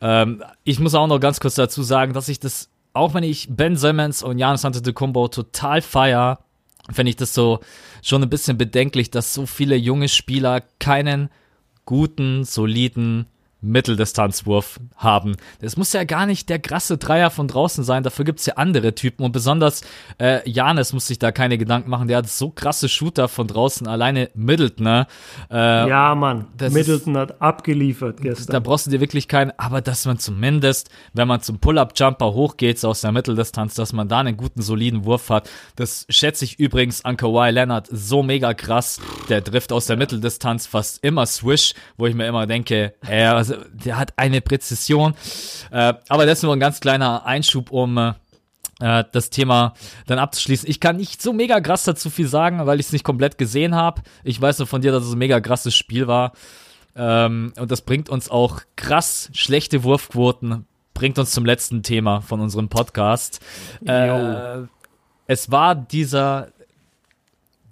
Ähm, 0.00 0.42
ich 0.64 0.80
muss 0.80 0.94
auch 0.96 1.06
noch 1.06 1.20
ganz 1.20 1.38
kurz 1.38 1.54
dazu 1.54 1.84
sagen, 1.84 2.12
dass 2.12 2.28
ich 2.28 2.40
das, 2.40 2.68
auch 2.92 3.14
wenn 3.14 3.24
ich 3.24 3.48
Ben 3.50 3.76
Simmons 3.76 4.22
und 4.22 4.36
Giannis 4.36 4.64
Antetokounmpo 4.64 5.28
total 5.28 5.82
feier, 5.82 6.44
finde 6.90 7.10
ich 7.10 7.16
das 7.16 7.34
so 7.34 7.60
schon 8.02 8.22
ein 8.22 8.30
bisschen 8.30 8.58
bedenklich, 8.58 9.10
dass 9.10 9.34
so 9.34 9.46
viele 9.46 9.76
junge 9.76 10.08
Spieler 10.08 10.62
keinen 10.78 11.30
guten, 11.84 12.44
soliden 12.44 13.26
Mitteldistanzwurf 13.62 14.80
haben. 14.96 15.36
Das 15.60 15.76
muss 15.76 15.92
ja 15.92 16.04
gar 16.04 16.26
nicht 16.26 16.48
der 16.48 16.58
krasse 16.58 16.98
Dreier 16.98 17.30
von 17.30 17.48
draußen 17.48 17.84
sein, 17.84 18.02
dafür 18.02 18.24
gibt's 18.24 18.46
ja 18.46 18.54
andere 18.54 18.94
Typen 18.94 19.24
und 19.24 19.32
besonders 19.32 19.82
äh, 20.18 20.48
Janis 20.48 20.92
muss 20.92 21.06
sich 21.06 21.18
da 21.18 21.32
keine 21.32 21.58
Gedanken 21.58 21.90
machen, 21.90 22.08
der 22.08 22.18
hat 22.18 22.28
so 22.28 22.50
krasse 22.50 22.88
Shooter 22.88 23.28
von 23.28 23.46
draußen, 23.46 23.86
alleine 23.86 24.30
Middleton, 24.34 24.84
ne? 24.84 25.06
Äh, 25.50 25.88
Ja, 25.88 26.14
Mann. 26.14 26.46
Middleton 26.60 27.16
hat 27.16 27.40
abgeliefert 27.40 28.18
da 28.18 28.22
gestern. 28.22 28.62
brauchst 28.62 28.86
du 28.86 28.90
dir 28.90 29.00
wirklich 29.00 29.28
keinen, 29.28 29.52
aber 29.56 29.80
dass 29.80 30.04
man 30.06 30.18
zumindest, 30.18 30.90
wenn 31.12 31.28
man 31.28 31.40
zum 31.40 31.58
Pull-Up-Jumper 31.58 32.32
hochgeht, 32.34 32.78
so 32.78 32.88
aus 32.88 33.00
der 33.00 33.12
Mitteldistanz, 33.12 33.74
dass 33.74 33.92
man 33.92 34.08
da 34.08 34.20
einen 34.20 34.36
guten, 34.36 34.62
soliden 34.62 35.04
Wurf 35.04 35.30
hat. 35.30 35.48
Das 35.76 36.06
schätze 36.08 36.44
ich 36.44 36.58
übrigens 36.58 37.04
an 37.04 37.16
Kawhi 37.16 37.50
Leonard 37.50 37.88
so 37.90 38.22
mega 38.22 38.54
krass. 38.54 39.00
Der 39.28 39.42
trifft 39.42 39.72
aus 39.72 39.86
der 39.86 39.96
Mitteldistanz 39.96 40.66
fast 40.66 41.02
immer 41.04 41.26
Swish, 41.26 41.74
wo 41.96 42.06
ich 42.06 42.14
mir 42.14 42.26
immer 42.26 42.46
denke, 42.46 42.94
äh, 43.06 43.42
also, 43.52 43.64
der 43.72 43.98
hat 43.98 44.14
eine 44.16 44.40
Präzision. 44.40 45.14
Äh, 45.70 45.94
aber 46.08 46.26
das 46.26 46.38
ist 46.38 46.42
nur 46.42 46.54
ein 46.54 46.60
ganz 46.60 46.80
kleiner 46.80 47.26
Einschub, 47.26 47.70
um 47.70 47.98
äh, 47.98 48.12
äh, 48.80 49.04
das 49.12 49.30
Thema 49.30 49.74
dann 50.06 50.18
abzuschließen. 50.18 50.68
Ich 50.68 50.80
kann 50.80 50.96
nicht 50.96 51.22
so 51.22 51.32
mega 51.32 51.60
krass 51.60 51.84
dazu 51.84 52.10
viel 52.10 52.26
sagen, 52.26 52.66
weil 52.66 52.80
ich 52.80 52.86
es 52.86 52.92
nicht 52.92 53.04
komplett 53.04 53.38
gesehen 53.38 53.74
habe. 53.74 54.02
Ich 54.24 54.40
weiß 54.40 54.58
nur 54.58 54.66
von 54.66 54.82
dir, 54.82 54.92
dass 54.92 55.04
es 55.04 55.12
ein 55.12 55.18
mega 55.18 55.40
krasses 55.40 55.74
Spiel 55.74 56.06
war. 56.06 56.32
Ähm, 56.94 57.52
und 57.58 57.70
das 57.70 57.82
bringt 57.82 58.10
uns 58.10 58.30
auch 58.30 58.60
krass 58.76 59.30
schlechte 59.32 59.84
Wurfquoten, 59.84 60.66
bringt 60.94 61.18
uns 61.18 61.30
zum 61.30 61.46
letzten 61.46 61.82
Thema 61.82 62.20
von 62.20 62.40
unserem 62.40 62.68
Podcast. 62.68 63.40
Äh, 63.86 64.66
es 65.26 65.50
war 65.50 65.74
dieser 65.74 66.51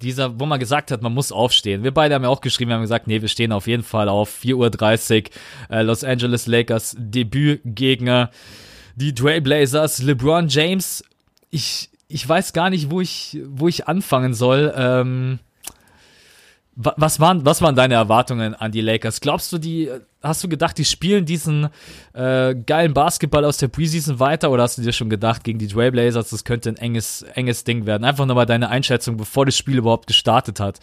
dieser, 0.03 0.41
wo 0.41 0.47
man 0.47 0.59
gesagt 0.59 0.91
hat, 0.91 1.03
man 1.03 1.13
muss 1.13 1.33
aufstehen. 1.33 1.83
Wir 1.83 1.93
beide 1.93 2.15
haben 2.15 2.23
ja 2.23 2.29
auch 2.29 2.41
geschrieben, 2.41 2.71
wir 2.71 2.77
haben 2.77 2.83
gesagt, 2.83 3.07
nee, 3.07 3.21
wir 3.21 3.29
stehen 3.29 3.53
auf 3.53 3.67
jeden 3.67 3.83
Fall 3.83 4.09
auf. 4.09 4.41
4.30 4.43 5.25
Uhr, 5.25 5.77
äh, 5.77 5.83
Los 5.83 6.05
Angeles 6.05 6.47
Lakers 6.47 6.97
Debütgegner. 6.99 8.31
Die 8.97 9.15
Trailblazers, 9.15 10.03
LeBron 10.03 10.49
James. 10.49 11.05
Ich, 11.51 11.91
ich 12.09 12.29
weiß 12.29 12.53
gar 12.53 12.71
nicht, 12.71 12.91
wo 12.91 13.01
ich, 13.01 13.39
wo 13.47 13.69
ich 13.69 13.89
anfangen 13.89 14.35
soll. 14.35 14.73
Ähm, 14.77 15.39
was 16.83 17.21
waren, 17.21 17.45
was 17.45 17.61
waren 17.63 17.75
deine 17.75 17.95
Erwartungen 17.95 18.55
an 18.55 18.73
die 18.73 18.81
Lakers? 18.81 19.21
Glaubst 19.21 19.53
du, 19.53 19.59
die, 19.59 19.91
hast 20.23 20.43
du 20.43 20.49
gedacht, 20.49 20.79
die 20.79 20.85
spielen 20.85 21.27
diesen 21.27 21.69
äh, 22.15 22.55
geilen 22.55 22.95
Basketball 22.95 23.45
aus 23.45 23.59
der 23.59 23.69
Preseason 23.69 24.19
weiter 24.19 24.51
oder 24.51 24.63
hast 24.63 24.79
du 24.79 24.83
dir 24.83 24.93
schon 24.93 25.11
gedacht, 25.11 25.45
gegen 25.45 25.59
die 25.59 25.69
Trailblazers, 25.69 26.31
das 26.31 26.45
könnte 26.45 26.71
ein 26.71 26.77
enges, 26.77 27.23
enges 27.35 27.65
Ding 27.65 27.87
werden? 27.87 28.05
Einfach 28.05 28.27
nochmal 28.27 28.47
deine 28.47 28.71
Einschätzung, 28.71 29.17
bevor 29.17 29.47
das 29.47 29.57
Spiel 29.57 29.79
überhaupt 29.79 30.07
gestartet 30.07 30.61
hat. 30.61 30.81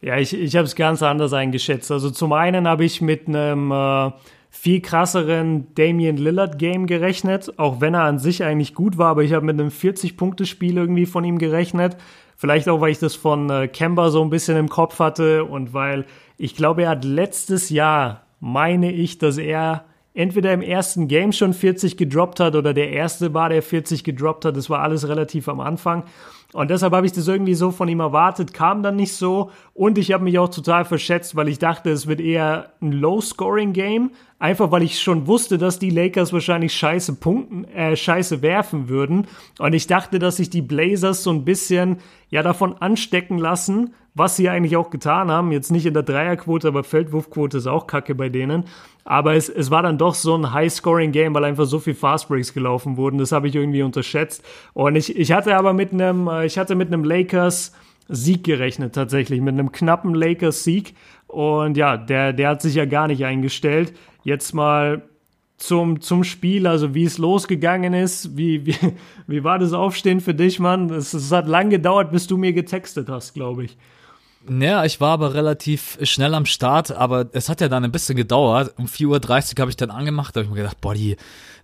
Ja, 0.00 0.18
ich, 0.18 0.34
ich 0.34 0.56
habe 0.56 0.66
es 0.66 0.74
ganz 0.74 1.02
anders 1.02 1.32
eingeschätzt. 1.32 1.90
Also 1.90 2.10
zum 2.10 2.32
einen 2.32 2.68
habe 2.68 2.84
ich 2.84 3.00
mit 3.00 3.28
einem 3.28 3.70
äh, 3.70 4.10
viel 4.50 4.80
krasseren 4.80 5.74
Damian 5.74 6.16
Lillard 6.16 6.58
Game 6.58 6.86
gerechnet, 6.86 7.58
auch 7.58 7.80
wenn 7.80 7.94
er 7.94 8.02
an 8.02 8.18
sich 8.18 8.42
eigentlich 8.42 8.74
gut 8.74 8.98
war, 8.98 9.10
aber 9.10 9.22
ich 9.22 9.32
habe 9.32 9.44
mit 9.44 9.58
einem 9.58 9.68
40-Punkte-Spiel 9.68 10.76
irgendwie 10.76 11.06
von 11.06 11.24
ihm 11.24 11.38
gerechnet. 11.38 11.96
Vielleicht 12.36 12.68
auch, 12.68 12.80
weil 12.80 12.90
ich 12.90 12.98
das 12.98 13.14
von 13.14 13.48
äh, 13.48 13.68
Kemba 13.68 14.10
so 14.10 14.22
ein 14.22 14.30
bisschen 14.30 14.56
im 14.56 14.68
Kopf 14.68 14.98
hatte 14.98 15.44
und 15.44 15.72
weil 15.72 16.04
ich 16.36 16.54
glaube, 16.54 16.82
er 16.82 16.90
hat 16.90 17.04
letztes 17.04 17.70
Jahr, 17.70 18.22
meine 18.40 18.92
ich, 18.92 19.18
dass 19.18 19.38
er 19.38 19.86
entweder 20.12 20.52
im 20.52 20.62
ersten 20.62 21.08
Game 21.08 21.32
schon 21.32 21.54
40 21.54 21.96
gedroppt 21.96 22.40
hat 22.40 22.54
oder 22.54 22.74
der 22.74 22.90
erste 22.90 23.34
war, 23.34 23.48
der 23.48 23.62
40 23.62 24.04
gedroppt 24.04 24.44
hat. 24.44 24.56
Das 24.56 24.68
war 24.70 24.80
alles 24.80 25.08
relativ 25.08 25.48
am 25.48 25.60
Anfang. 25.60 26.04
Und 26.52 26.70
deshalb 26.70 26.92
habe 26.94 27.06
ich 27.06 27.12
das 27.12 27.28
irgendwie 27.28 27.54
so 27.54 27.70
von 27.70 27.88
ihm 27.88 28.00
erwartet, 28.00 28.54
kam 28.54 28.82
dann 28.82 28.96
nicht 28.96 29.14
so. 29.14 29.50
Und 29.74 29.98
ich 29.98 30.12
habe 30.12 30.24
mich 30.24 30.38
auch 30.38 30.48
total 30.48 30.84
verschätzt, 30.84 31.36
weil 31.36 31.48
ich 31.48 31.58
dachte, 31.58 31.90
es 31.90 32.06
wird 32.06 32.20
eher 32.20 32.72
ein 32.80 32.92
Low-Scoring-Game. 32.92 34.10
Einfach 34.38 34.70
weil 34.70 34.82
ich 34.82 35.00
schon 35.00 35.26
wusste, 35.26 35.58
dass 35.58 35.78
die 35.78 35.90
Lakers 35.90 36.32
wahrscheinlich 36.32 36.74
scheiße 36.74 37.14
punkten, 37.14 37.64
äh, 37.64 37.96
scheiße 37.96 38.42
werfen 38.42 38.88
würden. 38.88 39.26
Und 39.58 39.72
ich 39.72 39.86
dachte, 39.86 40.18
dass 40.18 40.36
sich 40.36 40.50
die 40.50 40.62
Blazers 40.62 41.22
so 41.22 41.30
ein 41.30 41.44
bisschen 41.44 41.98
ja 42.30 42.42
davon 42.42 42.76
anstecken 42.80 43.38
lassen, 43.38 43.94
was 44.14 44.36
sie 44.36 44.48
eigentlich 44.48 44.76
auch 44.76 44.90
getan 44.90 45.30
haben. 45.30 45.52
Jetzt 45.52 45.70
nicht 45.70 45.86
in 45.86 45.94
der 45.94 46.02
Dreierquote, 46.02 46.68
aber 46.68 46.84
Feldwurfquote 46.84 47.58
ist 47.58 47.66
auch 47.66 47.86
kacke 47.86 48.14
bei 48.14 48.28
denen. 48.28 48.64
Aber 49.08 49.34
es, 49.36 49.48
es 49.48 49.70
war 49.70 49.84
dann 49.84 49.98
doch 49.98 50.16
so 50.16 50.36
ein 50.36 50.52
High-Scoring-Game, 50.52 51.32
weil 51.32 51.44
einfach 51.44 51.64
so 51.64 51.78
viel 51.78 51.94
Fastbreaks 51.94 52.52
gelaufen 52.52 52.96
wurden. 52.96 53.18
Das 53.18 53.30
habe 53.30 53.46
ich 53.46 53.54
irgendwie 53.54 53.82
unterschätzt. 53.82 54.44
Und 54.74 54.96
ich, 54.96 55.16
ich 55.16 55.30
hatte 55.30 55.56
aber 55.56 55.72
mit 55.72 55.92
einem, 55.92 56.26
äh, 56.26 56.44
ich 56.44 56.58
hatte 56.58 56.74
mit 56.74 56.88
einem 56.88 57.04
Lakers 57.04 57.72
Sieg 58.08 58.42
gerechnet 58.42 58.96
tatsächlich, 58.96 59.40
mit 59.40 59.54
einem 59.54 59.70
knappen 59.70 60.12
Lakers 60.12 60.64
Sieg. 60.64 60.94
Und 61.28 61.76
ja, 61.76 61.96
der, 61.96 62.32
der 62.32 62.48
hat 62.48 62.62
sich 62.62 62.74
ja 62.74 62.84
gar 62.84 63.06
nicht 63.06 63.24
eingestellt. 63.24 63.92
Jetzt 64.24 64.54
mal 64.54 65.02
zum, 65.56 66.00
zum 66.00 66.24
Spiel, 66.24 66.66
also 66.66 66.92
wie 66.92 67.04
es 67.04 67.16
losgegangen 67.16 67.94
ist. 67.94 68.36
Wie, 68.36 68.66
wie, 68.66 68.76
wie 69.28 69.44
war 69.44 69.60
das 69.60 69.72
Aufstehen 69.72 70.20
für 70.20 70.34
dich, 70.34 70.58
Mann? 70.58 70.90
Es, 70.90 71.14
es 71.14 71.30
hat 71.30 71.46
lang 71.46 71.70
gedauert, 71.70 72.10
bis 72.10 72.26
du 72.26 72.36
mir 72.36 72.52
getextet 72.52 73.08
hast, 73.08 73.34
glaube 73.34 73.66
ich. 73.66 73.76
Ja, 74.48 74.84
ich 74.84 75.00
war 75.00 75.10
aber 75.10 75.34
relativ 75.34 75.98
schnell 76.02 76.34
am 76.34 76.46
Start, 76.46 76.92
aber 76.92 77.26
es 77.32 77.48
hat 77.48 77.60
ja 77.60 77.68
dann 77.68 77.84
ein 77.84 77.92
bisschen 77.92 78.16
gedauert. 78.16 78.74
Um 78.76 78.86
4.30 78.86 79.06
Uhr 79.56 79.60
habe 79.60 79.70
ich 79.70 79.76
dann 79.76 79.90
angemacht, 79.90 80.36
da 80.36 80.40
habe 80.40 80.44
ich 80.44 80.50
mir 80.50 80.58
gedacht, 80.58 80.80
boah, 80.80 80.94
die, 80.94 81.16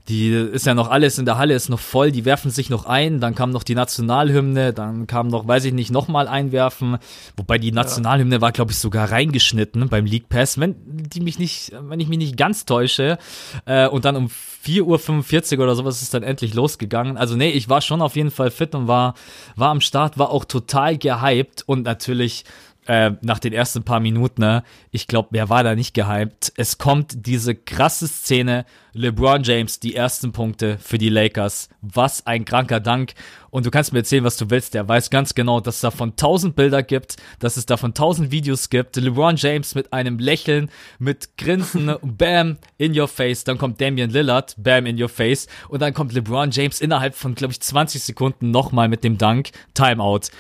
die 0.09 0.33
ist 0.33 0.67
ja 0.67 0.75
noch 0.75 0.91
alles 0.91 1.19
in 1.19 1.25
der 1.25 1.39
Halle, 1.39 1.55
ist 1.55 1.69
noch 1.69 1.79
voll, 1.79 2.11
die 2.11 2.25
werfen 2.25 2.51
sich 2.51 2.71
noch 2.71 2.87
ein, 2.87 3.21
dann 3.21 3.37
kam 3.37 3.51
noch 3.51 3.63
die 3.63 3.77
Nationalhymne, 3.77 4.73
dann 4.73 5.07
kam 5.07 5.29
noch, 5.29 5.47
weiß 5.47 5.65
ich 5.67 5.73
nicht, 5.73 5.93
nochmal 5.93 6.27
einwerfen, 6.27 6.99
wobei 7.37 7.59
die 7.59 7.71
Nationalhymne 7.71 8.41
war, 8.41 8.51
glaube 8.51 8.73
ich, 8.73 8.79
sogar 8.79 9.13
reingeschnitten 9.13 9.89
beim 9.89 10.05
League 10.05 10.29
Pass, 10.29 10.59
wenn 10.59 10.75
die 10.85 11.21
mich 11.21 11.39
nicht, 11.39 11.73
wenn 11.83 12.01
ich 12.01 12.09
mich 12.09 12.19
nicht 12.19 12.37
ganz 12.37 12.65
täusche, 12.65 13.19
äh, 13.65 13.87
und 13.87 14.05
dann 14.05 14.17
um 14.17 14.27
4.45 14.27 15.57
Uhr 15.59 15.65
oder 15.65 15.77
sowas 15.77 16.03
ist 16.03 16.15
dann 16.15 16.23
endlich 16.23 16.55
losgegangen. 16.55 17.17
Also 17.17 17.37
nee, 17.37 17.51
ich 17.51 17.69
war 17.69 17.81
schon 17.81 18.03
auf 18.03 18.17
jeden 18.17 18.31
Fall 18.31 18.51
fit 18.51 18.75
und 18.75 18.89
war, 18.89 19.15
war 19.57 19.71
am 19.71 19.81
Start, 19.81 20.19
war 20.19 20.31
auch 20.31 20.45
total 20.45 20.99
gehypt 20.99 21.63
und 21.67 21.85
natürlich 21.85 22.45
äh, 22.87 23.13
nach 23.23 23.39
den 23.39 23.53
ersten 23.53 23.85
paar 23.85 24.01
Minuten, 24.01 24.43
ne, 24.43 24.65
ich 24.91 25.07
glaube, 25.07 25.29
wer 25.33 25.49
war 25.49 25.63
da 25.63 25.75
nicht 25.75 25.95
gehypt? 25.95 26.53
Es 26.57 26.79
kommt 26.79 27.27
diese 27.27 27.55
krasse 27.55 28.09
Szene, 28.09 28.65
LeBron 28.93 29.43
James, 29.43 29.81
die 29.81 29.95
ersten 29.95 30.33
Punkte 30.33 30.79
für 30.79 30.99
die 30.99 31.09
Lakers. 31.09 31.69
Was 31.81 32.27
ein 32.27 32.45
kranker 32.45 32.81
Dank. 32.81 33.15
Und 33.51 33.67
du 33.67 33.71
kannst 33.71 33.93
mir 33.93 34.01
erzählen, 34.01 34.25
was 34.25 34.37
du 34.37 34.51
willst. 34.51 34.75
Der 34.75 34.89
weiß 34.89 35.11
ganz 35.11 35.35
genau, 35.35 35.61
dass 35.61 35.77
es 35.77 35.81
davon 35.83 36.17
tausend 36.17 36.57
Bilder 36.57 36.83
gibt, 36.83 37.17
dass 37.39 37.57
es 37.57 37.67
davon 37.67 37.95
tausend 37.95 38.31
Videos 38.31 38.69
gibt. 38.69 38.97
LeBron 38.97 39.37
James 39.37 39.75
mit 39.75 39.93
einem 39.93 40.19
Lächeln, 40.19 40.71
mit 40.99 41.37
Grinsen, 41.39 41.95
bam, 42.03 42.59
in 42.79 42.99
your 42.99 43.09
face. 43.09 43.45
Dann 43.45 43.59
kommt 43.59 43.81
Damian 43.81 44.11
Lillard, 44.11 44.55
bam, 44.59 44.87
in 44.87 45.01
your 45.01 45.09
face. 45.09 45.47
Und 45.69 45.81
dann 45.81 45.95
kommt 45.95 46.13
LeBron 46.13 46.51
James 46.51 46.81
innerhalb 46.81 47.15
von, 47.15 47.35
glaube 47.35 47.53
ich, 47.53 47.61
20 47.61 48.03
Sekunden 48.03 48.51
nochmal 48.51 48.89
mit 48.89 49.05
dem 49.05 49.19
Dank. 49.19 49.51
Timeout. 49.75 50.31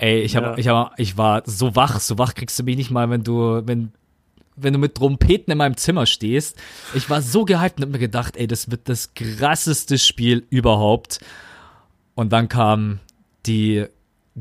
Ey, 0.00 0.20
ich, 0.20 0.34
hab, 0.34 0.44
ja. 0.44 0.58
ich, 0.58 0.68
hab, 0.68 0.98
ich 0.98 1.18
war 1.18 1.42
so 1.44 1.76
wach, 1.76 2.00
so 2.00 2.16
wach 2.16 2.34
kriegst 2.34 2.58
du 2.58 2.62
mich 2.62 2.76
nicht 2.76 2.90
mal, 2.90 3.10
wenn 3.10 3.22
du, 3.22 3.60
wenn, 3.66 3.92
wenn 4.56 4.72
du 4.72 4.78
mit 4.78 4.94
Trompeten 4.94 5.52
in 5.52 5.58
meinem 5.58 5.76
Zimmer 5.76 6.06
stehst. 6.06 6.56
Ich 6.94 7.10
war 7.10 7.20
so 7.20 7.44
gehypt 7.44 7.76
und 7.76 7.84
hab 7.84 7.90
mir 7.90 7.98
gedacht, 7.98 8.36
ey, 8.36 8.46
das 8.46 8.70
wird 8.70 8.88
das 8.88 9.12
krasseste 9.12 9.98
Spiel 9.98 10.46
überhaupt. 10.48 11.20
Und 12.14 12.32
dann 12.32 12.48
kam 12.48 13.00
die 13.44 13.84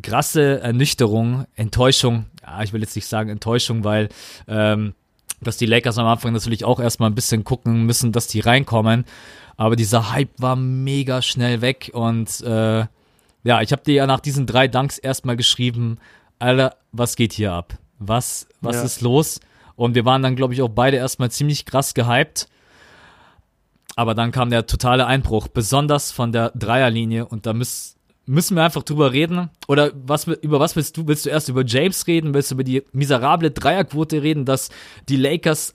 krasse 0.01 0.61
Ernüchterung, 0.61 1.45
Enttäuschung. 1.55 2.27
Ja, 2.41 2.63
ich 2.63 2.71
will 2.71 2.79
jetzt 2.79 2.95
nicht 2.95 3.07
sagen 3.07 3.29
Enttäuschung, 3.29 3.83
weil 3.83 4.07
ähm, 4.47 4.93
dass 5.41 5.57
die 5.57 5.65
Lakers 5.65 5.97
am 5.97 6.07
Anfang 6.07 6.31
natürlich 6.31 6.63
auch 6.63 6.79
erstmal 6.79 7.09
ein 7.09 7.15
bisschen 7.15 7.43
gucken 7.43 7.85
müssen, 7.85 8.13
dass 8.13 8.27
die 8.27 8.39
reinkommen. 8.39 9.03
Aber 9.57 9.75
dieser 9.75 10.13
Hype 10.13 10.31
war 10.37 10.55
mega 10.55 11.21
schnell 11.21 11.59
weg 11.59 11.91
und 11.93 12.39
äh, 12.41 12.85
ja, 13.43 13.61
ich 13.61 13.71
habe 13.71 13.83
dir 13.83 13.93
ja 13.93 14.07
nach 14.07 14.19
diesen 14.19 14.45
drei 14.45 14.67
Danks 14.67 14.97
erstmal 14.97 15.37
geschrieben, 15.37 15.97
Alter, 16.39 16.75
was 16.91 17.15
geht 17.15 17.33
hier 17.33 17.53
ab? 17.53 17.77
Was, 17.99 18.47
was 18.61 18.77
ja. 18.77 18.83
ist 18.83 19.01
los? 19.01 19.39
Und 19.75 19.95
wir 19.95 20.05
waren 20.05 20.21
dann, 20.21 20.35
glaube 20.35 20.53
ich, 20.53 20.61
auch 20.61 20.69
beide 20.69 20.97
erstmal 20.97 21.31
ziemlich 21.31 21.65
krass 21.65 21.93
gehypt. 21.93 22.47
Aber 23.95 24.13
dann 24.13 24.31
kam 24.31 24.49
der 24.49 24.65
totale 24.65 25.05
Einbruch, 25.05 25.47
besonders 25.47 26.11
von 26.11 26.31
der 26.31 26.51
Dreierlinie. 26.51 27.25
Und 27.25 27.45
da 27.45 27.53
müß, 27.53 27.97
müssen 28.25 28.55
wir 28.55 28.63
einfach 28.63 28.83
drüber 28.83 29.11
reden. 29.11 29.49
Oder 29.67 29.91
was, 29.93 30.27
über 30.27 30.59
was 30.59 30.75
willst 30.75 30.95
du? 30.97 31.07
Willst 31.07 31.25
du 31.25 31.29
erst 31.29 31.49
über 31.49 31.65
James 31.65 32.07
reden? 32.07 32.33
Willst 32.33 32.51
du 32.51 32.55
über 32.55 32.63
die 32.63 32.83
miserable 32.91 33.51
Dreierquote 33.51 34.21
reden, 34.21 34.45
dass 34.45 34.69
die 35.09 35.17
Lakers 35.17 35.73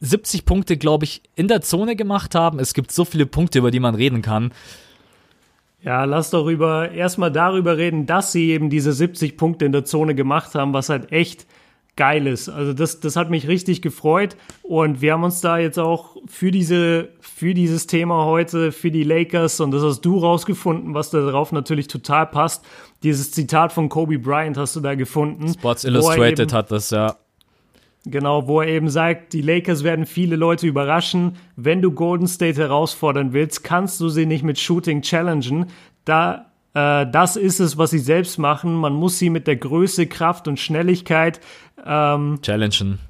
70 0.00 0.44
Punkte, 0.44 0.76
glaube 0.76 1.04
ich, 1.04 1.22
in 1.34 1.48
der 1.48 1.60
Zone 1.60 1.96
gemacht 1.96 2.34
haben? 2.34 2.58
Es 2.58 2.74
gibt 2.74 2.92
so 2.92 3.04
viele 3.04 3.26
Punkte, 3.26 3.58
über 3.58 3.70
die 3.70 3.80
man 3.80 3.94
reden 3.94 4.22
kann. 4.22 4.52
Ja, 5.82 6.04
lass 6.04 6.30
doch 6.30 6.46
über 6.46 6.90
erstmal 6.90 7.32
darüber 7.32 7.78
reden, 7.78 8.06
dass 8.06 8.32
sie 8.32 8.50
eben 8.50 8.68
diese 8.68 8.92
70 8.92 9.36
Punkte 9.36 9.64
in 9.64 9.72
der 9.72 9.84
Zone 9.84 10.14
gemacht 10.14 10.54
haben, 10.54 10.72
was 10.72 10.88
halt 10.90 11.10
echt 11.10 11.46
geil 11.96 12.26
ist. 12.26 12.48
Also 12.48 12.72
das, 12.72 13.00
das 13.00 13.16
hat 13.16 13.30
mich 13.30 13.48
richtig 13.48 13.82
gefreut 13.82 14.36
und 14.62 15.00
wir 15.00 15.12
haben 15.12 15.24
uns 15.24 15.40
da 15.40 15.58
jetzt 15.58 15.78
auch 15.78 16.16
für 16.26 16.50
diese, 16.50 17.10
für 17.20 17.54
dieses 17.54 17.86
Thema 17.86 18.24
heute, 18.24 18.72
für 18.72 18.90
die 18.90 19.04
Lakers 19.04 19.60
und 19.60 19.70
das 19.70 19.82
hast 19.82 20.00
du 20.02 20.18
rausgefunden, 20.18 20.94
was 20.94 21.10
darauf 21.10 21.52
natürlich 21.52 21.88
total 21.88 22.26
passt. 22.26 22.64
Dieses 23.02 23.32
Zitat 23.32 23.72
von 23.72 23.88
Kobe 23.88 24.18
Bryant 24.18 24.56
hast 24.56 24.76
du 24.76 24.80
da 24.80 24.94
gefunden. 24.94 25.52
Sports 25.52 25.84
Illustrated 25.84 26.52
hat 26.52 26.70
das, 26.70 26.90
ja. 26.90 27.16
Genau, 28.06 28.48
wo 28.48 28.62
er 28.62 28.68
eben 28.68 28.88
sagt, 28.88 29.34
die 29.34 29.42
Lakers 29.42 29.84
werden 29.84 30.06
viele 30.06 30.36
Leute 30.36 30.66
überraschen. 30.66 31.36
Wenn 31.56 31.82
du 31.82 31.92
Golden 31.92 32.26
State 32.26 32.58
herausfordern 32.58 33.34
willst, 33.34 33.62
kannst 33.62 34.00
du 34.00 34.08
sie 34.08 34.24
nicht 34.24 34.42
mit 34.42 34.58
Shooting 34.58 35.02
challengen. 35.02 35.66
Da, 36.06 36.46
äh, 36.72 37.06
das 37.10 37.36
ist 37.36 37.60
es, 37.60 37.76
was 37.76 37.90
sie 37.90 37.98
selbst 37.98 38.38
machen. 38.38 38.74
Man 38.74 38.94
muss 38.94 39.18
sie 39.18 39.28
mit 39.28 39.46
der 39.46 39.56
Größe, 39.56 40.06
Kraft 40.06 40.48
und 40.48 40.58
Schnelligkeit 40.58 41.40
ähm, 41.84 42.38
challengen. 42.40 43.00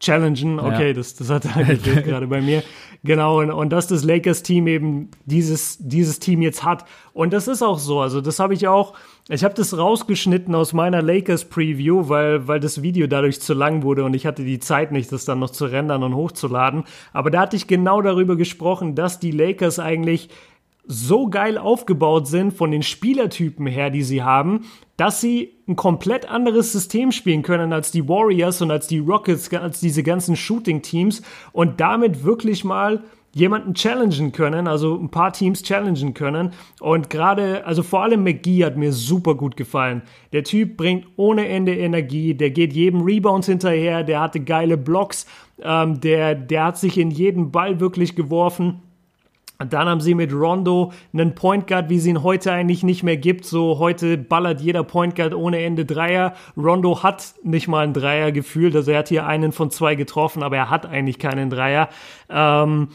Challengen, 0.00 0.58
okay, 0.58 0.88
ja. 0.88 0.92
das, 0.94 1.14
das 1.14 1.30
hat 1.30 1.42
gefehlt 1.54 2.04
gerade 2.04 2.26
bei 2.26 2.40
mir. 2.40 2.64
Genau, 3.04 3.40
und, 3.40 3.52
und 3.52 3.70
dass 3.70 3.86
das 3.86 4.02
Lakers-Team 4.02 4.66
eben 4.66 5.10
dieses, 5.24 5.78
dieses 5.80 6.18
Team 6.18 6.42
jetzt 6.42 6.64
hat. 6.64 6.84
Und 7.12 7.32
das 7.32 7.46
ist 7.46 7.62
auch 7.62 7.78
so. 7.78 8.00
Also, 8.00 8.20
das 8.20 8.40
habe 8.40 8.54
ich 8.54 8.66
auch 8.66 8.94
ich 9.28 9.44
habe 9.44 9.54
das 9.54 9.76
rausgeschnitten 9.76 10.54
aus 10.54 10.72
meiner 10.72 11.00
Lakers 11.00 11.44
Preview, 11.44 12.08
weil, 12.08 12.48
weil 12.48 12.58
das 12.58 12.82
Video 12.82 13.06
dadurch 13.06 13.40
zu 13.40 13.54
lang 13.54 13.84
wurde 13.84 14.04
und 14.04 14.14
ich 14.14 14.26
hatte 14.26 14.42
die 14.42 14.58
Zeit 14.58 14.90
nicht, 14.90 15.12
das 15.12 15.24
dann 15.24 15.38
noch 15.38 15.50
zu 15.50 15.66
rendern 15.66 16.02
und 16.02 16.16
hochzuladen. 16.16 16.84
Aber 17.12 17.30
da 17.30 17.42
hatte 17.42 17.56
ich 17.56 17.68
genau 17.68 18.02
darüber 18.02 18.36
gesprochen, 18.36 18.96
dass 18.96 19.20
die 19.20 19.30
Lakers 19.30 19.78
eigentlich 19.78 20.28
so 20.84 21.28
geil 21.28 21.58
aufgebaut 21.58 22.26
sind 22.26 22.52
von 22.52 22.72
den 22.72 22.82
Spielertypen 22.82 23.66
her, 23.68 23.90
die 23.90 24.02
sie 24.02 24.24
haben, 24.24 24.66
dass 24.96 25.20
sie 25.20 25.52
ein 25.68 25.76
komplett 25.76 26.28
anderes 26.28 26.72
System 26.72 27.12
spielen 27.12 27.42
können 27.42 27.72
als 27.72 27.92
die 27.92 28.08
Warriors 28.08 28.60
und 28.60 28.72
als 28.72 28.88
die 28.88 28.98
Rockets, 28.98 29.52
als 29.54 29.78
diese 29.78 30.02
ganzen 30.02 30.34
Shooting-Teams 30.34 31.22
und 31.52 31.80
damit 31.80 32.24
wirklich 32.24 32.64
mal 32.64 33.04
jemanden 33.34 33.74
challengen 33.74 34.32
können, 34.32 34.66
also 34.66 34.96
ein 34.96 35.08
paar 35.08 35.32
Teams 35.32 35.62
challengen 35.62 36.14
können. 36.14 36.52
Und 36.80 37.10
gerade, 37.10 37.64
also 37.66 37.82
vor 37.82 38.02
allem 38.02 38.22
McGee 38.24 38.64
hat 38.64 38.76
mir 38.76 38.92
super 38.92 39.34
gut 39.34 39.56
gefallen. 39.56 40.02
Der 40.32 40.44
Typ 40.44 40.76
bringt 40.76 41.06
ohne 41.16 41.48
Ende 41.48 41.74
Energie, 41.74 42.34
der 42.34 42.50
geht 42.50 42.72
jedem 42.72 43.02
Rebounds 43.02 43.46
hinterher, 43.46 44.04
der 44.04 44.20
hatte 44.20 44.40
geile 44.40 44.76
Blocks, 44.76 45.26
ähm, 45.62 46.00
der, 46.00 46.34
der 46.34 46.64
hat 46.64 46.78
sich 46.78 46.98
in 46.98 47.10
jeden 47.10 47.50
Ball 47.50 47.80
wirklich 47.80 48.14
geworfen. 48.14 48.82
Dann 49.58 49.88
haben 49.88 50.00
sie 50.00 50.14
mit 50.14 50.32
Rondo 50.32 50.92
einen 51.12 51.34
Point 51.36 51.68
Guard, 51.68 51.88
wie 51.88 52.00
sie 52.00 52.10
ihn 52.10 52.22
heute 52.24 52.52
eigentlich 52.52 52.82
nicht 52.82 53.04
mehr 53.04 53.16
gibt. 53.16 53.44
So 53.44 53.78
heute 53.78 54.18
ballert 54.18 54.60
jeder 54.60 54.82
Point 54.82 55.14
Guard 55.14 55.34
ohne 55.34 55.62
Ende 55.62 55.84
Dreier. 55.84 56.34
Rondo 56.56 57.04
hat 57.04 57.34
nicht 57.44 57.68
mal 57.68 57.84
einen 57.84 57.92
Dreier 57.92 58.32
gefühlt. 58.32 58.74
Also 58.74 58.90
er 58.90 58.98
hat 58.98 59.08
hier 59.08 59.24
einen 59.24 59.52
von 59.52 59.70
zwei 59.70 59.94
getroffen, 59.94 60.42
aber 60.42 60.56
er 60.56 60.70
hat 60.70 60.84
eigentlich 60.84 61.20
keinen 61.20 61.48
Dreier. 61.48 61.88
Ähm, 62.28 62.88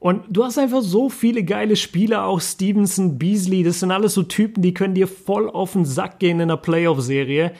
und 0.00 0.24
du 0.30 0.44
hast 0.44 0.58
einfach 0.58 0.82
so 0.82 1.08
viele 1.08 1.42
geile 1.42 1.74
Spieler, 1.74 2.24
auch 2.24 2.40
Stevenson, 2.40 3.18
Beasley, 3.18 3.64
das 3.64 3.80
sind 3.80 3.90
alles 3.90 4.14
so 4.14 4.22
Typen, 4.22 4.62
die 4.62 4.72
können 4.72 4.94
dir 4.94 5.08
voll 5.08 5.50
auf 5.50 5.72
den 5.72 5.84
Sack 5.84 6.20
gehen 6.20 6.36
in 6.38 6.42
einer 6.42 6.56
Playoff-Serie. 6.56 7.52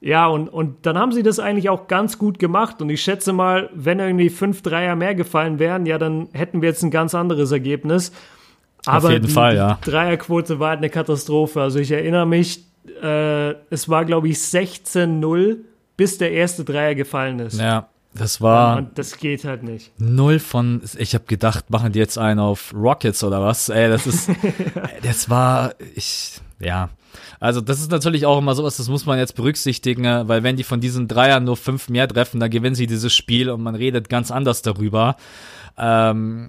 Ja, 0.00 0.26
und, 0.26 0.48
und 0.48 0.86
dann 0.86 0.96
haben 0.96 1.12
sie 1.12 1.22
das 1.22 1.40
eigentlich 1.40 1.70
auch 1.70 1.88
ganz 1.88 2.18
gut 2.18 2.38
gemacht. 2.38 2.80
Und 2.80 2.90
ich 2.90 3.00
schätze 3.00 3.32
mal, 3.32 3.70
wenn 3.74 3.98
irgendwie 3.98 4.28
fünf 4.28 4.62
Dreier 4.62 4.94
mehr 4.94 5.14
gefallen 5.14 5.58
wären, 5.58 5.86
ja, 5.86 5.98
dann 5.98 6.28
hätten 6.32 6.62
wir 6.62 6.68
jetzt 6.68 6.84
ein 6.84 6.90
ganz 6.90 7.14
anderes 7.14 7.50
Ergebnis. 7.50 8.12
Aber 8.86 9.08
Auf 9.08 9.12
jeden 9.12 9.26
die, 9.26 9.32
Fall, 9.32 9.56
ja. 9.56 9.78
die 9.84 9.90
Dreierquote 9.90 10.60
war 10.60 10.70
halt 10.70 10.78
eine 10.78 10.90
Katastrophe. 10.90 11.60
Also 11.60 11.80
ich 11.80 11.90
erinnere 11.90 12.26
mich, 12.26 12.64
äh, 13.02 13.54
es 13.70 13.88
war, 13.88 14.04
glaube 14.04 14.28
ich, 14.28 14.36
16-0, 14.36 15.56
bis 15.96 16.18
der 16.18 16.32
erste 16.32 16.64
Dreier 16.64 16.94
gefallen 16.94 17.40
ist. 17.40 17.58
Ja, 17.58 17.88
das 18.14 18.40
war 18.40 18.78
Und 18.78 18.98
das 18.98 19.18
geht 19.18 19.44
halt 19.44 19.62
nicht. 19.62 19.92
null 19.98 20.38
von. 20.38 20.82
Ich 20.98 21.14
habe 21.14 21.24
gedacht, 21.26 21.70
machen 21.70 21.92
die 21.92 21.98
jetzt 21.98 22.18
einen 22.18 22.40
auf 22.40 22.72
Rockets 22.74 23.22
oder 23.22 23.40
was? 23.42 23.68
Ey, 23.68 23.88
das 23.88 24.06
ist. 24.06 24.30
das 25.02 25.30
war. 25.30 25.74
Ich. 25.94 26.40
Ja. 26.58 26.90
Also, 27.40 27.60
das 27.60 27.80
ist 27.80 27.90
natürlich 27.90 28.26
auch 28.26 28.38
immer 28.38 28.54
sowas, 28.54 28.76
das 28.78 28.88
muss 28.88 29.06
man 29.06 29.18
jetzt 29.18 29.36
berücksichtigen, 29.36 30.04
äh, 30.04 30.26
weil 30.26 30.42
wenn 30.42 30.56
die 30.56 30.64
von 30.64 30.80
diesen 30.80 31.06
Dreiern 31.06 31.44
nur 31.44 31.56
fünf 31.56 31.88
mehr 31.88 32.08
treffen, 32.08 32.40
dann 32.40 32.50
gewinnen 32.50 32.74
sie 32.74 32.86
dieses 32.88 33.14
Spiel 33.14 33.50
und 33.50 33.62
man 33.62 33.74
redet 33.76 34.08
ganz 34.08 34.30
anders 34.30 34.62
darüber. 34.62 35.16
Ähm, 35.76 36.48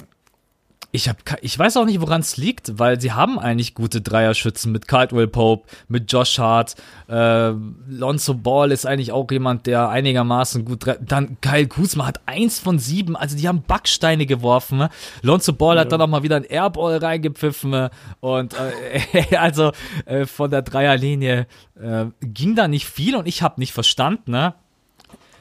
ich, 0.92 1.08
hab, 1.08 1.18
ich 1.42 1.58
weiß 1.58 1.78
auch 1.78 1.86
nicht, 1.86 2.02
woran 2.02 2.22
es 2.22 2.38
liegt, 2.38 2.80
weil 2.80 3.00
sie 3.00 3.12
haben 3.12 3.38
eigentlich 3.38 3.76
gute 3.76 4.02
Dreierschützen 4.02 4.72
mit 4.72 4.88
Caldwell 4.88 5.28
Pope, 5.28 5.68
mit 5.88 6.12
Josh 6.12 6.40
Hart. 6.40 6.76
Äh, 7.08 7.52
Lonzo 7.88 8.34
Ball 8.34 8.72
ist 8.72 8.88
eigentlich 8.88 9.12
auch 9.12 9.30
jemand, 9.30 9.68
der 9.68 9.90
einigermaßen 9.90 10.66
gut. 10.66 10.86
Dann 11.02 11.40
Kyle 11.42 11.68
Kuzma 11.68 12.08
hat 12.08 12.22
eins 12.26 12.58
von 12.58 12.80
sieben, 12.80 13.16
also 13.16 13.38
die 13.38 13.48
haben 13.48 13.62
Backsteine 13.62 14.26
geworfen. 14.26 14.80
ne? 14.80 14.90
Lonzo 15.22 15.54
Ball 15.54 15.80
hat 15.80 15.92
dann 15.92 16.02
auch 16.02 16.08
mal 16.08 16.24
wieder 16.24 16.38
ein 16.38 16.44
Airball 16.44 16.98
reingepfiffen. 16.98 17.70
ne? 17.70 17.92
Und 18.20 18.56
äh, 18.56 19.36
also 19.38 19.72
äh, 20.06 20.26
von 20.26 20.50
der 20.50 20.64
Dreierlinie 20.64 21.46
äh, 21.80 22.06
ging 22.22 22.56
da 22.56 22.68
nicht 22.68 22.88
viel 22.88 23.16
und 23.16 23.28
ich 23.28 23.44
habe 23.44 23.60
nicht 23.60 23.74
verstanden, 23.74 24.32
ne? 24.32 24.56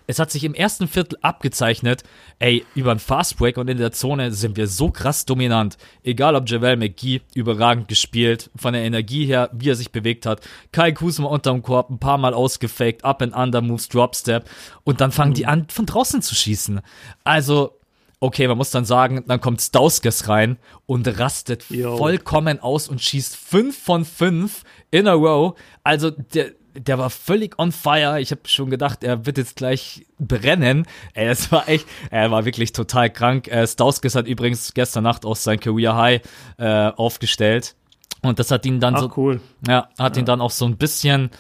Es 0.09 0.19
hat 0.19 0.31
sich 0.31 0.43
im 0.43 0.55
ersten 0.55 0.89
Viertel 0.89 1.19
abgezeichnet, 1.21 2.03
ey, 2.39 2.65
über 2.75 2.93
ein 2.93 2.99
Fastbreak 2.99 3.59
und 3.59 3.69
in 3.69 3.77
der 3.77 3.93
Zone 3.93 4.33
sind 4.33 4.57
wir 4.57 4.67
so 4.67 4.91
krass 4.91 5.27
dominant. 5.27 5.77
Egal 6.03 6.35
ob 6.35 6.49
Javel 6.49 6.79
McGee 6.79 7.21
überragend 7.35 7.89
gespielt, 7.89 8.51
von 8.57 8.73
der 8.73 8.83
Energie 8.83 9.27
her, 9.27 9.51
wie 9.53 9.69
er 9.69 9.77
sich 9.77 9.93
bewegt 9.93 10.25
hat. 10.25 10.41
Kai 10.73 10.93
Kuzma 10.93 11.29
unterm 11.29 11.61
Korb, 11.61 11.91
ein 11.91 11.99
paar 11.99 12.17
Mal 12.17 12.33
ausgefaked, 12.33 13.05
up 13.05 13.21
and 13.21 13.37
under 13.37 13.61
moves, 13.61 13.91
drop 13.91 14.17
step 14.17 14.49
und 14.83 15.03
dann 15.03 15.13
fangen 15.13 15.35
die 15.35 15.45
an, 15.45 15.67
von 15.69 15.85
draußen 15.85 16.23
zu 16.23 16.35
schießen. 16.35 16.81
Also, 17.25 17.79
okay, 18.19 18.49
man 18.49 18.57
muss 18.57 18.71
dann 18.71 18.87
sagen, 18.87 19.25
dann 19.27 19.43
kommt 19.43 19.61
Stauskas 19.61 20.27
rein 20.27 20.57
und 20.87 21.07
rastet 21.19 21.69
Jo. 21.69 21.99
vollkommen 21.99 22.61
aus 22.61 22.89
und 22.89 23.03
schießt 23.03 23.37
fünf 23.37 23.79
von 23.79 24.07
fünf 24.07 24.63
in 24.91 25.07
a 25.07 25.13
row. 25.13 25.55
Also, 25.85 26.11
der, 26.11 26.53
der 26.75 26.99
war 26.99 27.11
völlig 27.11 27.59
on 27.59 27.73
fire. 27.73 28.21
Ich 28.21 28.31
habe 28.31 28.43
schon 28.47 28.71
gedacht, 28.71 29.05
er 29.05 29.27
wird 29.27 29.39
jetzt 29.39 29.57
gleich 29.57 30.07
brennen. 30.19 30.87
Ey, 31.15 31.27
das 31.27 31.51
war 31.53 31.69
echt, 31.69 31.87
er 32.11 32.31
war 32.31 32.45
wirklich 32.45 32.73
total 32.73 33.11
krank. 33.11 33.49
Äh, 33.49 33.67
Stauskas 33.67 34.15
hat 34.15 34.27
übrigens 34.27 34.75
gestern 34.75 35.05
Nacht 35.05 35.25
auch 35.25 35.37
sein 35.37 35.61
Career 35.61 35.97
High 35.97 36.21
äh, 36.59 36.89
aufgestellt. 36.89 37.75
Und 38.23 38.39
das 38.39 38.51
hat 38.51 38.67
ihn 38.67 38.81
dann 38.81 38.97
Ach, 38.97 39.01
so, 39.01 39.13
cool. 39.17 39.41
ja, 39.67 39.89
hat 39.99 40.17
ihn 40.17 40.25
dann 40.25 40.41
auch 40.41 40.51
so 40.51 40.65
ein 40.65 40.77
bisschen, 40.77 41.31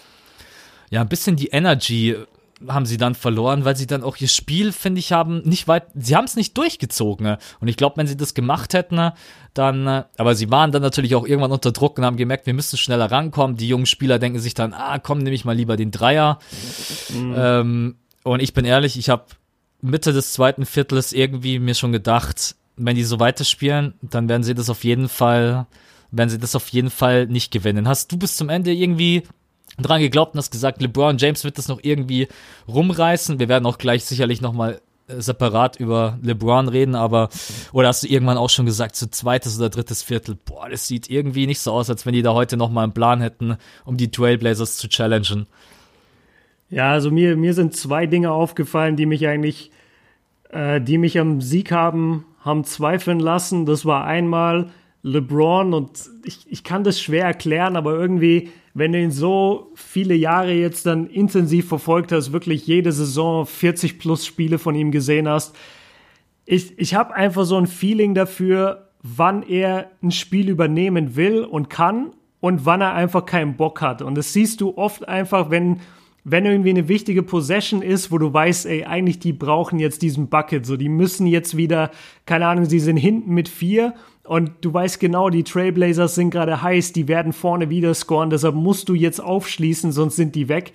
ja, 0.91 1.01
ein 1.01 1.09
bisschen 1.09 1.37
die 1.37 1.49
Energy 1.49 2.17
haben 2.67 2.87
sie 2.87 2.97
dann 2.97 3.15
verloren, 3.15 3.65
weil 3.65 3.77
sie 3.77 3.87
dann 3.87 4.03
auch 4.03 4.17
ihr 4.17 4.29
Spiel, 4.29 4.73
finde 4.73 4.99
ich, 4.99 5.13
haben 5.13 5.43
nicht 5.43 5.69
weit, 5.69 5.87
sie 5.95 6.17
haben 6.17 6.25
es 6.25 6.37
nicht 6.37 6.57
durchgezogen. 6.57 7.25
ne? 7.25 7.39
Und 7.61 7.69
ich 7.69 7.77
glaube, 7.77 7.97
wenn 7.97 8.07
sie 8.07 8.17
das 8.17 8.35
gemacht 8.35 8.75
hätten, 8.75 8.97
ne, 8.97 9.15
dann, 9.55 9.87
äh, 9.87 10.05
aber 10.17 10.35
sie 10.35 10.51
waren 10.51 10.73
dann 10.73 10.83
natürlich 10.83 11.15
auch 11.15 11.27
irgendwann 11.27 11.53
unter 11.53 11.73
Druck 11.73 11.99
und 11.99 12.05
haben 12.05 12.17
gemerkt, 12.17 12.47
wir 12.47 12.55
müssen 12.55 12.77
schneller 12.77 13.11
rankommen. 13.11 13.57
Die 13.57 13.69
jungen 13.69 13.87
Spieler 13.87 14.19
denken 14.19 14.41
sich 14.41 14.55
dann, 14.55 14.73
ah, 14.73 14.99
komm, 14.99 15.19
nehme 15.19 15.35
ich 15.35 15.45
mal 15.45 15.57
lieber 15.57 15.77
den 15.77 15.91
Dreier. 15.91 16.39
Ähm, 17.15 17.97
und 18.25 18.41
ich 18.41 18.55
bin 18.55 18.65
ehrlich, 18.65 18.99
ich 18.99 19.09
habe 19.09 19.25
Mitte 19.81 20.13
des 20.13 20.33
zweiten 20.33 20.67
Viertels 20.67 21.13
irgendwie 21.13 21.59
mir 21.59 21.75
schon 21.75 21.93
gedacht, 21.93 22.57
wenn 22.77 22.97
die 22.97 23.05
so 23.05 23.21
weiterspielen, 23.21 23.95
dann 24.03 24.29
werden 24.29 24.43
sie 24.43 24.55
das 24.55 24.71
auf 24.71 24.85
jeden 24.85 25.09
Fall, 25.09 25.67
werden 26.11 26.31
sie 26.31 26.39
das 26.39 26.55
auf 26.55 26.69
jeden 26.69 26.91
Fall 26.91 27.27
nicht 27.27 27.53
gewinnen. 27.53 27.89
Hast 27.89 28.13
du 28.13 28.17
bis 28.17 28.37
zum 28.37 28.49
Ende 28.49 28.73
irgendwie 28.73 29.25
dran 29.79 30.01
geglaubt 30.01 30.35
und 30.35 30.39
hast 30.39 30.51
gesagt, 30.51 30.81
LeBron 30.81 31.19
James 31.19 31.45
wird 31.45 31.59
das 31.59 31.69
noch 31.69 31.81
irgendwie 31.83 32.29
rumreißen? 32.67 33.39
Wir 33.39 33.49
werden 33.49 33.67
auch 33.67 33.79
gleich 33.79 34.05
sicherlich 34.05 34.41
nochmal 34.41 34.81
separat 35.09 35.77
über 35.81 36.19
LeBron 36.23 36.69
reden, 36.69 36.95
aber 36.95 37.29
oder 37.73 37.89
hast 37.89 38.03
du 38.03 38.09
irgendwann 38.09 38.37
auch 38.37 38.51
schon 38.51 38.67
gesagt, 38.67 38.97
so 38.97 39.07
zweites 39.07 39.59
oder 39.59 39.71
drittes 39.71 40.03
Viertel, 40.03 40.37
boah, 40.45 40.69
das 40.69 40.87
sieht 40.87 41.09
irgendwie 41.09 41.47
nicht 41.47 41.61
so 41.61 41.73
aus, 41.73 41.89
als 41.89 42.05
wenn 42.05 42.13
die 42.13 42.23
da 42.23 42.35
heute 42.35 42.57
nochmal 42.57 42.85
einen 42.85 42.93
Plan 42.93 43.21
hätten, 43.21 43.57
um 43.85 43.97
die 43.97 44.11
Trailblazers 44.11 44.77
zu 44.77 44.89
challengen. 44.89 45.47
Ja, 46.71 46.93
also 46.93 47.11
mir, 47.11 47.37
mir 47.37 47.55
sind 47.55 47.75
zwei 47.75 48.07
Dinge 48.07 48.31
aufgefallen, 48.33 48.97
die 48.97 49.07
mich 49.07 49.27
eigentlich, 49.27 49.71
äh, 50.51 50.81
die 50.81 50.99
mich 50.99 51.19
am 51.19 51.41
Sieg 51.41 51.73
haben, 51.73 52.27
haben 52.41 52.65
zweifeln 52.65 53.21
lassen. 53.21 53.65
Das 53.65 53.87
war 53.87 54.05
einmal 54.05 54.71
LeBron 55.03 55.73
und 55.73 55.91
ich, 56.25 56.41
ich 56.51 56.65
kann 56.65 56.85
das 56.85 57.01
schwer 57.01 57.25
erklären, 57.25 57.77
aber 57.77 57.95
irgendwie, 57.95 58.51
wenn 58.79 58.93
du 58.93 59.01
ihn 59.01 59.11
so 59.11 59.73
viele 59.75 60.15
Jahre 60.15 60.53
jetzt 60.53 60.87
dann 60.87 61.07
intensiv 61.07 61.69
verfolgt 61.69 62.13
hast, 62.13 62.33
wirklich 62.33 62.67
jede 62.67 62.93
Saison 62.93 63.47
40 63.47 63.99
plus 63.99 64.27
Spiele 64.27 64.59
von 64.59 64.75
ihm 64.75 64.91
gesehen 64.91 65.29
hast, 65.29 65.57
ich, 66.45 66.79
ich 66.79 66.95
habe 66.95 67.15
einfach 67.15 67.45
so 67.45 67.57
ein 67.57 67.67
Feeling 67.67 68.15
dafür, 68.15 68.89
wann 69.03 69.43
er 69.43 69.91
ein 70.03 70.11
Spiel 70.11 70.49
übernehmen 70.49 71.15
will 71.15 71.45
und 71.45 71.69
kann 71.69 72.13
und 72.41 72.65
wann 72.65 72.81
er 72.81 72.95
einfach 72.95 73.27
keinen 73.27 73.57
Bock 73.57 73.81
hat. 73.81 74.03
Und 74.03 74.17
das 74.17 74.33
siehst 74.33 74.61
du 74.61 74.77
oft 74.77 75.07
einfach, 75.07 75.51
wenn, 75.51 75.81
wenn 76.25 76.47
irgendwie 76.47 76.71
eine 76.71 76.89
wichtige 76.89 77.23
Possession 77.23 77.83
ist, 77.83 78.11
wo 78.11 78.19
du 78.19 78.33
weißt, 78.33 78.67
ey, 78.67 78.85
eigentlich 78.85 79.19
die 79.19 79.33
brauchen 79.33 79.79
jetzt 79.79 80.03
diesen 80.03 80.29
Bucket, 80.29 80.65
so 80.65 80.77
die 80.77 80.89
müssen 80.89 81.27
jetzt 81.27 81.57
wieder, 81.57 81.91
keine 82.27 82.47
Ahnung, 82.47 82.65
sie 82.65 82.81
sind 82.81 82.97
hinten 82.97 83.35
mit 83.35 83.49
vier 83.49 83.95
und 84.29 84.53
du 84.61 84.75
weißt 84.75 85.01
genau, 85.01 85.31
die 85.31 85.43
Trailblazers 85.43 86.15
sind 86.15 86.31
gerade 86.31 86.61
heiß, 86.61 86.93
die 86.93 87.09
werden 87.09 87.33
vorne 87.33 87.71
wieder 87.71 87.95
scoren, 87.95 88.29
deshalb 88.29 88.55
musst 88.55 88.91
du 88.91 88.95
jetzt 88.95 89.21
aufschließen, 89.21 89.91
sonst 89.91 90.17
sind 90.17 90.35
die 90.35 90.51
weg. 90.51 90.75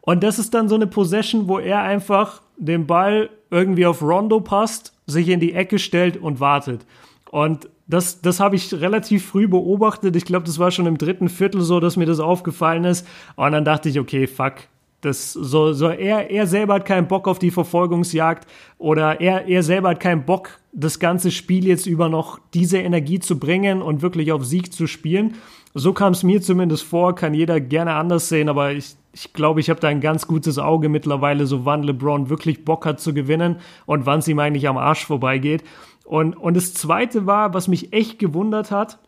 Und 0.00 0.24
das 0.24 0.40
ist 0.40 0.52
dann 0.52 0.68
so 0.68 0.74
eine 0.74 0.88
Possession, 0.88 1.46
wo 1.46 1.60
er 1.60 1.82
einfach 1.82 2.42
den 2.56 2.88
Ball 2.88 3.30
irgendwie 3.50 3.86
auf 3.86 4.02
Rondo 4.02 4.40
passt, 4.40 4.94
sich 5.06 5.28
in 5.28 5.38
die 5.38 5.52
Ecke 5.52 5.78
stellt 5.78 6.16
und 6.16 6.40
wartet. 6.40 6.86
Und 7.30 7.68
das, 7.86 8.20
das 8.20 8.40
habe 8.40 8.56
ich 8.56 8.74
relativ 8.74 9.26
früh 9.26 9.46
beobachtet. 9.46 10.16
Ich 10.16 10.24
glaube, 10.24 10.46
das 10.46 10.58
war 10.58 10.72
schon 10.72 10.86
im 10.86 10.98
dritten 10.98 11.28
Viertel 11.28 11.60
so, 11.60 11.78
dass 11.78 11.96
mir 11.96 12.06
das 12.06 12.18
aufgefallen 12.18 12.84
ist. 12.84 13.06
Und 13.36 13.52
dann 13.52 13.64
dachte 13.64 13.88
ich, 13.88 14.00
okay, 14.00 14.26
fuck. 14.26 14.54
Das 15.00 15.32
so, 15.32 15.72
so 15.72 15.88
er, 15.88 16.30
er 16.30 16.46
selber 16.48 16.74
hat 16.74 16.84
keinen 16.84 17.06
Bock 17.06 17.28
auf 17.28 17.38
die 17.38 17.52
Verfolgungsjagd 17.52 18.48
oder 18.78 19.20
er, 19.20 19.46
er 19.46 19.62
selber 19.62 19.90
hat 19.90 20.00
keinen 20.00 20.24
Bock, 20.24 20.58
das 20.72 20.98
ganze 20.98 21.30
Spiel 21.30 21.66
jetzt 21.66 21.86
über 21.86 22.08
noch 22.08 22.40
diese 22.52 22.78
Energie 22.78 23.20
zu 23.20 23.38
bringen 23.38 23.80
und 23.80 24.02
wirklich 24.02 24.32
auf 24.32 24.44
Sieg 24.44 24.72
zu 24.72 24.88
spielen. 24.88 25.34
So 25.74 25.92
kam 25.92 26.12
es 26.12 26.24
mir 26.24 26.42
zumindest 26.42 26.82
vor, 26.82 27.14
kann 27.14 27.34
jeder 27.34 27.60
gerne 27.60 27.94
anders 27.94 28.28
sehen, 28.28 28.48
aber 28.48 28.72
ich, 28.72 28.96
ich 29.12 29.32
glaube, 29.32 29.60
ich 29.60 29.70
habe 29.70 29.78
da 29.78 29.88
ein 29.88 30.00
ganz 30.00 30.26
gutes 30.26 30.58
Auge 30.58 30.88
mittlerweile, 30.88 31.46
so 31.46 31.64
wann 31.64 31.84
LeBron 31.84 32.28
wirklich 32.28 32.64
Bock 32.64 32.84
hat 32.84 33.00
zu 33.00 33.14
gewinnen 33.14 33.56
und 33.86 34.04
wann 34.04 34.18
es 34.18 34.28
ihm 34.28 34.40
eigentlich 34.40 34.66
am 34.66 34.78
Arsch 34.78 35.06
vorbeigeht. 35.06 35.62
Und, 36.04 36.34
und 36.34 36.56
das 36.56 36.74
Zweite 36.74 37.26
war, 37.26 37.54
was 37.54 37.68
mich 37.68 37.92
echt 37.92 38.18
gewundert 38.18 38.70
hat, 38.70 38.98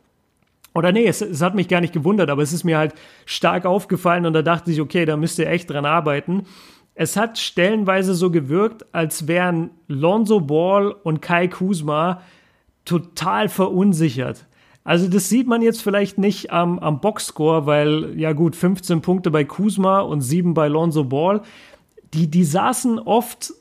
oder 0.75 0.93
nee, 0.93 1.07
es, 1.07 1.21
es 1.21 1.43
hat 1.43 1.55
mich 1.55 1.69
gar 1.69 1.81
nicht 1.81 1.93
gewundert, 1.93 2.31
aber 2.31 2.43
es 2.43 2.53
ist 2.53 2.65
mir 2.65 2.79
halt 2.79 2.95
stark 3.25 3.67
aufgefallen 3.67 4.27
und 4.27 4.33
da 4.33 4.43
dachte 4.43 4.71
ich, 4.71 4.81
okay, 4.81 5.05
da 5.05 5.17
müsst 5.17 5.39
ihr 5.39 5.49
echt 5.49 5.71
dran 5.71 5.85
arbeiten. 5.85 6.45
Es 6.95 7.17
hat 7.17 7.39
stellenweise 7.39 8.15
so 8.15 8.31
gewirkt, 8.31 8.87
als 8.95 9.27
wären 9.27 9.71
Lonzo 9.89 10.41
Ball 10.41 10.93
und 10.93 11.23
Kai 11.23 11.49
Kuzma 11.49 12.21
total 12.85 13.49
verunsichert. 13.49 14.47
Also 14.85 15.09
das 15.09 15.29
sieht 15.29 15.47
man 15.47 15.63
jetzt 15.63 15.83
vielleicht 15.83 16.19
nicht 16.19 16.51
am, 16.53 16.79
am 16.79 17.01
Boxscore, 17.01 17.67
weil 17.67 18.19
ja 18.19 18.33
gut, 18.33 18.57
15 18.57 19.03
Punkte 19.03 19.31
bei 19.31 19.45
Kuzma 19.45 20.01
und 20.01 20.21
7 20.21 20.55
bei 20.55 20.69
Lonzo 20.69 21.05
Ball. 21.05 21.43
Die, 22.15 22.29
die 22.29 22.45
saßen 22.45 22.99
oft, 22.99 23.53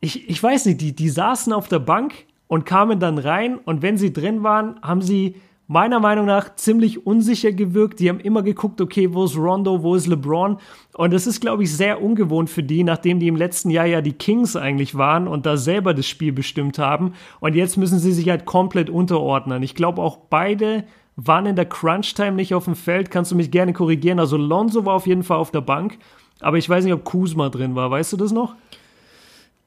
ich, 0.00 0.28
ich 0.28 0.42
weiß 0.42 0.66
nicht, 0.66 0.80
die, 0.80 0.94
die 0.94 1.08
saßen 1.08 1.52
auf 1.52 1.68
der 1.68 1.78
Bank 1.78 2.26
und 2.48 2.66
kamen 2.66 3.00
dann 3.00 3.18
rein 3.18 3.56
und 3.56 3.82
wenn 3.82 3.96
sie 3.96 4.12
drin 4.12 4.42
waren, 4.42 4.80
haben 4.82 5.00
sie 5.00 5.36
meiner 5.66 5.98
Meinung 5.98 6.26
nach 6.26 6.56
ziemlich 6.56 7.06
unsicher 7.06 7.52
gewirkt. 7.52 8.00
Die 8.00 8.08
haben 8.08 8.20
immer 8.20 8.42
geguckt, 8.42 8.80
okay, 8.80 9.12
wo 9.14 9.24
ist 9.24 9.36
Rondo, 9.36 9.82
wo 9.82 9.94
ist 9.94 10.06
LeBron? 10.06 10.58
Und 10.94 11.12
das 11.12 11.26
ist, 11.26 11.40
glaube 11.40 11.62
ich, 11.62 11.74
sehr 11.74 12.02
ungewohnt 12.02 12.50
für 12.50 12.62
die, 12.62 12.84
nachdem 12.84 13.18
die 13.18 13.28
im 13.28 13.36
letzten 13.36 13.70
Jahr 13.70 13.86
ja 13.86 14.00
die 14.00 14.12
Kings 14.12 14.56
eigentlich 14.56 14.94
waren 14.96 15.26
und 15.26 15.46
da 15.46 15.56
selber 15.56 15.94
das 15.94 16.06
Spiel 16.06 16.32
bestimmt 16.32 16.78
haben. 16.78 17.14
Und 17.40 17.54
jetzt 17.54 17.76
müssen 17.76 17.98
sie 17.98 18.12
sich 18.12 18.28
halt 18.28 18.44
komplett 18.44 18.90
unterordnen. 18.90 19.62
Ich 19.62 19.74
glaube, 19.74 20.02
auch 20.02 20.18
beide 20.28 20.84
waren 21.16 21.46
in 21.46 21.56
der 21.56 21.66
Crunch-Time 21.66 22.32
nicht 22.32 22.54
auf 22.54 22.64
dem 22.64 22.74
Feld. 22.74 23.10
Kannst 23.10 23.32
du 23.32 23.36
mich 23.36 23.50
gerne 23.50 23.72
korrigieren? 23.72 24.18
Also 24.18 24.36
Lonzo 24.36 24.84
war 24.84 24.94
auf 24.94 25.06
jeden 25.06 25.22
Fall 25.22 25.38
auf 25.38 25.50
der 25.50 25.60
Bank, 25.60 25.98
aber 26.40 26.58
ich 26.58 26.68
weiß 26.68 26.84
nicht, 26.84 26.92
ob 26.92 27.04
Kuzma 27.04 27.48
drin 27.48 27.74
war. 27.74 27.90
Weißt 27.90 28.12
du 28.12 28.16
das 28.16 28.32
noch? 28.32 28.54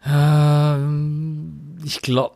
Ähm, 0.06 1.78
ich 1.84 2.02
glaube 2.02 2.36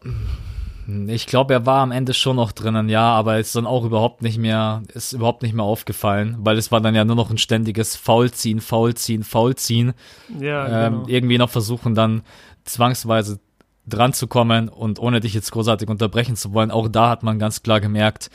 ich 1.07 1.27
glaube, 1.27 1.53
er 1.53 1.65
war 1.65 1.81
am 1.81 1.91
Ende 1.91 2.13
schon 2.13 2.35
noch 2.35 2.51
drinnen, 2.51 2.89
ja, 2.89 3.13
aber 3.13 3.39
ist 3.39 3.55
dann 3.55 3.65
auch 3.65 3.85
überhaupt 3.85 4.21
nicht 4.21 4.37
mehr, 4.37 4.83
ist 4.93 5.13
überhaupt 5.13 5.43
nicht 5.43 5.53
mehr 5.53 5.65
aufgefallen, 5.65 6.37
weil 6.39 6.57
es 6.57 6.71
war 6.71 6.81
dann 6.81 6.95
ja 6.95 7.05
nur 7.05 7.15
noch 7.15 7.29
ein 7.29 7.37
ständiges 7.37 7.95
Faulziehen, 7.95 8.61
Faulziehen, 8.61 9.23
Faulziehen. 9.23 9.93
Ja, 10.39 10.87
ähm, 10.87 10.93
genau. 10.93 11.07
irgendwie 11.07 11.37
noch 11.37 11.49
versuchen 11.49 11.95
dann 11.95 12.23
zwangsweise 12.63 13.39
dran 13.87 14.13
zu 14.13 14.27
kommen 14.27 14.69
und 14.69 14.99
ohne 14.99 15.19
dich 15.19 15.33
jetzt 15.33 15.51
großartig 15.51 15.89
unterbrechen 15.89 16.35
zu 16.35 16.53
wollen, 16.53 16.71
auch 16.71 16.87
da 16.87 17.09
hat 17.09 17.23
man 17.23 17.39
ganz 17.39 17.63
klar 17.63 17.79
gemerkt, 17.79 18.29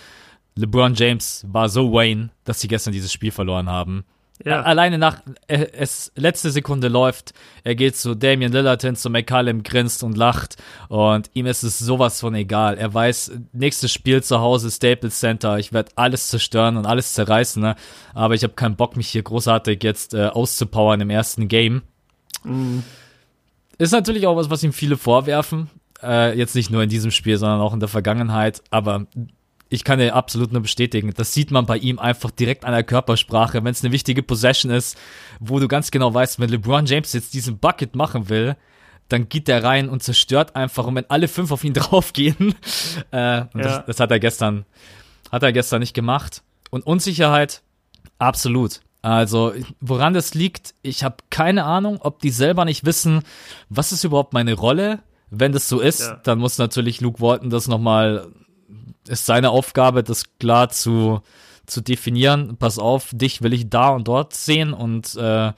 LeBron 0.56 0.94
James 0.94 1.44
war 1.48 1.68
so 1.68 1.92
Wayne, 1.92 2.30
dass 2.44 2.60
sie 2.60 2.68
gestern 2.68 2.92
dieses 2.92 3.12
Spiel 3.12 3.30
verloren 3.30 3.68
haben. 3.68 4.04
Ja. 4.44 4.62
Alleine 4.62 4.98
nach 4.98 5.22
äh, 5.46 5.66
es 5.72 6.12
letzte 6.14 6.50
Sekunde 6.50 6.88
läuft, 6.88 7.32
er 7.64 7.74
geht 7.74 7.96
zu 7.96 8.14
Damian 8.14 8.52
Lillard 8.52 8.82
hin, 8.82 8.94
zu 8.94 9.08
McCallum, 9.08 9.62
grinst 9.62 10.02
und 10.02 10.16
lacht 10.16 10.56
und 10.88 11.30
ihm 11.32 11.46
ist 11.46 11.62
es 11.62 11.78
sowas 11.78 12.20
von 12.20 12.34
egal. 12.34 12.76
Er 12.76 12.92
weiß, 12.92 13.32
nächstes 13.52 13.92
Spiel 13.92 14.22
zu 14.22 14.40
Hause, 14.40 14.70
Staples 14.70 15.18
Center, 15.20 15.58
ich 15.58 15.72
werde 15.72 15.90
alles 15.96 16.28
zerstören 16.28 16.76
und 16.76 16.84
alles 16.84 17.14
zerreißen, 17.14 17.62
ne? 17.62 17.76
aber 18.14 18.34
ich 18.34 18.42
habe 18.42 18.52
keinen 18.52 18.76
Bock, 18.76 18.96
mich 18.96 19.08
hier 19.08 19.22
großartig 19.22 19.82
jetzt 19.82 20.12
äh, 20.12 20.26
auszupowern 20.26 21.00
im 21.00 21.10
ersten 21.10 21.48
Game. 21.48 21.82
Mhm. 22.44 22.82
Ist 23.78 23.92
natürlich 23.92 24.26
auch 24.26 24.36
was, 24.36 24.50
was 24.50 24.62
ihm 24.62 24.72
viele 24.72 24.96
vorwerfen. 24.96 25.70
Äh, 26.02 26.36
jetzt 26.36 26.54
nicht 26.54 26.70
nur 26.70 26.82
in 26.82 26.88
diesem 26.88 27.10
Spiel, 27.10 27.36
sondern 27.36 27.60
auch 27.60 27.74
in 27.74 27.80
der 27.80 27.88
Vergangenheit. 27.88 28.62
Aber 28.70 29.06
ich 29.68 29.84
kann 29.84 29.98
dir 29.98 30.14
absolut 30.14 30.52
nur 30.52 30.62
bestätigen. 30.62 31.12
Das 31.16 31.32
sieht 31.32 31.50
man 31.50 31.66
bei 31.66 31.76
ihm 31.76 31.98
einfach 31.98 32.30
direkt 32.30 32.64
an 32.64 32.72
der 32.72 32.84
Körpersprache, 32.84 33.64
wenn 33.64 33.72
es 33.72 33.82
eine 33.82 33.92
wichtige 33.92 34.22
Possession 34.22 34.70
ist, 34.70 34.96
wo 35.40 35.58
du 35.58 35.66
ganz 35.66 35.90
genau 35.90 36.12
weißt, 36.14 36.38
wenn 36.38 36.50
LeBron 36.50 36.86
James 36.86 37.12
jetzt 37.12 37.34
diesen 37.34 37.58
Bucket 37.58 37.96
machen 37.96 38.28
will, 38.28 38.56
dann 39.08 39.28
geht 39.28 39.48
der 39.48 39.64
rein 39.64 39.88
und 39.88 40.02
zerstört 40.02 40.56
einfach. 40.56 40.86
Und 40.86 40.94
wenn 40.94 41.10
alle 41.10 41.28
fünf 41.28 41.50
auf 41.50 41.64
ihn 41.64 41.72
draufgehen, 41.74 42.54
äh, 43.12 43.18
ja. 43.18 43.48
das, 43.54 43.86
das 43.86 44.00
hat 44.00 44.10
er 44.10 44.20
gestern, 44.20 44.64
hat 45.32 45.42
er 45.42 45.52
gestern 45.52 45.80
nicht 45.80 45.94
gemacht. 45.94 46.42
Und 46.70 46.86
Unsicherheit, 46.86 47.62
absolut. 48.18 48.80
Also, 49.02 49.52
woran 49.80 50.14
das 50.14 50.34
liegt, 50.34 50.74
ich 50.82 51.04
habe 51.04 51.16
keine 51.30 51.64
Ahnung, 51.64 51.98
ob 52.00 52.20
die 52.20 52.30
selber 52.30 52.64
nicht 52.64 52.84
wissen, 52.84 53.22
was 53.68 53.92
ist 53.92 54.02
überhaupt 54.02 54.32
meine 54.32 54.54
Rolle. 54.54 55.00
Wenn 55.30 55.52
das 55.52 55.68
so 55.68 55.80
ist, 55.80 56.00
ja. 56.00 56.20
dann 56.24 56.38
muss 56.38 56.58
natürlich 56.58 57.00
Luke 57.00 57.20
Walton 57.20 57.50
das 57.50 57.68
nochmal 57.68 58.32
ist 59.08 59.26
seine 59.26 59.50
Aufgabe, 59.50 60.02
das 60.02 60.38
klar 60.38 60.68
zu, 60.68 61.20
zu 61.66 61.80
definieren. 61.80 62.56
Pass 62.58 62.78
auf, 62.78 63.10
dich 63.12 63.42
will 63.42 63.52
ich 63.52 63.68
da 63.68 63.90
und 63.90 64.08
dort 64.08 64.34
sehen 64.34 64.72
und 64.72 65.14
äh, 65.16 65.52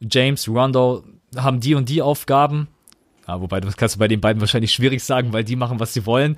James, 0.00 0.48
Rondo 0.48 1.04
haben 1.36 1.60
die 1.60 1.74
und 1.74 1.88
die 1.88 2.02
Aufgaben. 2.02 2.68
Ja, 3.26 3.40
wobei, 3.40 3.60
das 3.60 3.76
kannst 3.76 3.94
du 3.94 3.98
bei 3.98 4.08
den 4.08 4.20
beiden 4.20 4.40
wahrscheinlich 4.40 4.72
schwierig 4.72 5.02
sagen, 5.02 5.32
weil 5.32 5.44
die 5.44 5.56
machen, 5.56 5.80
was 5.80 5.94
sie 5.94 6.04
wollen. 6.04 6.36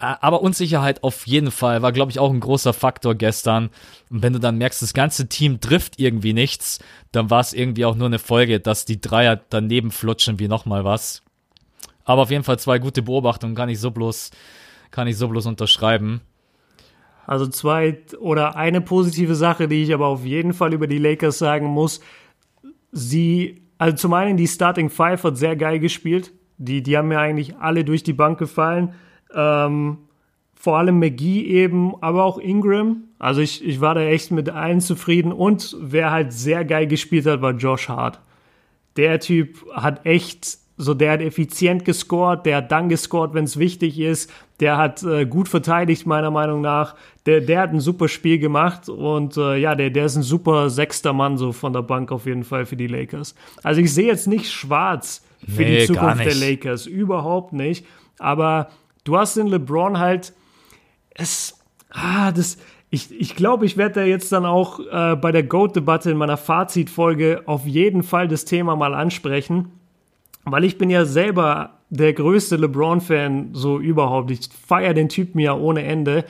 Äh, 0.00 0.14
aber 0.20 0.42
Unsicherheit 0.42 1.02
auf 1.02 1.26
jeden 1.26 1.50
Fall 1.50 1.82
war, 1.82 1.92
glaube 1.92 2.12
ich, 2.12 2.20
auch 2.20 2.30
ein 2.30 2.40
großer 2.40 2.72
Faktor 2.72 3.16
gestern. 3.16 3.70
Und 4.08 4.22
wenn 4.22 4.32
du 4.32 4.38
dann 4.38 4.58
merkst, 4.58 4.80
das 4.80 4.94
ganze 4.94 5.28
Team 5.28 5.60
trifft 5.60 5.98
irgendwie 5.98 6.32
nichts, 6.32 6.78
dann 7.10 7.30
war 7.30 7.40
es 7.40 7.52
irgendwie 7.52 7.84
auch 7.84 7.96
nur 7.96 8.06
eine 8.06 8.20
Folge, 8.20 8.60
dass 8.60 8.84
die 8.84 9.00
Dreier 9.00 9.40
daneben 9.50 9.90
flutschen 9.90 10.38
wie 10.38 10.48
nochmal 10.48 10.84
was. 10.84 11.22
Aber 12.04 12.22
auf 12.22 12.30
jeden 12.30 12.44
Fall 12.44 12.58
zwei 12.58 12.78
gute 12.78 13.02
Beobachtungen, 13.02 13.56
kann 13.56 13.68
ich 13.68 13.80
so 13.80 13.90
bloß 13.90 14.30
kann 14.90 15.06
ich 15.06 15.16
so 15.16 15.28
bloß 15.28 15.46
unterschreiben. 15.46 16.20
Also 17.26 17.46
zwei 17.46 17.98
oder 18.20 18.56
eine 18.56 18.80
positive 18.80 19.34
Sache, 19.34 19.68
die 19.68 19.82
ich 19.82 19.92
aber 19.92 20.06
auf 20.06 20.24
jeden 20.24 20.54
Fall 20.54 20.72
über 20.72 20.86
die 20.86 20.98
Lakers 20.98 21.38
sagen 21.38 21.66
muss. 21.66 22.00
Sie, 22.90 23.60
also 23.76 23.96
zum 23.96 24.14
einen 24.14 24.38
die 24.38 24.48
Starting 24.48 24.88
Five 24.88 25.24
hat 25.24 25.36
sehr 25.36 25.54
geil 25.54 25.78
gespielt. 25.78 26.32
Die, 26.56 26.82
die 26.82 26.96
haben 26.96 27.08
mir 27.08 27.20
eigentlich 27.20 27.56
alle 27.56 27.84
durch 27.84 28.02
die 28.02 28.14
Bank 28.14 28.38
gefallen. 28.38 28.94
Ähm, 29.34 29.98
vor 30.54 30.78
allem 30.78 30.98
McGee 30.98 31.42
eben, 31.42 32.02
aber 32.02 32.24
auch 32.24 32.38
Ingram. 32.38 33.04
Also 33.18 33.40
ich, 33.42 33.64
ich 33.64 33.80
war 33.80 33.94
da 33.94 34.00
echt 34.00 34.30
mit 34.30 34.48
allen 34.48 34.80
zufrieden. 34.80 35.30
Und 35.30 35.76
wer 35.80 36.10
halt 36.10 36.32
sehr 36.32 36.64
geil 36.64 36.86
gespielt 36.86 37.26
hat, 37.26 37.42
war 37.42 37.52
Josh 37.52 37.88
Hart. 37.88 38.20
Der 38.96 39.20
Typ 39.20 39.64
hat 39.72 40.06
echt 40.06 40.58
so, 40.78 40.94
der 40.94 41.12
hat 41.12 41.20
effizient 41.20 41.84
gescored, 41.84 42.46
der 42.46 42.58
hat 42.58 42.72
dann 42.72 42.88
gescored, 42.88 43.34
wenn 43.34 43.44
es 43.44 43.58
wichtig 43.58 43.98
ist. 43.98 44.32
Der 44.60 44.76
hat 44.76 45.02
äh, 45.02 45.24
gut 45.24 45.48
verteidigt, 45.48 46.06
meiner 46.06 46.30
Meinung 46.30 46.60
nach. 46.60 46.96
Der, 47.26 47.40
der 47.40 47.60
hat 47.60 47.70
ein 47.70 47.80
super 47.80 48.08
Spiel 48.08 48.38
gemacht 48.38 48.88
und 48.88 49.36
äh, 49.36 49.56
ja, 49.56 49.74
der, 49.74 49.90
der 49.90 50.06
ist 50.06 50.16
ein 50.16 50.22
super 50.22 50.68
sechster 50.70 51.12
Mann 51.12 51.38
so 51.38 51.52
von 51.52 51.72
der 51.72 51.82
Bank 51.82 52.10
auf 52.10 52.26
jeden 52.26 52.44
Fall 52.44 52.66
für 52.66 52.76
die 52.76 52.88
Lakers. 52.88 53.34
Also 53.62 53.80
ich 53.80 53.92
sehe 53.94 54.06
jetzt 54.06 54.26
nicht 54.26 54.50
schwarz 54.50 55.24
für 55.46 55.62
nee, 55.62 55.80
die 55.80 55.86
Zukunft 55.86 56.24
der 56.24 56.34
Lakers, 56.34 56.86
überhaupt 56.86 57.52
nicht. 57.52 57.86
Aber 58.18 58.68
du 59.04 59.16
hast 59.16 59.36
in 59.36 59.46
LeBron 59.46 59.98
halt 59.98 60.32
es, 61.14 61.58
ah, 61.90 62.32
das, 62.32 62.58
ich, 62.90 63.12
ich 63.12 63.36
glaube, 63.36 63.66
ich 63.66 63.76
werde 63.76 63.96
da 63.96 64.04
jetzt 64.04 64.32
dann 64.32 64.46
auch 64.46 64.80
äh, 64.80 65.16
bei 65.16 65.32
der 65.32 65.42
GOAT-Debatte 65.42 66.10
in 66.10 66.16
meiner 66.16 66.36
Fazitfolge 66.36 67.42
auf 67.46 67.66
jeden 67.66 68.02
Fall 68.02 68.28
das 68.28 68.44
Thema 68.44 68.76
mal 68.76 68.94
ansprechen 68.94 69.72
weil 70.52 70.64
ich 70.64 70.78
bin 70.78 70.90
ja 70.90 71.04
selber 71.04 71.78
der 71.90 72.12
größte 72.12 72.56
LeBron-Fan 72.56 73.50
so 73.52 73.78
überhaupt. 73.78 74.30
Ich 74.30 74.48
feiere 74.66 74.94
den 74.94 75.08
Typen 75.08 75.38
ja 75.38 75.54
ohne 75.54 75.82
Ende. 75.82 76.24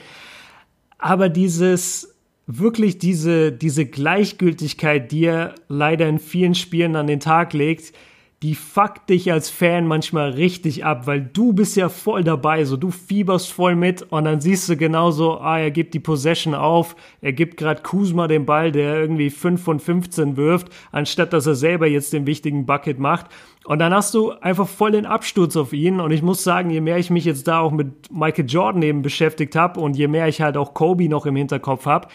Aber 0.97 1.29
dieses, 1.29 2.15
wirklich 2.47 2.97
diese, 2.97 3.51
diese 3.51 3.85
Gleichgültigkeit, 3.85 5.11
die 5.11 5.25
er 5.25 5.55
leider 5.67 6.07
in 6.07 6.19
vielen 6.19 6.55
Spielen 6.55 6.95
an 6.95 7.07
den 7.07 7.19
Tag 7.19 7.53
legt, 7.53 7.93
die 8.41 8.55
fuckt 8.55 9.09
dich 9.09 9.33
als 9.33 9.49
Fan 9.49 9.85
manchmal 9.85 10.29
richtig 10.29 10.85
ab, 10.85 11.07
weil 11.07 11.21
du 11.21 11.51
bist 11.51 11.75
ja 11.75 11.89
voll 11.89 12.23
dabei, 12.23 12.63
so 12.63 12.77
du 12.77 12.89
fieberst 12.89 13.51
voll 13.51 13.75
mit 13.75 14.01
und 14.01 14.23
dann 14.23 14.39
siehst 14.39 14.69
du 14.69 14.77
genauso, 14.77 15.39
ah, 15.41 15.59
er 15.59 15.71
gibt 15.71 15.93
die 15.93 15.99
Possession 15.99 16.55
auf, 16.55 16.95
er 17.19 17.33
gibt 17.33 17.57
gerade 17.57 17.81
Kuzma 17.81 18.29
den 18.29 18.45
Ball, 18.45 18.71
der 18.71 18.97
irgendwie 18.97 19.29
5 19.29 19.61
von 19.61 19.79
15 19.81 20.37
wirft, 20.37 20.69
anstatt 20.93 21.33
dass 21.33 21.47
er 21.47 21.55
selber 21.55 21.87
jetzt 21.87 22.13
den 22.13 22.25
wichtigen 22.25 22.65
Bucket 22.65 22.97
macht. 22.97 23.25
Und 23.65 23.79
dann 23.79 23.93
hast 23.93 24.13
du 24.13 24.31
einfach 24.31 24.69
voll 24.69 24.93
den 24.93 25.05
Absturz 25.05 25.57
auf 25.57 25.73
ihn 25.73 25.99
und 25.99 26.11
ich 26.11 26.21
muss 26.21 26.41
sagen, 26.41 26.69
je 26.69 26.79
mehr 26.79 26.97
ich 26.97 27.09
mich 27.09 27.25
jetzt 27.25 27.45
da 27.47 27.59
auch 27.59 27.71
mit 27.71 28.09
Michael 28.09 28.45
Jordan 28.47 28.81
eben 28.83 29.01
beschäftigt 29.01 29.57
habe 29.57 29.81
und 29.81 29.97
je 29.97 30.07
mehr 30.07 30.29
ich 30.29 30.41
halt 30.41 30.55
auch 30.55 30.73
Kobe 30.73 31.09
noch 31.09 31.25
im 31.25 31.35
Hinterkopf 31.35 31.85
habe, 31.85 32.07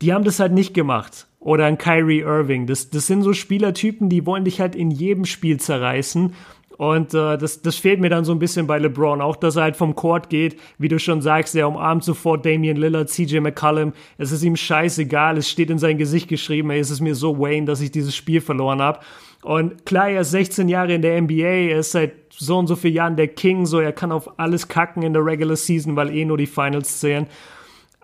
die 0.00 0.14
haben 0.14 0.24
das 0.24 0.40
halt 0.40 0.52
nicht 0.52 0.72
gemacht 0.72 1.27
oder 1.40 1.66
ein 1.66 1.78
Kyrie 1.78 2.20
Irving. 2.20 2.66
Das, 2.66 2.90
das 2.90 3.06
sind 3.06 3.22
so 3.22 3.32
Spielertypen, 3.32 4.08
die 4.08 4.26
wollen 4.26 4.44
dich 4.44 4.60
halt 4.60 4.74
in 4.74 4.90
jedem 4.90 5.24
Spiel 5.24 5.58
zerreißen. 5.58 6.34
Und 6.78 7.12
äh, 7.12 7.36
das, 7.36 7.60
das 7.60 7.74
fehlt 7.74 8.00
mir 8.00 8.08
dann 8.08 8.24
so 8.24 8.30
ein 8.30 8.38
bisschen 8.38 8.68
bei 8.68 8.78
LeBron. 8.78 9.20
Auch, 9.20 9.34
dass 9.34 9.56
er 9.56 9.62
halt 9.62 9.76
vom 9.76 9.96
Court 9.96 10.30
geht, 10.30 10.60
wie 10.78 10.86
du 10.86 11.00
schon 11.00 11.20
sagst, 11.20 11.56
er 11.56 11.66
umarmt 11.66 12.04
sofort 12.04 12.46
Damian 12.46 12.76
Lillard, 12.76 13.10
CJ 13.10 13.40
McCollum. 13.40 13.92
Es 14.16 14.30
ist 14.30 14.44
ihm 14.44 14.54
scheißegal, 14.54 15.36
es 15.38 15.50
steht 15.50 15.70
in 15.70 15.78
sein 15.78 15.98
Gesicht 15.98 16.28
geschrieben, 16.28 16.70
ey, 16.70 16.78
es 16.78 16.90
ist 16.90 17.00
mir 17.00 17.16
so 17.16 17.38
Wayne, 17.40 17.66
dass 17.66 17.80
ich 17.80 17.90
dieses 17.90 18.14
Spiel 18.14 18.40
verloren 18.40 18.80
habe. 18.80 19.00
Und 19.42 19.86
klar, 19.86 20.08
er 20.08 20.20
ist 20.20 20.30
16 20.30 20.68
Jahre 20.68 20.94
in 20.94 21.02
der 21.02 21.20
NBA, 21.20 21.42
er 21.42 21.80
ist 21.80 21.92
seit 21.92 22.12
so 22.30 22.58
und 22.58 22.68
so 22.68 22.76
vielen 22.76 22.94
Jahren 22.94 23.16
der 23.16 23.28
King, 23.28 23.66
so 23.66 23.80
er 23.80 23.92
kann 23.92 24.12
auf 24.12 24.38
alles 24.38 24.68
kacken 24.68 25.02
in 25.02 25.12
der 25.12 25.24
Regular 25.24 25.56
Season, 25.56 25.96
weil 25.96 26.14
eh 26.14 26.24
nur 26.24 26.38
die 26.38 26.46
Finals 26.46 27.00
zählen. 27.00 27.26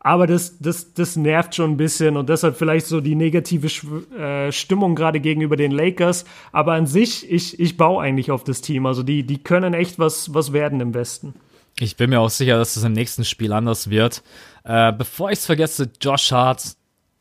Aber 0.06 0.26
das, 0.26 0.59
das, 0.59 0.93
das 0.93 1.16
nervt 1.16 1.55
schon 1.55 1.72
ein 1.72 1.76
bisschen 1.78 2.18
und 2.18 2.28
deshalb 2.28 2.59
vielleicht 2.59 2.85
so 2.85 3.01
die 3.01 3.14
negative 3.14 3.68
äh, 4.14 4.52
Stimmung 4.52 4.94
gerade 4.94 5.18
gegenüber 5.18 5.56
den 5.56 5.72
Lakers. 5.72 6.26
Aber 6.52 6.74
an 6.74 6.86
sich, 6.86 7.31
ich, 7.31 7.59
ich 7.59 7.78
baue 7.78 8.02
eigentlich 8.02 8.31
auf 8.31 8.44
das 8.44 8.60
Team. 8.60 8.85
Also 8.85 9.02
die, 9.02 9.22
die 9.22 9.43
können 9.43 9.72
echt 9.72 9.98
was, 9.98 10.35
was 10.35 10.52
werden 10.52 10.81
im 10.82 10.93
Westen. 10.93 11.32
Ich 11.81 11.97
bin 11.97 12.10
mir 12.10 12.20
auch 12.20 12.28
sicher, 12.28 12.59
dass 12.59 12.74
das 12.74 12.85
im 12.85 12.93
nächsten 12.93 13.24
Spiel 13.24 13.55
anders 13.55 13.89
wird. 13.89 14.22
Äh, 14.64 14.93
bevor 14.93 15.31
ich 15.31 15.39
es 15.39 15.47
vergesse, 15.47 15.90
Josh 15.98 16.32
Hart, 16.32 16.76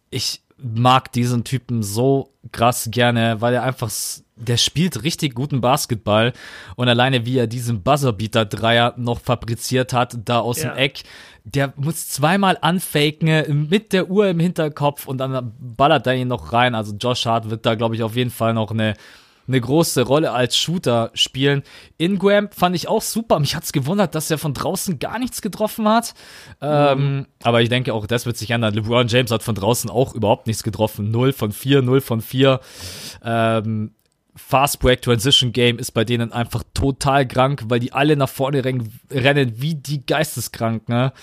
ich 0.10 0.42
mag 0.64 1.12
diesen 1.12 1.44
Typen 1.44 1.84
so 1.84 2.30
krass 2.52 2.90
gerne, 2.92 3.42
weil 3.42 3.54
er 3.54 3.64
einfach 3.64 3.92
der 4.36 4.58
spielt 4.58 5.04
richtig 5.04 5.36
guten 5.36 5.62
Basketball 5.62 6.34
und 6.76 6.88
alleine 6.88 7.26
wie 7.26 7.38
er 7.38 7.48
diesen 7.48 7.84
Buzzerbeater-Dreier 7.84 8.96
noch 8.98 9.20
fabriziert 9.20 9.94
hat, 9.94 10.18
da 10.26 10.40
aus 10.40 10.64
ja. 10.64 10.70
dem 10.70 10.78
Eck, 10.78 11.04
der 11.44 11.74
muss 11.76 12.08
zweimal 12.10 12.58
anfaken 12.60 13.68
mit 13.70 13.94
der 13.94 14.10
Uhr 14.10 14.28
im 14.28 14.40
Hinterkopf 14.40 15.08
und 15.08 15.20
dann 15.20 15.54
ballert 15.60 16.08
er 16.08 16.16
ihn 16.16 16.30
noch 16.30 16.54
rein. 16.54 16.74
Also 16.74 16.96
Josh 16.96 17.26
Hart 17.26 17.50
wird 17.50 17.66
da, 17.66 17.76
glaube 17.76 17.96
ich, 17.96 18.04
auf 18.04 18.16
jeden 18.16 18.32
Fall 18.32 18.54
noch 18.54 18.72
eine 18.72 18.96
eine 19.48 19.60
große 19.60 20.04
Rolle 20.04 20.32
als 20.32 20.58
Shooter 20.58 21.12
spielen. 21.14 21.64
Ingram 21.98 22.50
fand 22.52 22.76
ich 22.76 22.88
auch 22.88 23.02
super. 23.02 23.40
Mich 23.40 23.56
hat's 23.56 23.74
gewundert, 23.74 24.16
dass 24.16 24.32
er 24.32 24.38
von 24.38 24.54
draußen 24.54 25.00
gar 25.00 25.20
nichts 25.20 25.42
getroffen 25.42 25.88
hat. 25.88 26.14
Ähm, 26.62 27.28
aber 27.42 27.62
ich 27.62 27.70
denke 27.70 27.94
auch, 27.94 28.08
das 28.08 28.26
wird 28.26 28.38
sich 28.38 28.52
ändern. 28.52 28.74
LeBron 28.74 29.08
James 29.08 29.32
hat 29.32 29.44
von 29.44 29.56
draußen 29.56 29.90
auch 29.90 30.16
überhaupt 30.16 30.48
nichts 30.48 30.64
getroffen. 30.64 31.12
0 31.12 31.34
von 31.34 31.52
4, 31.52 31.82
0 31.82 32.02
von 32.02 32.22
4. 32.22 32.60
Ähm, 33.24 33.92
Fast 34.36 34.80
Break 34.80 35.02
Transition 35.02 35.54
Game 35.54 35.78
ist 35.78 35.92
bei 35.92 36.04
denen 36.06 36.32
einfach 36.32 36.64
total 36.74 37.28
krank, 37.28 37.64
weil 37.68 37.80
die 37.80 37.94
alle 37.94 38.16
nach 38.16 38.30
vorne 38.30 38.66
rennen, 38.66 39.54
wie 39.62 39.76
die 39.76 40.06
Geisteskranken. 40.06 40.94
Ne? 40.94 41.14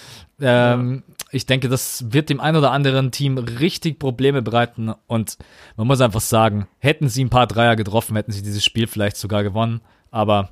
Ähm, 0.40 1.02
Ich 1.32 1.46
denke, 1.46 1.68
das 1.68 2.12
wird 2.12 2.28
dem 2.28 2.40
ein 2.40 2.56
oder 2.56 2.72
anderen 2.72 3.12
Team 3.12 3.38
richtig 3.38 3.98
Probleme 3.98 4.42
bereiten 4.42 4.92
und 5.06 5.38
man 5.76 5.86
muss 5.86 6.00
einfach 6.00 6.20
sagen, 6.20 6.66
hätten 6.78 7.08
sie 7.08 7.24
ein 7.24 7.30
paar 7.30 7.46
Dreier 7.46 7.76
getroffen, 7.76 8.16
hätten 8.16 8.32
sie 8.32 8.42
dieses 8.42 8.64
Spiel 8.64 8.86
vielleicht 8.86 9.16
sogar 9.16 9.42
gewonnen, 9.44 9.80
aber 10.10 10.50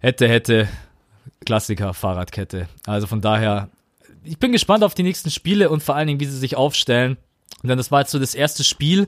hätte, 0.00 0.26
hätte, 0.26 0.68
Klassiker, 1.44 1.92
Fahrradkette. 1.94 2.68
Also 2.86 3.06
von 3.06 3.20
daher, 3.20 3.68
ich 4.24 4.38
bin 4.38 4.52
gespannt 4.52 4.84
auf 4.84 4.94
die 4.94 5.02
nächsten 5.02 5.30
Spiele 5.30 5.70
und 5.70 5.82
vor 5.82 5.96
allen 5.96 6.06
Dingen, 6.06 6.20
wie 6.20 6.26
sie 6.26 6.38
sich 6.38 6.56
aufstellen. 6.56 7.16
Denn 7.62 7.76
das 7.76 7.90
war 7.90 8.00
jetzt 8.00 8.10
so 8.10 8.18
das 8.18 8.34
erste 8.34 8.64
Spiel 8.64 9.06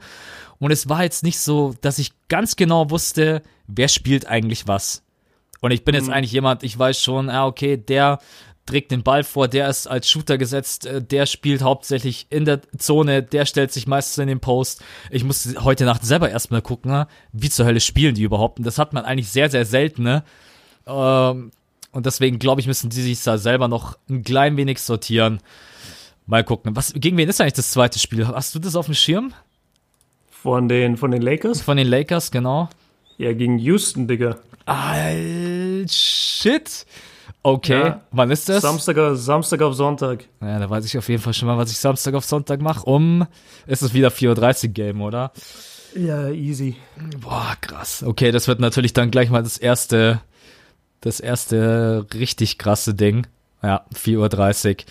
und 0.62 0.70
es 0.70 0.88
war 0.88 1.02
jetzt 1.02 1.24
nicht 1.24 1.40
so, 1.40 1.74
dass 1.80 1.98
ich 1.98 2.12
ganz 2.28 2.54
genau 2.54 2.88
wusste, 2.88 3.42
wer 3.66 3.88
spielt 3.88 4.28
eigentlich 4.28 4.68
was. 4.68 5.02
Und 5.60 5.72
ich 5.72 5.84
bin 5.84 5.92
jetzt 5.96 6.08
eigentlich 6.08 6.30
jemand, 6.30 6.62
ich 6.62 6.78
weiß 6.78 7.02
schon, 7.02 7.30
ah, 7.30 7.46
okay, 7.46 7.76
der 7.76 8.20
trägt 8.64 8.92
den 8.92 9.02
Ball 9.02 9.24
vor, 9.24 9.48
der 9.48 9.68
ist 9.68 9.88
als 9.88 10.08
Shooter 10.08 10.38
gesetzt, 10.38 10.86
äh, 10.86 11.02
der 11.02 11.26
spielt 11.26 11.62
hauptsächlich 11.62 12.28
in 12.30 12.44
der 12.44 12.60
Zone, 12.78 13.24
der 13.24 13.44
stellt 13.44 13.72
sich 13.72 13.88
meistens 13.88 14.18
in 14.18 14.28
den 14.28 14.38
Post. 14.38 14.84
Ich 15.10 15.24
musste 15.24 15.64
heute 15.64 15.84
Nacht 15.84 16.04
selber 16.04 16.30
erstmal 16.30 16.62
gucken, 16.62 16.92
ne, 16.92 17.08
wie 17.32 17.50
zur 17.50 17.66
Hölle 17.66 17.80
spielen 17.80 18.14
die 18.14 18.22
überhaupt. 18.22 18.60
Und 18.60 18.64
das 18.64 18.78
hat 18.78 18.92
man 18.92 19.04
eigentlich 19.04 19.30
sehr, 19.30 19.50
sehr 19.50 19.64
selten. 19.64 20.04
Ne? 20.04 20.22
Ähm, 20.86 21.50
und 21.90 22.06
deswegen 22.06 22.38
glaube 22.38 22.60
ich, 22.60 22.68
müssen 22.68 22.88
die 22.88 23.02
sich 23.02 23.20
da 23.24 23.36
selber 23.36 23.66
noch 23.66 23.98
ein 24.08 24.22
klein 24.22 24.56
wenig 24.56 24.80
sortieren. 24.80 25.40
Mal 26.24 26.44
gucken. 26.44 26.76
Was, 26.76 26.92
gegen 26.94 27.16
wen 27.16 27.28
ist 27.28 27.40
eigentlich 27.40 27.54
das 27.54 27.72
zweite 27.72 27.98
Spiel? 27.98 28.28
Hast 28.28 28.54
du 28.54 28.60
das 28.60 28.76
auf 28.76 28.86
dem 28.86 28.94
Schirm? 28.94 29.34
Von 30.42 30.68
den, 30.68 30.96
von 30.96 31.10
den 31.10 31.22
Lakers? 31.22 31.60
Von 31.60 31.76
den 31.76 31.86
Lakers, 31.86 32.30
genau. 32.30 32.68
Ja, 33.18 33.32
gegen 33.32 33.58
Houston, 33.58 34.08
Digga. 34.08 34.36
Al 34.66 35.86
shit. 35.88 36.84
Okay, 37.44 37.80
Ja. 37.80 38.00
wann 38.12 38.30
ist 38.30 38.48
das? 38.48 38.62
Samstag, 38.62 38.98
auf- 38.98 39.18
Samstag 39.18 39.62
auf 39.62 39.74
Sonntag. 39.74 40.24
Ja, 40.40 40.58
da 40.58 40.68
weiß 40.70 40.84
ich 40.84 40.96
auf 40.98 41.08
jeden 41.08 41.20
Fall 41.22 41.34
schon 41.34 41.48
mal, 41.48 41.58
was 41.58 41.70
ich 41.70 41.78
Samstag 41.78 42.14
auf 42.14 42.24
Sonntag 42.24 42.60
mache. 42.60 42.84
Um, 42.84 43.26
ist 43.66 43.82
es 43.82 43.94
wieder 43.94 44.08
4.30 44.10 44.64
Uhr 44.68 44.72
Game, 44.72 45.00
oder? 45.02 45.32
Ja, 45.96 46.28
easy. 46.30 46.76
Boah, 47.20 47.54
krass. 47.60 48.02
Okay, 48.06 48.30
das 48.32 48.48
wird 48.48 48.60
natürlich 48.60 48.92
dann 48.92 49.10
gleich 49.10 49.28
mal 49.30 49.42
das 49.42 49.58
erste, 49.58 50.20
das 51.00 51.20
erste 51.20 52.06
richtig 52.14 52.58
krasse 52.58 52.94
Ding. 52.94 53.26
Ja, 53.62 53.84
4.30 53.94 54.68
Uhr. 54.70 54.84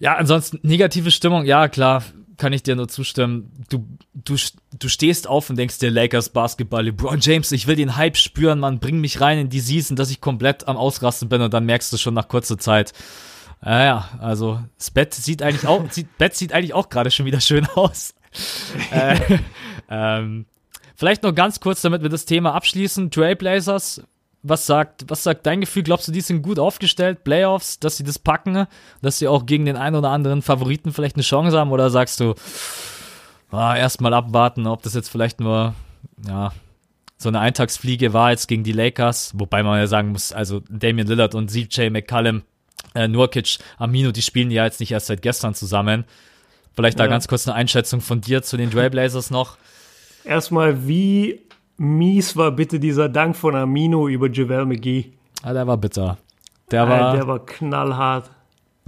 Ja, 0.00 0.16
ansonsten 0.16 0.58
negative 0.62 1.10
Stimmung, 1.10 1.44
ja 1.44 1.68
klar, 1.68 2.02
kann 2.40 2.52
ich 2.52 2.64
dir 2.64 2.74
nur 2.74 2.88
zustimmen. 2.88 3.52
Du, 3.68 3.86
du, 4.14 4.36
du 4.76 4.88
stehst 4.88 5.28
auf 5.28 5.50
und 5.50 5.56
denkst 5.56 5.78
dir, 5.78 5.90
Lakers 5.90 6.30
Basketball, 6.30 6.84
LeBron 6.86 7.20
James, 7.20 7.52
ich 7.52 7.68
will 7.68 7.76
den 7.76 7.96
Hype 7.96 8.16
spüren, 8.16 8.58
man, 8.58 8.80
bring 8.80 9.00
mich 9.00 9.20
rein 9.20 9.38
in 9.38 9.48
die 9.50 9.60
Season, 9.60 9.94
dass 9.94 10.10
ich 10.10 10.20
komplett 10.20 10.66
am 10.66 10.76
Ausrasten 10.76 11.28
bin 11.28 11.42
und 11.42 11.54
dann 11.54 11.66
merkst 11.66 11.92
du 11.92 11.98
schon 11.98 12.14
nach 12.14 12.28
kurzer 12.28 12.58
Zeit, 12.58 12.92
ja, 13.64 13.84
ja, 13.84 14.08
also 14.20 14.60
das 14.78 14.90
Bett 14.90 15.12
sieht 15.12 15.42
eigentlich 15.42 15.66
auch, 15.66 15.84
sieht, 15.90 16.16
Bett 16.18 16.34
sieht 16.34 16.52
eigentlich 16.52 16.74
auch 16.74 16.88
gerade 16.88 17.10
schon 17.10 17.26
wieder 17.26 17.40
schön 17.40 17.66
aus. 17.66 18.14
äh, 18.90 19.38
ähm, 19.90 20.46
vielleicht 20.96 21.22
noch 21.22 21.34
ganz 21.34 21.60
kurz, 21.60 21.82
damit 21.82 22.02
wir 22.02 22.08
das 22.08 22.24
Thema 22.24 22.54
abschließen. 22.54 23.10
Trailblazers, 23.10 24.02
was 24.42 24.66
sagt, 24.66 25.04
was 25.08 25.22
sagt 25.22 25.44
dein 25.46 25.60
Gefühl? 25.60 25.82
Glaubst 25.82 26.08
du, 26.08 26.12
die 26.12 26.20
sind 26.22 26.42
gut 26.42 26.58
aufgestellt? 26.58 27.24
Playoffs, 27.24 27.78
dass 27.78 27.96
sie 27.98 28.04
das 28.04 28.18
packen, 28.18 28.66
dass 29.02 29.18
sie 29.18 29.28
auch 29.28 29.44
gegen 29.46 29.66
den 29.66 29.76
einen 29.76 29.96
oder 29.96 30.10
anderen 30.10 30.40
Favoriten 30.42 30.92
vielleicht 30.92 31.16
eine 31.16 31.22
Chance 31.22 31.58
haben? 31.58 31.72
Oder 31.72 31.90
sagst 31.90 32.20
du, 32.20 32.34
ah, 33.50 33.76
erstmal 33.76 34.14
abwarten, 34.14 34.66
ob 34.66 34.82
das 34.82 34.94
jetzt 34.94 35.10
vielleicht 35.10 35.40
nur, 35.40 35.74
ja, 36.26 36.52
so 37.18 37.28
eine 37.28 37.40
Eintagsfliege 37.40 38.14
war 38.14 38.30
jetzt 38.30 38.46
gegen 38.48 38.64
die 38.64 38.72
Lakers, 38.72 39.32
wobei 39.34 39.62
man 39.62 39.78
ja 39.78 39.86
sagen 39.86 40.08
muss, 40.08 40.32
also 40.32 40.62
Damian 40.70 41.06
Lillard 41.06 41.34
und 41.34 41.50
CJ 41.50 41.90
McCallum, 41.90 42.42
äh, 42.94 43.08
Nurkic, 43.08 43.58
Amino, 43.76 44.10
die 44.10 44.22
spielen 44.22 44.50
ja 44.50 44.64
jetzt 44.64 44.80
nicht 44.80 44.92
erst 44.92 45.08
seit 45.08 45.20
gestern 45.20 45.54
zusammen. 45.54 46.04
Vielleicht 46.74 46.98
da 46.98 47.04
Ja. 47.04 47.10
ganz 47.10 47.28
kurz 47.28 47.46
eine 47.46 47.56
Einschätzung 47.56 48.00
von 48.00 48.22
dir 48.22 48.42
zu 48.42 48.56
den 48.56 48.70
Trailblazers 48.70 49.30
noch. 49.30 49.58
Erstmal, 50.24 50.86
wie 50.88 51.40
mies 51.80 52.36
war 52.36 52.52
bitte 52.52 52.78
dieser 52.78 53.08
Dank 53.08 53.34
von 53.36 53.56
Amino 53.56 54.06
über 54.06 54.28
JaVale 54.30 54.66
McGee? 54.66 55.12
Ah, 55.42 55.54
der 55.54 55.66
war 55.66 55.78
bitter. 55.78 56.18
Der 56.70 56.82
Alter, 56.82 56.92
war, 57.00 57.12
der 57.16 57.26
war 57.26 57.46
knallhart. 57.46 58.30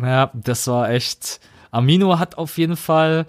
ja, 0.01 0.31
das 0.35 0.67
war 0.69 0.91
echt. 0.91 1.41
Amino 1.71 2.19
hat 2.19 2.37
auf 2.37 2.59
jeden 2.59 2.77
Fall 2.77 3.25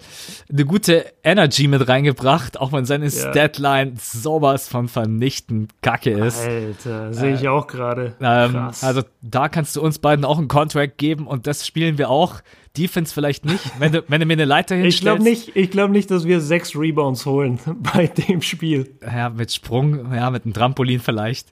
eine 0.52 0.66
gute 0.66 1.06
Energy 1.22 1.66
mit 1.66 1.88
reingebracht, 1.88 2.60
auch 2.60 2.72
wenn 2.72 2.84
seine 2.84 3.06
Ja. 3.06 3.30
Statline 3.30 3.94
sowas 3.98 4.68
von 4.68 4.88
vernichtend 4.88 5.70
kacke 5.80 6.10
ist. 6.10 6.46
Alter, 6.46 7.14
sehe 7.14 7.34
ich 7.36 7.48
auch 7.48 7.66
gerade. 7.66 8.14
Ähm, 8.20 8.70
also 8.82 9.00
da 9.22 9.48
kannst 9.48 9.76
du 9.76 9.80
uns 9.80 9.98
beiden 9.98 10.26
auch 10.26 10.36
einen 10.36 10.48
Contract 10.48 10.98
geben 10.98 11.26
und 11.26 11.46
das 11.46 11.66
spielen 11.66 11.96
wir 11.96 12.10
auch. 12.10 12.42
Defense 12.76 13.14
vielleicht 13.14 13.44
nicht. 13.44 13.60
Wenn 13.78 13.92
du, 13.92 14.04
wenn 14.08 14.20
du 14.20 14.26
mir 14.26 14.32
eine 14.34 14.44
Leiter 14.44 14.74
hinstellst. 14.74 14.96
ich 14.96 15.00
glaube 15.02 15.22
nicht, 15.22 15.56
ich 15.56 15.70
glaube 15.70 15.92
nicht, 15.92 16.10
dass 16.10 16.24
wir 16.24 16.40
sechs 16.40 16.74
Rebounds 16.76 17.24
holen 17.26 17.58
bei 17.94 18.06
dem 18.06 18.42
Spiel. 18.42 18.90
Ja, 19.02 19.30
mit 19.30 19.52
Sprung, 19.52 20.12
ja, 20.12 20.30
mit 20.30 20.44
einem 20.44 20.54
Trampolin 20.54 21.00
vielleicht. 21.00 21.48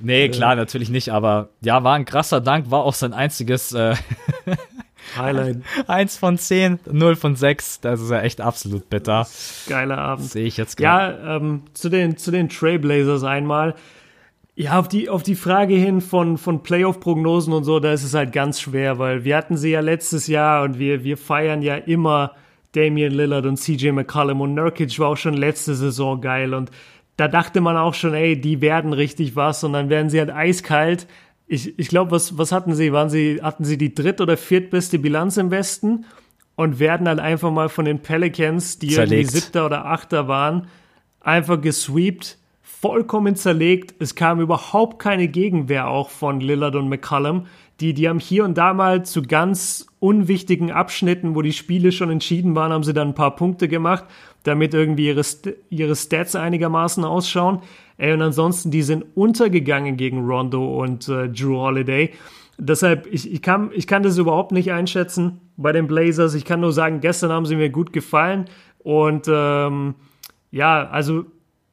Nee, 0.00 0.28
klar, 0.30 0.56
natürlich 0.56 0.88
nicht, 0.88 1.10
aber 1.10 1.50
ja, 1.60 1.84
war 1.84 1.94
ein 1.94 2.04
krasser 2.04 2.40
Dank, 2.40 2.70
war 2.70 2.84
auch 2.84 2.94
sein 2.94 3.12
einziges 3.12 3.72
äh, 3.72 3.94
Highlight, 5.16 5.58
eins 5.86 6.16
von 6.16 6.38
zehn, 6.38 6.78
null 6.90 7.14
von 7.14 7.36
sechs. 7.36 7.80
Das 7.80 8.00
ist 8.00 8.10
ja 8.10 8.20
echt 8.22 8.40
absolut 8.40 8.88
bitter. 8.88 9.26
geiler 9.68 9.98
Abend. 9.98 10.30
Sehe 10.30 10.46
ich 10.46 10.56
jetzt 10.56 10.76
gerade. 10.76 11.22
Ja, 11.22 11.36
ähm, 11.36 11.62
zu 11.74 11.88
den, 11.88 12.16
zu 12.16 12.30
den 12.30 12.48
Trailblazers 12.48 13.22
einmal. 13.22 13.74
Ja, 14.56 14.78
auf 14.78 14.86
die, 14.86 15.08
auf 15.08 15.24
die 15.24 15.34
Frage 15.34 15.74
hin 15.74 16.00
von, 16.00 16.38
von 16.38 16.62
Playoff-Prognosen 16.62 17.52
und 17.52 17.64
so, 17.64 17.80
da 17.80 17.92
ist 17.92 18.04
es 18.04 18.14
halt 18.14 18.32
ganz 18.32 18.60
schwer, 18.60 18.98
weil 19.00 19.24
wir 19.24 19.36
hatten 19.36 19.56
sie 19.56 19.70
ja 19.70 19.80
letztes 19.80 20.28
Jahr 20.28 20.62
und 20.62 20.78
wir, 20.78 21.02
wir 21.02 21.16
feiern 21.16 21.60
ja 21.60 21.74
immer 21.74 22.32
Damian 22.72 23.12
Lillard 23.12 23.46
und 23.46 23.56
CJ 23.56 23.90
McCollum 23.90 24.40
und 24.40 24.54
Nurkic 24.54 24.96
war 25.00 25.08
auch 25.08 25.16
schon 25.16 25.34
letzte 25.34 25.74
Saison 25.74 26.20
geil 26.20 26.54
und 26.54 26.70
da 27.16 27.28
dachte 27.28 27.60
man 27.60 27.76
auch 27.76 27.94
schon, 27.94 28.14
ey, 28.14 28.40
die 28.40 28.60
werden 28.60 28.92
richtig 28.92 29.36
was 29.36 29.62
und 29.64 29.72
dann 29.72 29.88
werden 29.88 30.10
sie 30.10 30.18
halt 30.18 30.30
eiskalt. 30.30 31.06
Ich, 31.46 31.78
ich 31.78 31.88
glaube, 31.88 32.10
was, 32.10 32.38
was 32.38 32.50
hatten 32.50 32.74
sie? 32.74 32.92
Waren 32.92 33.10
sie, 33.10 33.40
hatten 33.42 33.64
sie 33.64 33.78
die 33.78 33.94
dritt- 33.94 34.20
oder 34.20 34.36
viertbeste 34.36 34.98
Bilanz 34.98 35.36
im 35.36 35.50
Westen 35.50 36.06
und 36.56 36.78
werden 36.78 37.06
halt 37.06 37.20
einfach 37.20 37.50
mal 37.50 37.68
von 37.68 37.84
den 37.84 38.00
Pelicans, 38.00 38.78
die 38.78 38.94
irgendwie 38.94 39.24
Zerlegt. 39.26 39.30
siebter 39.30 39.66
oder 39.66 39.86
achter 39.86 40.26
waren, 40.26 40.68
einfach 41.20 41.60
gesweept, 41.60 42.38
vollkommen 42.84 43.34
zerlegt. 43.34 43.94
Es 43.98 44.14
kam 44.14 44.40
überhaupt 44.40 44.98
keine 44.98 45.26
Gegenwehr 45.28 45.88
auch 45.88 46.10
von 46.10 46.40
Lillard 46.40 46.76
und 46.76 46.90
McCollum. 46.90 47.46
Die, 47.80 47.94
die 47.94 48.10
haben 48.10 48.18
hier 48.18 48.44
und 48.44 48.58
da 48.58 48.74
mal 48.74 49.06
zu 49.06 49.22
ganz 49.22 49.86
unwichtigen 50.00 50.70
Abschnitten, 50.70 51.34
wo 51.34 51.40
die 51.40 51.54
Spiele 51.54 51.92
schon 51.92 52.10
entschieden 52.10 52.54
waren, 52.54 52.74
haben 52.74 52.84
sie 52.84 52.92
dann 52.92 53.08
ein 53.08 53.14
paar 53.14 53.36
Punkte 53.36 53.68
gemacht, 53.68 54.04
damit 54.42 54.74
irgendwie 54.74 55.06
ihre, 55.06 55.24
St 55.24 55.54
ihre 55.70 55.96
Stats 55.96 56.36
einigermaßen 56.36 57.04
ausschauen. 57.04 57.60
Ey, 57.96 58.12
und 58.12 58.20
ansonsten, 58.20 58.70
die 58.70 58.82
sind 58.82 59.06
untergegangen 59.14 59.96
gegen 59.96 60.22
Rondo 60.26 60.78
und 60.82 61.08
äh, 61.08 61.30
Drew 61.30 61.56
Holiday. 61.56 62.10
Deshalb, 62.58 63.06
ich, 63.10 63.32
ich, 63.32 63.40
kann, 63.40 63.70
ich 63.72 63.86
kann 63.86 64.02
das 64.02 64.18
überhaupt 64.18 64.52
nicht 64.52 64.72
einschätzen 64.72 65.40
bei 65.56 65.72
den 65.72 65.86
Blazers. 65.86 66.34
Ich 66.34 66.44
kann 66.44 66.60
nur 66.60 66.74
sagen, 66.74 67.00
gestern 67.00 67.32
haben 67.32 67.46
sie 67.46 67.56
mir 67.56 67.70
gut 67.70 67.94
gefallen. 67.94 68.44
Und 68.80 69.24
ähm, 69.26 69.94
ja, 70.50 70.86
also 70.86 71.24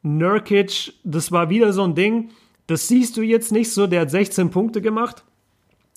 Nurkic, 0.02 0.94
das 1.04 1.32
war 1.32 1.50
wieder 1.50 1.72
so 1.72 1.84
ein 1.84 1.94
Ding. 1.94 2.30
Das 2.66 2.88
siehst 2.88 3.16
du 3.16 3.22
jetzt 3.22 3.52
nicht 3.52 3.72
so. 3.72 3.86
Der 3.86 4.02
hat 4.02 4.10
16 4.10 4.50
Punkte 4.50 4.82
gemacht. 4.82 5.24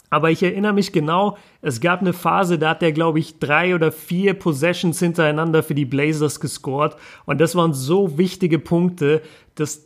Aber 0.10 0.30
ich 0.30 0.44
erinnere 0.44 0.73
mich 0.73 0.94
genau, 0.94 1.38
es 1.61 1.82
gab 1.82 2.02
eine 2.02 2.14
Phase, 2.14 2.60
da 2.60 2.69
hat 2.69 2.82
der, 2.82 2.91
glaube 2.91 3.19
ich, 3.19 3.40
drei 3.40 3.73
oder 3.73 3.91
vier 3.91 4.34
Possessions 4.36 4.99
hintereinander 4.99 5.64
für 5.64 5.76
die 5.76 5.86
Blazers 5.86 6.40
gescored. 6.40 6.95
Und 7.26 7.41
das 7.41 7.56
waren 7.56 7.73
so 7.73 8.18
wichtige 8.18 8.60
Punkte, 8.60 9.22
dass 9.56 9.85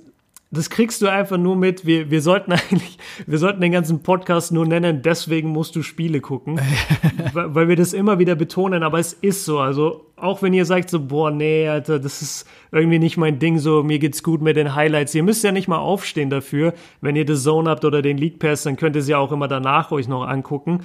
das 0.52 0.72
kriegst 0.72 1.02
du 1.04 1.08
einfach 1.08 1.38
nur 1.38 1.56
mit. 1.56 1.86
Wir, 1.86 2.10
wir 2.10 2.22
sollten 2.22 2.52
eigentlich, 2.54 2.98
wir 3.28 3.38
sollten 3.38 3.62
den 3.62 3.72
ganzen 3.72 4.02
Podcast 4.02 4.52
nur 4.52 4.66
nennen, 4.66 5.02
deswegen 5.02 5.50
musst 5.50 5.76
du 5.76 5.84
Spiele 5.84 6.22
gucken. 6.22 6.60
weil, 7.34 7.54
weil 7.54 7.68
wir 7.68 7.76
das 7.76 7.94
immer 7.94 8.20
wieder 8.20 8.36
betonen, 8.36 8.82
aber 8.82 9.00
es 9.00 9.14
ist 9.14 9.46
so. 9.46 9.60
Also, 9.60 10.06
auch 10.16 10.42
wenn 10.42 10.54
ihr 10.54 10.66
sagt 10.66 10.90
so, 10.90 11.06
boah, 11.06 11.32
nee, 11.32 11.68
Alter, 11.68 12.00
das 12.00 12.22
ist 12.22 12.48
irgendwie 12.72 13.00
nicht 13.00 13.18
mein 13.18 13.40
Ding, 13.40 13.60
so, 13.60 13.84
mir 13.84 14.00
geht's 14.00 14.24
gut 14.24 14.42
mit 14.42 14.58
den 14.58 14.76
Highlights. 14.76 15.14
Ihr 15.14 15.24
müsst 15.24 15.44
ja 15.44 15.52
nicht 15.52 15.68
mal 15.68 15.78
aufstehen 15.78 16.30
dafür. 16.30 16.74
Wenn 17.02 17.16
ihr 17.16 17.26
The 17.28 17.42
Zone 17.42 17.70
habt 17.70 17.86
oder 17.86 18.02
den 18.02 18.18
League 18.18 18.40
Pass, 18.40 18.64
dann 18.64 18.76
könnt 18.76 18.96
ihr 18.96 19.02
es 19.02 19.08
ja 19.08 19.18
auch 19.18 19.32
immer 19.32 19.48
danach 19.48 19.92
euch 19.92 20.08
noch 20.08 20.28
angucken. 20.28 20.82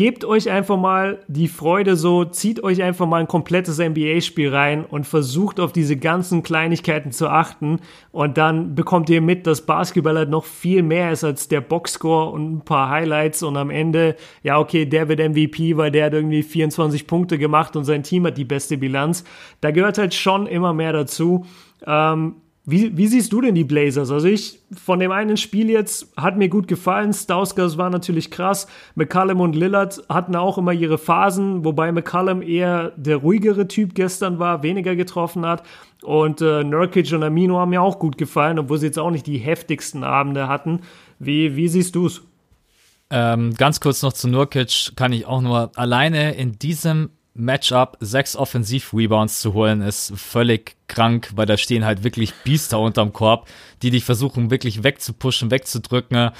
Gebt 0.00 0.24
euch 0.24 0.48
einfach 0.48 0.78
mal 0.78 1.18
die 1.28 1.46
Freude 1.46 1.94
so, 1.94 2.24
zieht 2.24 2.64
euch 2.64 2.82
einfach 2.82 3.06
mal 3.06 3.20
ein 3.20 3.28
komplettes 3.28 3.76
NBA-Spiel 3.76 4.48
rein 4.48 4.86
und 4.86 5.06
versucht 5.06 5.60
auf 5.60 5.72
diese 5.72 5.94
ganzen 5.98 6.42
Kleinigkeiten 6.42 7.12
zu 7.12 7.28
achten 7.28 7.80
und 8.10 8.38
dann 8.38 8.74
bekommt 8.74 9.10
ihr 9.10 9.20
mit, 9.20 9.46
dass 9.46 9.66
Basketball 9.66 10.16
halt 10.16 10.30
noch 10.30 10.46
viel 10.46 10.82
mehr 10.82 11.12
ist 11.12 11.22
als 11.22 11.48
der 11.48 11.60
Boxscore 11.60 12.30
und 12.30 12.50
ein 12.50 12.60
paar 12.62 12.88
Highlights 12.88 13.42
und 13.42 13.58
am 13.58 13.68
Ende, 13.68 14.16
ja 14.42 14.58
okay, 14.58 14.86
der 14.86 15.06
wird 15.10 15.20
MVP, 15.20 15.76
weil 15.76 15.90
der 15.90 16.06
hat 16.06 16.14
irgendwie 16.14 16.44
24 16.44 17.06
Punkte 17.06 17.36
gemacht 17.36 17.76
und 17.76 17.84
sein 17.84 18.02
Team 18.02 18.24
hat 18.24 18.38
die 18.38 18.46
beste 18.46 18.78
Bilanz. 18.78 19.22
Da 19.60 19.70
gehört 19.70 19.98
halt 19.98 20.14
schon 20.14 20.46
immer 20.46 20.72
mehr 20.72 20.94
dazu. 20.94 21.44
Ähm, 21.86 22.36
wie, 22.66 22.96
wie 22.96 23.06
siehst 23.06 23.32
du 23.32 23.40
denn 23.40 23.54
die 23.54 23.64
Blazers? 23.64 24.10
Also 24.10 24.28
ich, 24.28 24.60
von 24.76 25.00
dem 25.00 25.12
einen 25.12 25.38
Spiel 25.38 25.70
jetzt, 25.70 26.12
hat 26.16 26.36
mir 26.36 26.48
gut 26.48 26.68
gefallen. 26.68 27.12
Stauskas 27.12 27.78
war 27.78 27.88
natürlich 27.88 28.30
krass. 28.30 28.66
McCallum 28.94 29.40
und 29.40 29.56
Lillard 29.56 30.02
hatten 30.08 30.36
auch 30.36 30.58
immer 30.58 30.72
ihre 30.72 30.98
Phasen, 30.98 31.64
wobei 31.64 31.90
McCallum 31.90 32.42
eher 32.42 32.92
der 32.96 33.16
ruhigere 33.16 33.66
Typ 33.66 33.94
gestern 33.94 34.38
war, 34.38 34.62
weniger 34.62 34.94
getroffen 34.94 35.46
hat. 35.46 35.62
Und 36.02 36.42
äh, 36.42 36.62
Nurkic 36.62 37.12
und 37.12 37.22
Amino 37.22 37.58
haben 37.58 37.70
mir 37.70 37.82
auch 37.82 37.98
gut 37.98 38.18
gefallen, 38.18 38.58
obwohl 38.58 38.78
sie 38.78 38.86
jetzt 38.86 38.98
auch 38.98 39.10
nicht 39.10 39.26
die 39.26 39.38
heftigsten 39.38 40.04
Abende 40.04 40.46
hatten. 40.46 40.80
Wie, 41.18 41.56
wie 41.56 41.68
siehst 41.68 41.94
du 41.94 42.06
es? 42.06 42.22
Ähm, 43.10 43.54
ganz 43.54 43.80
kurz 43.80 44.02
noch 44.02 44.12
zu 44.12 44.28
Nurkic 44.28 44.92
kann 44.96 45.12
ich 45.12 45.26
auch 45.26 45.40
nur 45.40 45.72
alleine 45.76 46.34
in 46.34 46.58
diesem 46.58 47.10
Matchup 47.34 47.96
sechs 48.00 48.36
Offensiv-Rebounds 48.36 49.40
zu 49.40 49.54
holen, 49.54 49.82
ist 49.82 50.12
völlig 50.16 50.76
krank, 50.88 51.30
weil 51.36 51.46
da 51.46 51.56
stehen 51.56 51.84
halt 51.84 52.02
wirklich 52.02 52.34
Biester 52.44 52.80
unterm 52.80 53.12
Korb, 53.12 53.48
die 53.82 53.90
dich 53.90 54.04
versuchen 54.04 54.50
wirklich 54.50 54.82
wegzupushen, 54.82 55.50
wegzudrücken. 55.50 56.30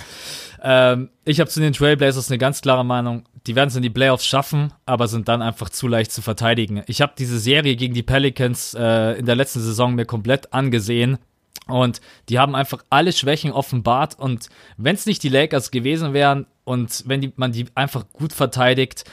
Ähm, 0.62 1.10
ich 1.24 1.40
habe 1.40 1.48
zu 1.48 1.60
den 1.60 1.72
Trailblazers 1.72 2.30
eine 2.30 2.38
ganz 2.38 2.60
klare 2.60 2.84
Meinung. 2.84 3.24
Die 3.46 3.54
werden 3.54 3.68
es 3.68 3.76
in 3.76 3.82
die 3.82 3.90
Playoffs 3.90 4.26
schaffen, 4.26 4.72
aber 4.84 5.08
sind 5.08 5.28
dann 5.28 5.42
einfach 5.42 5.70
zu 5.70 5.88
leicht 5.88 6.12
zu 6.12 6.22
verteidigen. 6.22 6.82
Ich 6.86 7.00
habe 7.00 7.12
diese 7.16 7.38
Serie 7.38 7.76
gegen 7.76 7.94
die 7.94 8.02
Pelicans 8.02 8.74
äh, 8.74 9.18
in 9.18 9.26
der 9.26 9.36
letzten 9.36 9.60
Saison 9.60 9.94
mir 9.94 10.04
komplett 10.04 10.52
angesehen. 10.52 11.18
Und 11.66 12.00
die 12.28 12.38
haben 12.38 12.54
einfach 12.54 12.84
alle 12.90 13.12
Schwächen 13.12 13.52
offenbart. 13.52 14.18
Und 14.18 14.48
wenn 14.76 14.96
es 14.96 15.06
nicht 15.06 15.22
die 15.22 15.28
Lakers 15.28 15.70
gewesen 15.70 16.12
wären 16.12 16.46
und 16.64 17.04
wenn 17.06 17.20
die, 17.20 17.32
man 17.36 17.52
die 17.52 17.66
einfach 17.74 18.04
gut 18.12 18.32
verteidigt, 18.32 19.04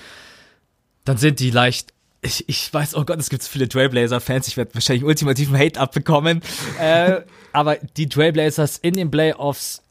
dann 1.07 1.17
sind 1.17 1.39
die 1.39 1.51
leicht 1.51 1.93
ich, 2.21 2.49
ich 2.49 2.73
weiß, 2.73 2.95
oh 2.95 3.05
Gott, 3.05 3.19
es 3.19 3.29
gibt 3.29 3.43
so 3.43 3.49
viele 3.49 3.69
Trailblazer-Fans, 3.69 4.47
ich 4.47 4.57
werde 4.57 4.73
wahrscheinlich 4.73 5.05
ultimativen 5.05 5.57
Hate 5.57 5.79
abbekommen. 5.79 6.41
äh, 6.79 7.21
aber 7.53 7.75
die 7.75 8.09
Trailblazers 8.09 8.77
in 8.79 8.95
den 8.95 9.11
Playoffs, 9.11 9.83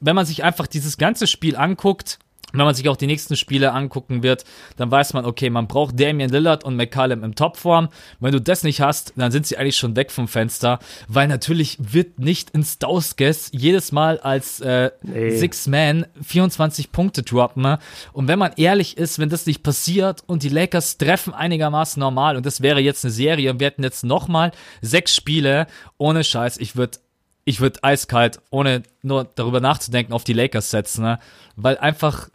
wenn 0.00 0.16
man 0.16 0.26
sich 0.26 0.42
einfach 0.42 0.66
dieses 0.66 0.96
ganze 0.96 1.26
Spiel 1.26 1.54
anguckt, 1.54 2.18
wenn 2.52 2.66
man 2.66 2.74
sich 2.74 2.88
auch 2.88 2.96
die 2.96 3.06
nächsten 3.06 3.36
Spiele 3.36 3.72
angucken 3.72 4.22
wird, 4.22 4.44
dann 4.76 4.90
weiß 4.90 5.14
man, 5.14 5.24
okay, 5.24 5.50
man 5.50 5.66
braucht 5.66 5.98
Damian 5.98 6.30
Lillard 6.30 6.64
und 6.64 6.76
McCallum 6.76 7.24
im 7.24 7.34
Topform. 7.34 7.88
Wenn 8.20 8.32
du 8.32 8.40
das 8.40 8.62
nicht 8.62 8.80
hast, 8.80 9.14
dann 9.16 9.32
sind 9.32 9.46
sie 9.46 9.56
eigentlich 9.56 9.76
schon 9.76 9.96
weg 9.96 10.10
vom 10.10 10.28
Fenster, 10.28 10.78
weil 11.08 11.28
natürlich 11.28 11.78
wird 11.80 12.18
nicht 12.18 12.50
in 12.50 12.64
Stauskes 12.64 13.50
jedes 13.52 13.92
Mal 13.92 14.18
als 14.18 14.60
äh, 14.60 14.90
nee. 15.02 15.36
Six-Man 15.36 16.06
24 16.22 16.92
Punkte 16.92 17.22
droppen. 17.22 17.76
Und 18.12 18.28
wenn 18.28 18.38
man 18.38 18.52
ehrlich 18.56 18.96
ist, 18.96 19.18
wenn 19.18 19.28
das 19.28 19.46
nicht 19.46 19.62
passiert 19.62 20.22
und 20.26 20.42
die 20.42 20.48
Lakers 20.48 20.98
treffen 20.98 21.34
einigermaßen 21.34 22.00
normal 22.00 22.36
und 22.36 22.46
das 22.46 22.60
wäre 22.60 22.80
jetzt 22.80 23.04
eine 23.04 23.12
Serie 23.12 23.50
und 23.50 23.60
wir 23.60 23.66
hätten 23.66 23.82
jetzt 23.82 24.04
nochmal 24.04 24.52
sechs 24.80 25.14
Spiele, 25.14 25.66
ohne 25.98 26.24
Scheiß, 26.24 26.58
ich 26.58 26.76
würde 26.76 26.98
ich 27.44 27.60
würde 27.60 27.82
eiskalt, 27.82 28.40
ohne 28.50 28.82
nur 29.02 29.24
darüber 29.24 29.60
nachzudenken, 29.60 30.12
auf 30.12 30.24
die 30.24 30.32
Lakers 30.32 30.70
setzen, 30.70 31.02
ne? 31.02 31.18
weil 31.56 31.76
einfach 31.78 32.28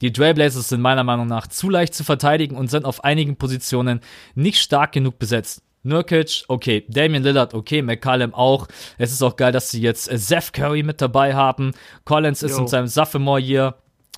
die 0.00 0.12
Trailblazers 0.12 0.68
sind 0.68 0.80
meiner 0.80 1.04
Meinung 1.04 1.26
nach 1.26 1.46
zu 1.46 1.70
leicht 1.70 1.94
zu 1.94 2.04
verteidigen 2.04 2.56
und 2.56 2.70
sind 2.70 2.84
auf 2.84 3.04
einigen 3.04 3.36
Positionen 3.36 4.00
nicht 4.34 4.60
stark 4.60 4.92
genug 4.92 5.18
besetzt. 5.18 5.62
Nurkic, 5.84 6.44
okay. 6.48 6.84
Damian 6.88 7.22
Lillard, 7.22 7.54
okay. 7.54 7.82
McCallum 7.82 8.34
auch. 8.34 8.66
Es 8.98 9.12
ist 9.12 9.22
auch 9.22 9.36
geil, 9.36 9.52
dass 9.52 9.70
sie 9.70 9.80
jetzt 9.80 10.10
äh, 10.10 10.18
Zeph 10.18 10.52
Curry 10.52 10.82
mit 10.82 11.00
dabei 11.00 11.34
haben. 11.34 11.72
Collins 12.04 12.42
ist 12.42 12.52
Yo. 12.52 12.62
in 12.62 12.68
seinem 12.68 12.86
Sophomore 12.86 13.40
Year. 13.40 13.76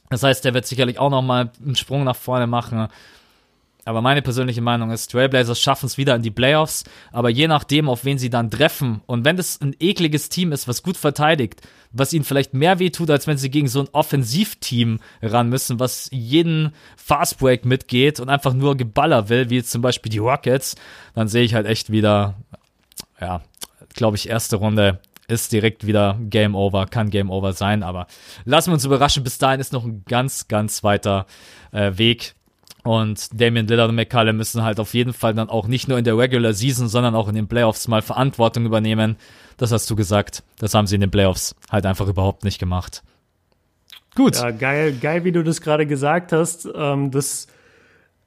Das 0.09 0.23
heißt, 0.23 0.45
der 0.45 0.55
wird 0.55 0.67
sicherlich 0.67 0.99
auch 1.01 1.11
nochmal 1.11 1.51
einen 1.65 1.75
Sprung 1.75 2.05
nach 2.05 2.17
vorne 2.17 2.47
machen. 2.47 2.87
Aber 3.85 4.03
meine 4.03 4.23
persönliche 4.23 4.61
Meinung 4.61 4.91
ist, 4.91 5.13
Trailblazers 5.13 5.61
schaffen 5.61 5.87
es 5.87 5.97
wieder 5.97 6.15
in 6.15 6.23
die 6.23 6.31
Playoffs. 6.31 6.85
Aber 7.13 7.31
je 7.31 7.49
nachdem, 7.49 7.89
auf 7.89 8.05
wen 8.05 8.19
sie 8.19 8.31
dann 8.31 8.51
treffen 8.51 9.01
und 9.07 9.25
wenn 9.25 9.37
das 9.37 9.61
ein 9.61 9.75
ekliges 9.79 10.29
Team 10.29 10.53
ist, 10.53 10.69
was 10.69 10.83
gut 10.83 10.97
verteidigt, 10.97 11.63
was 11.99 12.13
ihnen 12.13 12.25
vielleicht 12.25 12.55
mehr 12.55 12.79
wehtut, 12.79 13.11
als 13.11 13.27
wenn 13.27 13.39
sie 13.39 13.51
gegen 13.51 13.69
so 13.69 13.81
ein 13.81 13.89
Offensivteam 13.93 15.01
ran 15.23 15.49
müssen, 15.49 15.81
was 15.81 16.09
jeden 16.13 16.73
Fastbreak 16.97 17.65
mitgeht 17.65 18.21
und 18.21 18.29
einfach 18.29 18.55
nur 18.55 18.77
Geballer 18.77 19.29
will, 19.29 19.51
wie 19.51 19.63
zum 19.63 19.83
Beispiel 19.83 20.11
die 20.11 20.19
Rockets, 20.19 20.77
dann 21.15 21.29
sehe 21.29 21.45
ich 21.45 21.55
halt 21.55 21.67
echt 21.67 21.91
wieder, 21.91 22.35
ja, 23.21 23.43
glaube 23.95 24.17
ich, 24.17 24.29
erste 24.29 24.57
Runde 24.57 25.01
ist 25.29 25.53
direkt 25.53 25.87
wieder 25.87 26.19
Game 26.31 26.55
Over, 26.55 26.87
kann 26.87 27.11
Game 27.11 27.31
Over 27.31 27.53
sein, 27.53 27.83
aber 27.83 28.07
lassen 28.45 28.71
wir 28.71 28.75
uns 28.75 28.85
überraschen. 28.85 29.25
Bis 29.25 29.39
dahin 29.39 29.61
ist 29.61 29.73
noch 29.73 29.85
ein 29.85 30.05
ganz, 30.07 30.47
ganz 30.49 30.85
weiter 30.85 31.27
äh, 31.73 31.99
Weg. 31.99 32.36
Und 32.87 33.41
Damian 33.41 33.67
Lillard 33.67 33.89
und 33.89 33.97
McCallum 33.97 34.37
müssen 34.37 34.63
halt 34.63 34.79
auf 34.79 34.95
jeden 34.95 35.13
Fall 35.13 35.35
dann 35.35 35.49
auch 35.49 35.67
nicht 35.67 35.89
nur 35.89 35.99
in 35.99 36.05
der 36.05 36.17
Regular 36.17 36.53
Season, 36.53 36.89
sondern 36.89 37.15
auch 37.15 37.29
in 37.29 37.35
den 37.35 37.49
Playoffs 37.49 37.89
mal 37.89 38.03
Verantwortung 38.03 38.65
übernehmen. 38.65 39.17
Das 39.57 39.73
hast 39.73 39.91
du 39.91 39.97
gesagt. 39.97 40.43
Das 40.59 40.75
haben 40.75 40.87
sie 40.87 40.95
in 40.95 41.01
den 41.01 41.11
Playoffs 41.11 41.55
halt 41.71 41.87
einfach 41.87 42.09
überhaupt 42.09 42.45
nicht 42.45 42.59
gemacht. 42.59 43.03
Gut. 44.15 44.37
Ja, 44.37 44.51
geil, 44.51 44.97
geil, 45.01 45.25
wie 45.25 45.33
du 45.33 45.43
das 45.43 45.61
gerade 45.61 45.87
gesagt 45.87 46.33
hast. 46.33 46.69
Ähm, 46.75 47.11
das 47.11 47.49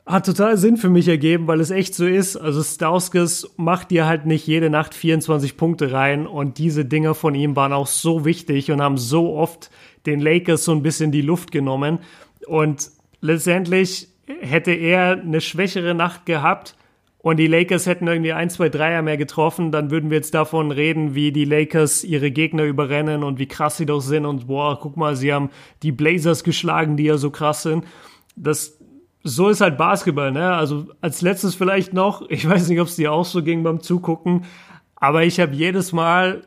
hat 0.06 0.26
total 0.26 0.58
Sinn 0.58 0.78
für 0.78 0.90
mich 0.90 1.08
ergeben, 1.08 1.48
weil 1.48 1.60
es 1.60 1.72
echt 1.72 1.94
so 1.96 2.06
ist. 2.06 2.36
Also 2.36 2.64
Stauskas 2.64 3.48
macht 3.58 3.92
dir 3.92 4.08
halt 4.08 4.26
nicht 4.26 4.46
jede 4.48 4.70
Nacht 4.70 4.94
24 4.94 5.56
Punkte 5.56 5.92
rein 5.92 6.26
und 6.26 6.58
diese 6.58 6.84
Dinger 6.84 7.14
von 7.14 7.36
ihm 7.36 7.56
waren 7.56 7.74
auch 7.74 7.88
so 7.88 8.26
wichtig 8.26 8.72
und 8.72 8.82
haben 8.82 8.98
so 8.98 9.36
oft 9.36 9.70
den 10.06 10.20
Lakers 10.20 10.66
so 10.66 10.72
ein 10.72 10.82
bisschen 10.82 11.12
die 11.12 11.22
Luft 11.22 11.52
genommen. 11.52 12.00
Und 12.48 12.90
letztendlich 13.22 14.10
hätte 14.42 14.72
er 14.72 15.20
eine 15.20 15.42
schwächere 15.42 15.96
Nacht 15.96 16.26
gehabt 16.26 16.76
und 17.18 17.38
die 17.38 17.48
Lakers 17.48 17.86
hätten 17.86 18.08
irgendwie 18.08 18.32
ein, 18.32 18.50
zwei 18.50 18.70
Dreier 18.70 19.02
mehr 19.02 19.18
getroffen, 19.18 19.72
dann 19.72 19.92
würden 19.92 20.10
wir 20.10 20.18
jetzt 20.18 20.34
davon 20.34 20.72
reden, 20.72 21.16
wie 21.16 21.32
die 21.32 21.46
Lakers 21.46 22.04
ihre 22.04 22.32
Gegner 22.32 22.64
überrennen 22.64 23.24
und 23.24 23.40
wie 23.40 23.48
krass 23.48 23.78
sie 23.78 23.86
doch 23.86 24.00
sind 24.00 24.26
und 24.26 24.48
boah, 24.48 24.80
guck 24.80 24.96
mal, 24.96 25.16
sie 25.16 25.34
haben 25.34 25.50
die 25.84 25.92
Blazers 25.92 26.44
geschlagen, 26.44 26.96
die 26.96 27.04
ja 27.06 27.18
so 27.18 27.30
krass 27.30 27.64
sind. 27.64 27.86
Das, 28.36 28.80
so 29.24 29.50
ist 29.50 29.60
halt 29.60 29.78
Basketball, 29.78 30.32
ne? 30.32 30.54
Also 30.54 30.88
als 31.02 31.22
letztes 31.22 31.56
vielleicht 31.56 31.94
noch, 31.94 32.22
ich 32.30 32.48
weiß 32.48 32.70
nicht, 32.70 32.80
ob 32.80 32.88
es 32.88 32.96
dir 32.96 33.12
auch 33.12 33.26
so 33.26 33.44
ging 33.44 33.64
beim 33.64 33.82
Zugucken, 33.82 34.46
aber 34.96 35.24
ich 35.24 35.40
habe 35.40 35.54
jedes 35.54 35.92
Mal 35.92 36.44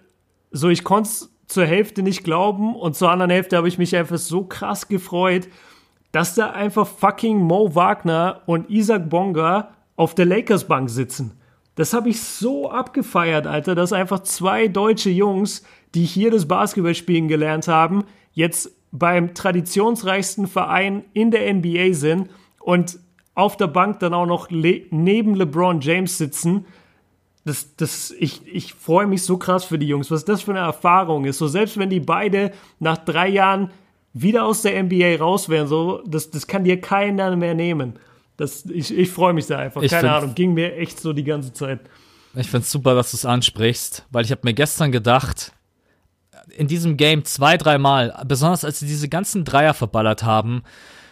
so, 0.53 0.69
ich 0.69 0.85
konnte 0.85 1.09
es 1.09 1.35
zur 1.47 1.67
Hälfte 1.67 2.03
nicht 2.03 2.25
glauben 2.25 2.75
und 2.77 2.97
zur 2.97 3.11
anderen 3.11 3.31
Hälfte 3.31 3.57
habe 3.59 3.69
ich 3.69 3.77
mich 3.77 3.95
einfach 3.95 4.19
so 4.19 4.45
krass 4.45 4.89
gefreut, 4.89 5.49
dass 6.13 6.35
da 6.35 6.51
einfach 6.51 6.87
fucking 6.87 7.39
Mo 7.39 7.75
Wagner 7.75 8.43
und 8.47 8.71
Isaac 8.71 9.09
Bonga 9.09 9.71
auf 9.97 10.15
der 10.15 10.27
Lakers 10.27 10.69
Bank 10.69 10.91
sitzen. 10.91 11.33
Das 11.75 11.95
habe 11.95 12.11
ich 12.11 12.21
so 12.21 12.71
abgefeiert, 12.71 13.47
Alter, 13.47 13.75
dass 13.75 13.95
einfach 13.95 14.21
zwei 14.21 14.69
deutsche 14.69 15.11
Jungs, 15.11 15.65
die 15.95 16.05
hier 16.05 16.31
das 16.31 16.47
Basketballspielen 16.47 17.29
gelernt 17.29 17.67
haben, 17.67 18.05
jetzt 18.35 18.71
beim 18.93 19.35
traditionsreichsten 19.35 20.47
Verein 20.47 21.05
in 21.15 21.31
der 21.31 21.53
NBA 21.53 21.95
sind 21.95 22.29
und 22.61 22.99
auf 23.35 23.57
der 23.57 23.69
Bank 23.69 24.01
dann 24.01 24.13
auch 24.13 24.27
noch 24.27 24.51
le 24.51 24.83
neben 24.91 25.35
LeBron 25.35 25.81
James 25.81 26.19
sitzen. 26.19 26.67
Das, 27.47 27.75
das, 27.77 28.11
ich, 28.19 28.47
ich 28.47 28.75
freue 28.75 29.07
mich 29.07 29.23
so 29.23 29.39
krass 29.39 29.65
für 29.65 29.79
die 29.79 29.89
Jungs, 29.89 30.11
was 30.11 30.27
das 30.27 30.43
für 30.43 30.53
eine 30.53 30.61
Erfahrung 30.61 31.25
ist. 31.25 31.39
So 31.39 31.49
selbst 31.49 31.79
wenn 31.79 31.89
die 31.89 32.01
beide 32.01 32.53
nach 32.79 32.99
drei 32.99 33.29
Jahren 33.29 33.71
wieder 34.13 34.45
aus 34.45 34.63
der 34.63 34.83
NBA 34.83 35.17
raus 35.19 35.49
wären, 35.49 35.67
so, 35.67 36.03
das, 36.07 36.31
das 36.31 36.47
kann 36.47 36.65
dir 36.65 36.81
keiner 36.81 37.35
mehr 37.37 37.55
nehmen. 37.55 37.99
Das, 38.37 38.67
ich 38.67 38.97
ich 38.97 39.11
freue 39.11 39.33
mich 39.33 39.47
da 39.47 39.59
einfach. 39.59 39.83
Ich 39.83 39.91
Keine 39.91 40.13
Ahnung, 40.13 40.35
ging 40.35 40.55
mir 40.55 40.77
echt 40.77 41.01
so 41.01 41.13
die 41.13 41.25
ganze 41.25 41.53
Zeit. 41.53 41.81
Ich 42.35 42.49
finde 42.49 42.65
es 42.65 42.73
super, 42.73 42.95
dass 42.95 43.11
du 43.11 43.17
es 43.17 43.27
ansprichst, 43.27 44.07
weil 44.11 44.25
ich 44.25 44.31
habe 44.31 44.41
mir 44.45 44.55
gestern 44.55 44.91
gedacht, 44.91 45.53
in 46.57 46.67
diesem 46.67 46.97
Game 46.97 47.25
zwei, 47.25 47.57
dreimal, 47.57 48.23
besonders 48.27 48.65
als 48.65 48.81
sie 48.81 48.87
diese 48.87 49.09
ganzen 49.09 49.45
Dreier 49.45 49.75
verballert 49.75 50.23
haben, 50.23 50.63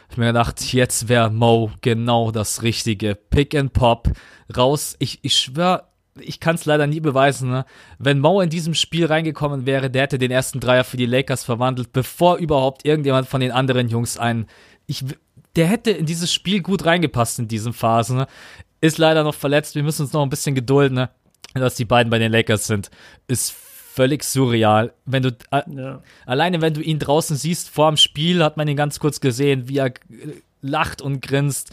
habe 0.05 0.13
ich 0.13 0.17
mir 0.19 0.27
gedacht, 0.27 0.73
jetzt 0.73 1.09
wäre 1.09 1.31
Mo 1.31 1.71
genau 1.83 2.31
das 2.31 2.63
Richtige. 2.63 3.15
Pick 3.15 3.55
and 3.55 3.73
Pop, 3.73 4.09
raus. 4.57 4.97
Ich, 4.99 5.21
ich 5.23 5.37
schwöre, 5.37 5.85
ich 6.19 6.41
kann 6.41 6.57
es 6.57 6.65
leider 6.65 6.87
nie 6.87 7.01
beweisen, 7.01 7.51
ne? 7.51 7.65
wenn 7.99 8.19
Mo 8.19 8.41
in 8.41 8.51
diesem 8.51 8.75
Spiel 8.75 9.07
reingekommen 9.07 9.67
wäre, 9.67 9.91
der 9.91 10.03
hätte 10.03 10.19
den 10.19 10.31
ersten 10.31 10.61
Dreier 10.61 10.85
für 10.85 10.97
die 10.97 11.07
Lakers 11.07 11.45
verwandelt, 11.45 11.93
bevor 11.93 12.37
überhaupt 12.37 12.85
irgendjemand 12.85 13.29
von 13.29 13.41
den 13.41 13.53
anderen 13.53 13.89
Jungs 13.89 14.19
einen. 14.19 14.47
Ich, 14.87 15.05
der 15.57 15.67
hätte 15.67 15.91
in 15.91 16.07
dieses 16.07 16.33
Spiel 16.33 16.63
gut 16.63 16.85
reingepasst 16.85 17.39
in 17.39 17.49
diesen 17.49 17.73
Phasen. 17.73 18.19
Ne? 18.19 18.27
Ist 18.81 18.99
leider 18.99 19.23
noch 19.25 19.35
verletzt. 19.35 19.75
Wir 19.75 19.83
müssen 19.83 20.03
uns 20.03 20.13
noch 20.13 20.23
ein 20.23 20.31
bisschen 20.31 20.55
gedulden, 20.55 20.95
ne? 20.95 21.11
dass 21.55 21.77
die 21.77 21.85
beiden 21.85 22.11
bei 22.11 22.19
den 22.19 22.33
Lakers 22.33 22.67
sind. 22.67 22.91
Ist 23.29 23.53
völlig 23.53 24.25
surreal. 24.25 24.93
Wenn 25.05 25.23
du 25.23 25.37
ja. 25.53 26.03
alleine 26.27 26.61
wenn 26.61 26.75
du 26.75 26.81
ihn 26.81 26.99
draußen 26.99 27.37
siehst 27.37 27.71
vor 27.71 27.91
dem 27.91 27.97
Spiel, 27.97 28.43
hat 28.43 28.57
man 28.57 28.69
ihn 28.69 28.77
ganz 28.77 29.01
kurz 29.01 29.21
gesehen, 29.21 29.69
wie 29.69 29.79
er 29.79 29.93
lacht 30.63 31.03
und 31.03 31.23
grinst. 31.23 31.73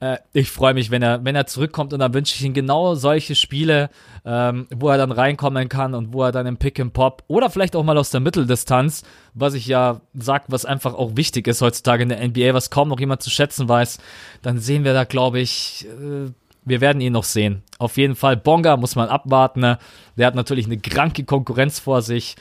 Äh, 0.00 0.18
ich 0.32 0.50
freue 0.50 0.74
mich, 0.74 0.90
wenn 0.90 1.02
er, 1.02 1.24
wenn 1.24 1.36
er 1.36 1.46
zurückkommt 1.46 1.92
und 1.92 2.00
dann 2.00 2.14
wünsche 2.14 2.34
ich 2.34 2.44
ihm 2.44 2.54
genau 2.54 2.94
solche 2.94 3.34
Spiele, 3.34 3.90
ähm, 4.24 4.66
wo 4.74 4.88
er 4.88 4.98
dann 4.98 5.12
reinkommen 5.12 5.68
kann 5.68 5.94
und 5.94 6.12
wo 6.12 6.22
er 6.22 6.32
dann 6.32 6.46
im 6.46 6.56
Pick 6.56 6.80
and 6.80 6.92
Pop 6.92 7.24
oder 7.28 7.50
vielleicht 7.50 7.76
auch 7.76 7.84
mal 7.84 7.98
aus 7.98 8.10
der 8.10 8.20
Mitteldistanz, 8.20 9.02
was 9.34 9.54
ich 9.54 9.66
ja 9.66 10.00
sag, 10.14 10.44
was 10.48 10.64
einfach 10.64 10.94
auch 10.94 11.16
wichtig 11.16 11.46
ist 11.46 11.60
heutzutage 11.60 12.02
in 12.02 12.08
der 12.08 12.26
NBA, 12.26 12.54
was 12.54 12.70
kaum 12.70 12.88
noch 12.88 13.00
jemand 13.00 13.22
zu 13.22 13.30
schätzen 13.30 13.68
weiß, 13.68 13.98
dann 14.42 14.58
sehen 14.58 14.84
wir 14.84 14.94
da, 14.94 15.04
glaube 15.04 15.40
ich, 15.40 15.86
äh, 15.86 16.30
wir 16.64 16.80
werden 16.80 17.00
ihn 17.00 17.14
noch 17.14 17.24
sehen. 17.24 17.62
Auf 17.78 17.96
jeden 17.96 18.14
Fall, 18.14 18.36
Bonga 18.36 18.76
muss 18.76 18.94
man 18.94 19.08
abwarten. 19.08 19.60
Ne? 19.60 19.78
Der 20.16 20.26
hat 20.26 20.34
natürlich 20.34 20.66
eine 20.66 20.78
kranke 20.78 21.24
Konkurrenz 21.24 21.78
vor 21.78 22.02
sich. 22.02 22.36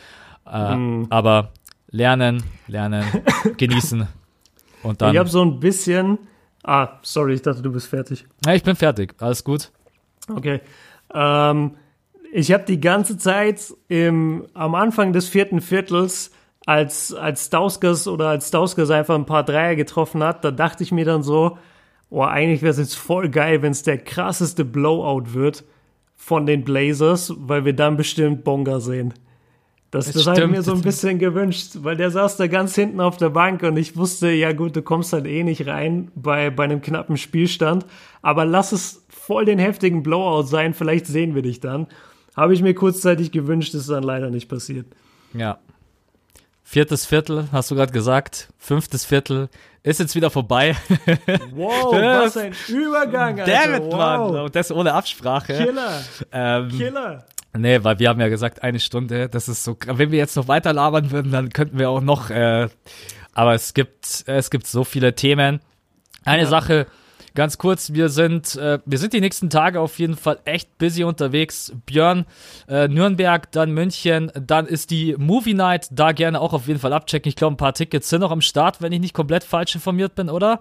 Äh, 0.51 0.75
mm. 0.75 1.07
Aber 1.09 1.51
lernen, 1.89 2.43
lernen, 2.67 3.05
genießen. 3.57 4.07
Und 4.87 5.01
dann. 5.01 5.13
Ich 5.13 5.19
habe 5.19 5.29
so 5.29 5.43
ein 5.43 5.59
bisschen. 5.59 6.17
Ah, 6.63 6.99
sorry, 7.01 7.33
ich 7.33 7.41
dachte, 7.41 7.61
du 7.61 7.71
bist 7.71 7.87
fertig. 7.87 8.25
Ja, 8.45 8.53
ich 8.53 8.63
bin 8.63 8.75
fertig. 8.75 9.13
Alles 9.19 9.43
gut. 9.43 9.71
Okay. 10.29 10.61
Ähm, 11.13 11.75
ich 12.31 12.51
habe 12.51 12.63
die 12.65 12.79
ganze 12.79 13.17
Zeit 13.17 13.73
im, 13.87 14.47
am 14.53 14.75
Anfang 14.75 15.13
des 15.13 15.29
vierten 15.29 15.61
Viertels, 15.61 16.31
als, 16.65 17.13
als 17.13 17.49
Dauskas 17.49 18.07
oder 18.07 18.27
als 18.27 18.51
Dauskas 18.51 18.89
einfach 18.89 19.15
ein 19.15 19.25
paar 19.25 19.43
Dreier 19.43 19.75
getroffen 19.75 20.21
hat, 20.21 20.43
da 20.43 20.51
dachte 20.51 20.83
ich 20.83 20.91
mir 20.91 21.05
dann 21.05 21.23
so, 21.23 21.57
oh, 22.09 22.23
eigentlich 22.23 22.61
wäre 22.61 22.71
es 22.71 22.77
jetzt 22.77 22.95
voll 22.95 23.29
geil, 23.29 23.61
wenn 23.61 23.71
es 23.71 23.83
der 23.83 23.97
krasseste 23.97 24.65
Blowout 24.65 25.33
wird 25.33 25.63
von 26.15 26.45
den 26.45 26.65
Blazers, 26.65 27.33
weil 27.37 27.63
wir 27.63 27.73
dann 27.73 27.95
bestimmt 27.95 28.43
Bonga 28.43 28.81
sehen. 28.81 29.13
Das, 29.91 30.11
das 30.11 30.27
habe 30.27 30.41
ich 30.41 30.47
mir 30.47 30.63
so 30.63 30.73
ein 30.73 30.81
bisschen 30.81 31.17
gewünscht, 31.17 31.77
weil 31.77 31.95
der 31.95 32.11
saß 32.11 32.35
da 32.35 32.47
ganz 32.47 32.75
hinten 32.75 32.99
auf 32.99 33.15
der 33.15 33.29
Bank 33.29 33.63
und 33.63 33.77
ich 33.77 33.95
wusste, 33.95 34.29
ja 34.29 34.51
gut, 34.51 34.75
du 34.75 34.81
kommst 34.81 35.13
halt 35.13 35.25
eh 35.25 35.43
nicht 35.43 35.65
rein 35.65 36.11
bei, 36.13 36.49
bei 36.49 36.65
einem 36.65 36.81
knappen 36.81 37.15
Spielstand, 37.15 37.85
aber 38.21 38.43
lass 38.43 38.73
es 38.73 39.05
voll 39.07 39.45
den 39.45 39.59
heftigen 39.59 40.03
Blowout 40.03 40.43
sein, 40.43 40.73
vielleicht 40.73 41.07
sehen 41.07 41.35
wir 41.35 41.41
dich 41.41 41.61
dann. 41.61 41.87
Habe 42.35 42.53
ich 42.53 42.61
mir 42.61 42.73
kurzzeitig 42.73 43.31
gewünscht, 43.31 43.73
ist 43.73 43.89
dann 43.89 44.03
leider 44.03 44.29
nicht 44.29 44.49
passiert. 44.49 44.87
Ja. 45.33 45.57
Viertes 46.63 47.05
Viertel, 47.05 47.47
hast 47.53 47.71
du 47.71 47.75
gerade 47.75 47.93
gesagt. 47.93 48.49
Fünftes 48.57 49.05
Viertel 49.05 49.47
ist 49.83 50.01
jetzt 50.01 50.15
wieder 50.15 50.29
vorbei. 50.29 50.75
Wow, 51.53 51.93
was 51.93 52.37
ein 52.37 52.53
Übergang, 52.67 53.39
Alter. 53.39 53.51
Damn 53.51 53.73
it, 53.75 53.83
wow. 53.83 53.97
Mann. 53.97 54.41
Und 54.41 54.55
das 54.55 54.71
ohne 54.71 54.93
Absprache. 54.93 55.53
Killer. 55.53 56.03
Ähm, 56.31 56.69
Killer. 56.69 57.25
Nee, 57.57 57.83
weil 57.83 57.99
wir 57.99 58.09
haben 58.09 58.19
ja 58.19 58.29
gesagt, 58.29 58.63
eine 58.63 58.79
Stunde, 58.79 59.29
das 59.29 59.47
ist 59.47 59.63
so, 59.63 59.77
wenn 59.85 60.11
wir 60.11 60.17
jetzt 60.17 60.35
noch 60.35 60.47
weiter 60.47 60.73
labern 60.73 61.11
würden, 61.11 61.31
dann 61.31 61.49
könnten 61.49 61.79
wir 61.79 61.89
auch 61.89 62.01
noch, 62.01 62.29
äh, 62.29 62.67
aber 63.33 63.53
es 63.53 63.73
gibt, 63.73 64.23
es 64.25 64.49
gibt 64.49 64.67
so 64.67 64.83
viele 64.83 65.15
Themen. 65.15 65.59
Eine 66.25 66.43
ja. 66.43 66.49
Sache, 66.49 66.87
ganz 67.35 67.57
kurz, 67.57 67.93
wir 67.93 68.09
sind, 68.09 68.55
äh, 68.55 68.79
wir 68.85 68.97
sind 68.97 69.13
die 69.13 69.21
nächsten 69.21 69.49
Tage 69.49 69.79
auf 69.79 69.99
jeden 69.99 70.15
Fall 70.15 70.39
echt 70.45 70.77
busy 70.77 71.03
unterwegs. 71.03 71.71
Björn, 71.85 72.25
äh, 72.67 72.87
Nürnberg, 72.87 73.51
dann 73.51 73.71
München, 73.71 74.31
dann 74.33 74.65
ist 74.65 74.89
die 74.89 75.15
Movie 75.17 75.53
Night, 75.53 75.87
da 75.91 76.13
gerne 76.13 76.41
auch 76.41 76.53
auf 76.53 76.67
jeden 76.67 76.79
Fall 76.79 76.93
abchecken. 76.93 77.29
Ich 77.29 77.35
glaube, 77.35 77.53
ein 77.53 77.57
paar 77.57 77.73
Tickets 77.73 78.09
sind 78.09 78.21
noch 78.21 78.31
am 78.31 78.41
Start, 78.41 78.81
wenn 78.81 78.91
ich 78.91 78.99
nicht 78.99 79.13
komplett 79.13 79.43
falsch 79.43 79.75
informiert 79.75 80.15
bin, 80.15 80.29
oder? 80.29 80.59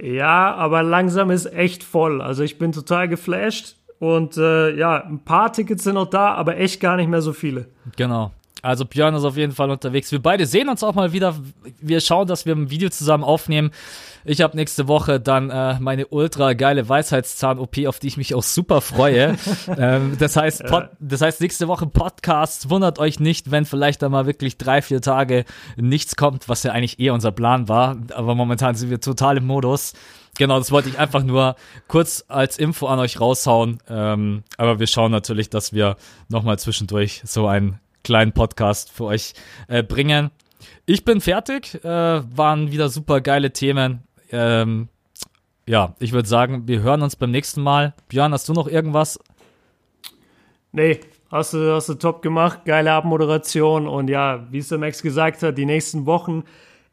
Ja, 0.00 0.54
aber 0.54 0.82
langsam 0.82 1.30
ist 1.30 1.46
echt 1.52 1.84
voll. 1.84 2.22
Also 2.22 2.42
ich 2.42 2.58
bin 2.58 2.72
total 2.72 3.08
geflasht. 3.08 3.77
Und 3.98 4.36
äh, 4.36 4.76
ja, 4.76 5.04
ein 5.04 5.20
paar 5.24 5.52
Tickets 5.52 5.84
sind 5.84 5.94
noch 5.94 6.08
da, 6.08 6.34
aber 6.34 6.58
echt 6.58 6.80
gar 6.80 6.96
nicht 6.96 7.08
mehr 7.08 7.22
so 7.22 7.32
viele. 7.32 7.66
Genau. 7.96 8.32
Also 8.62 8.84
Björn 8.84 9.14
ist 9.14 9.24
auf 9.24 9.36
jeden 9.36 9.52
Fall 9.52 9.70
unterwegs. 9.70 10.10
Wir 10.10 10.20
beide 10.20 10.46
sehen 10.46 10.68
uns 10.68 10.82
auch 10.82 10.94
mal 10.94 11.12
wieder. 11.12 11.36
Wir 11.80 12.00
schauen, 12.00 12.26
dass 12.26 12.44
wir 12.44 12.54
ein 12.54 12.70
Video 12.70 12.88
zusammen 12.88 13.22
aufnehmen. 13.22 13.70
Ich 14.24 14.40
habe 14.40 14.56
nächste 14.56 14.88
Woche 14.88 15.20
dann 15.20 15.50
äh, 15.50 15.78
meine 15.78 16.08
ultra 16.08 16.54
geile 16.54 16.88
Weisheitszahn-OP, 16.88 17.86
auf 17.86 18.00
die 18.00 18.08
ich 18.08 18.16
mich 18.16 18.34
auch 18.34 18.42
super 18.42 18.80
freue. 18.80 19.36
ähm, 19.78 20.16
das 20.18 20.36
heißt, 20.36 20.66
Pod, 20.66 20.88
das 20.98 21.20
heißt 21.20 21.40
nächste 21.40 21.68
Woche 21.68 21.86
Podcast. 21.86 22.68
Wundert 22.68 22.98
euch 22.98 23.20
nicht, 23.20 23.50
wenn 23.52 23.64
vielleicht 23.64 24.02
da 24.02 24.08
mal 24.08 24.26
wirklich 24.26 24.58
drei, 24.58 24.82
vier 24.82 25.00
Tage 25.00 25.44
nichts 25.76 26.16
kommt, 26.16 26.48
was 26.48 26.64
ja 26.64 26.72
eigentlich 26.72 26.98
eher 26.98 27.14
unser 27.14 27.30
Plan 27.30 27.68
war. 27.68 27.96
Aber 28.12 28.34
momentan 28.34 28.74
sind 28.74 28.90
wir 28.90 29.00
total 29.00 29.36
im 29.36 29.46
Modus. 29.46 29.92
Genau, 30.38 30.58
das 30.58 30.70
wollte 30.70 30.88
ich 30.88 30.98
einfach 30.98 31.24
nur 31.24 31.56
kurz 31.88 32.24
als 32.28 32.58
Info 32.58 32.86
an 32.86 33.00
euch 33.00 33.20
raushauen. 33.20 33.80
Ähm, 33.88 34.44
aber 34.56 34.78
wir 34.78 34.86
schauen 34.86 35.10
natürlich, 35.10 35.50
dass 35.50 35.72
wir 35.72 35.96
nochmal 36.28 36.60
zwischendurch 36.60 37.22
so 37.24 37.48
einen 37.48 37.80
kleinen 38.04 38.32
Podcast 38.32 38.92
für 38.92 39.04
euch 39.04 39.34
äh, 39.66 39.82
bringen. 39.82 40.30
Ich 40.86 41.04
bin 41.04 41.20
fertig. 41.20 41.84
Äh, 41.84 41.88
waren 41.88 42.70
wieder 42.70 42.88
super 42.88 43.20
geile 43.20 43.52
Themen. 43.52 44.04
Ähm, 44.30 44.88
ja, 45.66 45.96
ich 45.98 46.12
würde 46.12 46.28
sagen, 46.28 46.68
wir 46.68 46.82
hören 46.82 47.02
uns 47.02 47.16
beim 47.16 47.32
nächsten 47.32 47.60
Mal. 47.60 47.94
Björn, 48.08 48.32
hast 48.32 48.48
du 48.48 48.52
noch 48.52 48.68
irgendwas? 48.68 49.18
Nee, 50.70 51.00
hast 51.32 51.52
du, 51.52 51.74
hast 51.74 51.88
du 51.88 51.94
top 51.94 52.22
gemacht. 52.22 52.60
Geile 52.64 52.92
Abmoderation. 52.92 53.88
Und 53.88 54.08
ja, 54.08 54.46
wie 54.52 54.58
es 54.58 54.68
der 54.68 54.78
Max 54.78 55.02
gesagt 55.02 55.42
hat, 55.42 55.58
die 55.58 55.66
nächsten 55.66 56.06
Wochen 56.06 56.44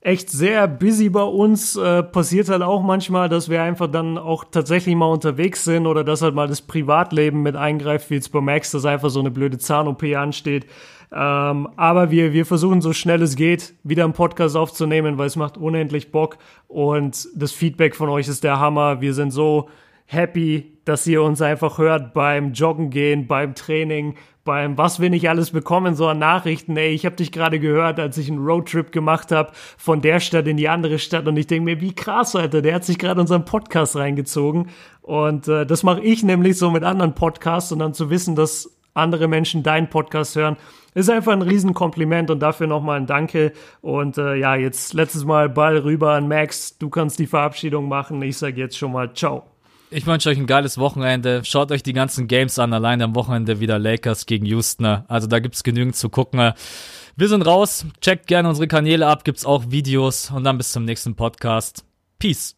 echt 0.06 0.30
sehr 0.30 0.68
busy 0.68 1.10
bei 1.10 1.24
uns. 1.24 1.76
Äh, 1.76 2.04
passiert 2.04 2.50
halt 2.50 2.62
auch 2.62 2.84
manchmal, 2.84 3.28
dass 3.28 3.50
wir 3.50 3.64
einfach 3.64 3.88
dann 3.88 4.18
auch 4.20 4.44
tatsächlich 4.44 4.96
mal 4.96 5.08
unterwegs 5.08 5.64
sind 5.64 5.88
oder 5.88 6.04
dass 6.04 6.22
halt 6.22 6.36
mal 6.36 6.48
das 6.48 6.62
Privatleben 6.62 7.42
mit 7.42 7.56
eingreift, 7.56 8.12
wie 8.12 8.16
jetzt 8.16 8.32
bei 8.32 8.40
Max, 8.40 8.72
dass 8.72 8.86
einfach 8.86 9.10
so 9.10 9.20
eine 9.20 9.32
blöde 9.32 9.58
Zahn-OP 9.58 10.04
ansteht. 10.16 10.68
Ähm, 11.12 11.70
aber 11.76 12.12
wir, 12.12 12.34
wir 12.34 12.46
versuchen 12.46 12.82
so 12.82 12.94
schnell 12.94 13.22
es 13.24 13.36
geht, 13.36 13.74
wieder 13.84 14.04
einen 14.04 14.14
Podcast 14.14 14.56
aufzunehmen, 14.56 15.18
weil 15.18 15.28
es 15.28 15.36
macht 15.36 15.58
unendlich 15.58 16.12
Bock 16.12 16.38
und 16.68 17.28
das 17.36 17.52
Feedback 17.52 17.96
von 17.96 18.10
euch 18.10 18.28
ist 18.28 18.44
der 18.44 18.60
Hammer. 18.60 19.02
Wir 19.02 19.14
sind 19.14 19.32
so 19.32 19.70
happy, 20.06 20.80
dass 20.86 21.08
ihr 21.08 21.22
uns 21.24 21.42
einfach 21.42 21.78
hört 21.78 22.14
beim 22.14 22.54
Joggen 22.54 22.90
gehen, 22.90 23.28
beim 23.28 23.56
Training, 23.56 24.16
beim 24.44 24.78
was 24.78 25.00
wir 25.00 25.10
nicht 25.10 25.28
alles 25.28 25.52
bekommen, 25.52 25.96
so 25.96 26.08
an 26.08 26.20
Nachrichten. 26.20 26.78
Ey, 26.78 26.94
ich 26.94 27.06
habe 27.06 27.16
dich 27.16 27.32
gerade 27.32 27.60
gehört, 27.60 28.00
als 28.00 28.18
ich 28.18 28.30
einen 28.30 28.46
Roadtrip 28.46 28.92
gemacht 28.92 29.32
habe 29.32 29.52
von 29.78 30.02
der 30.02 30.20
Stadt 30.20 30.48
in 30.48 30.58
die 30.58 30.70
andere 30.70 31.00
Stadt 31.00 31.28
und 31.28 31.38
ich 31.38 31.48
denke 31.48 31.66
mir, 31.66 31.82
wie 31.82 31.96
krass, 31.96 32.36
Alter, 32.36 32.62
der 32.62 32.76
hat 32.76 32.86
sich 32.86 33.00
gerade 33.00 33.20
unseren 33.20 33.46
Podcast 33.46 33.96
reingezogen 33.96 34.70
und 35.02 35.48
äh, 35.48 35.66
das 35.66 35.84
mache 35.84 36.02
ich 36.02 36.24
nämlich 36.24 36.58
so 36.58 36.70
mit 36.70 36.84
anderen 36.84 37.16
Podcasts 37.16 37.72
und 37.72 37.80
dann 37.80 37.94
zu 37.94 38.10
wissen, 38.12 38.36
dass 38.36 38.70
andere 38.96 39.28
Menschen 39.28 39.62
deinen 39.62 39.90
Podcast 39.90 40.36
hören, 40.36 40.58
ist 40.94 41.10
einfach 41.10 41.34
ein 41.34 41.42
Riesenkompliment 41.42 42.32
und 42.32 42.40
dafür 42.40 42.68
nochmal 42.68 42.98
ein 42.98 43.06
Danke. 43.06 43.52
Und 43.82 44.18
äh, 44.18 44.36
ja, 44.36 44.56
jetzt 44.56 44.94
letztes 44.94 45.26
Mal 45.26 45.50
Ball 45.50 45.78
rüber 45.78 46.14
an 46.14 46.28
Max. 46.28 46.78
Du 46.78 46.90
kannst 46.90 47.20
die 47.20 47.28
Verabschiedung 47.28 47.88
machen. 47.88 48.22
Ich 48.22 48.38
sage 48.38 48.60
jetzt 48.60 48.78
schon 48.78 48.94
mal 48.94 49.14
Ciao. 49.14 49.55
Ich 49.92 50.06
wünsche 50.06 50.30
euch 50.30 50.38
ein 50.38 50.48
geiles 50.48 50.78
Wochenende. 50.78 51.44
Schaut 51.46 51.72
euch 51.72 51.84
die 51.84 51.94
ganzen 51.94 52.28
Games 52.28 52.60
an. 52.60 52.74
Allein 52.74 53.02
am 53.02 53.16
Wochenende 53.16 53.60
wieder 53.60 53.80
Lakers 53.80 54.26
gegen 54.26 54.46
Houston. 54.46 54.86
Also 55.08 55.28
da 55.28 55.40
gibt's 55.40 55.64
genügend 55.64 55.96
zu 55.96 56.10
gucken. 56.10 56.54
Wir 57.16 57.30
sind 57.30 57.44
raus. 57.44 57.86
Checkt 58.02 58.28
gerne 58.28 58.50
unsere 58.50 58.68
Kanäle 58.68 59.08
ab. 59.08 59.24
Gibt's 59.24 59.46
auch 59.46 59.70
Videos. 59.70 60.32
Und 60.32 60.44
dann 60.44 60.58
bis 60.58 60.72
zum 60.72 60.86
nächsten 60.86 61.16
Podcast. 61.16 61.86
Peace. 62.20 62.55